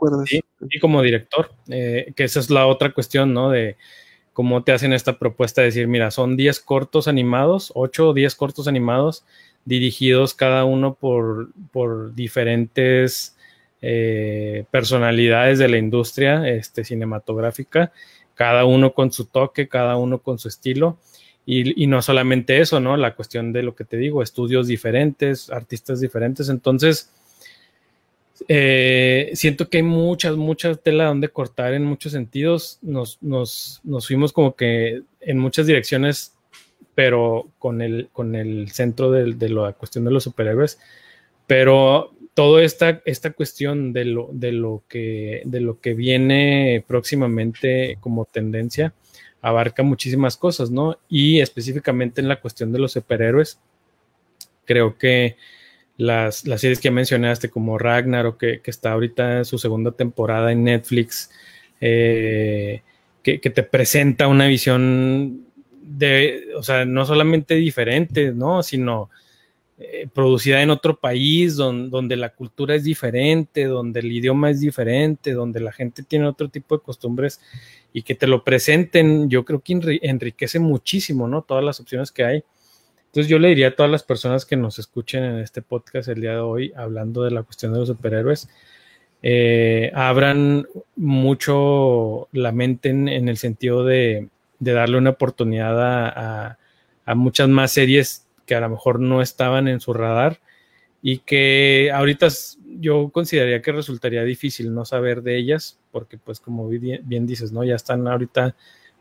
y 0.69 0.79
como 0.79 1.01
director, 1.01 1.51
eh, 1.69 2.11
que 2.15 2.23
esa 2.23 2.39
es 2.39 2.49
la 2.49 2.67
otra 2.67 2.91
cuestión, 2.91 3.33
¿no? 3.33 3.49
De 3.49 3.77
cómo 4.33 4.63
te 4.63 4.73
hacen 4.73 4.91
esta 4.91 5.17
propuesta 5.17 5.61
de 5.61 5.67
decir, 5.67 5.87
mira, 5.87 6.11
son 6.11 6.35
10 6.35 6.59
cortos 6.59 7.07
animados, 7.07 7.71
8 7.73 8.09
o 8.09 8.13
10 8.13 8.35
cortos 8.35 8.67
animados, 8.67 9.23
dirigidos 9.63 10.33
cada 10.33 10.65
uno 10.65 10.95
por, 10.95 11.49
por 11.71 12.13
diferentes 12.13 13.35
eh, 13.81 14.65
personalidades 14.71 15.59
de 15.59 15.67
la 15.67 15.77
industria 15.77 16.49
este, 16.49 16.83
cinematográfica, 16.83 17.91
cada 18.33 18.65
uno 18.65 18.93
con 18.93 19.11
su 19.11 19.25
toque, 19.25 19.67
cada 19.67 19.95
uno 19.95 20.19
con 20.19 20.39
su 20.39 20.47
estilo. 20.47 20.97
Y, 21.45 21.83
y, 21.83 21.87
no 21.87 22.01
solamente 22.01 22.59
eso, 22.59 22.79
¿no? 22.79 22.97
La 22.97 23.15
cuestión 23.15 23.53
de 23.53 23.61
lo 23.61 23.75
que 23.75 23.85
te 23.85 23.97
digo, 23.97 24.23
estudios 24.23 24.67
diferentes, 24.67 25.51
artistas 25.51 25.99
diferentes. 26.01 26.49
Entonces, 26.49 27.11
eh, 28.47 29.31
siento 29.33 29.69
que 29.69 29.77
hay 29.77 29.83
muchas, 29.83 30.35
muchas 30.35 30.81
tela 30.81 31.05
donde 31.05 31.29
cortar 31.29 31.73
en 31.73 31.85
muchos 31.85 32.11
sentidos. 32.11 32.79
Nos, 32.81 33.21
nos, 33.21 33.79
nos, 33.83 34.07
fuimos 34.07 34.33
como 34.33 34.55
que 34.55 35.03
en 35.21 35.37
muchas 35.37 35.67
direcciones, 35.67 36.33
pero 36.95 37.47
con 37.59 37.81
el, 37.81 38.09
con 38.11 38.35
el 38.35 38.71
centro 38.71 39.11
de, 39.11 39.33
de 39.33 39.49
la 39.49 39.73
cuestión 39.73 40.05
de 40.05 40.11
los 40.11 40.23
superhéroes. 40.23 40.79
Pero 41.47 42.11
toda 42.33 42.63
esta, 42.63 43.01
esta 43.05 43.31
cuestión 43.31 43.93
de 43.93 44.05
lo, 44.05 44.29
de, 44.31 44.51
lo 44.51 44.83
que, 44.89 45.41
de 45.45 45.61
lo 45.61 45.79
que 45.79 45.93
viene 45.93 46.83
próximamente 46.85 47.97
como 48.01 48.25
tendencia 48.25 48.93
abarca 49.45 49.83
muchísimas 49.83 50.37
cosas, 50.37 50.71
¿no? 50.71 50.97
Y 51.07 51.39
específicamente 51.39 52.19
en 52.19 52.27
la 52.27 52.41
cuestión 52.41 52.71
de 52.71 52.79
los 52.79 52.93
superhéroes, 52.93 53.59
creo 54.65 54.97
que 54.97 55.37
las, 55.97 56.37
series 56.37 56.79
que 56.79 56.89
mencionaste, 56.89 57.51
como 57.51 57.77
Ragnar, 57.77 58.37
que, 58.39 58.59
que 58.61 58.71
está 58.71 58.93
ahorita 58.93 59.37
en 59.37 59.45
su 59.45 59.59
segunda 59.59 59.91
temporada 59.91 60.51
en 60.51 60.63
Netflix, 60.63 61.29
eh, 61.79 62.81
que, 63.21 63.37
te 63.37 63.61
presenta 63.61 64.27
una 64.27 64.47
visión 64.47 65.45
de, 65.79 66.47
o 66.57 66.63
sea, 66.63 66.85
no 66.85 67.05
solamente 67.05 67.53
diferente, 67.53 68.31
¿no? 68.31 68.63
Sino 68.63 69.11
eh, 69.77 70.07
producida 70.13 70.61
en 70.61 70.69
otro 70.69 70.97
país, 70.97 71.55
donde 71.57 72.15
la 72.15 72.29
cultura 72.29 72.75
es 72.75 72.83
diferente, 72.83 73.65
donde 73.65 73.99
el 73.99 74.11
idioma 74.11 74.49
es 74.49 74.61
diferente, 74.61 75.33
donde 75.33 75.59
la 75.59 75.71
gente 75.71 76.03
tiene 76.03 76.27
otro 76.27 76.49
tipo 76.49 76.77
de 76.77 76.83
costumbres 76.83 77.41
y 77.91 78.03
que 78.03 78.15
te 78.15 78.27
lo 78.27 78.43
presenten, 78.43 79.29
yo 79.29 79.45
creo 79.45 79.61
que 79.61 79.99
enriquece 80.01 80.59
muchísimo, 80.59 81.27
¿no? 81.27 81.41
Todas 81.41 81.63
las 81.63 81.79
opciones 81.79 82.11
que 82.11 82.23
hay. 82.23 82.43
Entonces 83.07 83.29
yo 83.29 83.39
le 83.39 83.47
diría 83.47 83.69
a 83.69 83.75
todas 83.75 83.89
las 83.89 84.03
personas 84.03 84.45
que 84.45 84.57
nos 84.57 84.77
escuchen 84.79 85.23
en 85.23 85.39
este 85.39 85.61
podcast 85.61 86.09
el 86.09 86.19
día 86.19 86.31
de 86.31 86.39
hoy, 86.39 86.73
hablando 86.75 87.23
de 87.23 87.31
la 87.31 87.43
cuestión 87.43 87.71
de 87.71 87.79
los 87.79 87.87
superhéroes, 87.87 88.49
eh, 89.23 89.91
abran 89.95 90.67
mucho 90.97 92.27
la 92.33 92.51
mente 92.51 92.89
en, 92.89 93.07
el 93.07 93.37
sentido 93.37 93.85
de, 93.85 94.27
darle 94.59 94.97
una 94.97 95.11
oportunidad 95.11 96.57
a, 97.05 97.15
muchas 97.15 97.47
más 97.47 97.71
series 97.71 98.24
que 98.45 98.55
a 98.55 98.59
lo 98.59 98.69
mejor 98.69 98.99
no 98.99 99.21
estaban 99.21 99.67
en 99.67 99.79
su 99.79 99.93
radar 99.93 100.39
y 101.01 101.19
que 101.19 101.91
ahorita 101.93 102.29
yo 102.79 103.09
consideraría 103.09 103.61
que 103.61 103.71
resultaría 103.71 104.23
difícil 104.23 104.73
no 104.73 104.85
saber 104.85 105.21
de 105.21 105.37
ellas, 105.37 105.77
porque 105.91 106.17
pues 106.17 106.39
como 106.39 106.67
bien, 106.67 107.27
dices, 107.27 107.51
¿no? 107.51 107.63
Ya 107.63 107.75
están 107.75 108.07
ahorita, 108.07 108.55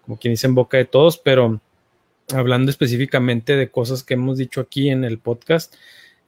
como 0.05 0.19
quien 0.19 0.35
dice, 0.35 0.47
en 0.47 0.55
boca 0.55 0.77
de 0.77 0.85
todos, 0.85 1.19
pero 1.19 1.61
hablando 2.33 2.71
específicamente 2.71 3.57
de 3.57 3.71
cosas 3.71 4.03
que 4.03 4.15
hemos 4.15 4.39
dicho 4.39 4.61
aquí 4.61 4.91
en 4.91 5.05
el 5.05 5.19
podcast. 5.19 5.75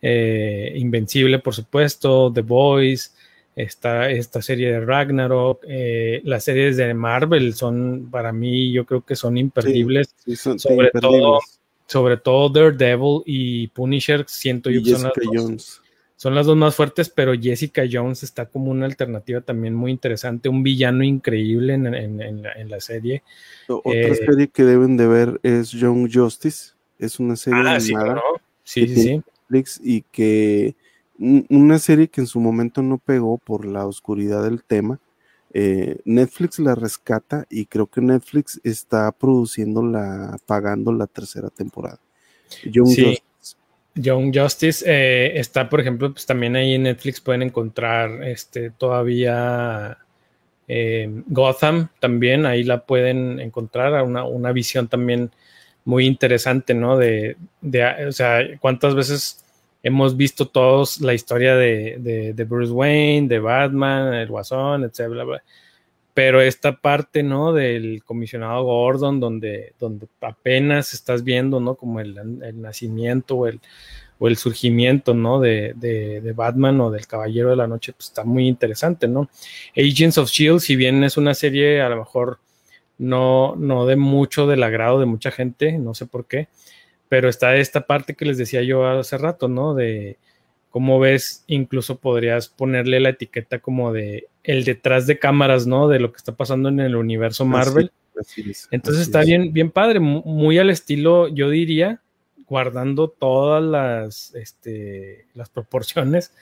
Eh, 0.02 0.72
Invencible, 0.76 1.38
por 1.40 1.54
supuesto, 1.54 2.32
The 2.32 2.42
Boys, 2.42 3.14
esta, 3.56 4.10
esta 4.10 4.42
serie 4.42 4.70
de 4.72 4.80
Ragnarok, 4.80 5.64
eh, 5.66 6.20
las 6.24 6.44
series 6.44 6.76
de 6.76 6.92
Marvel 6.92 7.54
son, 7.54 8.08
para 8.10 8.30
mí, 8.32 8.70
yo 8.70 8.84
creo 8.84 9.00
que 9.00 9.16
son 9.16 9.38
imperdibles. 9.38 10.14
sobre, 10.58 10.90
Todo, 10.90 11.40
sobre 11.86 12.16
todo 12.16 12.48
Daredevil 12.48 13.22
y 13.24 13.68
Punisher, 13.68 14.24
siento 14.28 14.70
yo 14.70 14.82
que 14.82 14.90
son 14.90 15.02
las 15.04 15.80
son 16.16 16.34
las 16.34 16.46
dos 16.46 16.56
más 16.56 16.74
fuertes, 16.74 17.10
pero 17.10 17.34
Jessica 17.38 17.82
Jones 17.90 18.22
está 18.22 18.46
como 18.46 18.70
una 18.70 18.86
alternativa 18.86 19.42
también 19.42 19.74
muy 19.74 19.90
interesante, 19.90 20.48
un 20.48 20.62
villano 20.62 21.04
increíble 21.04 21.74
en, 21.74 22.70
la, 22.70 22.80
serie. 22.80 23.22
Otra 23.68 23.92
eh, 23.92 24.14
serie 24.14 24.48
que 24.48 24.64
deben 24.64 24.96
de 24.96 25.06
ver 25.06 25.38
es 25.42 25.70
Young 25.72 26.10
Justice, 26.10 26.72
es 26.98 27.20
una 27.20 27.36
serie 27.36 27.60
ah, 27.66 27.74
animada 27.74 28.22
sí, 28.64 28.88
sí, 28.88 28.94
sí, 28.96 29.22
Netflix 29.48 29.80
y 29.82 30.02
que 30.10 30.74
una 31.18 31.78
serie 31.78 32.08
que 32.08 32.22
en 32.22 32.26
su 32.26 32.40
momento 32.40 32.82
no 32.82 32.98
pegó 32.98 33.38
por 33.38 33.64
la 33.64 33.86
oscuridad 33.86 34.42
del 34.42 34.62
tema. 34.64 34.98
Eh, 35.58 36.00
Netflix 36.04 36.58
la 36.58 36.74
rescata 36.74 37.46
y 37.48 37.64
creo 37.64 37.86
que 37.86 38.02
Netflix 38.02 38.60
está 38.62 39.10
produciendo 39.10 39.82
la, 39.82 40.36
pagando 40.44 40.92
la 40.92 41.06
tercera 41.06 41.48
temporada. 41.48 41.98
Young 42.62 42.88
Justice 42.88 43.22
Young 43.94 44.36
Justice 44.36 44.84
eh, 44.86 45.40
está, 45.40 45.70
por 45.70 45.80
ejemplo, 45.80 46.12
pues 46.12 46.26
también 46.26 46.56
ahí 46.56 46.74
en 46.74 46.82
Netflix 46.82 47.22
pueden 47.22 47.40
encontrar 47.40 48.22
este 48.24 48.68
todavía 48.68 49.96
eh, 50.68 51.22
Gotham 51.26 51.88
también, 52.00 52.44
ahí 52.44 52.62
la 52.62 52.84
pueden 52.84 53.40
encontrar, 53.40 54.02
una, 54.02 54.24
una 54.24 54.52
visión 54.52 54.88
también 54.88 55.30
muy 55.86 56.04
interesante, 56.04 56.74
¿no? 56.74 56.98
De, 56.98 57.38
de, 57.62 58.06
o 58.06 58.12
sea, 58.12 58.40
cuántas 58.60 58.94
veces 58.94 59.42
hemos 59.86 60.16
visto 60.16 60.48
todos 60.48 61.00
la 61.00 61.14
historia 61.14 61.54
de, 61.54 62.32
de, 62.34 62.44
Bruce 62.44 62.72
Wayne, 62.72 63.28
de 63.28 63.38
Batman, 63.38 64.14
el 64.14 64.26
Guasón, 64.26 64.82
etcétera, 64.82 65.24
pero 66.12 66.40
esta 66.40 66.76
parte, 66.76 67.22
¿no? 67.22 67.52
Del 67.52 68.02
comisionado 68.02 68.64
Gordon, 68.64 69.20
donde, 69.20 69.74
donde 69.78 70.08
apenas 70.22 70.92
estás 70.92 71.22
viendo, 71.22 71.60
¿no? 71.60 71.76
Como 71.76 72.00
el, 72.00 72.18
nacimiento 72.60 73.36
o 73.36 73.46
el, 73.46 73.60
o 74.18 74.26
el 74.26 74.36
surgimiento, 74.36 75.14
¿no? 75.14 75.38
De, 75.38 75.72
de, 75.76 76.32
Batman 76.32 76.80
o 76.80 76.90
del 76.90 77.06
Caballero 77.06 77.50
de 77.50 77.56
la 77.56 77.68
Noche, 77.68 77.92
pues 77.92 78.08
está 78.08 78.24
muy 78.24 78.48
interesante, 78.48 79.06
¿no? 79.06 79.30
Agents 79.76 80.18
of 80.18 80.30
Shield, 80.30 80.58
si 80.58 80.74
bien 80.74 81.04
es 81.04 81.16
una 81.16 81.32
serie 81.32 81.80
a 81.80 81.88
lo 81.88 81.98
mejor 81.98 82.40
no, 82.98 83.54
no 83.54 83.86
de 83.86 83.94
mucho 83.94 84.48
del 84.48 84.64
agrado 84.64 84.98
de 84.98 85.06
mucha 85.06 85.30
gente, 85.30 85.78
no 85.78 85.94
sé 85.94 86.06
por 86.06 86.26
qué, 86.26 86.48
pero 87.08 87.28
está 87.28 87.56
esta 87.56 87.86
parte 87.86 88.14
que 88.14 88.24
les 88.24 88.38
decía 88.38 88.62
yo 88.62 88.86
hace 88.86 89.18
rato, 89.18 89.48
¿no? 89.48 89.74
De 89.74 90.18
cómo 90.70 90.98
ves, 90.98 91.44
incluso 91.46 91.98
podrías 91.98 92.48
ponerle 92.48 93.00
la 93.00 93.10
etiqueta 93.10 93.60
como 93.60 93.92
de 93.92 94.28
el 94.44 94.64
detrás 94.64 95.06
de 95.06 95.18
cámaras, 95.18 95.66
¿no? 95.66 95.88
De 95.88 96.00
lo 96.00 96.12
que 96.12 96.18
está 96.18 96.36
pasando 96.36 96.68
en 96.68 96.80
el 96.80 96.96
universo 96.96 97.44
Marvel. 97.44 97.90
Entonces 98.70 99.02
está 99.02 99.22
bien, 99.22 99.52
bien 99.52 99.70
padre, 99.70 100.00
muy 100.00 100.58
al 100.58 100.70
estilo, 100.70 101.28
yo 101.28 101.50
diría, 101.50 102.00
guardando 102.46 103.08
todas 103.08 103.62
las, 103.62 104.34
este, 104.34 105.26
las 105.34 105.50
proporciones 105.50 106.32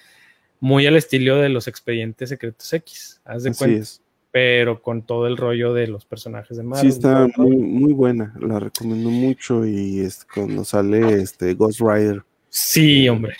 muy 0.60 0.86
al 0.86 0.96
estilo 0.96 1.36
de 1.36 1.48
los 1.48 1.68
expedientes 1.68 2.28
secretos 2.28 2.72
X, 2.72 3.20
haz 3.24 3.42
de 3.42 3.54
cuenta. 3.54 3.80
Es. 3.80 4.03
Pero 4.34 4.82
con 4.82 5.02
todo 5.02 5.28
el 5.28 5.36
rollo 5.36 5.72
de 5.72 5.86
los 5.86 6.04
personajes 6.04 6.56
de 6.56 6.64
Marvel. 6.64 6.90
Sí, 6.90 6.96
está 6.96 7.28
muy, 7.36 7.56
muy 7.56 7.92
buena, 7.92 8.34
la 8.40 8.58
recomiendo 8.58 9.08
mucho 9.08 9.64
y 9.64 10.00
es 10.00 10.26
cuando 10.34 10.64
sale 10.64 11.22
este 11.22 11.54
Ghost 11.54 11.80
Rider. 11.80 12.24
Sí, 12.48 13.08
hombre. 13.08 13.36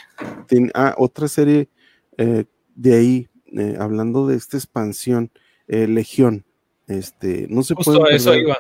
ah, 0.75 0.95
otra 0.97 1.27
serie 1.27 1.69
eh, 2.17 2.45
de 2.77 2.95
ahí, 2.95 3.29
eh, 3.57 3.77
hablando 3.79 4.29
de 4.29 4.37
esta 4.37 4.57
expansión, 4.57 5.33
eh, 5.67 5.89
Legión. 5.89 6.45
Este, 6.87 7.47
no 7.51 7.65
se 7.65 7.75
Justo 7.75 7.99
puede. 7.99 8.15
eso 8.15 8.33
iba. 8.35 8.59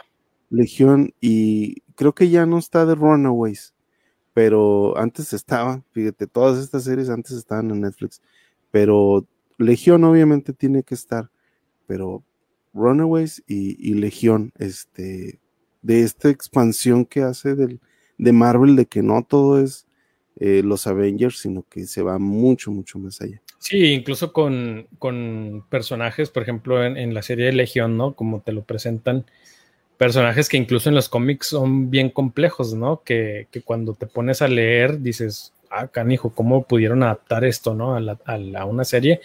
Legión 0.50 1.14
y 1.20 1.82
creo 1.94 2.14
que 2.14 2.30
ya 2.30 2.46
no 2.46 2.58
está 2.58 2.84
de 2.84 2.96
Runaways, 2.96 3.74
pero 4.32 4.98
antes 4.98 5.32
estaba, 5.32 5.82
fíjate, 5.92 6.26
todas 6.26 6.58
estas 6.58 6.82
series 6.82 7.10
antes 7.10 7.32
estaban 7.32 7.70
en 7.70 7.82
Netflix 7.82 8.20
pero 8.74 9.24
Legión 9.56 10.02
obviamente 10.02 10.52
tiene 10.52 10.82
que 10.82 10.96
estar, 10.96 11.30
pero 11.86 12.22
Runaways 12.72 13.42
y, 13.46 13.94
Legión, 13.94 14.52
este, 14.58 15.38
de 15.82 16.02
esta 16.02 16.30
expansión 16.30 17.04
que 17.04 17.22
hace 17.22 17.54
del, 17.54 17.80
de 18.18 18.32
Marvel, 18.32 18.76
de 18.76 18.86
que 18.86 19.02
no 19.02 19.22
todo 19.22 19.60
es 19.60 19.86
eh, 20.36 20.62
los 20.64 20.86
Avengers, 20.86 21.38
sino 21.38 21.64
que 21.68 21.86
se 21.86 22.02
va 22.02 22.18
mucho, 22.18 22.70
mucho 22.70 22.98
más 22.98 23.20
allá. 23.20 23.40
Sí, 23.58 23.92
incluso 23.92 24.32
con, 24.32 24.88
personajes, 25.70 26.28
por 26.30 26.42
ejemplo, 26.42 26.84
en, 26.84 27.14
la 27.14 27.22
serie 27.22 27.46
de 27.46 27.52
Legión, 27.52 27.96
¿no? 27.96 28.14
Como 28.14 28.40
te 28.40 28.52
lo 28.52 28.62
presentan, 28.62 29.24
personajes 29.96 30.48
que 30.48 30.56
incluso 30.56 30.88
en 30.88 30.94
los 30.94 31.08
cómics 31.08 31.46
son 31.46 31.90
bien 31.90 32.10
complejos, 32.10 32.74
¿no? 32.74 33.02
Que, 33.04 33.46
que 33.50 33.62
cuando 33.62 33.94
te 33.94 34.06
pones 34.06 34.42
a 34.42 34.48
leer 34.48 35.00
dices, 35.00 35.54
ah, 35.74 35.88
canijo, 35.88 36.34
¿cómo 36.34 36.64
pudieron 36.64 37.02
adaptar 37.02 37.44
esto, 37.44 37.74
¿no? 37.74 37.96
A, 37.96 38.64
una 38.64 38.84
serie. 38.84 39.20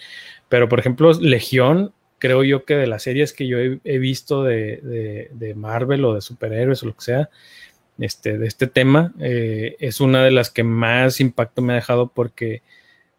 Pero, 0.47 0.69
por 0.69 0.79
ejemplo, 0.79 1.11
Legión, 1.13 1.93
creo 2.19 2.43
yo 2.43 2.65
que 2.65 2.75
de 2.75 2.87
las 2.87 3.03
series 3.03 3.33
que 3.33 3.47
yo 3.47 3.57
he, 3.57 3.97
visto 3.97 4.43
de, 4.43 5.53
Marvel 5.55 6.05
o 6.05 6.13
de 6.13 6.21
superhéroes 6.21 6.83
o 6.83 6.87
lo 6.87 6.95
que 6.95 7.01
sea, 7.01 7.29
este, 7.97 8.37
de 8.37 8.47
este 8.47 8.67
tema, 8.67 9.13
eh, 9.19 9.75
es 9.79 9.99
una 9.99 10.23
de 10.23 10.31
las 10.31 10.49
que 10.51 10.63
más 10.63 11.19
impacto 11.19 11.61
me 11.61 11.73
ha 11.73 11.77
dejado 11.77 12.07
porque 12.07 12.61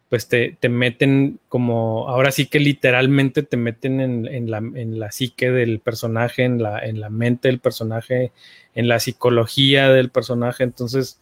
pues 0.09 0.27
te, 0.27 0.57
meten 0.67 1.39
como, 1.47 2.09
ahora 2.09 2.31
sí 2.31 2.47
que 2.47 2.59
literalmente 2.59 3.43
te 3.43 3.55
meten 3.55 4.01
en, 4.01 4.51
la, 4.51 4.57
en 4.57 4.99
la, 4.99 5.09
psique 5.09 5.51
del 5.51 5.79
personaje, 5.79 6.43
en 6.43 6.61
la, 6.61 6.79
en 6.79 6.99
la 6.99 7.09
mente 7.09 7.47
del 7.47 7.59
personaje, 7.59 8.33
en 8.75 8.89
la 8.89 8.99
psicología 8.99 9.89
del 9.89 10.09
personaje, 10.09 10.65
entonces 10.65 11.17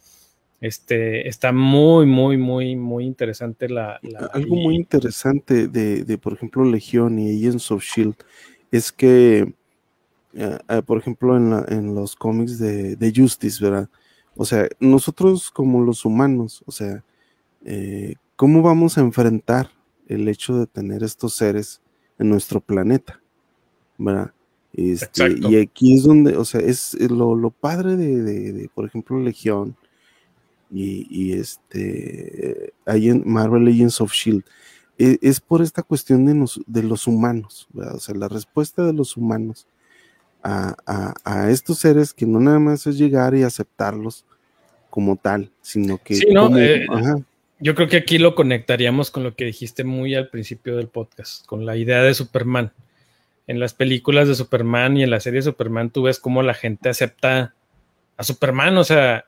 este, 0.60 1.26
está 1.26 1.52
muy, 1.52 2.04
muy, 2.04 2.36
muy, 2.36 2.76
muy 2.76 3.06
interesante 3.06 3.68
la... 3.68 3.98
Algo 4.32 4.56
muy 4.56 4.76
interesante 4.76 5.68
de, 5.68 6.18
por 6.18 6.34
ejemplo, 6.34 6.64
Legión 6.64 7.18
y 7.18 7.38
Agents 7.38 7.70
of 7.70 7.82
Shield 7.82 8.16
es 8.70 8.92
que, 8.92 9.54
eh, 10.34 10.58
eh, 10.68 10.82
por 10.84 10.98
ejemplo, 10.98 11.36
en, 11.36 11.94
los 11.94 12.14
cómics 12.14 12.58
de, 12.58 13.12
Justice, 13.14 13.64
¿verdad? 13.64 13.88
O 14.36 14.44
sea, 14.44 14.68
nosotros 14.78 15.50
como 15.50 15.82
los 15.82 16.04
humanos, 16.04 16.62
o 16.66 16.72
sea, 16.72 17.02
eh, 17.64 18.14
¿cómo 18.36 18.60
vamos 18.60 18.98
a 18.98 19.00
enfrentar 19.00 19.70
el 20.08 20.28
hecho 20.28 20.58
de 20.58 20.66
tener 20.66 21.02
estos 21.02 21.34
seres 21.34 21.80
en 22.18 22.28
nuestro 22.28 22.60
planeta? 22.60 23.20
¿Verdad? 23.96 24.32
Este, 24.74 25.36
y 25.40 25.56
aquí 25.56 25.96
es 25.96 26.04
donde, 26.04 26.36
o 26.36 26.44
sea, 26.44 26.60
es 26.60 26.94
lo, 27.00 27.50
padre 27.50 27.96
de, 27.96 28.70
por 28.74 28.84
ejemplo, 28.84 29.18
Legión 29.18 29.74
y, 30.72 31.32
este 31.32 32.72
hay 32.86 33.08
en 33.08 33.22
Marvel 33.26 33.64
Legends 33.64 34.00
of 34.00 34.12
Shield 34.12 34.44
e, 34.98 35.18
es, 35.22 35.40
por 35.40 35.62
esta 35.62 35.82
cuestión 35.82 36.26
de, 36.26 36.46
de 36.66 36.82
los 36.82 37.06
humanos, 37.06 37.68
o 37.74 37.98
sea, 37.98 38.14
la 38.14 38.28
respuesta 38.28 38.84
de 38.84 38.92
los 38.92 39.16
humanos 39.16 39.66
a, 40.42 41.48
estos 41.50 41.78
seres 41.78 42.12
que 42.12 42.26
no 42.26 42.40
nada 42.40 42.58
más 42.58 42.86
es 42.86 42.98
llegar 42.98 43.34
y 43.34 43.42
aceptarlos 43.42 44.24
como 44.88 45.16
tal, 45.16 45.50
sino 45.60 45.98
que... 45.98 46.14
Eh, 46.14 46.86
yo 47.62 47.74
creo 47.74 47.88
que 47.88 47.98
aquí 47.98 48.18
lo 48.18 48.34
conectaríamos 48.34 49.10
con 49.10 49.22
lo 49.22 49.34
que 49.34 49.44
dijiste 49.44 49.84
muy 49.84 50.14
al 50.14 50.28
principio 50.28 50.76
del 50.76 50.88
podcast, 50.88 51.44
con 51.46 51.66
la 51.66 51.76
idea 51.76 52.02
de 52.02 52.14
Superman. 52.14 52.72
En 53.46 53.60
las 53.60 53.74
películas 53.74 54.28
de 54.28 54.34
Superman 54.34 54.96
y 54.96 55.02
en 55.02 55.10
la 55.10 55.20
serie 55.20 55.38
de 55.38 55.44
Superman 55.44 55.90
tú 55.90 56.02
ves 56.04 56.18
cómo 56.18 56.42
la 56.42 56.54
gente 56.54 56.88
acepta 56.88 57.54
a 58.16 58.22
Superman, 58.22 58.78
o 58.78 58.84
sea, 58.84 59.24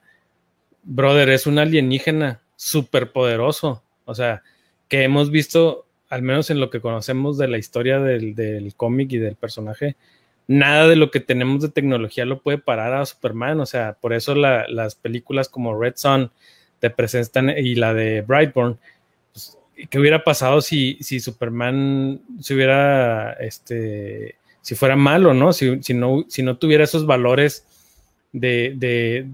brother, 0.83 1.29
es 1.31 1.47
un 1.47 1.59
alienígena 1.59 2.41
súper 2.57 3.13
poderoso. 3.13 3.83
O 4.05 4.15
sea, 4.15 4.43
que 4.89 5.05
hemos 5.05 5.31
visto, 5.31 5.87
al 6.09 6.23
menos 6.23 6.51
en 6.51 6.61
lo 6.61 6.71
que 6.71 6.81
conocemos 6.81 7.39
de 7.39 7.49
la 7.49 7.59
historia 7.59 8.01
del, 8.01 8.73
cómic 8.77 9.13
y 9.13 9.19
del 9.19 9.37
personaje, 9.37 9.97
nada 10.47 10.89
de 10.89 10.97
lo 10.97 11.11
que 11.11 11.21
tenemos 11.21 11.63
de 11.63 11.69
tecnología 11.69 12.25
lo 12.25 12.41
puede 12.41 12.59
parar 12.59 12.95
a 12.95 13.07
Superman. 13.07 13.61
O 13.61 13.67
sea, 13.67 13.97
por 14.01 14.13
eso 14.13 14.35
las 14.35 14.95
películas 14.95 15.49
como 15.49 15.79
Red 15.79 15.95
Son 15.97 16.31
te 16.81 16.91
presentan 16.91 17.51
y 17.51 17.75
la 17.77 17.95
de 17.95 18.23
Brightburn. 18.23 18.79
Pues, 19.33 19.59
¿Qué 19.89 19.99
hubiera 19.99 20.25
pasado 20.25 20.61
si, 20.61 20.99
si 21.01 21.21
Superman 21.21 22.21
se 22.41 22.55
hubiera, 22.55 23.33
este, 23.35 24.37
si 24.61 24.75
fuera 24.75 24.97
malo, 24.97 25.33
¿no? 25.35 25.53
Si, 25.53 25.79
no, 25.95 26.25
si 26.29 26.43
no 26.43 26.57
tuviera 26.57 26.85
esos 26.85 27.07
valores 27.07 27.65
de, 28.33 29.29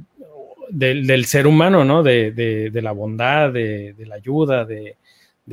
del, 0.70 1.24
ser 1.24 1.47
humano, 1.47 1.85
¿no? 1.85 2.03
De, 2.03 2.70
la 2.74 2.93
bondad, 2.93 3.53
de, 3.53 3.95
la 4.07 4.16
ayuda, 4.16 4.65
de, 4.65 4.97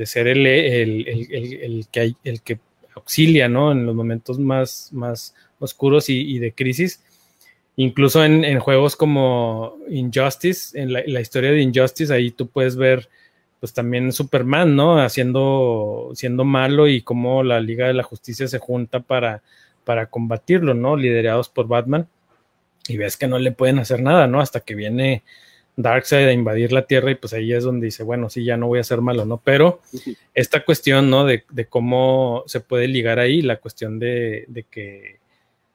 ser 0.04 0.28
el, 0.28 1.86
que 1.92 2.58
auxilia, 2.94 3.48
¿no? 3.48 3.72
En 3.72 3.86
los 3.86 3.94
momentos 3.94 4.38
más, 4.38 4.90
más 4.92 5.34
oscuros 5.58 6.08
y, 6.08 6.38
de 6.38 6.52
crisis. 6.52 7.02
Incluso 7.76 8.24
en, 8.24 8.58
juegos 8.58 8.96
como 8.96 9.76
Injustice, 9.88 10.80
en 10.80 10.92
la, 10.92 11.20
historia 11.20 11.50
de 11.50 11.60
Injustice, 11.60 12.12
ahí 12.12 12.30
tú 12.30 12.48
puedes 12.48 12.76
ver, 12.76 13.08
pues 13.60 13.72
también 13.72 14.12
Superman, 14.12 14.76
¿no? 14.76 15.00
Haciendo, 15.00 16.10
siendo 16.14 16.44
malo 16.44 16.88
y 16.88 17.02
cómo 17.02 17.42
la 17.42 17.60
Liga 17.60 17.86
de 17.86 17.94
la 17.94 18.02
Justicia 18.02 18.48
se 18.48 18.58
junta 18.58 19.00
para, 19.00 19.42
para 19.84 20.06
combatirlo, 20.06 20.74
¿no? 20.74 20.96
Liderados 20.96 21.48
por 21.48 21.68
Batman 21.68 22.08
y 22.88 22.96
ves 22.96 23.16
que 23.16 23.26
no 23.26 23.38
le 23.38 23.52
pueden 23.52 23.78
hacer 23.78 24.00
nada, 24.00 24.26
¿no? 24.26 24.40
Hasta 24.40 24.60
que 24.60 24.74
viene 24.74 25.22
Darkseid 25.76 26.28
a 26.28 26.32
invadir 26.32 26.72
la 26.72 26.86
Tierra 26.86 27.10
y 27.10 27.16
pues 27.16 27.32
ahí 27.32 27.52
es 27.52 27.64
donde 27.64 27.86
dice, 27.86 28.02
bueno, 28.02 28.30
sí, 28.30 28.44
ya 28.44 28.56
no 28.56 28.66
voy 28.66 28.78
a 28.78 28.84
ser 28.84 29.00
malo, 29.00 29.24
¿no? 29.24 29.40
Pero 29.42 29.80
esta 30.34 30.64
cuestión, 30.64 31.10
¿no? 31.10 31.24
De, 31.24 31.44
cómo 31.68 32.44
se 32.46 32.60
puede 32.60 32.88
ligar 32.88 33.18
ahí, 33.18 33.42
la 33.42 33.56
cuestión 33.56 33.98
de, 33.98 34.46
que, 34.70 35.18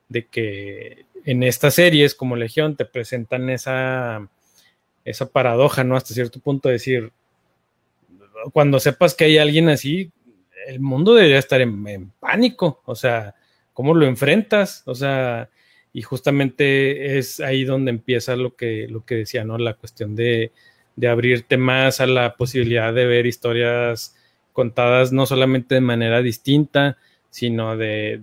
de 0.09 0.25
que 0.25 1.05
en 1.25 1.43
estas 1.43 1.75
series 1.75 2.15
como 2.15 2.35
Legión 2.35 2.75
te 2.75 2.85
presentan 2.85 3.49
esa, 3.49 4.27
esa 5.05 5.25
paradoja, 5.27 5.83
¿no? 5.83 5.95
Hasta 5.95 6.13
cierto 6.13 6.39
punto 6.39 6.69
decir, 6.69 7.11
cuando 8.53 8.79
sepas 8.79 9.13
que 9.13 9.25
hay 9.25 9.37
alguien 9.37 9.69
así, 9.69 10.11
el 10.67 10.79
mundo 10.79 11.13
debería 11.13 11.39
estar 11.39 11.61
en, 11.61 11.87
en 11.87 12.11
pánico, 12.19 12.81
o 12.85 12.95
sea, 12.95 13.35
¿cómo 13.73 13.93
lo 13.93 14.07
enfrentas? 14.07 14.83
O 14.85 14.95
sea, 14.95 15.49
y 15.93 16.01
justamente 16.03 17.17
es 17.17 17.39
ahí 17.39 17.63
donde 17.63 17.91
empieza 17.91 18.35
lo 18.35 18.55
que, 18.55 18.87
lo 18.89 19.05
que 19.05 19.15
decía, 19.15 19.43
¿no? 19.43 19.57
La 19.57 19.73
cuestión 19.73 20.15
de, 20.15 20.51
abrirte 21.09 21.57
más 21.57 21.99
a 21.99 22.05
la 22.05 22.35
posibilidad 22.35 22.93
de 22.93 23.05
ver 23.05 23.25
historias 23.25 24.15
contadas 24.53 25.11
no 25.11 25.25
solamente 25.25 25.75
de 25.75 25.81
manera 25.81 26.21
distinta, 26.21 26.97
sino 27.29 27.75
de, 27.75 28.19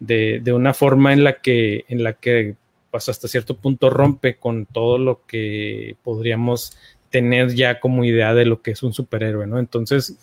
de, 0.00 0.52
una 0.52 0.74
forma 0.74 1.12
en 1.12 1.24
la 1.24 1.40
que, 1.40 1.84
en 1.88 2.02
la 2.02 2.14
que 2.14 2.56
pues 2.90 3.08
hasta 3.08 3.28
cierto 3.28 3.56
punto 3.56 3.90
rompe 3.90 4.36
con 4.36 4.66
todo 4.66 4.98
lo 4.98 5.24
que 5.26 5.96
podríamos 6.02 6.76
tener 7.10 7.54
ya 7.54 7.80
como 7.80 8.04
idea 8.04 8.34
de 8.34 8.44
lo 8.44 8.60
que 8.60 8.72
es 8.72 8.82
un 8.82 8.92
superhéroe, 8.92 9.46
¿no? 9.46 9.58
Entonces, 9.58 10.16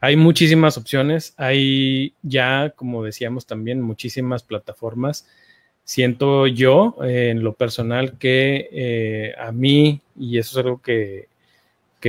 hay 0.00 0.16
muchísimas 0.16 0.78
opciones, 0.78 1.34
hay 1.36 2.14
ya, 2.22 2.72
como 2.76 3.04
decíamos 3.04 3.46
también, 3.46 3.80
muchísimas 3.80 4.42
plataformas 4.42 5.28
siento 5.88 6.46
yo 6.46 6.96
eh, 7.02 7.30
en 7.30 7.42
lo 7.42 7.54
personal 7.54 8.18
que 8.18 8.68
eh, 8.72 9.34
a 9.38 9.52
mí, 9.52 10.02
y 10.18 10.36
eso 10.36 10.60
es 10.60 10.66
algo 10.66 10.82
que, 10.82 11.28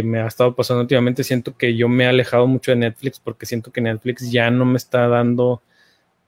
me 0.03 0.19
ha 0.19 0.27
estado 0.27 0.53
pasando 0.53 0.81
últimamente, 0.81 1.23
siento 1.23 1.55
que 1.55 1.75
yo 1.75 1.87
me 1.87 2.03
he 2.03 2.07
alejado 2.07 2.45
mucho 2.45 2.71
de 2.71 2.77
Netflix 2.77 3.21
porque 3.21 3.45
siento 3.45 3.71
que 3.71 3.79
Netflix 3.79 4.29
ya 4.31 4.51
no 4.51 4.65
me 4.65 4.77
está 4.77 5.07
dando 5.07 5.61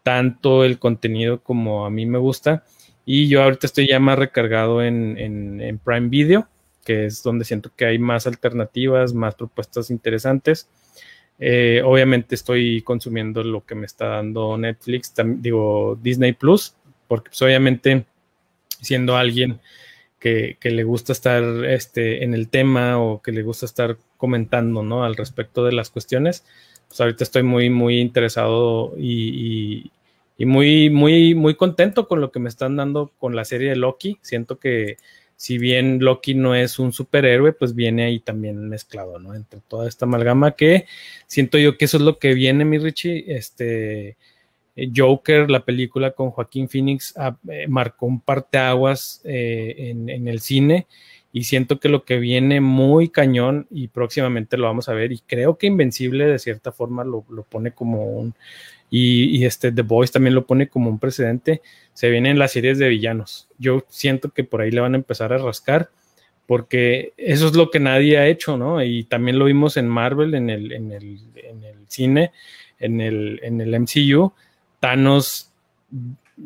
tanto 0.01 0.63
el 0.63 0.79
contenido 0.79 1.43
como 1.43 1.85
a 1.85 1.89
mí 1.89 2.05
me 2.05 2.17
gusta. 2.19 2.63
Y 3.05 3.27
yo 3.27 3.43
ahorita 3.43 3.67
estoy 3.67 3.87
ya 3.89 3.99
más 3.99 4.17
recargado 4.17 4.81
en, 4.81 5.79
Prime 5.83 6.07
Video, 6.07 6.47
que 6.85 7.05
es 7.05 7.21
donde 7.21 7.43
siento 7.43 7.69
que 7.75 7.85
hay 7.85 7.99
más 7.99 8.27
alternativas, 8.27 9.13
más 9.13 9.35
propuestas 9.35 9.89
interesantes. 9.89 10.69
Eh, 11.37 11.81
obviamente 11.83 12.35
estoy 12.35 12.81
consumiendo 12.81 13.43
lo 13.43 13.65
que 13.65 13.75
me 13.75 13.87
está 13.87 14.07
dando 14.07 14.57
Netflix, 14.57 15.13
digo 15.39 15.99
Disney 16.01 16.33
Plus, 16.33 16.75
porque 17.11 17.29
pues, 17.29 17.41
obviamente 17.41 18.05
siendo 18.79 19.17
alguien 19.17 19.59
que, 20.17 20.57
le 20.63 20.83
gusta 20.85 21.11
estar 21.11 21.43
este, 21.65 22.23
en 22.23 22.33
el 22.33 22.47
tema 22.47 23.01
o 23.01 23.21
que 23.21 23.33
le 23.33 23.41
gusta 23.41 23.65
estar 23.65 23.97
comentando, 24.15 24.81
¿no? 24.81 25.03
Al 25.03 25.17
respecto 25.17 25.65
de 25.65 25.73
las 25.73 25.89
cuestiones. 25.89 26.45
Pues 26.87 27.01
ahorita 27.01 27.25
estoy 27.25 27.43
muy, 27.43 27.69
muy 27.69 27.99
interesado 27.99 28.93
y, 28.97 29.91
y, 30.37 30.45
muy, 30.45 30.89
muy, 30.89 31.35
muy 31.35 31.55
contento 31.55 32.07
con 32.07 32.21
lo 32.21 32.31
que 32.31 32.39
me 32.39 32.47
están 32.47 32.77
dando 32.77 33.11
con 33.19 33.35
la 33.35 33.43
serie 33.43 33.71
de 33.71 33.75
Loki. 33.75 34.17
Siento 34.21 34.57
que 34.57 34.95
si 35.35 35.57
bien 35.57 35.99
Loki 35.99 36.33
no 36.33 36.55
es 36.55 36.79
un 36.79 36.93
superhéroe, 36.93 37.51
pues 37.51 37.75
viene 37.75 38.05
ahí 38.05 38.21
también 38.21 38.69
mezclado, 38.69 39.19
¿no? 39.19 39.35
Entre 39.35 39.59
toda 39.67 39.85
esta 39.89 40.05
amalgama 40.05 40.51
que 40.51 40.85
siento 41.27 41.57
yo 41.57 41.77
que 41.77 41.83
eso 41.83 41.97
es 41.97 42.03
lo 42.03 42.19
que 42.19 42.33
viene, 42.35 42.63
mi 42.63 42.77
Richie. 42.77 43.25
Este, 43.27 44.15
Joker, 44.95 45.49
la 45.49 45.65
película 45.65 46.11
con 46.11 46.31
Joaquín 46.31 46.69
Phoenix, 46.69 47.13
ah, 47.17 47.37
eh, 47.49 47.67
marcó 47.67 48.05
un 48.05 48.21
parteaguas 48.21 49.21
eh, 49.25 49.93
en, 50.07 50.27
el 50.27 50.39
cine 50.39 50.87
y 51.33 51.43
siento 51.43 51.79
que 51.79 51.89
lo 51.89 52.03
que 52.03 52.17
viene 52.17 52.61
muy 52.61 53.09
cañón 53.09 53.67
y 53.69 53.89
próximamente 53.89 54.57
lo 54.57 54.67
vamos 54.67 54.89
a 54.89 54.93
ver 54.93 55.11
y 55.11 55.19
creo 55.19 55.57
que 55.57 55.67
Invencible 55.67 56.25
de 56.25 56.39
cierta 56.39 56.71
forma 56.71 57.03
lo, 57.03 57.23
pone 57.49 57.71
como 57.71 58.05
un 58.05 58.33
y, 58.89 59.45
este 59.45 59.71
The 59.71 59.83
Boys 59.83 60.11
también 60.11 60.35
lo 60.35 60.45
pone 60.45 60.67
como 60.67 60.89
un 60.89 60.99
precedente 60.99 61.61
se 61.93 62.09
vienen 62.09 62.39
las 62.39 62.51
series 62.51 62.77
de 62.77 62.89
villanos. 62.89 63.49
Yo 63.57 63.85
siento 63.89 64.31
que 64.31 64.43
por 64.43 64.61
ahí 64.61 64.71
le 64.71 64.81
van 64.81 64.93
a 64.93 64.97
empezar 64.97 65.33
a 65.33 65.37
rascar 65.37 65.89
porque 66.47 67.13
eso 67.17 67.47
es 67.47 67.55
lo 67.55 67.69
que 67.71 67.79
nadie 67.79 68.17
ha 68.17 68.27
hecho 68.27 68.57
no 68.57 68.83
y 68.83 69.03
también 69.03 69.37
lo 69.37 69.45
vimos 69.45 69.75
en 69.75 69.87
Marvel 69.87 70.33
en 70.33 70.49
el, 70.49 70.71
en 70.71 70.91
el, 70.91 71.19
en 71.35 71.63
el 71.63 71.75
cine 71.87 72.31
en 72.79 72.99
el, 72.99 73.39
en 73.43 73.61
el 73.61 73.79
MCU 73.79 74.33
Thanos 74.81 75.53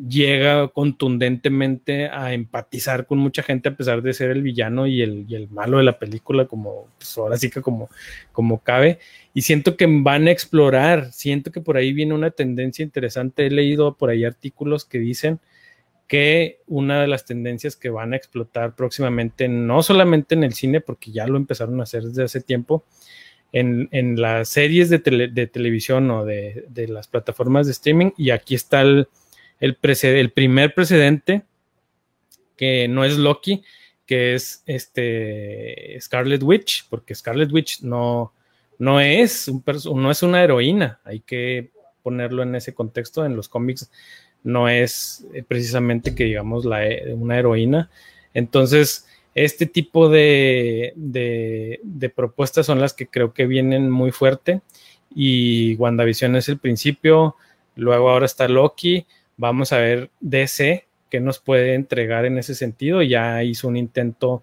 llega 0.10 0.68
contundentemente 0.68 2.10
a 2.10 2.34
empatizar 2.34 3.06
con 3.06 3.18
mucha 3.18 3.42
gente 3.42 3.70
a 3.70 3.78
pesar 3.78 4.02
de 4.02 4.14
ser 4.14 4.30
el 4.30 4.42
villano 4.42 4.88
y 4.88 5.02
el, 5.02 5.48
malo 5.50 5.78
de 5.78 5.86
la 5.86 5.98
película, 5.98 6.46
como 6.46 6.88
pues 6.98 7.18
ahora 7.18 7.38
sí 7.38 7.50
que 7.50 7.62
como, 7.62 7.90
como 8.34 8.60
cabe. 8.62 9.00
Y 9.34 9.42
siento 9.42 9.78
que 9.78 9.88
van 9.88 10.28
a 10.28 10.32
explorar, 10.32 11.14
siento 11.14 11.52
que 11.52 11.62
por 11.62 11.78
ahí 11.78 11.94
viene 11.94 12.14
una 12.14 12.32
tendencia 12.32 12.84
interesante. 12.84 13.48
He 13.48 13.50
leído 13.50 13.96
por 13.96 14.10
ahí 14.10 14.26
artículos 14.26 14.84
que 14.84 15.00
dicen 15.00 15.40
que 16.08 16.60
una 16.68 17.02
de 17.02 17.08
las 17.08 17.26
tendencias 17.26 17.78
que 17.78 17.90
van 17.90 18.14
a 18.14 18.18
explotar 18.18 18.76
próximamente, 18.76 19.48
no 19.48 19.82
solamente 19.82 20.36
en 20.36 20.44
el 20.44 20.54
cine, 20.54 20.82
porque 20.82 21.12
ya 21.12 21.26
lo 21.26 21.38
empezaron 21.38 21.80
a 21.80 21.84
hacer 21.84 22.04
desde 22.04 22.24
hace 22.24 22.42
tiempo, 22.42 22.84
en, 23.56 24.20
las 24.22 24.50
series 24.50 24.90
de, 24.90 25.00
televisión 25.00 26.12
o 26.12 26.26
de, 26.26 26.88
las 26.90 27.08
plataformas 27.08 27.66
de 27.66 27.72
streaming. 27.72 28.12
Y 28.18 28.32
aquí 28.32 28.54
está 28.54 28.82
el, 28.82 29.08
primer 30.34 30.74
precedente, 30.74 31.44
que 32.58 32.88
no 32.90 33.06
es 33.06 33.18
Loki, 33.18 33.64
que 34.06 34.36
es 34.36 34.62
este 34.66 35.98
Scarlet 36.02 36.44
Witch, 36.44 36.86
porque 36.90 37.16
Scarlet 37.16 37.52
Witch 37.52 37.82
no, 37.82 38.34
no, 38.78 39.00
es, 39.00 39.48
un 39.48 39.64
no 40.02 40.12
es 40.12 40.22
una 40.22 40.44
heroína, 40.44 41.00
hay 41.06 41.22
que 41.22 41.72
ponerlo 42.04 42.44
en 42.44 42.56
ese 42.56 42.74
contexto. 42.74 43.26
En 43.26 43.38
los 43.38 43.48
cómics 43.48 43.90
no 44.44 44.68
es 44.68 45.26
eh, 45.34 45.44
precisamente 45.48 46.14
que 46.14 46.26
digamos 46.26 46.66
una 46.66 47.40
heroína. 47.40 47.90
Entonces, 48.34 49.08
este 49.36 49.66
tipo 49.66 50.08
de, 50.08 50.94
propuestas 52.16 52.66
son 52.66 52.80
las 52.80 52.94
que 52.94 53.08
creo 53.08 53.34
que 53.34 53.46
vienen 53.46 53.92
muy 53.92 54.12
fuerte. 54.12 54.62
Y 55.14 55.76
WandaVision 55.76 56.38
es 56.38 56.50
el 56.50 56.58
principio, 56.58 57.36
luego 57.76 58.10
ahora 58.10 58.26
está 58.26 58.48
Loki, 58.48 59.06
vamos 59.38 59.72
a 59.72 59.78
ver 59.78 60.10
DC 60.20 60.88
qué 61.10 61.20
nos 61.20 61.40
puede 61.40 61.76
entregar 61.76 62.26
en 62.26 62.38
ese 62.38 62.56
sentido, 62.56 63.02
ya 63.02 63.44
hizo 63.44 63.68
un 63.68 63.78
intento 63.78 64.42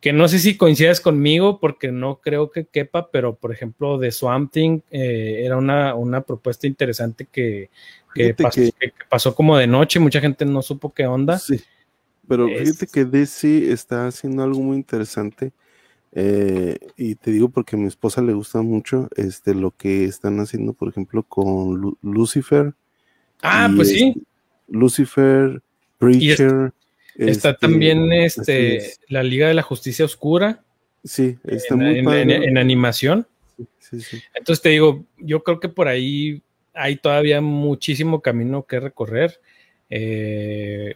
que 0.00 0.14
no 0.14 0.28
sé 0.28 0.38
si 0.38 0.56
coincides 0.56 1.00
conmigo 1.00 1.58
porque 1.60 1.92
no 1.92 2.20
creo 2.22 2.50
que 2.50 2.64
quepa, 2.64 3.10
pero 3.10 3.34
por 3.34 3.52
ejemplo 3.52 3.98
de 3.98 4.10
Swamp 4.10 4.50
Thing 4.50 4.80
eh, 4.90 5.42
era 5.44 5.58
una, 5.58 6.22
propuesta 6.22 6.66
interesante 6.66 7.26
que, 7.30 7.68
pasó, 9.10 9.34
como 9.34 9.58
de 9.58 9.66
noche, 9.66 9.98
mucha 9.98 10.20
gente 10.20 10.46
no 10.46 10.62
supo 10.62 10.94
qué 10.94 11.06
onda. 11.06 11.38
Sí 11.38 11.60
pero 12.26 12.48
fíjate 12.48 12.86
que 12.86 13.04
DC 13.04 13.72
está 13.72 14.06
haciendo 14.06 14.42
algo 14.42 14.60
muy 14.60 14.76
interesante. 14.76 15.52
Eh, 16.12 16.76
y 16.96 17.14
te 17.14 17.30
digo 17.30 17.50
porque 17.50 17.76
a 17.76 17.78
mi 17.78 17.86
esposa 17.86 18.20
le 18.20 18.32
gusta 18.32 18.62
mucho 18.62 19.08
este 19.16 19.54
lo 19.54 19.70
que 19.70 20.04
están 20.04 20.40
haciendo, 20.40 20.72
por 20.72 20.88
ejemplo, 20.88 21.22
con 21.22 21.96
Lucifer. 22.02 22.74
Ah, 23.42 23.70
pues 23.74 23.90
sí. 23.90 24.14
Lucifer, 24.68 25.62
Preacher. 25.98 26.72
está 27.16 27.50
este, 27.50 27.54
también 27.60 28.12
este 28.12 28.92
la 29.08 29.22
Liga 29.22 29.48
de 29.48 29.54
la 29.54 29.62
Justicia 29.62 30.04
Oscura. 30.04 30.62
Sí, 31.04 31.38
está 31.44 31.74
en, 31.74 32.04
muy 32.04 32.18
en, 32.18 32.30
en, 32.30 32.58
animación. 32.58 33.26
Sí, 33.78 34.00
sí. 34.00 34.20
Entonces 34.34 34.62
te 34.62 34.68
digo, 34.70 35.04
yo 35.18 35.42
creo 35.42 35.60
que 35.60 35.68
por 35.68 35.88
ahí 35.88 36.42
hay 36.74 36.96
todavía 36.96 37.40
muchísimo 37.40 38.20
camino 38.20 38.64
que 38.66 38.80
recorrer. 38.80 39.40
Eh, 39.92 40.94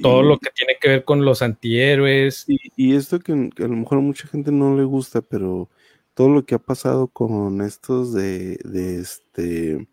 todo 0.00 0.22
lo 0.22 0.38
que 0.38 0.48
tiene 0.54 0.76
que 0.80 0.88
ver 0.88 1.04
con 1.04 1.24
los 1.24 1.42
antihéroes. 1.42 2.46
Y, 2.48 2.94
esto 2.96 3.20
que, 3.20 3.32
a 3.32 3.62
lo 3.62 3.76
mejor 3.76 3.98
a 3.98 4.00
mucha 4.00 4.26
gente 4.26 4.50
no 4.50 4.76
le 4.76 4.84
gusta, 4.84 5.20
pero 5.20 5.68
todo 6.14 6.30
lo 6.30 6.44
que 6.44 6.54
ha 6.54 6.58
pasado 6.58 7.06
con 7.06 7.60
estos 7.60 8.14
de, 8.14 8.58
este 9.00 9.86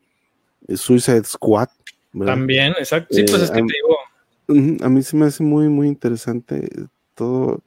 Suicide 0.74 1.26
Squad. 1.26 1.68
También, 2.26 2.74
exacto. 2.80 3.14
Sí, 3.14 3.24
pues 3.24 3.44
es 3.44 3.52
que 3.52 3.60
eh, 3.60 3.66
te 3.68 3.74
digo. 3.74 4.86
A 4.86 4.90
mí 4.90 5.04
se 5.04 5.18
me 5.18 5.26
hace 5.26 5.44
muy, 5.44 5.68
muy 5.68 5.88
interesante 5.90 6.70
todo 7.16 7.64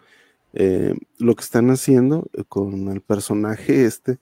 eh, 0.54 0.94
lo 1.18 1.36
que 1.36 1.44
están 1.44 1.68
haciendo 1.68 2.26
con 2.48 2.88
el 2.88 3.02
personaje 3.02 3.84
este, 3.84 4.18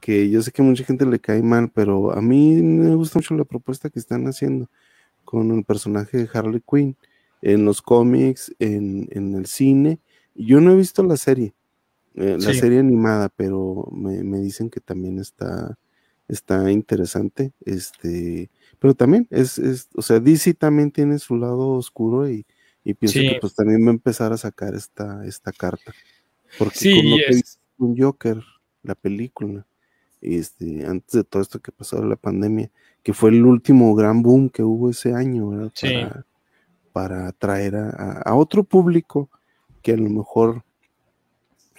que 0.00 0.30
yo 0.30 0.40
sé 0.40 0.52
que 0.52 0.62
a 0.62 0.64
mucha 0.64 0.84
gente 0.84 1.04
le 1.04 1.18
cae 1.18 1.42
mal, 1.42 1.68
pero 1.74 2.12
a 2.12 2.22
mí 2.22 2.62
me 2.62 2.94
gusta 2.94 3.18
mucho 3.18 3.34
la 3.34 3.44
propuesta 3.44 3.90
que 3.90 3.98
están 3.98 4.26
haciendo 4.28 4.70
con 5.26 5.50
el 5.50 5.64
personaje 5.64 6.16
de 6.16 6.28
Harley 6.32 6.62
Quinn 6.66 6.96
en 7.42 7.66
los 7.66 7.82
cómics, 7.82 8.54
en, 8.58 9.08
el 9.12 9.44
cine. 9.44 10.00
Yo 10.34 10.62
no 10.62 10.72
he 10.72 10.76
visto 10.76 11.02
la 11.02 11.18
serie, 11.18 11.54
eh, 12.14 12.38
la 12.40 12.54
serie 12.54 12.78
animada, 12.78 13.28
pero 13.28 13.88
me, 13.92 14.40
dicen 14.40 14.70
que 14.70 14.80
también 14.80 15.18
está, 15.18 15.78
está 16.28 16.70
interesante. 16.70 17.52
Este, 17.60 18.50
pero 18.78 18.94
también 18.94 19.26
es, 19.30 19.58
es, 19.58 19.88
o 19.94 20.00
sea, 20.00 20.18
DC 20.18 20.54
también 20.54 20.90
tiene 20.90 21.18
su 21.18 21.36
lado 21.36 21.72
oscuro 21.72 22.30
y, 22.30 22.46
pienso 22.98 23.18
que 23.18 23.38
pues 23.40 23.54
también 23.54 23.84
va 23.84 23.88
a 23.88 23.94
empezar 23.94 24.32
a 24.32 24.38
sacar 24.38 24.74
esta, 24.74 25.26
esta 25.26 25.52
carta. 25.52 25.92
Porque 26.58 26.78
sí, 26.78 26.94
con 26.94 27.10
lo 27.10 27.16
que 27.16 27.40
un 27.78 27.98
Joker, 27.98 28.42
la 28.82 28.94
película, 28.94 29.66
este, 30.20 30.86
antes 30.86 31.12
de 31.12 31.24
todo 31.24 31.42
esto 31.42 31.60
que 31.60 31.72
pasó 31.72 32.02
la 32.04 32.16
pandemia, 32.16 32.70
que 33.02 33.12
fue 33.12 33.30
el 33.30 33.44
último 33.44 33.94
gran 33.94 34.22
boom 34.22 34.50
que 34.50 34.62
hubo 34.62 34.90
ese 34.90 35.14
año, 35.14 35.70
Para, 36.92 37.28
atraer 37.28 37.76
a, 37.76 38.34
otro 38.34 38.64
público 38.64 39.30
que 39.82 39.92
a 39.92 39.96
lo 39.96 40.08
mejor 40.08 40.64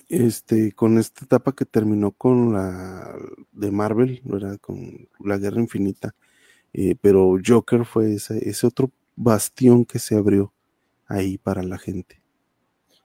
este, 0.09 0.72
con 0.72 0.97
esta 0.97 1.26
etapa 1.26 1.53
que 1.53 1.65
terminó 1.65 2.11
con 2.11 2.53
la 2.53 3.15
de 3.51 3.72
Marvel, 3.72 4.22
¿verdad? 4.23 4.57
con 4.61 5.09
la 5.19 5.38
Guerra 5.38 5.59
Infinita, 5.59 6.15
eh, 6.73 6.95
pero 7.01 7.38
Joker 7.45 7.84
fue 7.84 8.14
ese, 8.14 8.47
ese 8.47 8.68
otro 8.68 8.91
bastión 9.15 9.84
que 9.84 9.99
se 9.99 10.15
abrió 10.15 10.53
ahí 11.07 11.38
para 11.38 11.64
la 11.64 11.77
gente. 11.77 12.16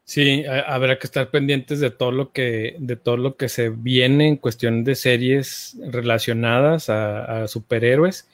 Sí, 0.04 0.44
habrá 0.66 0.98
que 0.98 1.06
estar 1.06 1.30
pendientes 1.30 1.80
de 1.80 1.90
todo 1.90 2.10
lo 2.10 2.32
que, 2.32 2.76
de 2.78 2.96
todo 2.96 3.16
lo 3.16 3.36
que 3.36 3.48
se 3.48 3.70
viene 3.70 4.28
en 4.28 4.36
cuestión 4.36 4.84
de 4.84 4.96
series 4.96 5.78
relacionadas 5.80 6.90
a, 6.90 7.46
superhéroes, 7.48 8.28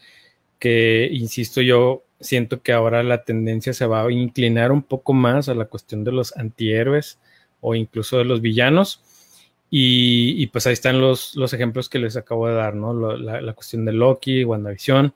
que 0.58 1.08
insisto 1.12 1.60
yo, 1.60 2.04
siento 2.20 2.62
que 2.62 2.72
ahora 2.72 3.02
la 3.02 3.24
tendencia 3.24 3.72
se 3.74 3.86
va 3.86 4.02
a 4.02 4.10
inclinar 4.10 4.72
un 4.72 4.82
poco 4.82 5.12
más 5.12 5.48
a 5.48 5.54
la 5.54 5.66
cuestión 5.66 6.04
de 6.04 6.12
los 6.12 6.36
antihéroes 6.36 7.18
o 7.60 7.74
incluso 7.74 8.18
de 8.18 8.24
los 8.24 8.40
villanos. 8.40 9.02
Y, 9.70 10.46
pues 10.48 10.66
ahí 10.66 10.72
están 10.72 11.00
los, 11.00 11.36
los, 11.36 11.52
ejemplos 11.52 11.90
que 11.90 11.98
les 11.98 12.16
acabo 12.16 12.48
de 12.48 12.54
dar, 12.54 12.74
¿no? 12.74 12.94
La, 13.18 13.52
cuestión 13.52 13.84
de 13.84 13.92
Loki, 13.92 14.42
WandaVision. 14.44 15.12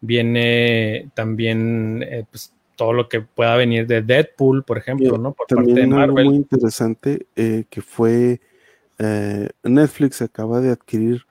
Viene 0.00 1.10
también 1.14 2.04
eh, 2.08 2.24
pues, 2.30 2.52
todo 2.78 2.92
lo 2.92 3.08
que 3.08 3.20
pueda 3.20 3.56
venir 3.56 3.88
de 3.88 4.02
Deadpool, 4.02 4.62
por 4.62 4.78
ejemplo, 4.78 5.18
¿no? 5.18 5.32
Por 5.32 5.48
parte 5.48 5.74
de 5.74 5.86
Marvel. 5.88 6.18
Algo 6.18 6.30
muy 6.30 6.36
interesante 6.36 7.26
eh, 7.34 7.64
que 7.68 7.82
fue 7.82 8.40
eh, 8.98 9.48
Netflix 9.64 10.22
acaba 10.22 10.60
de 10.60 10.70
adquirir 10.70 11.26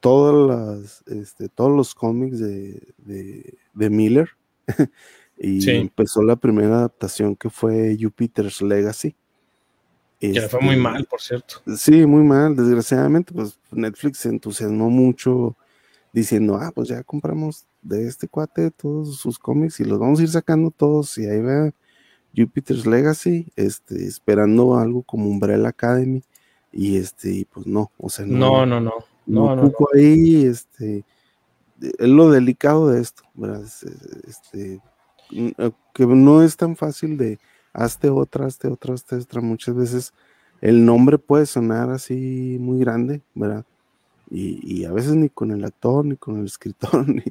todas 0.00 0.48
las, 0.48 1.04
este, 1.06 1.50
todos 1.50 1.76
los 1.76 1.94
cómics 1.94 2.38
de, 2.38 2.94
de, 2.96 3.90
Miller 3.90 4.30
y 5.38 5.70
empezó 5.70 6.22
la 6.22 6.36
primera 6.36 6.78
adaptación 6.78 7.36
que 7.36 7.50
fue 7.50 7.94
Jupiter's 8.00 8.62
Legacy. 8.62 9.14
Que 10.18 10.40
fue 10.48 10.60
muy 10.60 10.70
este, 10.70 10.82
mal, 10.82 11.04
por 11.04 11.20
cierto. 11.20 11.56
Sí, 11.76 12.06
muy 12.06 12.22
mal. 12.22 12.56
Desgraciadamente, 12.56 13.34
pues 13.34 13.58
Netflix 13.70 14.18
se 14.20 14.30
entusiasmó 14.30 14.88
mucho 14.88 15.54
diciendo, 16.14 16.56
ah, 16.58 16.72
pues 16.74 16.88
ya 16.88 17.02
compramos 17.02 17.66
de 17.82 18.06
este 18.06 18.28
cuate 18.28 18.70
todos 18.70 19.16
sus 19.16 19.38
cómics 19.38 19.80
y 19.80 19.84
los 19.84 19.98
vamos 19.98 20.20
a 20.20 20.22
ir 20.22 20.28
sacando 20.28 20.70
todos 20.70 21.18
y 21.18 21.26
ahí 21.26 21.40
va. 21.40 21.70
Jupiter's 22.34 22.86
Legacy, 22.86 23.52
este, 23.56 24.06
esperando 24.06 24.78
algo 24.78 25.02
como 25.02 25.28
Umbrella 25.28 25.68
Academy, 25.68 26.22
y 26.72 26.96
este, 26.96 27.46
pues 27.52 27.66
no, 27.66 27.90
o 27.98 28.08
sea, 28.08 28.24
no, 28.24 28.64
no, 28.64 28.80
no, 28.80 28.94
no, 29.26 29.54
no, 29.54 29.72
ahí, 29.94 30.46
este, 30.46 31.04
es 31.80 32.08
lo 32.08 32.30
delicado 32.30 32.88
de 32.88 33.02
esto, 33.02 33.22
¿verdad? 33.34 33.62
Este, 34.26 34.80
eh, 35.32 35.70
que 35.92 36.06
no 36.06 36.42
es 36.42 36.56
tan 36.56 36.76
fácil 36.76 37.16
de 37.16 37.38
hazte 37.72 38.08
otra, 38.10 38.46
hazte 38.46 38.68
otra, 38.68 38.94
hazte 38.94 39.16
otra. 39.16 39.40
Muchas 39.40 39.74
veces 39.74 40.14
el 40.60 40.84
nombre 40.84 41.18
puede 41.18 41.46
sonar 41.46 41.90
así 41.90 42.56
muy 42.60 42.78
grande, 42.78 43.22
¿verdad? 43.34 43.64
Y, 44.30 44.86
a 44.86 44.92
veces 44.92 45.14
ni 45.14 45.28
con 45.28 45.50
el 45.50 45.62
actor, 45.62 46.06
ni 46.06 46.16
con 46.16 46.38
el 46.38 46.46
escritor, 46.46 47.06
ni. 47.08 47.22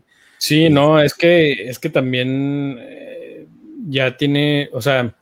Sí, 0.42 0.72
no, 0.72 1.00
es 1.00 1.14
que, 1.14 1.70
es 1.70 1.78
que 1.78 1.92
también 1.92 2.76
eh, 2.80 3.46
ya 3.88 4.18
tiene, 4.18 4.72
o 4.74 4.82
sea, 4.82 5.16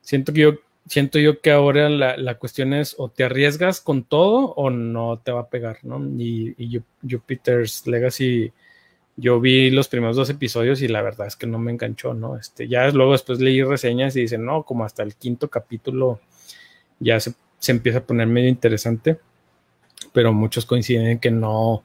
siento 0.00 0.32
que 0.32 0.40
yo, 0.40 0.54
siento 0.88 1.20
yo 1.20 1.40
que 1.40 1.52
ahora 1.52 1.88
la, 1.88 2.34
cuestión 2.34 2.74
es 2.74 2.96
o 2.98 3.08
te 3.08 3.22
arriesgas 3.22 3.80
con 3.80 4.02
todo 4.02 4.54
o 4.54 4.70
no 4.70 5.20
te 5.20 5.30
va 5.30 5.42
a 5.42 5.48
pegar, 5.50 5.78
¿no? 5.84 6.04
Y, 6.18 6.56
y 6.58 6.82
Jupiter's 7.08 7.86
Legacy 7.86 8.52
yo 9.16 9.40
vi 9.40 9.70
los 9.70 9.86
primeros 9.86 10.16
dos 10.16 10.30
episodios 10.30 10.82
y 10.82 10.88
la 10.88 11.00
verdad 11.00 11.28
es 11.28 11.36
que 11.36 11.46
no 11.46 11.60
me 11.60 11.70
enganchó, 11.70 12.12
¿no? 12.12 12.36
Este, 12.36 12.66
ya 12.66 12.88
luego 12.88 13.12
después 13.12 13.38
leí 13.38 13.62
reseñas 13.62 14.16
y 14.16 14.22
dicen, 14.22 14.44
no, 14.44 14.64
como 14.64 14.84
hasta 14.84 15.04
el 15.04 15.14
quinto 15.14 15.48
capítulo 15.48 16.18
ya 16.98 17.20
se, 17.20 17.34
empieza 17.68 17.98
a 17.98 18.04
poner 18.04 18.26
medio 18.26 18.48
interesante, 18.48 19.18
pero 20.12 20.32
muchos 20.32 20.66
coinciden 20.66 21.06
en 21.06 21.18
que 21.20 21.30
no, 21.30 21.84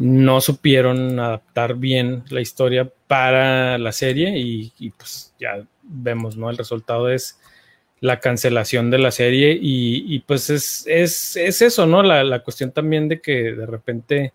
no 0.00 0.40
supieron 0.40 1.20
adaptar 1.20 1.74
bien 1.74 2.24
la 2.30 2.40
historia 2.40 2.90
para 3.06 3.76
la 3.76 3.92
serie 3.92 4.38
y, 4.38 4.90
pues 4.96 5.34
ya 5.38 5.62
vemos, 5.82 6.38
¿no? 6.38 6.48
El 6.48 6.56
resultado 6.56 7.10
es 7.10 7.38
la 8.00 8.18
cancelación 8.18 8.90
de 8.90 8.98
la 8.98 9.10
serie 9.10 9.58
y, 9.60 10.18
pues 10.20 10.48
es, 10.48 10.86
es, 10.86 11.36
eso, 11.36 11.86
¿no? 11.86 12.02
La, 12.02 12.24
la 12.24 12.42
cuestión 12.42 12.72
también 12.72 13.08
de 13.08 13.20
que 13.20 13.52
de 13.52 13.66
repente 13.66 14.32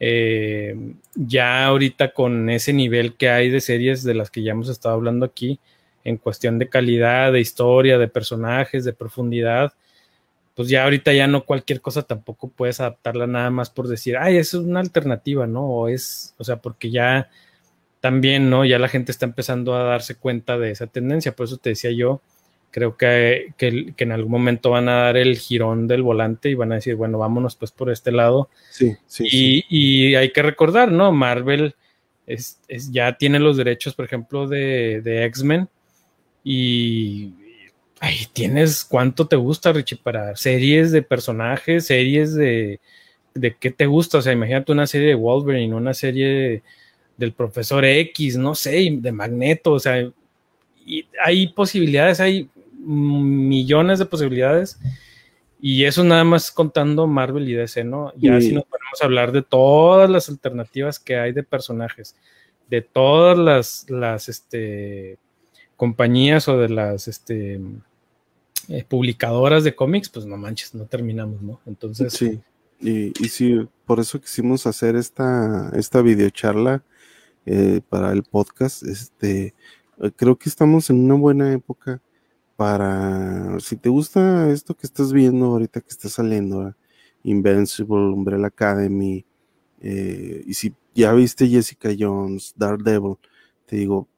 eh, 0.00 0.74
ya 1.14 1.66
ahorita 1.66 2.14
con 2.14 2.48
ese 2.48 2.72
nivel 2.72 3.14
que 3.16 3.28
hay 3.28 3.50
de 3.50 3.60
series 3.60 4.04
de 4.04 4.14
las 4.14 4.30
que 4.30 4.42
ya 4.42 4.52
hemos 4.52 4.70
estado 4.70 4.94
hablando 4.94 5.26
aquí, 5.26 5.60
en 6.02 6.16
cuestión 6.16 6.58
de 6.58 6.70
calidad, 6.70 7.30
de 7.30 7.40
historia, 7.40 7.98
de 7.98 8.08
personajes, 8.08 8.86
de 8.86 8.94
profundidad, 8.94 9.74
pues 10.54 10.68
ya 10.68 10.84
ahorita 10.84 11.12
ya 11.12 11.26
no 11.26 11.44
cualquier 11.44 11.80
cosa 11.80 12.02
tampoco 12.02 12.48
puedes 12.48 12.80
adaptarla 12.80 13.26
nada 13.26 13.50
más 13.50 13.70
por 13.70 13.88
decir, 13.88 14.16
ay, 14.16 14.36
eso 14.36 14.60
es 14.60 14.66
una 14.66 14.80
alternativa, 14.80 15.46
¿no? 15.46 15.66
O 15.66 15.88
es, 15.88 16.34
o 16.38 16.44
sea, 16.44 16.56
porque 16.56 16.90
ya 16.90 17.28
también, 18.00 18.50
¿no? 18.50 18.64
Ya 18.64 18.78
la 18.78 18.88
gente 18.88 19.10
está 19.10 19.26
empezando 19.26 19.74
a 19.74 19.82
darse 19.82 20.14
cuenta 20.14 20.58
de 20.58 20.70
esa 20.70 20.86
tendencia, 20.86 21.34
por 21.34 21.46
eso 21.46 21.56
te 21.56 21.70
decía 21.70 21.90
yo, 21.90 22.20
creo 22.70 22.96
que, 22.96 23.52
que, 23.56 23.94
en 23.96 24.12
algún 24.12 24.32
momento 24.32 24.70
van 24.70 24.88
a 24.88 25.04
dar 25.04 25.16
el 25.16 25.38
girón 25.38 25.86
del 25.86 26.02
volante 26.02 26.50
y 26.50 26.54
van 26.54 26.72
a 26.72 26.76
decir, 26.76 26.96
bueno, 26.96 27.18
vámonos 27.18 27.56
pues 27.56 27.70
por 27.70 27.90
este 27.90 28.12
lado. 28.12 28.48
Sí, 28.70 28.96
sí. 29.06 29.26
Y, 29.30 29.64
y 29.68 30.14
hay 30.16 30.30
que 30.32 30.42
recordar, 30.42 30.90
¿no? 30.90 31.12
Marvel 31.12 31.74
es, 32.26 32.60
ya 32.90 33.16
tiene 33.16 33.38
los 33.38 33.56
derechos, 33.56 33.94
por 33.94 34.04
ejemplo, 34.04 34.46
de, 34.46 35.00
de 35.02 35.24
X-Men 35.24 35.68
y 36.42 37.32
ahí 38.04 38.26
tienes 38.32 38.84
cuánto 38.84 39.26
te 39.26 39.36
gusta, 39.36 39.72
Richie, 39.72 39.96
para 39.96 40.36
series 40.36 40.92
de 40.92 41.02
personajes, 41.02 41.86
series 41.86 42.34
de, 42.34 42.80
de 43.34 43.56
qué 43.56 43.70
te 43.70 43.86
gusta. 43.86 44.18
O 44.18 44.22
sea, 44.22 44.32
imagínate 44.32 44.72
una 44.72 44.86
serie 44.86 45.08
de 45.08 45.14
Wolverine, 45.14 45.74
una 45.74 45.94
serie 45.94 46.62
del 47.16 47.32
profesor 47.32 47.84
X, 47.84 48.36
no 48.36 48.54
sé, 48.54 48.88
de 48.90 49.12
Magneto, 49.12 49.72
o 49.72 49.78
sea, 49.78 50.10
y 50.84 51.06
hay 51.22 51.48
posibilidades, 51.48 52.20
hay 52.20 52.48
millones 52.78 53.98
de 53.98 54.06
posibilidades. 54.06 54.78
Y 55.60 55.84
eso 55.84 56.04
nada 56.04 56.24
más 56.24 56.50
contando 56.50 57.06
Marvel 57.06 57.48
y 57.48 57.54
DC, 57.54 57.84
¿no? 57.84 58.12
Ya 58.16 58.38
si 58.38 58.52
nos 58.52 58.64
podemos 58.64 59.00
hablar 59.00 59.32
de 59.32 59.40
todas 59.40 60.10
las 60.10 60.28
alternativas 60.28 60.98
que 60.98 61.16
hay 61.16 61.32
de 61.32 61.42
personajes, 61.42 62.16
de 62.68 62.82
todas 62.82 63.38
las, 63.38 63.86
las 63.88 64.28
este, 64.28 65.16
compañías 65.76 66.48
o 66.48 66.58
de 66.58 66.68
las 66.68 67.08
este, 67.08 67.60
eh, 68.68 68.84
publicadoras 68.88 69.64
de 69.64 69.74
cómics, 69.74 70.08
pues 70.08 70.26
no 70.26 70.36
manches, 70.36 70.74
no 70.74 70.86
terminamos, 70.86 71.42
¿no? 71.42 71.60
Entonces. 71.66 72.12
Sí, 72.12 72.40
y, 72.80 73.12
y 73.22 73.28
sí, 73.28 73.66
por 73.86 74.00
eso 74.00 74.20
quisimos 74.20 74.66
hacer 74.66 74.96
esta, 74.96 75.70
esta 75.74 76.02
videocharla 76.02 76.82
eh, 77.46 77.80
para 77.88 78.12
el 78.12 78.22
podcast. 78.22 78.82
Este, 78.82 79.54
creo 80.16 80.36
que 80.36 80.48
estamos 80.48 80.90
en 80.90 81.04
una 81.04 81.14
buena 81.14 81.52
época 81.52 82.00
para, 82.56 83.58
si 83.60 83.76
te 83.76 83.88
gusta 83.88 84.50
esto 84.50 84.74
que 84.74 84.86
estás 84.86 85.12
viendo 85.12 85.46
ahorita 85.46 85.80
que 85.80 85.88
está 85.88 86.08
saliendo, 86.08 86.74
Invincible, 87.22 88.12
Umbrella 88.12 88.46
Academy, 88.46 89.24
eh, 89.80 90.42
y 90.46 90.54
si 90.54 90.74
ya 90.94 91.12
viste 91.12 91.48
Jessica 91.48 91.90
Jones, 91.98 92.54
Daredevil, 92.56 93.16
te 93.66 93.76
digo, 93.76 94.08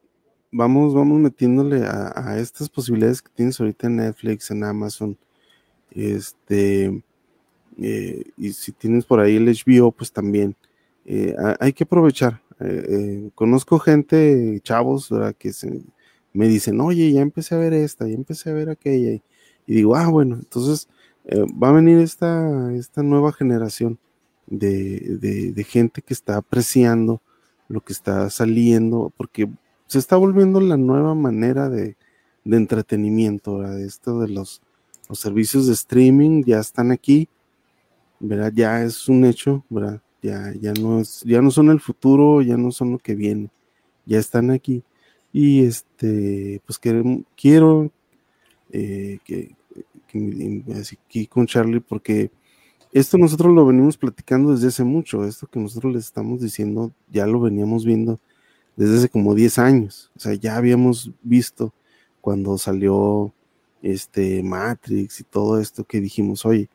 vamos, 0.51 0.93
vamos 0.93 1.19
metiéndole 1.19 1.83
a, 1.85 2.37
estas 2.39 2.69
posibilidades 2.69 3.21
que 3.21 3.29
tienes 3.33 3.59
ahorita 3.59 3.87
en 3.87 3.97
Netflix, 3.97 4.51
en 4.51 4.63
Amazon, 4.63 5.17
este, 5.91 7.03
eh, 7.79 8.23
y 8.37 8.53
si 8.53 8.71
tienes 8.71 9.05
por 9.05 9.19
ahí 9.19 9.37
el 9.37 9.47
HBO, 9.47 9.91
pues 9.91 10.11
también, 10.11 10.55
eh, 11.05 11.35
hay 11.59 11.73
que 11.73 11.83
aprovechar. 11.83 12.41
conozco 13.35 13.79
gente, 13.79 14.59
chavos, 14.63 15.09
que 15.37 15.53
se, 15.53 15.83
me 16.37 16.47
dicen, 16.47 16.79
oye, 16.81 17.11
ya 17.11 17.21
empecé 17.21 17.55
a 17.55 17.57
ver 17.57 17.73
esta, 17.73 18.07
ya 18.07 18.13
empecé 18.13 18.51
a 18.51 18.53
ver 18.53 18.69
aquella. 18.69 19.11
Y, 19.11 19.21
digo, 19.65 19.95
ah, 19.95 20.07
bueno, 20.07 20.35
entonces 20.35 20.87
eh, 21.25 21.45
va 21.61 21.69
a 21.69 21.73
venir 21.73 21.97
esta, 21.97 22.71
esta 22.75 23.01
nueva 23.01 23.33
generación 23.33 23.97
de, 24.45 25.65
gente 25.67 26.03
que 26.03 26.13
está 26.13 26.37
apreciando 26.37 27.21
lo 27.67 27.81
que 27.81 27.91
está 27.91 28.29
saliendo, 28.29 29.11
porque 29.17 29.49
se 29.87 29.99
está 29.99 30.17
volviendo 30.17 30.59
la 30.59 30.77
nueva 30.77 31.15
manera 31.15 31.69
de, 31.69 31.95
entretenimiento, 32.45 33.57
¿verdad? 33.57 33.81
Esto 33.81 34.21
de 34.21 34.29
los, 34.29 34.61
los 35.09 35.19
servicios 35.19 35.67
de 35.67 35.73
streaming 35.73 36.43
ya 36.45 36.59
están 36.59 36.91
aquí, 36.91 37.27
¿verdad? 38.19 38.53
Ya 38.55 38.83
es 38.83 39.09
un 39.09 39.25
hecho, 39.25 39.65
¿verdad? 39.69 40.01
Ya, 40.21 40.53
ya, 40.59 40.73
no 40.73 41.01
es, 41.01 41.23
ya 41.23 41.41
no 41.41 41.51
son 41.51 41.69
el 41.71 41.81
futuro, 41.81 42.41
ya 42.41 42.55
no 42.55 42.71
son 42.71 42.91
lo 42.93 42.99
que 42.99 43.15
viene, 43.15 43.49
ya 44.05 44.19
están 44.19 44.49
aquí. 44.51 44.83
Y 45.33 45.65
este, 45.65 46.61
pues 46.65 46.79
quiero 46.79 47.91
eh, 48.71 49.19
que, 49.25 49.55
aquí 51.01 51.27
con 51.27 51.47
Charlie, 51.47 51.81
porque 51.81 52.31
esto 52.93 53.17
nosotros 53.17 53.53
lo 53.53 53.65
venimos 53.65 53.97
platicando 53.97 54.53
desde 54.53 54.69
hace 54.69 54.83
mucho, 54.83 55.25
esto 55.25 55.47
que 55.47 55.59
nosotros 55.59 55.93
les 55.93 56.05
estamos 56.05 56.41
diciendo, 56.41 56.93
ya 57.11 57.27
lo 57.27 57.41
veníamos 57.41 57.85
viendo 57.85 58.19
desde 58.77 58.97
hace 58.97 59.09
como 59.09 59.35
10 59.35 59.59
años, 59.59 60.11
o 60.15 60.19
sea, 60.19 60.33
ya 60.35 60.55
habíamos 60.55 61.11
visto 61.23 61.73
cuando 62.21 62.57
salió 62.57 63.33
este 63.81 64.43
Matrix 64.43 65.19
y 65.19 65.23
todo 65.25 65.59
esto 65.59 65.83
que 65.83 65.99
dijimos, 66.01 66.45
oye, 66.45 66.69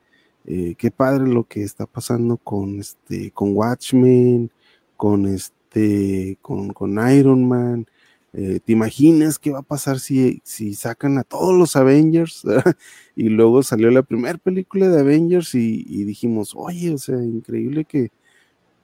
eh, 0.45 0.75
qué 0.77 0.91
padre 0.91 1.27
lo 1.27 1.45
que 1.45 1.63
está 1.63 1.87
pasando 1.87 2.37
con 2.37 2.79
este, 2.79 3.31
con 3.31 3.55
Watchmen, 3.55 4.51
con 4.97 5.25
este, 5.27 6.37
con, 6.41 6.73
con 6.73 6.91
Iron 7.09 7.47
Man, 7.47 7.87
eh, 8.35 8.59
¿Te 8.65 8.73
imaginas 8.73 9.37
qué 9.37 9.51
va 9.51 9.59
a 9.59 9.61
pasar 9.61 9.99
si, 9.99 10.41
si 10.43 10.73
sacan 10.73 11.19
a 11.19 11.23
todos 11.23 11.53
los 11.55 11.75
Avengers? 11.75 12.43
y 13.15 13.29
luego 13.29 13.61
salió 13.61 13.91
la 13.91 14.01
primera 14.01 14.39
película 14.39 14.89
de 14.89 14.99
Avengers 14.99 15.53
y, 15.53 16.03
dijimos, 16.03 16.53
oye, 16.55 16.91
o 16.91 16.97
sea, 16.97 17.15
increíble 17.17 17.85
que 17.85 18.09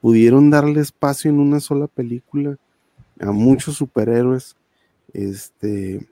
pudieron 0.01 0.51
darle 0.51 0.81
espacio 0.81 1.31
en 1.31 1.39
una 1.39 1.59
sola 1.59 1.87
película 1.87 2.57
a 3.19 3.31
muchos 3.31 3.75
superhéroes. 3.75 4.55
Este, 5.13 6.07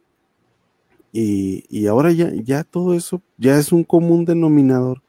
y, 1.11 1.65
y, 1.69 1.87
ahora 1.87 2.11
ya, 2.11 2.31
ya 2.33 2.63
todo 2.63 2.93
eso 2.93 3.21
ya 3.37 3.57
es 3.57 3.71
un 3.71 3.83
común 3.83 4.25
denominador 4.25 5.01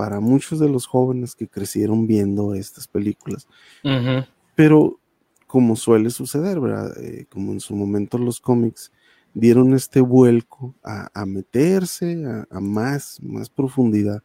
para 0.00 0.18
muchos 0.18 0.58
de 0.58 0.68
los 0.68 0.86
jóvenes 0.86 1.34
que 1.34 1.46
crecieron 1.46 2.06
viendo 2.06 2.54
estas 2.54 2.88
películas. 2.88 3.46
Pero 4.54 4.98
como 5.46 5.76
suele 5.76 6.08
suceder, 6.08 6.58
¿verdad? 6.58 6.96
Eh, 7.02 7.26
como 7.28 7.52
en 7.52 7.60
su 7.60 7.74
momento 7.74 8.16
los 8.16 8.40
cómics 8.40 8.92
dieron 9.34 9.74
este 9.74 10.00
vuelco 10.00 10.74
a, 10.82 11.26
meterse 11.26 12.24
a, 12.50 12.60
más, 12.60 13.20
más 13.22 13.50
profundidad 13.50 14.22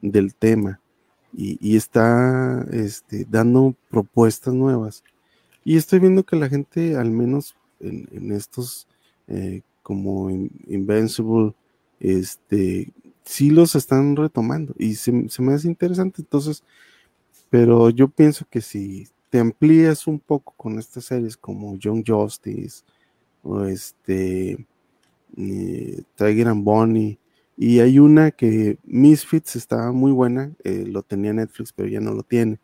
del 0.00 0.34
tema 0.34 0.80
y, 1.36 1.76
está 1.76 2.64
este, 2.70 3.26
dando 3.28 3.74
propuestas 3.90 4.54
nuevas. 4.54 5.04
Y 5.64 5.76
estoy 5.76 5.98
viendo 5.98 6.24
que 6.24 6.36
la 6.36 6.48
gente, 6.48 6.96
al 6.96 7.10
menos 7.10 7.56
en, 7.80 8.32
estos 8.32 8.86
eh, 9.28 9.62
como 9.82 10.30
Invincible, 10.30 11.54
este, 12.00 12.92
sí 13.24 13.50
los 13.50 13.74
están 13.74 14.16
retomando 14.16 14.74
y 14.78 14.94
se, 14.94 15.12
me 15.12 15.54
hace 15.54 15.68
interesante. 15.68 16.22
Entonces, 16.22 16.62
pero 17.50 17.90
yo 17.90 18.08
pienso 18.08 18.46
que 18.48 18.60
si 18.60 19.08
te 19.30 19.38
amplías 19.40 20.06
un 20.06 20.20
poco 20.20 20.54
con 20.56 20.78
estas 20.78 21.06
series 21.06 21.36
como 21.36 21.76
Young 21.76 22.04
Justice 22.06 22.82
o 23.42 23.64
este 23.64 24.64
Tiger 26.16 26.48
and 26.48 26.64
Bonnie. 26.64 27.18
Y 27.56 27.80
hay 27.80 27.98
una 27.98 28.30
que 28.30 28.78
Misfits 28.84 29.56
estaba 29.56 29.92
muy 29.92 30.12
buena, 30.12 30.52
eh, 30.64 30.84
lo 30.86 31.02
tenía 31.02 31.32
Netflix, 31.32 31.72
pero 31.72 31.88
ya 31.88 32.00
no 32.00 32.12
lo 32.12 32.22
tiene. 32.22 32.58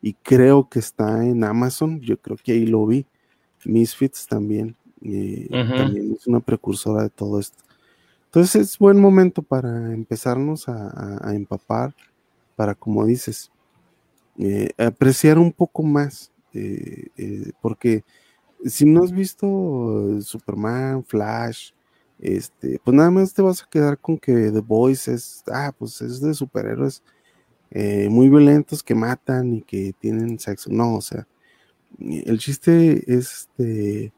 Y 0.00 0.14
creo 0.14 0.68
que 0.68 0.78
está 0.78 1.24
en 1.24 1.42
Amazon, 1.44 2.00
yo 2.00 2.18
creo 2.18 2.36
que 2.36 2.52
ahí 2.52 2.66
lo 2.66 2.86
vi. 2.86 3.06
Misfits 3.64 4.26
también, 4.26 4.76
también 5.00 6.14
es 6.16 6.26
una 6.26 6.40
precursora 6.40 7.02
de 7.02 7.10
todo 7.10 7.40
esto. 7.40 7.58
Entonces 8.26 8.56
es 8.56 8.78
buen 8.78 9.00
momento 9.00 9.42
para 9.42 9.92
empezarnos 9.92 10.68
a, 10.68 11.32
empapar, 11.34 11.94
para 12.54 12.74
como 12.74 13.04
dices, 13.04 13.50
eh, 14.38 14.70
apreciar 14.78 15.38
un 15.38 15.52
poco 15.52 15.82
más, 15.82 16.30
eh, 16.52 17.52
porque 17.60 18.04
si 18.64 18.84
no 18.84 19.02
has 19.02 19.12
visto 19.12 20.20
Superman, 20.20 21.04
Flash, 21.04 21.72
este, 22.18 22.80
pues 22.82 22.96
nada 22.96 23.10
más 23.10 23.32
te 23.32 23.42
vas 23.42 23.62
a 23.62 23.68
quedar 23.68 23.98
con 23.98 24.18
que 24.18 24.50
The 24.50 24.60
Boys 24.60 25.08
es, 25.08 25.42
ah, 25.52 25.72
pues 25.76 26.00
es 26.02 26.20
de 26.20 26.34
superhéroes 26.34 27.02
eh, 27.70 28.08
muy 28.10 28.28
violentos 28.28 28.82
que 28.82 28.94
matan 28.94 29.56
y 29.56 29.62
que 29.62 29.92
tienen 29.98 30.38
sexo. 30.38 30.70
No, 30.72 30.96
o 30.96 31.00
sea, 31.00 31.26
el 31.98 32.38
chiste 32.38 33.04
es 33.12 33.48
este, 33.58 34.12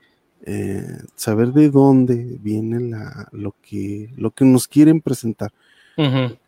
eh, 0.46 0.98
saber 1.16 1.52
de 1.52 1.70
dónde 1.70 2.38
viene 2.40 2.80
la, 2.80 3.28
lo, 3.32 3.54
que, 3.62 4.10
lo 4.16 4.30
que 4.30 4.44
nos 4.44 4.68
quieren 4.68 5.00
presentar. 5.00 5.52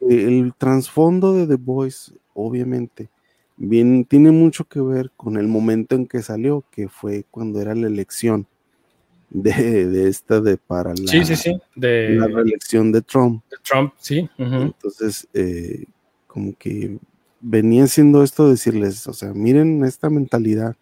El 0.00 0.54
trasfondo 0.56 1.34
de 1.34 1.46
The 1.46 1.62
Boys, 1.62 2.14
obviamente, 2.32 3.10
bien, 3.58 4.06
tiene 4.06 4.30
mucho 4.30 4.64
que 4.64 4.80
ver 4.80 5.10
con 5.14 5.36
el 5.36 5.46
momento 5.46 5.94
en 5.94 6.06
que 6.06 6.22
salió, 6.22 6.64
que 6.70 6.88
fue 6.88 7.26
cuando 7.30 7.60
era 7.60 7.74
la 7.74 7.86
elección 7.86 8.46
de, 9.28 10.08
esta 10.08 10.40
de 10.40 10.56
para 10.56 10.94
la, 10.94 11.12
de, 11.76 12.08
la 12.10 12.28
reelección 12.28 12.92
de 12.92 13.02
Trump. 13.02 13.42
Trump, 13.62 13.92
sí. 13.98 14.28
Entonces, 14.38 15.28
eh, 15.34 15.84
como 16.32 16.56
que 16.56 16.98
venía 17.42 17.86
siendo 17.86 18.22
esto 18.22 18.48
decirles, 18.48 19.06
o 19.06 19.12
sea, 19.12 19.34
miren 19.34 19.84
esta 19.84 20.08
mentalidad, 20.08 20.76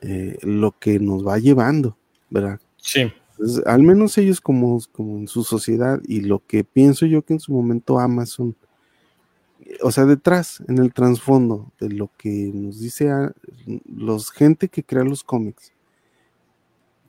eh, 0.00 0.36
lo 0.42 0.76
que 0.76 0.98
nos 0.98 1.24
va 1.24 1.38
llevando, 1.38 1.96
¿verdad? 2.30 2.58
Sí. 2.78 3.12
al 3.64 3.82
menos 3.84 4.18
ellos 4.18 4.40
como, 4.40 4.80
como 4.90 5.18
en 5.18 5.28
su 5.28 5.44
sociedad 5.44 6.00
y 6.04 6.22
lo 6.22 6.44
que 6.44 6.64
pienso 6.64 7.06
yo 7.06 7.22
que 7.22 7.34
en 7.34 7.40
su 7.40 7.52
momento 7.52 8.00
Amazon, 8.00 8.56
o 9.82 9.92
sea, 9.92 10.04
detrás, 10.04 10.64
en 10.66 10.78
el 10.78 10.92
trasfondo 10.92 11.70
de 11.78 11.90
lo 11.90 12.10
que 12.18 12.50
nos 12.52 12.80
dice 12.80 13.10
a 13.10 13.32
los 13.86 14.32
gente 14.32 14.66
que 14.66 14.82
crea 14.82 15.04
los 15.04 15.22
cómics, 15.22 15.72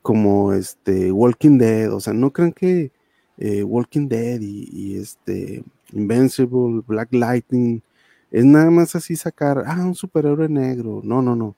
como 0.00 0.52
este 0.52 1.10
Walking 1.10 1.58
Dead, 1.58 1.92
o 1.92 1.98
sea, 1.98 2.12
no 2.12 2.32
crean 2.32 2.52
que 2.52 2.92
eh, 3.38 3.62
Walking 3.62 4.08
Dead 4.08 4.40
y, 4.40 4.96
este 4.96 5.64
Invincible, 5.92 6.82
Black 6.86 7.12
Lightning, 7.12 7.80
es 8.30 8.44
nada 8.44 8.70
más 8.70 8.96
así 8.96 9.16
sacar, 9.16 9.62
ah, 9.66 9.84
un 9.84 9.94
superhéroe 9.94 10.48
negro, 10.48 11.00
no, 11.04 11.22
no, 11.22 11.36
no. 11.36 11.54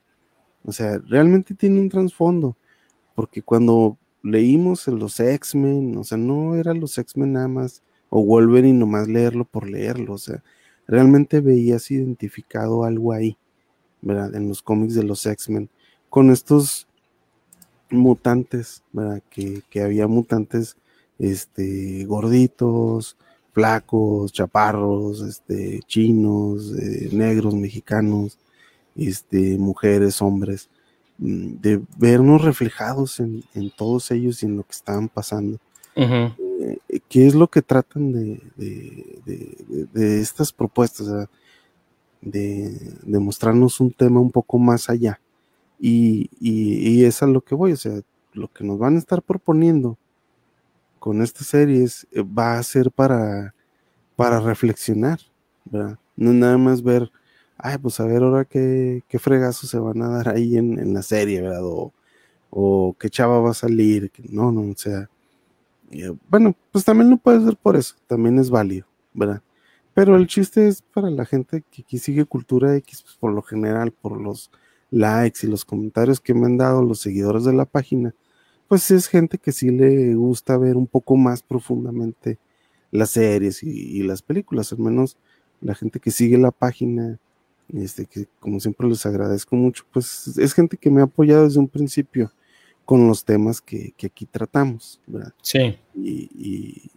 O 0.64 0.72
sea, 0.72 0.98
realmente 0.98 1.54
tiene 1.54 1.80
un 1.80 1.88
trasfondo, 1.88 2.56
porque 3.14 3.42
cuando 3.42 3.96
leímos 4.22 4.86
los 4.88 5.20
X-Men, 5.20 5.96
o 5.96 6.04
sea, 6.04 6.18
no 6.18 6.56
eran 6.56 6.80
los 6.80 6.98
X-Men 6.98 7.32
nada 7.34 7.48
más, 7.48 7.82
o 8.10 8.24
Wolverine 8.24 8.78
nomás 8.78 9.08
leerlo 9.08 9.44
por 9.44 9.68
leerlo, 9.68 10.14
o 10.14 10.18
sea, 10.18 10.42
realmente 10.86 11.40
veías 11.40 11.90
identificado 11.90 12.84
algo 12.84 13.12
ahí, 13.12 13.36
¿verdad? 14.02 14.34
En 14.34 14.48
los 14.48 14.62
cómics 14.62 14.94
de 14.94 15.04
los 15.04 15.24
X-Men, 15.24 15.68
con 16.10 16.30
estos 16.30 16.86
mutantes, 17.90 18.82
¿verdad? 18.92 19.22
Que, 19.30 19.62
había 19.82 20.06
mutantes 20.06 20.76
este, 21.18 22.04
gorditos, 22.04 23.16
flacos, 23.52 24.32
chaparros, 24.32 25.22
este, 25.22 25.80
chinos, 25.86 26.72
eh, 26.76 27.08
negros, 27.12 27.54
mexicanos, 27.54 28.38
este, 28.94 29.58
mujeres, 29.58 30.20
hombres, 30.20 30.68
mm, 31.18 31.60
de 31.60 31.80
vernos 31.98 32.42
reflejados 32.42 33.20
en, 33.20 33.44
todos 33.76 34.10
ellos 34.10 34.42
y 34.42 34.46
en 34.46 34.56
lo 34.56 34.62
que 34.62 34.72
estaban 34.72 35.08
pasando. 35.08 35.58
Eh, 35.94 36.34
¿Qué 37.08 37.26
es 37.26 37.34
lo 37.34 37.48
que 37.48 37.62
tratan 37.62 38.12
de, 38.12 38.40
de, 38.56 40.20
estas 40.20 40.52
propuestas? 40.52 41.28
de, 42.26 42.72
de 43.02 43.18
mostrarnos 43.18 43.80
un 43.80 43.92
tema 43.92 44.20
un 44.20 44.30
poco 44.30 44.58
más 44.58 44.90
allá. 44.90 45.20
Y, 45.78 46.30
y, 46.40 47.04
es 47.04 47.22
a 47.22 47.26
lo 47.26 47.42
que 47.42 47.54
voy, 47.54 47.72
o 47.72 47.76
sea, 47.76 48.00
lo 48.32 48.48
que 48.48 48.64
nos 48.64 48.78
van 48.78 48.96
a 48.96 48.98
estar 48.98 49.22
proponiendo 49.22 49.98
con 51.06 51.22
estas 51.22 51.46
series 51.46 52.04
eh, 52.10 52.20
va 52.20 52.58
a 52.58 52.62
ser 52.64 52.90
para, 52.90 53.54
para 54.16 54.40
reflexionar, 54.40 55.20
¿verdad? 55.64 56.00
No 56.16 56.32
nada 56.32 56.58
más 56.58 56.82
ver, 56.82 57.12
ay, 57.56 57.78
pues 57.78 58.00
a 58.00 58.06
ver 58.06 58.24
ahora 58.24 58.44
qué, 58.44 59.04
qué 59.06 59.20
fregazos 59.20 59.70
se 59.70 59.78
van 59.78 60.02
a 60.02 60.08
dar 60.08 60.28
ahí 60.30 60.56
en, 60.56 60.92
la 60.92 61.02
serie, 61.02 61.42
¿verdad? 61.42 61.60
O, 62.50 62.96
qué 62.98 63.08
chava 63.08 63.38
va 63.38 63.50
a 63.52 63.54
salir, 63.54 64.10
no, 64.28 64.50
no, 64.50 64.62
o 64.62 64.74
sea, 64.76 65.08
eh, 65.92 66.12
bueno, 66.28 66.56
pues 66.72 66.84
también 66.84 67.08
lo 67.08 67.18
puedes 67.18 67.44
ver 67.44 67.56
por 67.56 67.76
eso, 67.76 67.94
también 68.08 68.40
es 68.40 68.50
válido, 68.50 68.88
¿verdad? 69.14 69.42
Pero 69.94 70.16
el 70.16 70.26
chiste 70.26 70.66
es 70.66 70.82
para 70.82 71.08
la 71.08 71.24
gente 71.24 71.62
que, 71.70 71.84
que 71.84 71.98
sigue 71.98 72.24
Cultura 72.24 72.74
X, 72.74 73.02
pues 73.02 73.14
por 73.14 73.32
lo 73.32 73.42
general, 73.42 73.92
por 73.92 74.20
los 74.20 74.50
likes 74.90 75.46
y 75.46 75.50
los 75.50 75.64
comentarios 75.64 76.18
que 76.18 76.34
me 76.34 76.46
han 76.46 76.56
dado 76.56 76.82
los 76.82 76.98
seguidores 76.98 77.44
de 77.44 77.52
la 77.52 77.64
página, 77.64 78.12
pues 78.68 78.90
es 78.90 79.08
gente 79.08 79.38
que 79.38 79.52
sí 79.52 79.70
le 79.70 80.14
gusta 80.14 80.56
ver 80.56 80.76
un 80.76 80.86
poco 80.86 81.16
más 81.16 81.42
profundamente 81.42 82.38
las 82.90 83.10
series 83.10 83.62
y, 83.62 84.02
las 84.02 84.22
películas, 84.22 84.72
al 84.72 84.78
menos 84.78 85.16
la 85.60 85.74
gente 85.74 86.00
que 86.00 86.10
sigue 86.10 86.38
la 86.38 86.50
página, 86.50 87.18
este, 87.72 88.06
que 88.06 88.26
como 88.40 88.60
siempre 88.60 88.88
les 88.88 89.04
agradezco 89.06 89.56
mucho, 89.56 89.84
pues 89.92 90.38
es 90.38 90.54
gente 90.54 90.76
que 90.76 90.90
me 90.90 91.00
ha 91.00 91.04
apoyado 91.04 91.44
desde 91.44 91.58
un 91.58 91.68
principio 91.68 92.32
con 92.84 93.06
los 93.08 93.24
temas 93.24 93.60
que, 93.60 93.94
aquí 94.04 94.26
tratamos, 94.26 95.00
¿verdad? 95.06 95.34
Sí. 95.42 95.78
Y, 95.94 96.90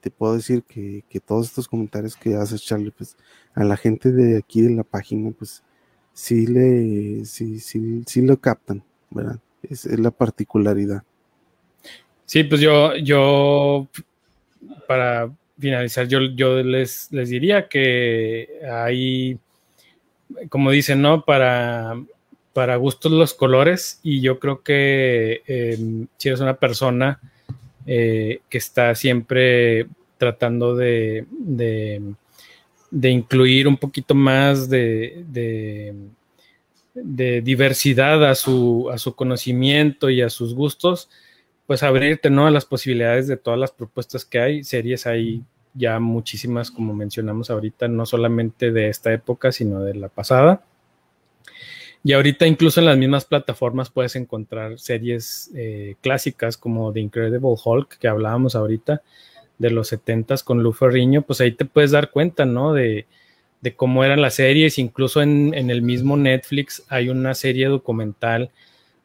te 0.00 0.10
puedo 0.10 0.34
decir 0.34 0.64
que, 0.64 1.04
que, 1.08 1.20
todos 1.20 1.46
estos 1.46 1.68
comentarios 1.68 2.16
que 2.16 2.34
haces, 2.34 2.62
Charlie, 2.62 2.90
pues 2.90 3.16
a 3.54 3.62
la 3.62 3.76
gente 3.76 4.10
de 4.10 4.36
aquí 4.36 4.60
de 4.60 4.70
la 4.70 4.82
página, 4.82 5.30
pues 5.30 5.62
sí 6.12 6.46
le, 6.48 7.24
sí, 7.24 7.60
sí, 7.60 8.02
sí 8.04 8.22
lo 8.22 8.40
captan, 8.40 8.82
¿verdad? 9.08 9.40
Es, 9.62 9.84
la 9.86 10.10
particularidad. 10.10 11.02
Sí, 12.24 12.44
pues 12.44 12.60
yo, 12.60 12.94
yo, 12.96 13.88
para 14.86 15.30
finalizar, 15.58 16.06
yo, 16.06 16.20
yo 16.34 16.62
les, 16.62 17.10
les 17.10 17.30
diría 17.30 17.68
que 17.68 18.60
hay, 18.70 19.38
como 20.48 20.70
dicen, 20.70 21.00
¿no? 21.00 21.24
Para, 21.24 21.94
para 22.52 22.76
gustos 22.76 23.12
los 23.12 23.34
colores 23.34 24.00
y 24.02 24.20
yo 24.20 24.38
creo 24.38 24.62
que 24.62 25.42
em, 25.46 26.06
si 26.16 26.28
eres 26.28 26.40
una 26.40 26.56
persona 26.56 27.20
eh, 27.86 28.40
que 28.48 28.58
está 28.58 28.94
siempre 28.94 29.86
tratando 30.18 30.76
de 30.76 31.24
de 32.90 33.10
incluir 33.10 33.68
un 33.68 33.76
poquito 33.76 34.14
más 34.14 34.68
de, 34.68 35.94
diversidad 37.04 38.24
a 38.24 38.34
su, 38.34 38.88
a 38.92 38.98
su 38.98 39.14
conocimiento 39.14 40.10
y 40.10 40.22
a 40.22 40.30
sus 40.30 40.54
gustos, 40.54 41.10
pues 41.66 41.82
abrirte 41.82 42.30
¿no? 42.30 42.46
a 42.46 42.50
las 42.50 42.64
posibilidades 42.64 43.28
de 43.28 43.36
todas 43.36 43.58
las 43.58 43.72
propuestas 43.72 44.24
que 44.24 44.40
hay. 44.40 44.64
Series 44.64 45.06
hay 45.06 45.42
ya 45.74 46.00
muchísimas, 46.00 46.70
como 46.70 46.94
mencionamos 46.94 47.50
ahorita, 47.50 47.88
no 47.88 48.06
solamente 48.06 48.72
de 48.72 48.88
esta 48.88 49.12
época, 49.12 49.52
sino 49.52 49.80
de 49.82 49.94
la 49.94 50.08
pasada. 50.08 50.64
Y 52.02 52.12
ahorita 52.12 52.46
incluso 52.46 52.80
en 52.80 52.86
las 52.86 52.96
mismas 52.96 53.24
plataformas 53.24 53.90
puedes 53.90 54.16
encontrar 54.16 54.78
series 54.78 55.50
eh, 55.54 55.96
clásicas 56.00 56.56
como 56.56 56.92
The 56.92 57.00
Incredible 57.00 57.54
Hulk, 57.62 57.98
que 57.98 58.08
hablábamos 58.08 58.54
ahorita, 58.54 59.02
de 59.58 59.70
los 59.70 59.88
70 59.88 60.36
con 60.44 60.62
Lu 60.62 60.72
Ferriño, 60.72 61.22
pues 61.22 61.40
ahí 61.40 61.52
te 61.52 61.64
puedes 61.64 61.90
dar 61.90 62.10
cuenta, 62.10 62.46
¿no? 62.46 62.72
De, 62.72 63.06
cómo 63.76 64.04
eran 64.04 64.20
las 64.20 64.34
series, 64.34 64.78
incluso 64.78 65.22
en, 65.22 65.52
el 65.54 65.82
mismo 65.82 66.16
Netflix 66.16 66.84
hay 66.88 67.08
una 67.08 67.34
serie 67.34 67.66
documental 67.66 68.50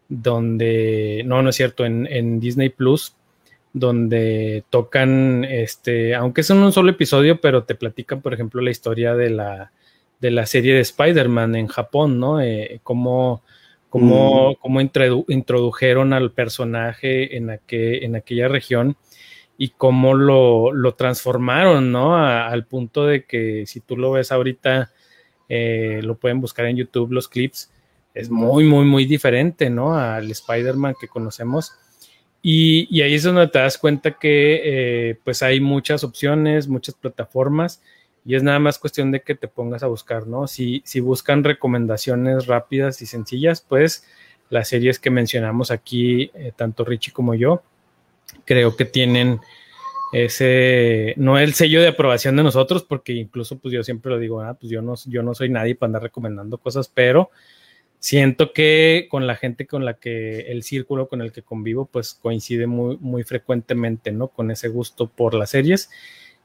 donde, 0.10 1.24
no, 1.26 1.42
no 1.42 1.50
es 1.50 1.56
cierto, 1.56 1.86
en, 1.86 2.40
Disney 2.40 2.70
Plus, 2.70 3.16
donde 3.74 4.64
tocan, 4.70 5.44
este, 5.46 6.14
aunque 6.14 6.42
es 6.42 6.50
en 6.50 6.58
un 6.58 6.72
solo 6.72 6.92
episodio, 6.92 7.42
pero 7.42 7.64
te 7.64 7.76
platican, 7.76 8.22
por 8.22 8.34
ejemplo, 8.34 8.62
la 8.62 8.72
historia 8.72 9.16
de 9.16 9.32
la, 9.32 9.72
de 10.22 10.32
la 10.32 10.46
serie 10.46 10.76
de 10.76 10.82
Spider-Man 10.82 11.56
en 11.56 11.68
Japón, 11.68 12.20
¿no? 12.20 12.40
Eh, 12.40 12.80
cómo, 12.84 13.42
cómo, 13.90 14.58
mm. 14.80 15.26
introdujeron 15.30 16.14
al 16.14 16.32
personaje 16.32 17.36
en, 17.36 17.60
en 17.70 18.16
aquella 18.16 18.48
región 18.48 18.96
y 19.58 19.70
cómo 19.70 20.14
lo, 20.14 20.94
transformaron, 20.96 21.92
¿no? 21.92 22.16
al 22.16 22.66
punto 22.66 23.06
de 23.06 23.26
que 23.26 23.66
si 23.68 23.80
tú 23.80 23.98
lo 23.98 24.12
ves 24.12 24.32
ahorita, 24.32 24.92
eh, 25.50 26.02
lo 26.04 26.18
pueden 26.18 26.42
buscar 26.42 26.66
en 26.66 26.78
YouTube 26.78 27.12
los 27.12 27.28
clips, 27.28 27.72
es 28.14 28.30
muy, 28.30 28.64
muy, 28.64 28.86
muy 28.86 29.06
diferente, 29.06 29.70
¿no? 29.70 29.96
Al 29.96 30.30
Spider-Man 30.30 30.96
que 31.00 31.08
conocemos. 31.08 31.74
y, 32.42 33.02
ahí 33.02 33.14
es 33.16 33.24
donde 33.24 33.48
te 33.48 33.60
das 33.60 33.78
cuenta 33.78 34.12
que 34.12 34.62
eh, 35.12 35.20
pues 35.24 35.42
hay 35.44 35.60
muchas 35.62 36.04
opciones, 36.04 36.68
muchas 36.68 36.96
plataformas 36.96 37.82
y 38.26 38.36
es 38.36 38.44
nada 38.44 38.60
más 38.60 38.80
cuestión 38.80 39.12
de 39.12 39.22
que 39.22 39.36
te 39.36 39.48
pongas 39.48 39.84
a 39.84 39.88
buscar, 39.88 40.28
¿no? 40.28 40.48
Si, 40.48 40.82
si 40.86 41.00
buscan 41.00 41.44
recomendaciones 41.44 42.48
rápidas 42.48 43.02
y 43.02 43.06
sencillas, 43.06 43.62
pues 43.62 44.06
las 44.50 44.70
series 44.70 45.00
que 45.00 45.10
mencionamos 45.10 45.72
aquí, 45.72 46.32
eh, 46.34 46.52
tanto 46.56 46.86
Richie 46.86 47.12
como 47.12 47.34
yo, 47.36 47.64
creo 48.46 48.76
que 48.76 48.86
tienen 48.86 49.40
ese, 50.14 51.14
no 51.18 51.40
el 51.40 51.54
sello 51.54 51.82
de 51.82 51.90
aprobación 51.90 52.36
de 52.36 52.44
nosotros, 52.44 52.84
porque 52.84 53.14
incluso 53.14 53.58
pues 53.58 53.74
yo 53.74 53.84
siempre 53.84 54.12
lo 54.12 54.20
digo, 54.20 54.42
ah, 54.42 54.54
pues 54.54 54.72
yo 54.72 54.82
no, 54.82 54.94
yo 55.08 55.24
no 55.24 55.34
soy 55.34 55.50
nadie 55.50 55.76
para 55.76 55.88
andar 55.88 56.04
recomendando 56.04 56.58
cosas, 56.58 56.88
pero 56.88 57.32
siento 58.00 58.54
que 58.54 59.08
con 59.10 59.26
la 59.28 59.36
gente 59.36 59.66
con 59.66 59.86
la 59.86 59.96
que 59.96 60.52
el 60.52 60.64
círculo 60.64 61.08
con 61.08 61.22
el 61.22 61.32
que 61.32 61.42
convivo 61.42 61.86
pues 61.86 62.14
coincide 62.14 62.68
muy, 62.68 62.98
muy 62.98 63.24
frecuentemente, 63.24 64.12
¿no? 64.12 64.28
Con 64.28 64.52
ese 64.52 64.68
gusto 64.68 65.08
por 65.08 65.34
las 65.34 65.52
series. 65.52 65.90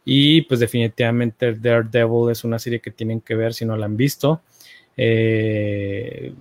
Y 0.05 0.43
pues 0.43 0.61
definitivamente 0.61 1.55
Daredevil 1.55 2.31
es 2.31 2.45
una 2.45 2.59
serie 2.59 2.81
que 2.81 2.91
tienen 2.91 3.21
que 3.21 3.35
ver 3.35 3.53
si 3.53 3.67
no 3.67 3.77
la 3.77 3.85
han 3.87 3.97
visto. 3.97 4.41
Eh, 5.01 6.35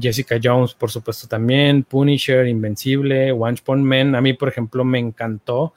Jessica 0.00 0.38
Jones, 0.42 0.74
por 0.74 0.90
supuesto, 0.90 1.26
también. 1.26 1.82
Punisher, 1.82 2.46
Invencible, 2.46 3.32
One 3.32 3.58
Punch 3.62 3.82
Man. 3.82 4.14
A 4.14 4.20
mí, 4.20 4.32
por 4.32 4.48
ejemplo, 4.48 4.84
me 4.84 5.00
encantó. 5.00 5.74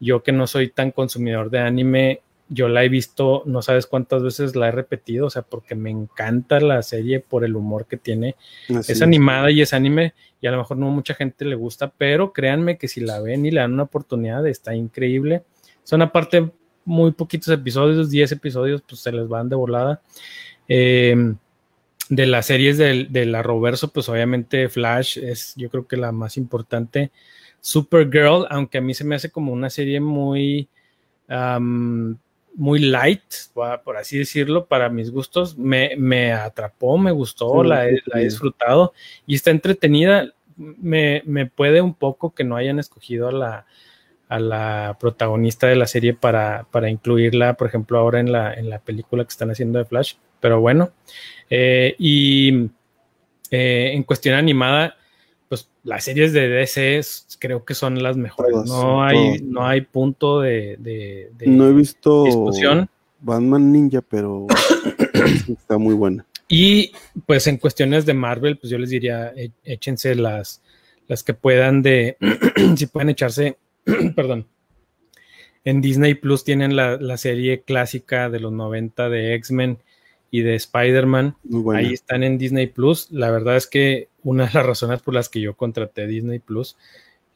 Yo 0.00 0.22
que 0.22 0.32
no 0.32 0.46
soy 0.46 0.70
tan 0.70 0.90
consumidor 0.90 1.50
de 1.50 1.58
anime, 1.60 2.22
yo 2.48 2.68
la 2.68 2.84
he 2.84 2.88
visto, 2.88 3.42
no 3.46 3.60
sabes 3.62 3.86
cuántas 3.86 4.22
veces 4.22 4.54
la 4.54 4.68
he 4.68 4.70
repetido, 4.70 5.26
o 5.26 5.30
sea, 5.30 5.42
porque 5.42 5.74
me 5.74 5.90
encanta 5.90 6.60
la 6.60 6.82
serie 6.82 7.20
por 7.20 7.44
el 7.44 7.56
humor 7.56 7.86
que 7.86 7.96
tiene. 7.96 8.36
es 8.68 9.02
animada 9.02 9.50
y 9.50 9.62
es 9.62 9.72
anime, 9.72 10.14
y 10.40 10.46
a 10.46 10.50
lo 10.52 10.58
mejor 10.58 10.76
no 10.76 10.90
mucha 10.90 11.14
gente 11.14 11.44
le 11.44 11.56
gusta, 11.56 11.92
pero 11.96 12.32
créanme 12.32 12.78
que 12.78 12.88
si 12.88 13.00
la 13.00 13.20
ven 13.20 13.46
y 13.46 13.50
le 13.50 13.60
dan 13.60 13.72
una 13.72 13.84
oportunidad, 13.84 14.46
está 14.46 14.74
increíble. 14.74 15.42
Son 15.82 16.02
aparte 16.02 16.50
muy 16.84 17.12
poquitos 17.12 17.48
episodios, 17.48 18.10
10 18.10 18.32
episodios, 18.32 18.82
pues 18.86 19.00
se 19.00 19.12
les 19.12 19.28
van 19.28 19.48
de 19.48 19.56
volada. 19.56 20.00
Em, 20.68 21.36
de 22.08 22.26
las 22.26 22.46
series 22.46 22.78
de, 22.78 23.06
de 23.08 23.26
la 23.26 23.42
Roverso, 23.42 23.92
pues 23.92 24.08
obviamente 24.08 24.68
Flash 24.68 25.18
es 25.18 25.54
yo 25.56 25.70
creo 25.70 25.86
que 25.86 25.96
la 25.96 26.12
más 26.12 26.36
importante. 26.36 27.10
Supergirl, 27.60 28.46
aunque 28.50 28.78
a 28.78 28.80
mí 28.80 28.94
se 28.94 29.04
me 29.04 29.16
hace 29.16 29.30
como 29.30 29.52
una 29.52 29.70
serie 29.70 30.00
muy 30.00 30.68
muy 32.54 32.78
light, 32.78 33.22
por 33.84 33.96
así 33.96 34.18
decirlo, 34.18 34.66
para 34.66 34.88
mis 34.88 35.10
gustos. 35.10 35.56
Me, 35.58 36.32
atrapó, 36.32 36.96
me 36.98 37.12
gustó, 37.12 37.62
la, 37.62 37.88
he, 37.88 38.00
disfrutado 38.14 38.92
y 39.26 39.34
está 39.34 39.50
entretenida. 39.50 40.32
Me, 40.56 41.22
puede 41.54 41.82
un 41.82 41.94
poco 41.94 42.34
que 42.34 42.44
no 42.44 42.56
hayan 42.56 42.78
escogido 42.78 43.28
a 43.28 43.32
la, 43.32 43.66
a 44.28 44.40
la 44.40 44.96
protagonista 44.98 45.66
de 45.66 45.76
la 45.76 45.86
serie 45.86 46.14
para, 46.14 46.66
para, 46.70 46.88
incluirla, 46.88 47.54
por 47.54 47.68
ejemplo, 47.68 47.98
ahora 47.98 48.20
en 48.20 48.32
la, 48.32 48.54
en 48.54 48.70
la 48.70 48.78
película 48.78 49.24
que 49.24 49.30
están 49.30 49.50
haciendo 49.50 49.78
de 49.78 49.84
Flash. 49.84 50.14
Pero 50.40 50.60
bueno, 50.60 50.92
eh, 51.50 51.94
y 51.98 52.68
eh, 53.50 53.92
en 53.94 54.02
cuestión 54.02 54.34
animada, 54.34 54.96
pues 55.48 55.68
las 55.84 56.04
series 56.04 56.32
de 56.32 56.48
DC 56.48 57.00
creo 57.38 57.64
que 57.64 57.74
son 57.74 58.02
las 58.02 58.16
mejores. 58.16 58.54
no, 58.66 59.02
hay, 59.02 59.38
no 59.42 59.66
hay 59.66 59.82
punto 59.82 60.40
de, 60.40 61.30
No 61.46 61.68
he 61.68 61.72
visto 61.72 62.50
Batman 63.20 63.72
Ninja, 63.72 64.02
pero 64.02 64.46
está 65.48 65.78
muy 65.78 65.94
buena. 65.94 66.26
Y 66.48 66.92
pues 67.26 67.46
en 67.46 67.56
cuestiones 67.56 68.06
de 68.06 68.14
Marvel, 68.14 68.56
pues 68.58 68.70
yo 68.70 68.78
les 68.78 68.90
diría, 68.90 69.32
e, 69.34 69.50
échense 69.64 70.14
las, 70.14 70.62
las 71.08 71.24
que 71.24 71.34
puedan 71.34 71.82
de, 71.82 72.16
si 72.76 72.86
pueden 72.86 73.10
echarse, 73.10 73.58
perdón. 74.14 74.46
En 75.64 75.80
Disney 75.80 76.14
Plus 76.14 76.44
tienen 76.44 76.76
la, 76.76 76.96
la 76.96 77.16
serie 77.16 77.62
clásica 77.62 78.30
de 78.30 78.38
los 78.38 78.52
90 78.52 79.08
de 79.08 79.34
X-Men 79.34 79.78
y 80.36 80.42
de 80.42 80.54
Spider-Man. 80.54 81.34
Ahí 81.74 81.94
están 81.94 82.22
en 82.22 82.36
Disney 82.36 82.66
Plus. 82.66 83.10
La 83.10 83.30
verdad 83.30 83.56
es 83.56 83.66
que 83.66 84.08
una 84.22 84.46
de 84.46 84.52
las 84.52 84.66
razones 84.66 85.00
por 85.00 85.14
las 85.14 85.30
que 85.30 85.40
yo 85.40 85.56
contraté 85.56 86.06
Disney 86.06 86.40
Plus 86.40 86.76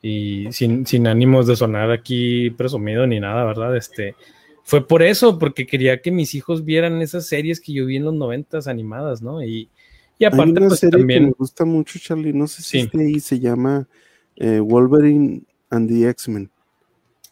y 0.02 0.48
sin, 0.50 0.86
sin 0.86 1.06
ánimos 1.06 1.46
de 1.46 1.56
sonar 1.56 1.90
aquí 1.90 2.50
presumido 2.50 3.06
ni 3.06 3.18
nada, 3.18 3.44
¿verdad? 3.44 3.74
Este 3.74 4.16
fue 4.64 4.86
por 4.86 5.02
eso, 5.02 5.38
porque 5.38 5.66
quería 5.66 6.02
que 6.02 6.10
mis 6.10 6.34
hijos 6.34 6.66
vieran 6.66 7.00
esas 7.00 7.26
series 7.26 7.60
que 7.60 7.72
yo 7.72 7.86
vi 7.86 7.96
en 7.96 8.04
los 8.04 8.14
noventas 8.14 8.68
animadas, 8.68 9.22
¿no? 9.22 9.42
Y, 9.42 9.70
y 10.18 10.26
aparte, 10.26 10.42
Hay 10.42 10.50
una 10.50 10.68
pues, 10.68 10.80
serie 10.80 10.98
también. 10.98 11.20
Que 11.20 11.26
me 11.28 11.34
gusta 11.38 11.64
mucho, 11.64 11.98
Charlie. 11.98 12.34
No 12.34 12.46
sé 12.46 12.62
si 12.62 12.90
ahí, 12.98 13.18
se 13.18 13.40
llama 13.40 13.88
eh, 14.36 14.60
Wolverine 14.60 15.42
and 15.70 15.88
the 15.88 16.06
X-Men. 16.10 16.50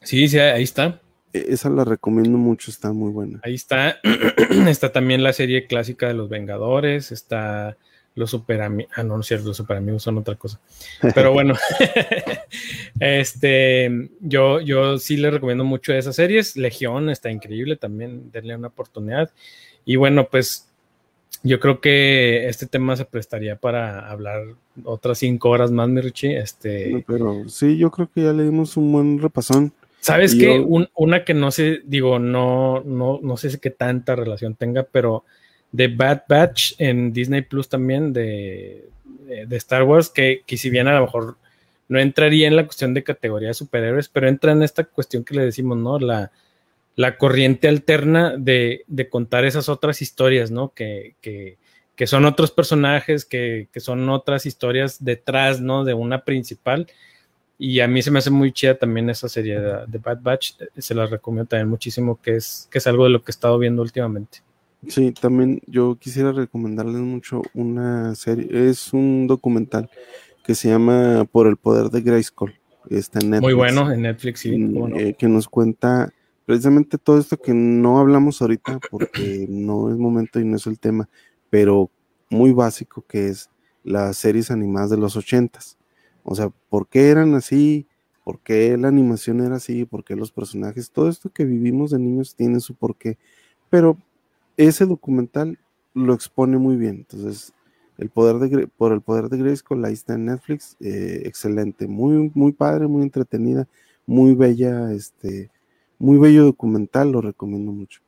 Sí, 0.02 0.28
sí, 0.28 0.38
ahí 0.38 0.62
está. 0.62 1.02
E-, 1.32 1.46
esa 1.48 1.70
la 1.70 1.84
recomiendo 1.84 2.38
mucho, 2.38 2.70
está 2.70 2.92
muy 2.92 3.12
buena. 3.12 3.40
Ahí 3.42 3.54
está. 3.54 4.00
está 4.68 4.92
también 4.92 5.22
la 5.22 5.32
serie 5.32 5.66
clásica 5.66 6.08
de 6.08 6.14
los 6.14 6.28
Vengadores. 6.28 7.12
Está 7.12 7.76
los 8.14 8.30
super 8.30 8.60
amigos. 8.62 8.92
Ah, 8.96 9.02
no, 9.02 9.14
no 9.14 9.20
es 9.20 9.26
cierto, 9.26 9.46
los 9.46 9.56
super 9.56 9.76
amigos 9.76 10.02
son 10.02 10.18
otra 10.18 10.34
cosa. 10.34 10.60
Pero 11.14 11.32
bueno, 11.32 11.54
este, 13.00 14.10
yo, 14.20 14.60
yo 14.60 14.98
sí 14.98 15.16
le 15.16 15.30
recomiendo 15.30 15.64
mucho 15.64 15.94
esas 15.94 16.16
series. 16.16 16.56
Legión 16.56 17.10
está 17.10 17.30
increíble 17.30 17.76
también, 17.76 18.30
denle 18.32 18.56
una 18.56 18.68
oportunidad. 18.68 19.30
Y 19.84 19.96
bueno, 19.96 20.28
pues 20.28 20.68
yo 21.42 21.60
creo 21.60 21.80
que 21.80 22.48
este 22.48 22.66
tema 22.66 22.96
se 22.96 23.04
prestaría 23.04 23.56
para 23.56 24.10
hablar 24.10 24.42
otras 24.84 25.18
cinco 25.18 25.50
horas 25.50 25.70
más, 25.70 25.88
mi 25.88 26.00
Este, 26.22 27.04
pero 27.06 27.48
sí, 27.48 27.78
yo 27.78 27.90
creo 27.90 28.10
que 28.12 28.24
ya 28.24 28.32
le 28.32 28.44
dimos 28.44 28.76
un 28.76 28.92
buen 28.92 29.20
repasón. 29.20 29.72
¿Sabes 30.08 30.34
qué? 30.34 30.64
una 30.94 31.24
que 31.24 31.34
no 31.34 31.50
sé, 31.50 31.82
digo, 31.84 32.18
no, 32.18 32.82
no, 32.84 33.20
no 33.22 33.36
sé 33.36 33.60
qué 33.60 33.70
tanta 33.70 34.16
relación 34.16 34.54
tenga, 34.54 34.82
pero 34.84 35.24
de 35.72 35.88
Bad 35.88 36.22
Batch 36.28 36.74
en 36.78 37.12
Disney 37.12 37.42
Plus 37.42 37.68
también 37.68 38.12
de, 38.12 38.88
de, 39.46 39.56
Star 39.56 39.82
Wars, 39.82 40.08
que, 40.08 40.42
que, 40.46 40.56
si 40.56 40.70
bien 40.70 40.88
a 40.88 40.94
lo 40.94 41.02
mejor 41.02 41.36
no 41.88 41.98
entraría 41.98 42.48
en 42.48 42.56
la 42.56 42.64
cuestión 42.64 42.94
de 42.94 43.04
categoría 43.04 43.48
de 43.48 43.54
superhéroes, 43.54 44.08
pero 44.08 44.28
entra 44.28 44.52
en 44.52 44.62
esta 44.62 44.84
cuestión 44.84 45.24
que 45.24 45.34
le 45.34 45.44
decimos, 45.44 45.76
¿no? 45.78 45.98
La, 45.98 46.30
la 46.96 47.16
corriente 47.16 47.68
alterna 47.68 48.34
de, 48.36 48.84
de, 48.86 49.08
contar 49.08 49.44
esas 49.44 49.68
otras 49.68 50.02
historias, 50.02 50.50
¿no? 50.50 50.72
Que, 50.74 51.14
que, 51.20 51.58
que 51.96 52.06
son 52.06 52.24
otros 52.24 52.50
personajes, 52.50 53.24
que, 53.24 53.68
que, 53.72 53.80
son 53.80 54.08
otras 54.08 54.46
historias 54.46 55.04
detrás, 55.04 55.60
¿no? 55.60 55.84
De 55.84 55.94
una 55.94 56.24
principal 56.24 56.88
y 57.58 57.80
a 57.80 57.88
mí 57.88 58.02
se 58.02 58.12
me 58.12 58.20
hace 58.20 58.30
muy 58.30 58.52
chida 58.52 58.78
también 58.78 59.10
esa 59.10 59.28
serie 59.28 59.58
de, 59.60 59.98
Bad 59.98 60.22
Batch. 60.22 60.52
Se 60.76 60.94
la 60.94 61.06
recomiendo 61.06 61.48
también 61.48 61.68
muchísimo, 61.68 62.20
que 62.22 62.36
es, 62.36 62.68
que 62.70 62.78
es 62.78 62.86
algo 62.86 63.04
de 63.04 63.10
lo 63.10 63.22
que 63.22 63.30
he 63.30 63.34
estado 63.34 63.58
viendo 63.58 63.82
últimamente. 63.82 64.42
Sí, 64.86 65.10
también 65.10 65.60
yo 65.66 65.96
quisiera 65.96 66.30
recomendarles 66.30 67.00
mucho 67.00 67.42
una 67.52 68.14
serie, 68.14 68.68
es 68.70 68.92
un 68.92 69.26
documental 69.26 69.90
que 70.44 70.54
se 70.54 70.68
llama 70.68 71.24
Por 71.24 71.48
el 71.48 71.56
poder 71.56 71.90
de 71.90 72.00
Grayskull. 72.00 72.54
Está 72.88 73.18
en 73.18 73.30
Netflix. 73.30 73.42
Muy 73.42 73.54
bueno, 73.54 73.92
en 73.92 74.02
Netflix, 74.02 74.40
sí. 74.40 74.56
Mm, 74.56 74.96
eh, 74.96 75.16
que 75.18 75.26
nos 75.26 75.48
cuenta 75.48 76.12
precisamente 76.46 76.96
todo 76.96 77.18
esto 77.18 77.36
que 77.36 77.52
no 77.52 77.98
hablamos 77.98 78.40
ahorita 78.40 78.78
porque 78.88 79.46
no 79.48 79.90
es 79.90 79.96
momento 79.98 80.38
y 80.38 80.44
no 80.44 80.56
es 80.56 80.66
el 80.66 80.78
tema, 80.78 81.08
pero 81.50 81.90
muy 82.30 82.52
básico 82.52 83.04
que 83.06 83.28
es 83.28 83.50
las 83.82 84.16
series 84.16 84.50
animadas 84.50 84.90
de 84.90 84.96
los 84.96 85.16
ochentas. 85.16 85.77
O 86.22 86.34
sea, 86.34 86.50
¿por 86.68 86.88
qué 86.88 87.08
eran 87.08 87.34
así? 87.34 87.86
¿Por 88.24 88.40
qué 88.40 88.76
la 88.76 88.88
animación 88.88 89.40
era 89.40 89.56
así? 89.56 89.84
¿Por 89.84 90.04
qué 90.04 90.14
los 90.14 90.32
personajes? 90.32 90.90
Todo 90.90 91.08
esto 91.08 91.30
que 91.30 91.44
vivimos 91.44 91.90
de 91.90 91.98
niños 91.98 92.34
tiene 92.34 92.60
su 92.60 92.74
porqué. 92.74 93.16
Pero 93.70 93.96
ese 94.56 94.84
documental 94.84 95.58
lo 95.94 96.14
expone 96.14 96.58
muy 96.58 96.76
bien. 96.76 96.96
Entonces, 96.96 97.54
el 97.96 98.10
poder 98.10 98.36
de, 98.36 98.66
por 98.66 98.92
el 98.92 99.00
poder 99.00 99.28
de 99.28 99.38
Grayskull, 99.38 99.84
ahí 99.84 99.94
está 99.94 100.14
en 100.14 100.26
Netflix. 100.26 100.76
Eh, 100.80 101.22
excelente, 101.24 101.86
muy, 101.86 102.30
muy 102.34 102.52
padre, 102.52 102.86
muy 102.86 103.02
entretenida, 103.02 103.66
muy 104.06 104.34
bella, 104.34 104.92
este, 104.92 105.50
muy 105.98 106.18
bello 106.18 106.44
documental, 106.44 107.10
lo 107.10 107.20
recomiendo 107.20 107.72
mucho. 107.72 108.00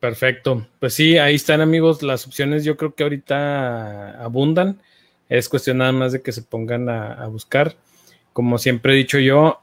Perfecto. 0.00 0.66
Pues 0.78 0.94
sí, 0.94 1.18
ahí 1.18 1.34
están 1.34 1.60
amigos, 1.60 2.02
las 2.02 2.26
opciones 2.26 2.64
yo 2.64 2.76
creo 2.76 2.94
que 2.94 3.02
ahorita 3.02 4.22
abundan. 4.22 4.80
Es 5.28 5.48
cuestión 5.48 5.78
nada 5.78 5.92
más 5.92 6.12
de 6.12 6.22
que 6.22 6.32
se 6.32 6.42
pongan 6.42 6.88
a, 6.88 7.26
buscar. 7.26 7.74
Como 8.32 8.58
siempre 8.58 8.94
he 8.94 8.96
dicho 8.96 9.18
yo, 9.18 9.60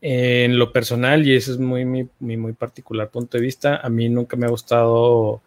en 0.00 0.58
lo 0.58 0.72
personal, 0.72 1.26
y 1.26 1.34
eso 1.34 1.52
es 1.52 1.58
muy 1.58 1.84
mi, 1.84 2.08
muy 2.18 2.52
particular 2.52 3.10
punto 3.10 3.38
de 3.38 3.42
vista, 3.42 3.76
a 3.76 3.88
mí 3.88 4.08
nunca 4.08 4.36
me 4.36 4.46
ha 4.46 4.50
gustado 4.50 5.40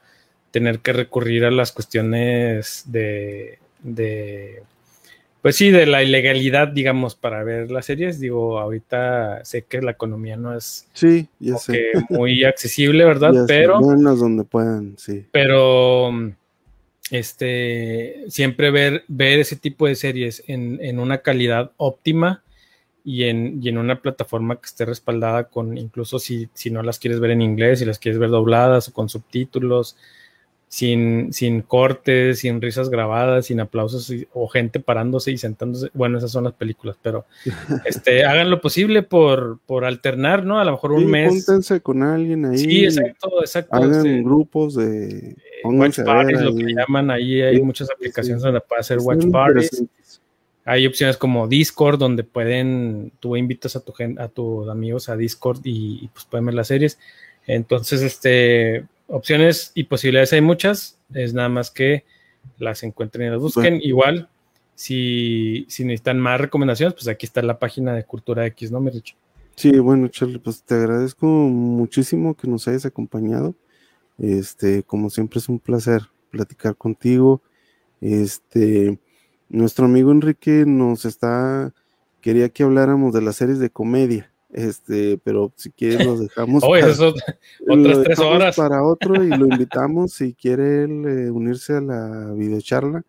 tener 0.52 0.80
que 0.80 0.94
recurrir 0.94 1.46
a 1.46 1.52
las 1.52 1.72
cuestiones 1.72 2.84
de, 2.88 3.60
de 3.84 4.64
pues 5.42 5.56
sí, 5.56 5.72
de 5.72 5.86
la 5.86 6.04
ilegalidad, 6.04 6.68
digamos, 6.68 7.16
para 7.16 7.44
ver 7.44 7.72
las 7.72 7.86
series. 7.86 8.20
Digo, 8.20 8.60
ahorita 8.60 9.46
sé 9.46 9.64
que 9.64 9.82
la 9.82 9.92
economía 9.92 10.36
no 10.36 10.54
es 10.54 10.88
sí, 10.94 11.30
ya 11.40 11.58
sé. 11.58 11.92
muy 12.10 12.44
accesible, 12.44 13.06
¿verdad? 13.06 13.34
pero. 13.48 13.80
donde 13.80 14.44
puedan, 14.44 14.98
sí. 14.98 15.26
Pero 15.32 16.12
este, 17.12 18.26
siempre 18.28 18.72
ver, 18.72 19.04
ver 19.08 19.40
ese 19.40 19.56
tipo 19.56 19.88
de 19.88 19.96
series 19.96 20.44
en, 20.48 21.00
una 21.00 21.20
calidad 21.20 21.72
óptima 21.78 22.44
y 23.04 23.24
en, 23.24 23.60
y 23.62 23.70
en 23.70 23.78
una 23.78 24.02
plataforma 24.02 24.58
que 24.58 24.68
esté 24.68 24.86
respaldada 24.86 25.46
con, 25.46 25.78
incluso 25.78 26.20
si, 26.20 26.50
si 26.54 26.70
no 26.70 26.84
las 26.84 27.00
quieres 27.00 27.20
ver 27.20 27.32
en 27.32 27.42
inglés, 27.42 27.80
si 27.80 27.86
las 27.86 28.00
quieres 28.00 28.20
ver 28.20 28.30
dobladas 28.30 28.90
o 28.90 28.94
con 28.94 29.10
subtítulos, 29.10 29.98
sin, 30.70 31.34
sin 31.34 31.64
cortes, 31.64 32.40
sin 32.40 32.62
risas 32.62 32.90
grabadas, 32.90 33.48
sin 33.48 33.60
aplausos 33.60 34.14
o 34.34 34.48
gente 34.48 34.80
parándose 34.80 35.32
y 35.32 35.38
sentándose. 35.40 35.90
Bueno, 35.96 36.20
esas 36.20 36.32
son 36.32 36.44
las 36.44 36.54
películas, 36.54 36.96
pero 37.02 37.26
este, 37.86 38.24
hagan 38.24 38.52
lo 38.52 38.62
posible 38.62 39.02
por, 39.02 39.60
por 39.66 39.84
alternar, 39.84 40.46
¿no? 40.46 40.60
A 40.60 40.64
lo 40.64 40.72
mejor 40.72 40.92
un 40.92 41.08
mes. 41.08 41.30
Júntense 41.30 41.82
con 41.82 42.04
alguien 42.04 42.46
ahí. 42.46 42.60
Sí, 42.60 42.86
exacto, 42.86 43.42
exacto. 43.42 43.76
Hagan 43.76 43.96
este, 43.96 44.22
grupos 44.22 44.76
de. 44.76 45.30
Eh, 45.30 45.36
watch 45.64 46.02
parties, 46.06 46.40
lo 46.40 46.56
que 46.56 46.66
llaman 46.72 47.10
ahí. 47.10 47.42
Hay 47.42 47.60
muchas 47.62 47.90
aplicaciones 47.90 48.44
donde 48.44 48.62
puede 48.62 48.82
hacer 48.82 49.00
watch 49.00 49.26
parties. 49.32 49.84
Hay 50.66 50.86
opciones 50.86 51.18
como 51.18 51.48
Discord, 51.48 51.98
donde 51.98 52.24
pueden, 52.24 53.12
tú 53.20 53.36
invitas 53.36 53.76
a, 53.76 53.80
tu, 53.80 53.92
a 54.20 54.28
tus 54.28 54.70
amigos 54.70 55.10
a 55.10 55.18
Discord 55.18 55.62
y, 55.64 56.04
y 56.04 56.08
pues 56.10 56.26
pueden 56.26 56.46
ver 56.46 56.54
las 56.54 56.68
series. 56.68 57.00
Entonces, 57.48 58.04
este, 58.04 58.86
opciones 59.10 59.72
y 59.76 59.84
posibilidades 59.84 60.34
hay 60.34 60.42
muchas, 60.42 61.00
es 61.14 61.34
nada 61.34 61.50
más 61.50 61.72
que 61.72 62.06
las 62.58 62.84
encuentren 62.84 63.28
y 63.28 63.32
las 63.32 63.42
busquen. 63.42 63.80
Igual, 63.82 64.30
si, 64.76 65.66
si, 65.68 65.84
necesitan 65.84 66.20
más 66.20 66.40
recomendaciones, 66.40 66.94
pues 66.94 67.08
aquí 67.08 67.26
está 67.26 67.42
la 67.42 67.60
página 67.60 67.94
de 67.94 68.06
Cultura 68.06 68.46
X, 68.46 68.72
¿no, 68.72 68.80
Rich? 68.80 69.16
Sí, 69.56 69.78
bueno, 69.80 70.08
Charlie, 70.08 70.40
pues 70.40 70.64
te 70.64 70.76
agradezco 70.76 71.26
muchísimo 71.26 72.36
que 72.36 72.48
nos 72.48 72.68
hayas 72.68 72.86
acompañado. 72.86 73.56
Este, 74.18 74.84
como 74.84 75.10
siempre 75.10 75.40
es 75.40 75.50
un 75.50 75.60
placer 75.60 76.04
platicar 76.30 76.78
contigo. 76.78 77.42
Este, 78.00 79.00
nuestro 79.50 79.86
amigo 79.86 80.12
Enrique 80.12 80.64
nos 80.66 81.06
está, 81.06 81.74
quería 82.22 82.50
que 82.50 82.64
habláramos 82.64 83.14
de 83.14 83.22
las 83.22 83.36
series 83.36 83.60
de 83.60 83.70
comedia. 83.70 84.32
Este, 84.52 85.20
pero 85.24 85.54
si 85.56 85.70
quieres 85.72 86.00
lo 86.06 86.18
dejamos. 86.18 86.64
Para, 86.64 86.88
otras 86.88 88.04
tres 88.04 88.20
horas. 88.20 88.56
Para 88.56 88.84
otro 88.84 89.24
y 89.24 89.30
lo 89.30 89.46
invitamos 89.52 90.14
si 90.14 90.34
quiere 90.34 90.84
él 90.84 91.06
eh, 91.08 91.32
unirse 91.32 91.74
a 91.74 91.82
la 91.82 92.34
videocharla. 92.34 93.04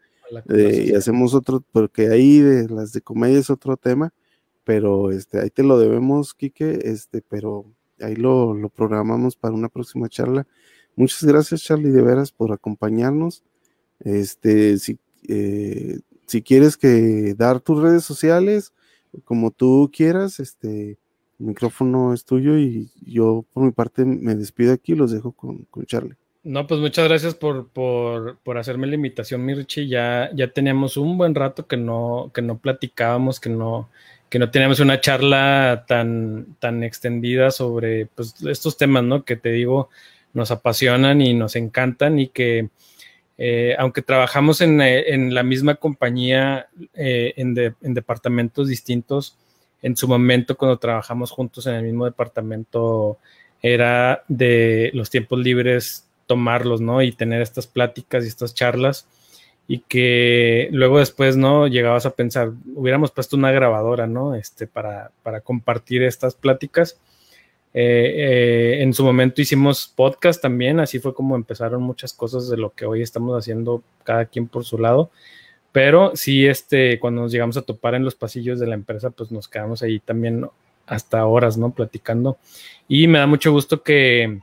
Eh, 0.48 0.90
y 0.90 0.94
hacemos 0.94 1.34
otro, 1.34 1.64
porque 1.72 2.08
ahí 2.08 2.38
de 2.38 2.68
las 2.68 2.92
de 2.92 3.00
comedia 3.00 3.40
es 3.40 3.50
otro 3.50 3.76
tema, 3.76 4.12
pero 4.62 5.10
este, 5.10 5.40
ahí 5.40 5.50
te 5.50 5.64
lo 5.64 5.76
debemos, 5.76 6.34
Quique, 6.34 6.78
este, 6.84 7.20
pero 7.20 7.66
ahí 7.98 8.14
lo, 8.14 8.54
lo 8.54 8.68
programamos 8.68 9.34
para 9.34 9.54
una 9.54 9.68
próxima 9.68 10.08
charla. 10.08 10.46
Muchas 10.94 11.24
gracias, 11.24 11.62
Charlie, 11.62 11.90
de 11.90 12.02
veras, 12.02 12.30
por 12.30 12.52
acompañarnos. 12.52 13.42
Este, 14.00 14.78
si, 14.78 14.98
eh, 15.28 15.98
si 16.26 16.42
quieres 16.42 16.76
que 16.76 17.34
dar 17.36 17.60
tus 17.60 17.82
redes 17.82 18.04
sociales, 18.04 18.72
como 19.24 19.50
tú 19.50 19.90
quieras, 19.92 20.40
este, 20.40 20.98
micrófono 21.40 22.14
es 22.14 22.24
tuyo 22.24 22.58
y 22.58 22.90
yo 23.04 23.44
por 23.52 23.64
mi 23.64 23.72
parte 23.72 24.04
me 24.04 24.34
despido 24.34 24.72
aquí 24.72 24.92
y 24.92 24.96
los 24.96 25.10
dejo 25.10 25.32
con, 25.32 25.64
con 25.70 25.86
Charlie. 25.86 26.16
No, 26.42 26.66
pues 26.66 26.80
muchas 26.80 27.06
gracias 27.06 27.34
por, 27.34 27.68
por, 27.68 28.38
por, 28.38 28.56
hacerme 28.56 28.86
la 28.86 28.94
invitación, 28.94 29.44
Mirchi. 29.44 29.88
Ya, 29.88 30.30
ya 30.34 30.48
teníamos 30.48 30.96
un 30.96 31.18
buen 31.18 31.34
rato 31.34 31.66
que 31.66 31.76
no, 31.76 32.30
que 32.32 32.40
no 32.40 32.58
platicábamos, 32.58 33.40
que 33.40 33.50
no, 33.50 33.90
que 34.30 34.38
no 34.38 34.50
teníamos 34.50 34.80
una 34.80 35.00
charla 35.02 35.84
tan, 35.86 36.56
tan 36.58 36.82
extendida 36.82 37.50
sobre 37.50 38.06
pues, 38.06 38.42
estos 38.46 38.78
temas, 38.78 39.04
¿no? 39.04 39.24
Que 39.24 39.36
te 39.36 39.50
digo, 39.50 39.90
nos 40.32 40.50
apasionan 40.50 41.20
y 41.20 41.34
nos 41.34 41.56
encantan 41.56 42.18
y 42.18 42.28
que 42.28 42.70
eh, 43.42 43.74
aunque 43.78 44.02
trabajamos 44.02 44.60
en, 44.60 44.82
en, 44.82 45.34
la 45.34 45.42
misma 45.42 45.76
compañía, 45.76 46.68
eh, 46.92 47.32
en, 47.36 47.54
de, 47.54 47.74
en 47.80 47.94
departamentos 47.94 48.68
distintos, 48.68 49.38
en 49.82 49.96
su 49.96 50.08
momento 50.08 50.56
cuando 50.56 50.78
trabajamos 50.78 51.30
juntos 51.30 51.66
en 51.66 51.74
el 51.74 51.84
mismo 51.84 52.04
departamento 52.04 53.18
era 53.62 54.24
de 54.28 54.90
los 54.94 55.10
tiempos 55.10 55.38
libres 55.38 56.06
tomarlos, 56.26 56.80
¿no? 56.80 57.02
Y 57.02 57.12
tener 57.12 57.42
estas 57.42 57.66
pláticas 57.66 58.24
y 58.24 58.28
estas 58.28 58.54
charlas 58.54 59.06
y 59.66 59.78
que 59.80 60.68
luego 60.72 60.98
después, 60.98 61.36
¿no? 61.36 61.68
Llegabas 61.68 62.04
a 62.04 62.16
pensar, 62.16 62.50
hubiéramos 62.74 63.12
puesto 63.12 63.36
una 63.36 63.52
grabadora, 63.52 64.08
¿no? 64.08 64.34
Este, 64.34 64.66
para, 64.66 65.12
para 65.22 65.42
compartir 65.42 66.02
estas 66.02 66.34
pláticas. 66.34 66.98
Eh, 67.72 68.14
eh, 68.16 68.82
en 68.82 68.92
su 68.92 69.04
momento 69.04 69.40
hicimos 69.40 69.92
podcast 69.94 70.42
también, 70.42 70.80
así 70.80 70.98
fue 70.98 71.14
como 71.14 71.36
empezaron 71.36 71.82
muchas 71.82 72.12
cosas 72.12 72.48
de 72.48 72.56
lo 72.56 72.70
que 72.70 72.84
hoy 72.84 73.00
estamos 73.00 73.38
haciendo 73.38 73.84
cada 74.02 74.24
quien 74.24 74.48
por 74.48 74.64
su 74.64 74.76
lado. 74.76 75.12
Pero 75.72 76.12
sí, 76.14 76.46
este, 76.46 76.98
cuando 76.98 77.22
nos 77.22 77.32
llegamos 77.32 77.56
a 77.56 77.62
topar 77.62 77.94
en 77.94 78.04
los 78.04 78.14
pasillos 78.14 78.58
de 78.58 78.66
la 78.66 78.74
empresa, 78.74 79.10
pues 79.10 79.30
nos 79.30 79.48
quedamos 79.48 79.82
ahí 79.82 80.00
también 80.00 80.46
hasta 80.86 81.24
horas, 81.24 81.56
¿no? 81.56 81.72
Platicando. 81.72 82.38
Y 82.88 83.06
me 83.06 83.18
da 83.18 83.26
mucho 83.26 83.52
gusto 83.52 83.82
que, 83.82 84.40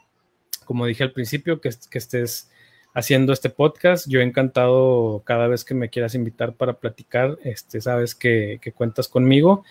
como 0.65 0.85
dije 0.85 1.03
al 1.03 1.11
principio, 1.11 1.59
que, 1.59 1.69
estés 1.69 2.49
haciendo 2.93 3.33
este 3.33 3.49
podcast. 3.49 4.07
Yo 4.07 4.21
he 4.21 4.23
encantado 4.23 5.21
cada 5.25 5.47
vez 5.47 5.65
que 5.65 5.73
me 5.73 5.89
quieras 5.89 6.15
invitar 6.15 6.53
para 6.53 6.73
platicar, 6.73 7.37
este, 7.43 7.81
sabes 7.81 8.15
que, 8.15 8.59
que 8.61 8.71
cuentas 8.71 9.09
conmigo. 9.09 9.65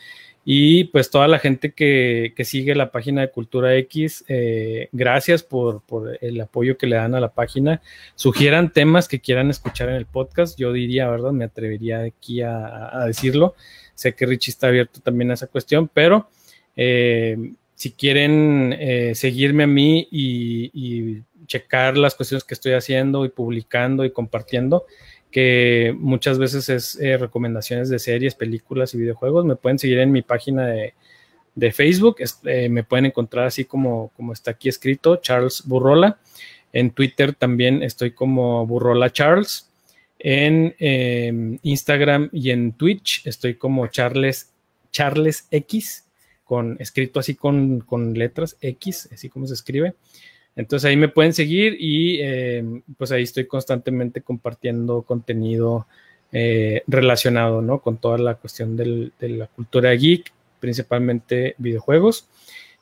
Y 0.49 0.85
pues 0.85 1.11
toda 1.11 1.27
la 1.27 1.41
gente 1.41 1.73
que, 1.73 2.33
sigue 2.45 2.77
la 2.77 2.93
página 2.93 3.21
de 3.21 3.33
Cultura 3.33 3.75
X, 3.79 4.25
eh, 4.29 4.89
gracias 4.93 5.43
por, 5.43 5.83
el 6.21 6.41
apoyo 6.41 6.79
que 6.79 6.87
le 6.87 6.95
dan 6.95 7.17
a 7.17 7.21
la 7.21 7.33
página. 7.33 7.83
Sugieran 8.15 8.73
temas 8.73 9.09
que 9.09 9.19
quieran 9.19 9.51
escuchar 9.51 9.89
en 9.89 9.97
el 9.97 10.07
podcast. 10.07 10.57
Yo 10.57 10.73
diría, 10.73 11.11
¿verdad? 11.11 11.33
Me 11.33 11.47
atrevería 11.47 12.03
aquí 12.03 12.43
a, 12.43 13.03
decirlo. 13.09 13.57
Sé 13.97 14.15
que 14.15 14.25
Richie 14.25 14.53
está 14.53 14.69
abierto 14.69 15.01
también 15.01 15.33
a 15.33 15.35
esa 15.35 15.49
cuestión, 15.49 15.91
pero 15.93 16.29
eh, 16.77 17.37
si 17.75 17.91
quieren 17.91 18.73
eh, 18.79 19.17
seguirme 19.17 19.65
a 19.65 19.67
mí 19.67 20.07
y, 20.13 20.71
y 20.73 21.23
checar 21.47 21.99
las 21.99 22.15
cuestiones 22.15 22.45
que 22.45 22.55
estoy 22.55 22.75
haciendo 22.75 23.25
y 23.25 23.31
publicando 23.31 24.05
y 24.05 24.13
compartiendo, 24.13 24.87
que 25.37 25.95
muchas 25.99 26.39
veces 26.39 26.71
es 26.71 26.99
eh, 26.99 27.19
recomendaciones 27.19 27.91
de 27.91 27.99
series, 27.99 28.35
películas 28.35 28.95
y 28.95 28.97
videojuegos. 28.97 29.45
Me 29.45 29.55
pueden 29.55 29.79
seguir 29.79 29.99
en 29.99 30.11
mi 30.11 30.23
página 30.23 30.67
de, 30.67 30.95
Facebook, 31.73 32.17
eh, 32.45 32.71
me 32.71 32.85
pueden 32.85 33.05
encontrar 33.05 33.45
así 33.45 33.67
como, 33.67 34.11
como 34.17 34.33
está 34.33 34.53
aquí 34.53 34.71
escrito, 34.71 35.17
Charles 35.17 35.65
Burrola. 35.67 36.19
En 36.73 36.91
Twitter 36.91 37.35
también 37.35 37.83
estoy 37.83 38.13
como 38.13 38.67
Burrola 38.67 39.13
Charles. 39.13 39.71
En 40.19 40.75
em, 40.79 41.59
Instagram 41.63 42.31
y 42.33 42.49
en 42.49 42.73
Twitch 42.73 43.27
estoy 43.27 43.57
como 43.57 43.89
Charles, 43.89 44.55
Charles 44.91 45.49
X, 45.51 46.07
con, 46.45 46.79
escrito 46.81 47.21
así 47.21 47.35
con, 47.35 47.81
con 47.81 48.15
letras 48.15 48.57
X, 48.63 49.11
así 49.13 49.29
como 49.29 49.47
se 49.47 49.53
escribe. 49.53 49.97
Entonces 50.57 50.89
ahí 50.89 50.97
me 50.97 51.09
pueden 51.09 51.35
seguir 51.35 51.77
y 51.79 52.19
eh, 52.21 52.65
pues 52.97 53.13
ahí 53.13 53.23
estoy 53.23 53.47
constantemente 53.47 54.23
compartiendo 54.23 55.03
contenido 55.03 55.87
eh, 56.33 56.83
relacionado 56.87 57.61
¿no? 57.61 57.81
con 57.81 57.99
toda 57.99 58.17
la 58.17 58.35
cuestión 58.35 58.77
de 58.77 59.13
la 59.21 59.47
cultura 59.49 59.93
geek, 59.93 60.33
principalmente 60.59 61.55
videojuegos. 61.59 62.29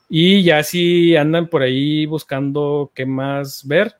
Y 0.09 0.43
ya 0.43 0.63
si 0.63 1.17
andan 1.17 1.47
por 1.47 1.63
ahí 1.63 2.05
buscando 2.05 2.91
qué 2.95 3.05
más 3.05 3.67
ver, 3.67 3.95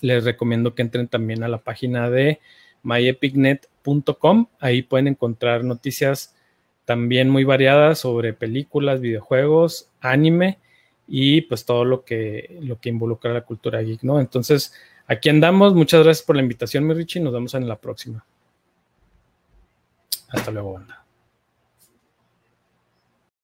les 0.00 0.24
recomiendo 0.24 0.74
que 0.74 0.82
entren 0.82 1.08
también 1.08 1.42
a 1.42 1.48
la 1.48 1.58
página 1.58 2.08
de 2.08 2.38
myepicnet.com. 2.84 4.46
Ahí 4.60 4.82
pueden 4.82 5.08
encontrar 5.08 5.64
noticias 5.64 6.36
también 6.84 7.30
muy 7.30 7.44
variadas 7.44 8.00
sobre 8.00 8.32
películas, 8.32 9.00
videojuegos, 9.00 9.90
anime 10.00 10.58
y 11.06 11.42
pues 11.42 11.64
todo 11.64 11.84
lo 11.84 12.04
que, 12.04 12.58
lo 12.62 12.78
que 12.80 12.88
involucra 12.88 13.32
la 13.32 13.42
cultura 13.42 13.82
geek, 13.82 14.02
¿no? 14.02 14.20
Entonces, 14.20 14.72
aquí 15.06 15.28
andamos. 15.28 15.74
Muchas 15.74 16.02
gracias 16.04 16.26
por 16.26 16.36
la 16.36 16.42
invitación, 16.42 16.86
mi 16.86 16.94
Richie. 16.94 17.20
Nos 17.20 17.32
vemos 17.32 17.54
en 17.54 17.68
la 17.68 17.76
próxima. 17.76 18.24
Hasta 20.28 20.50
luego, 20.50 20.74
banda. 20.74 21.01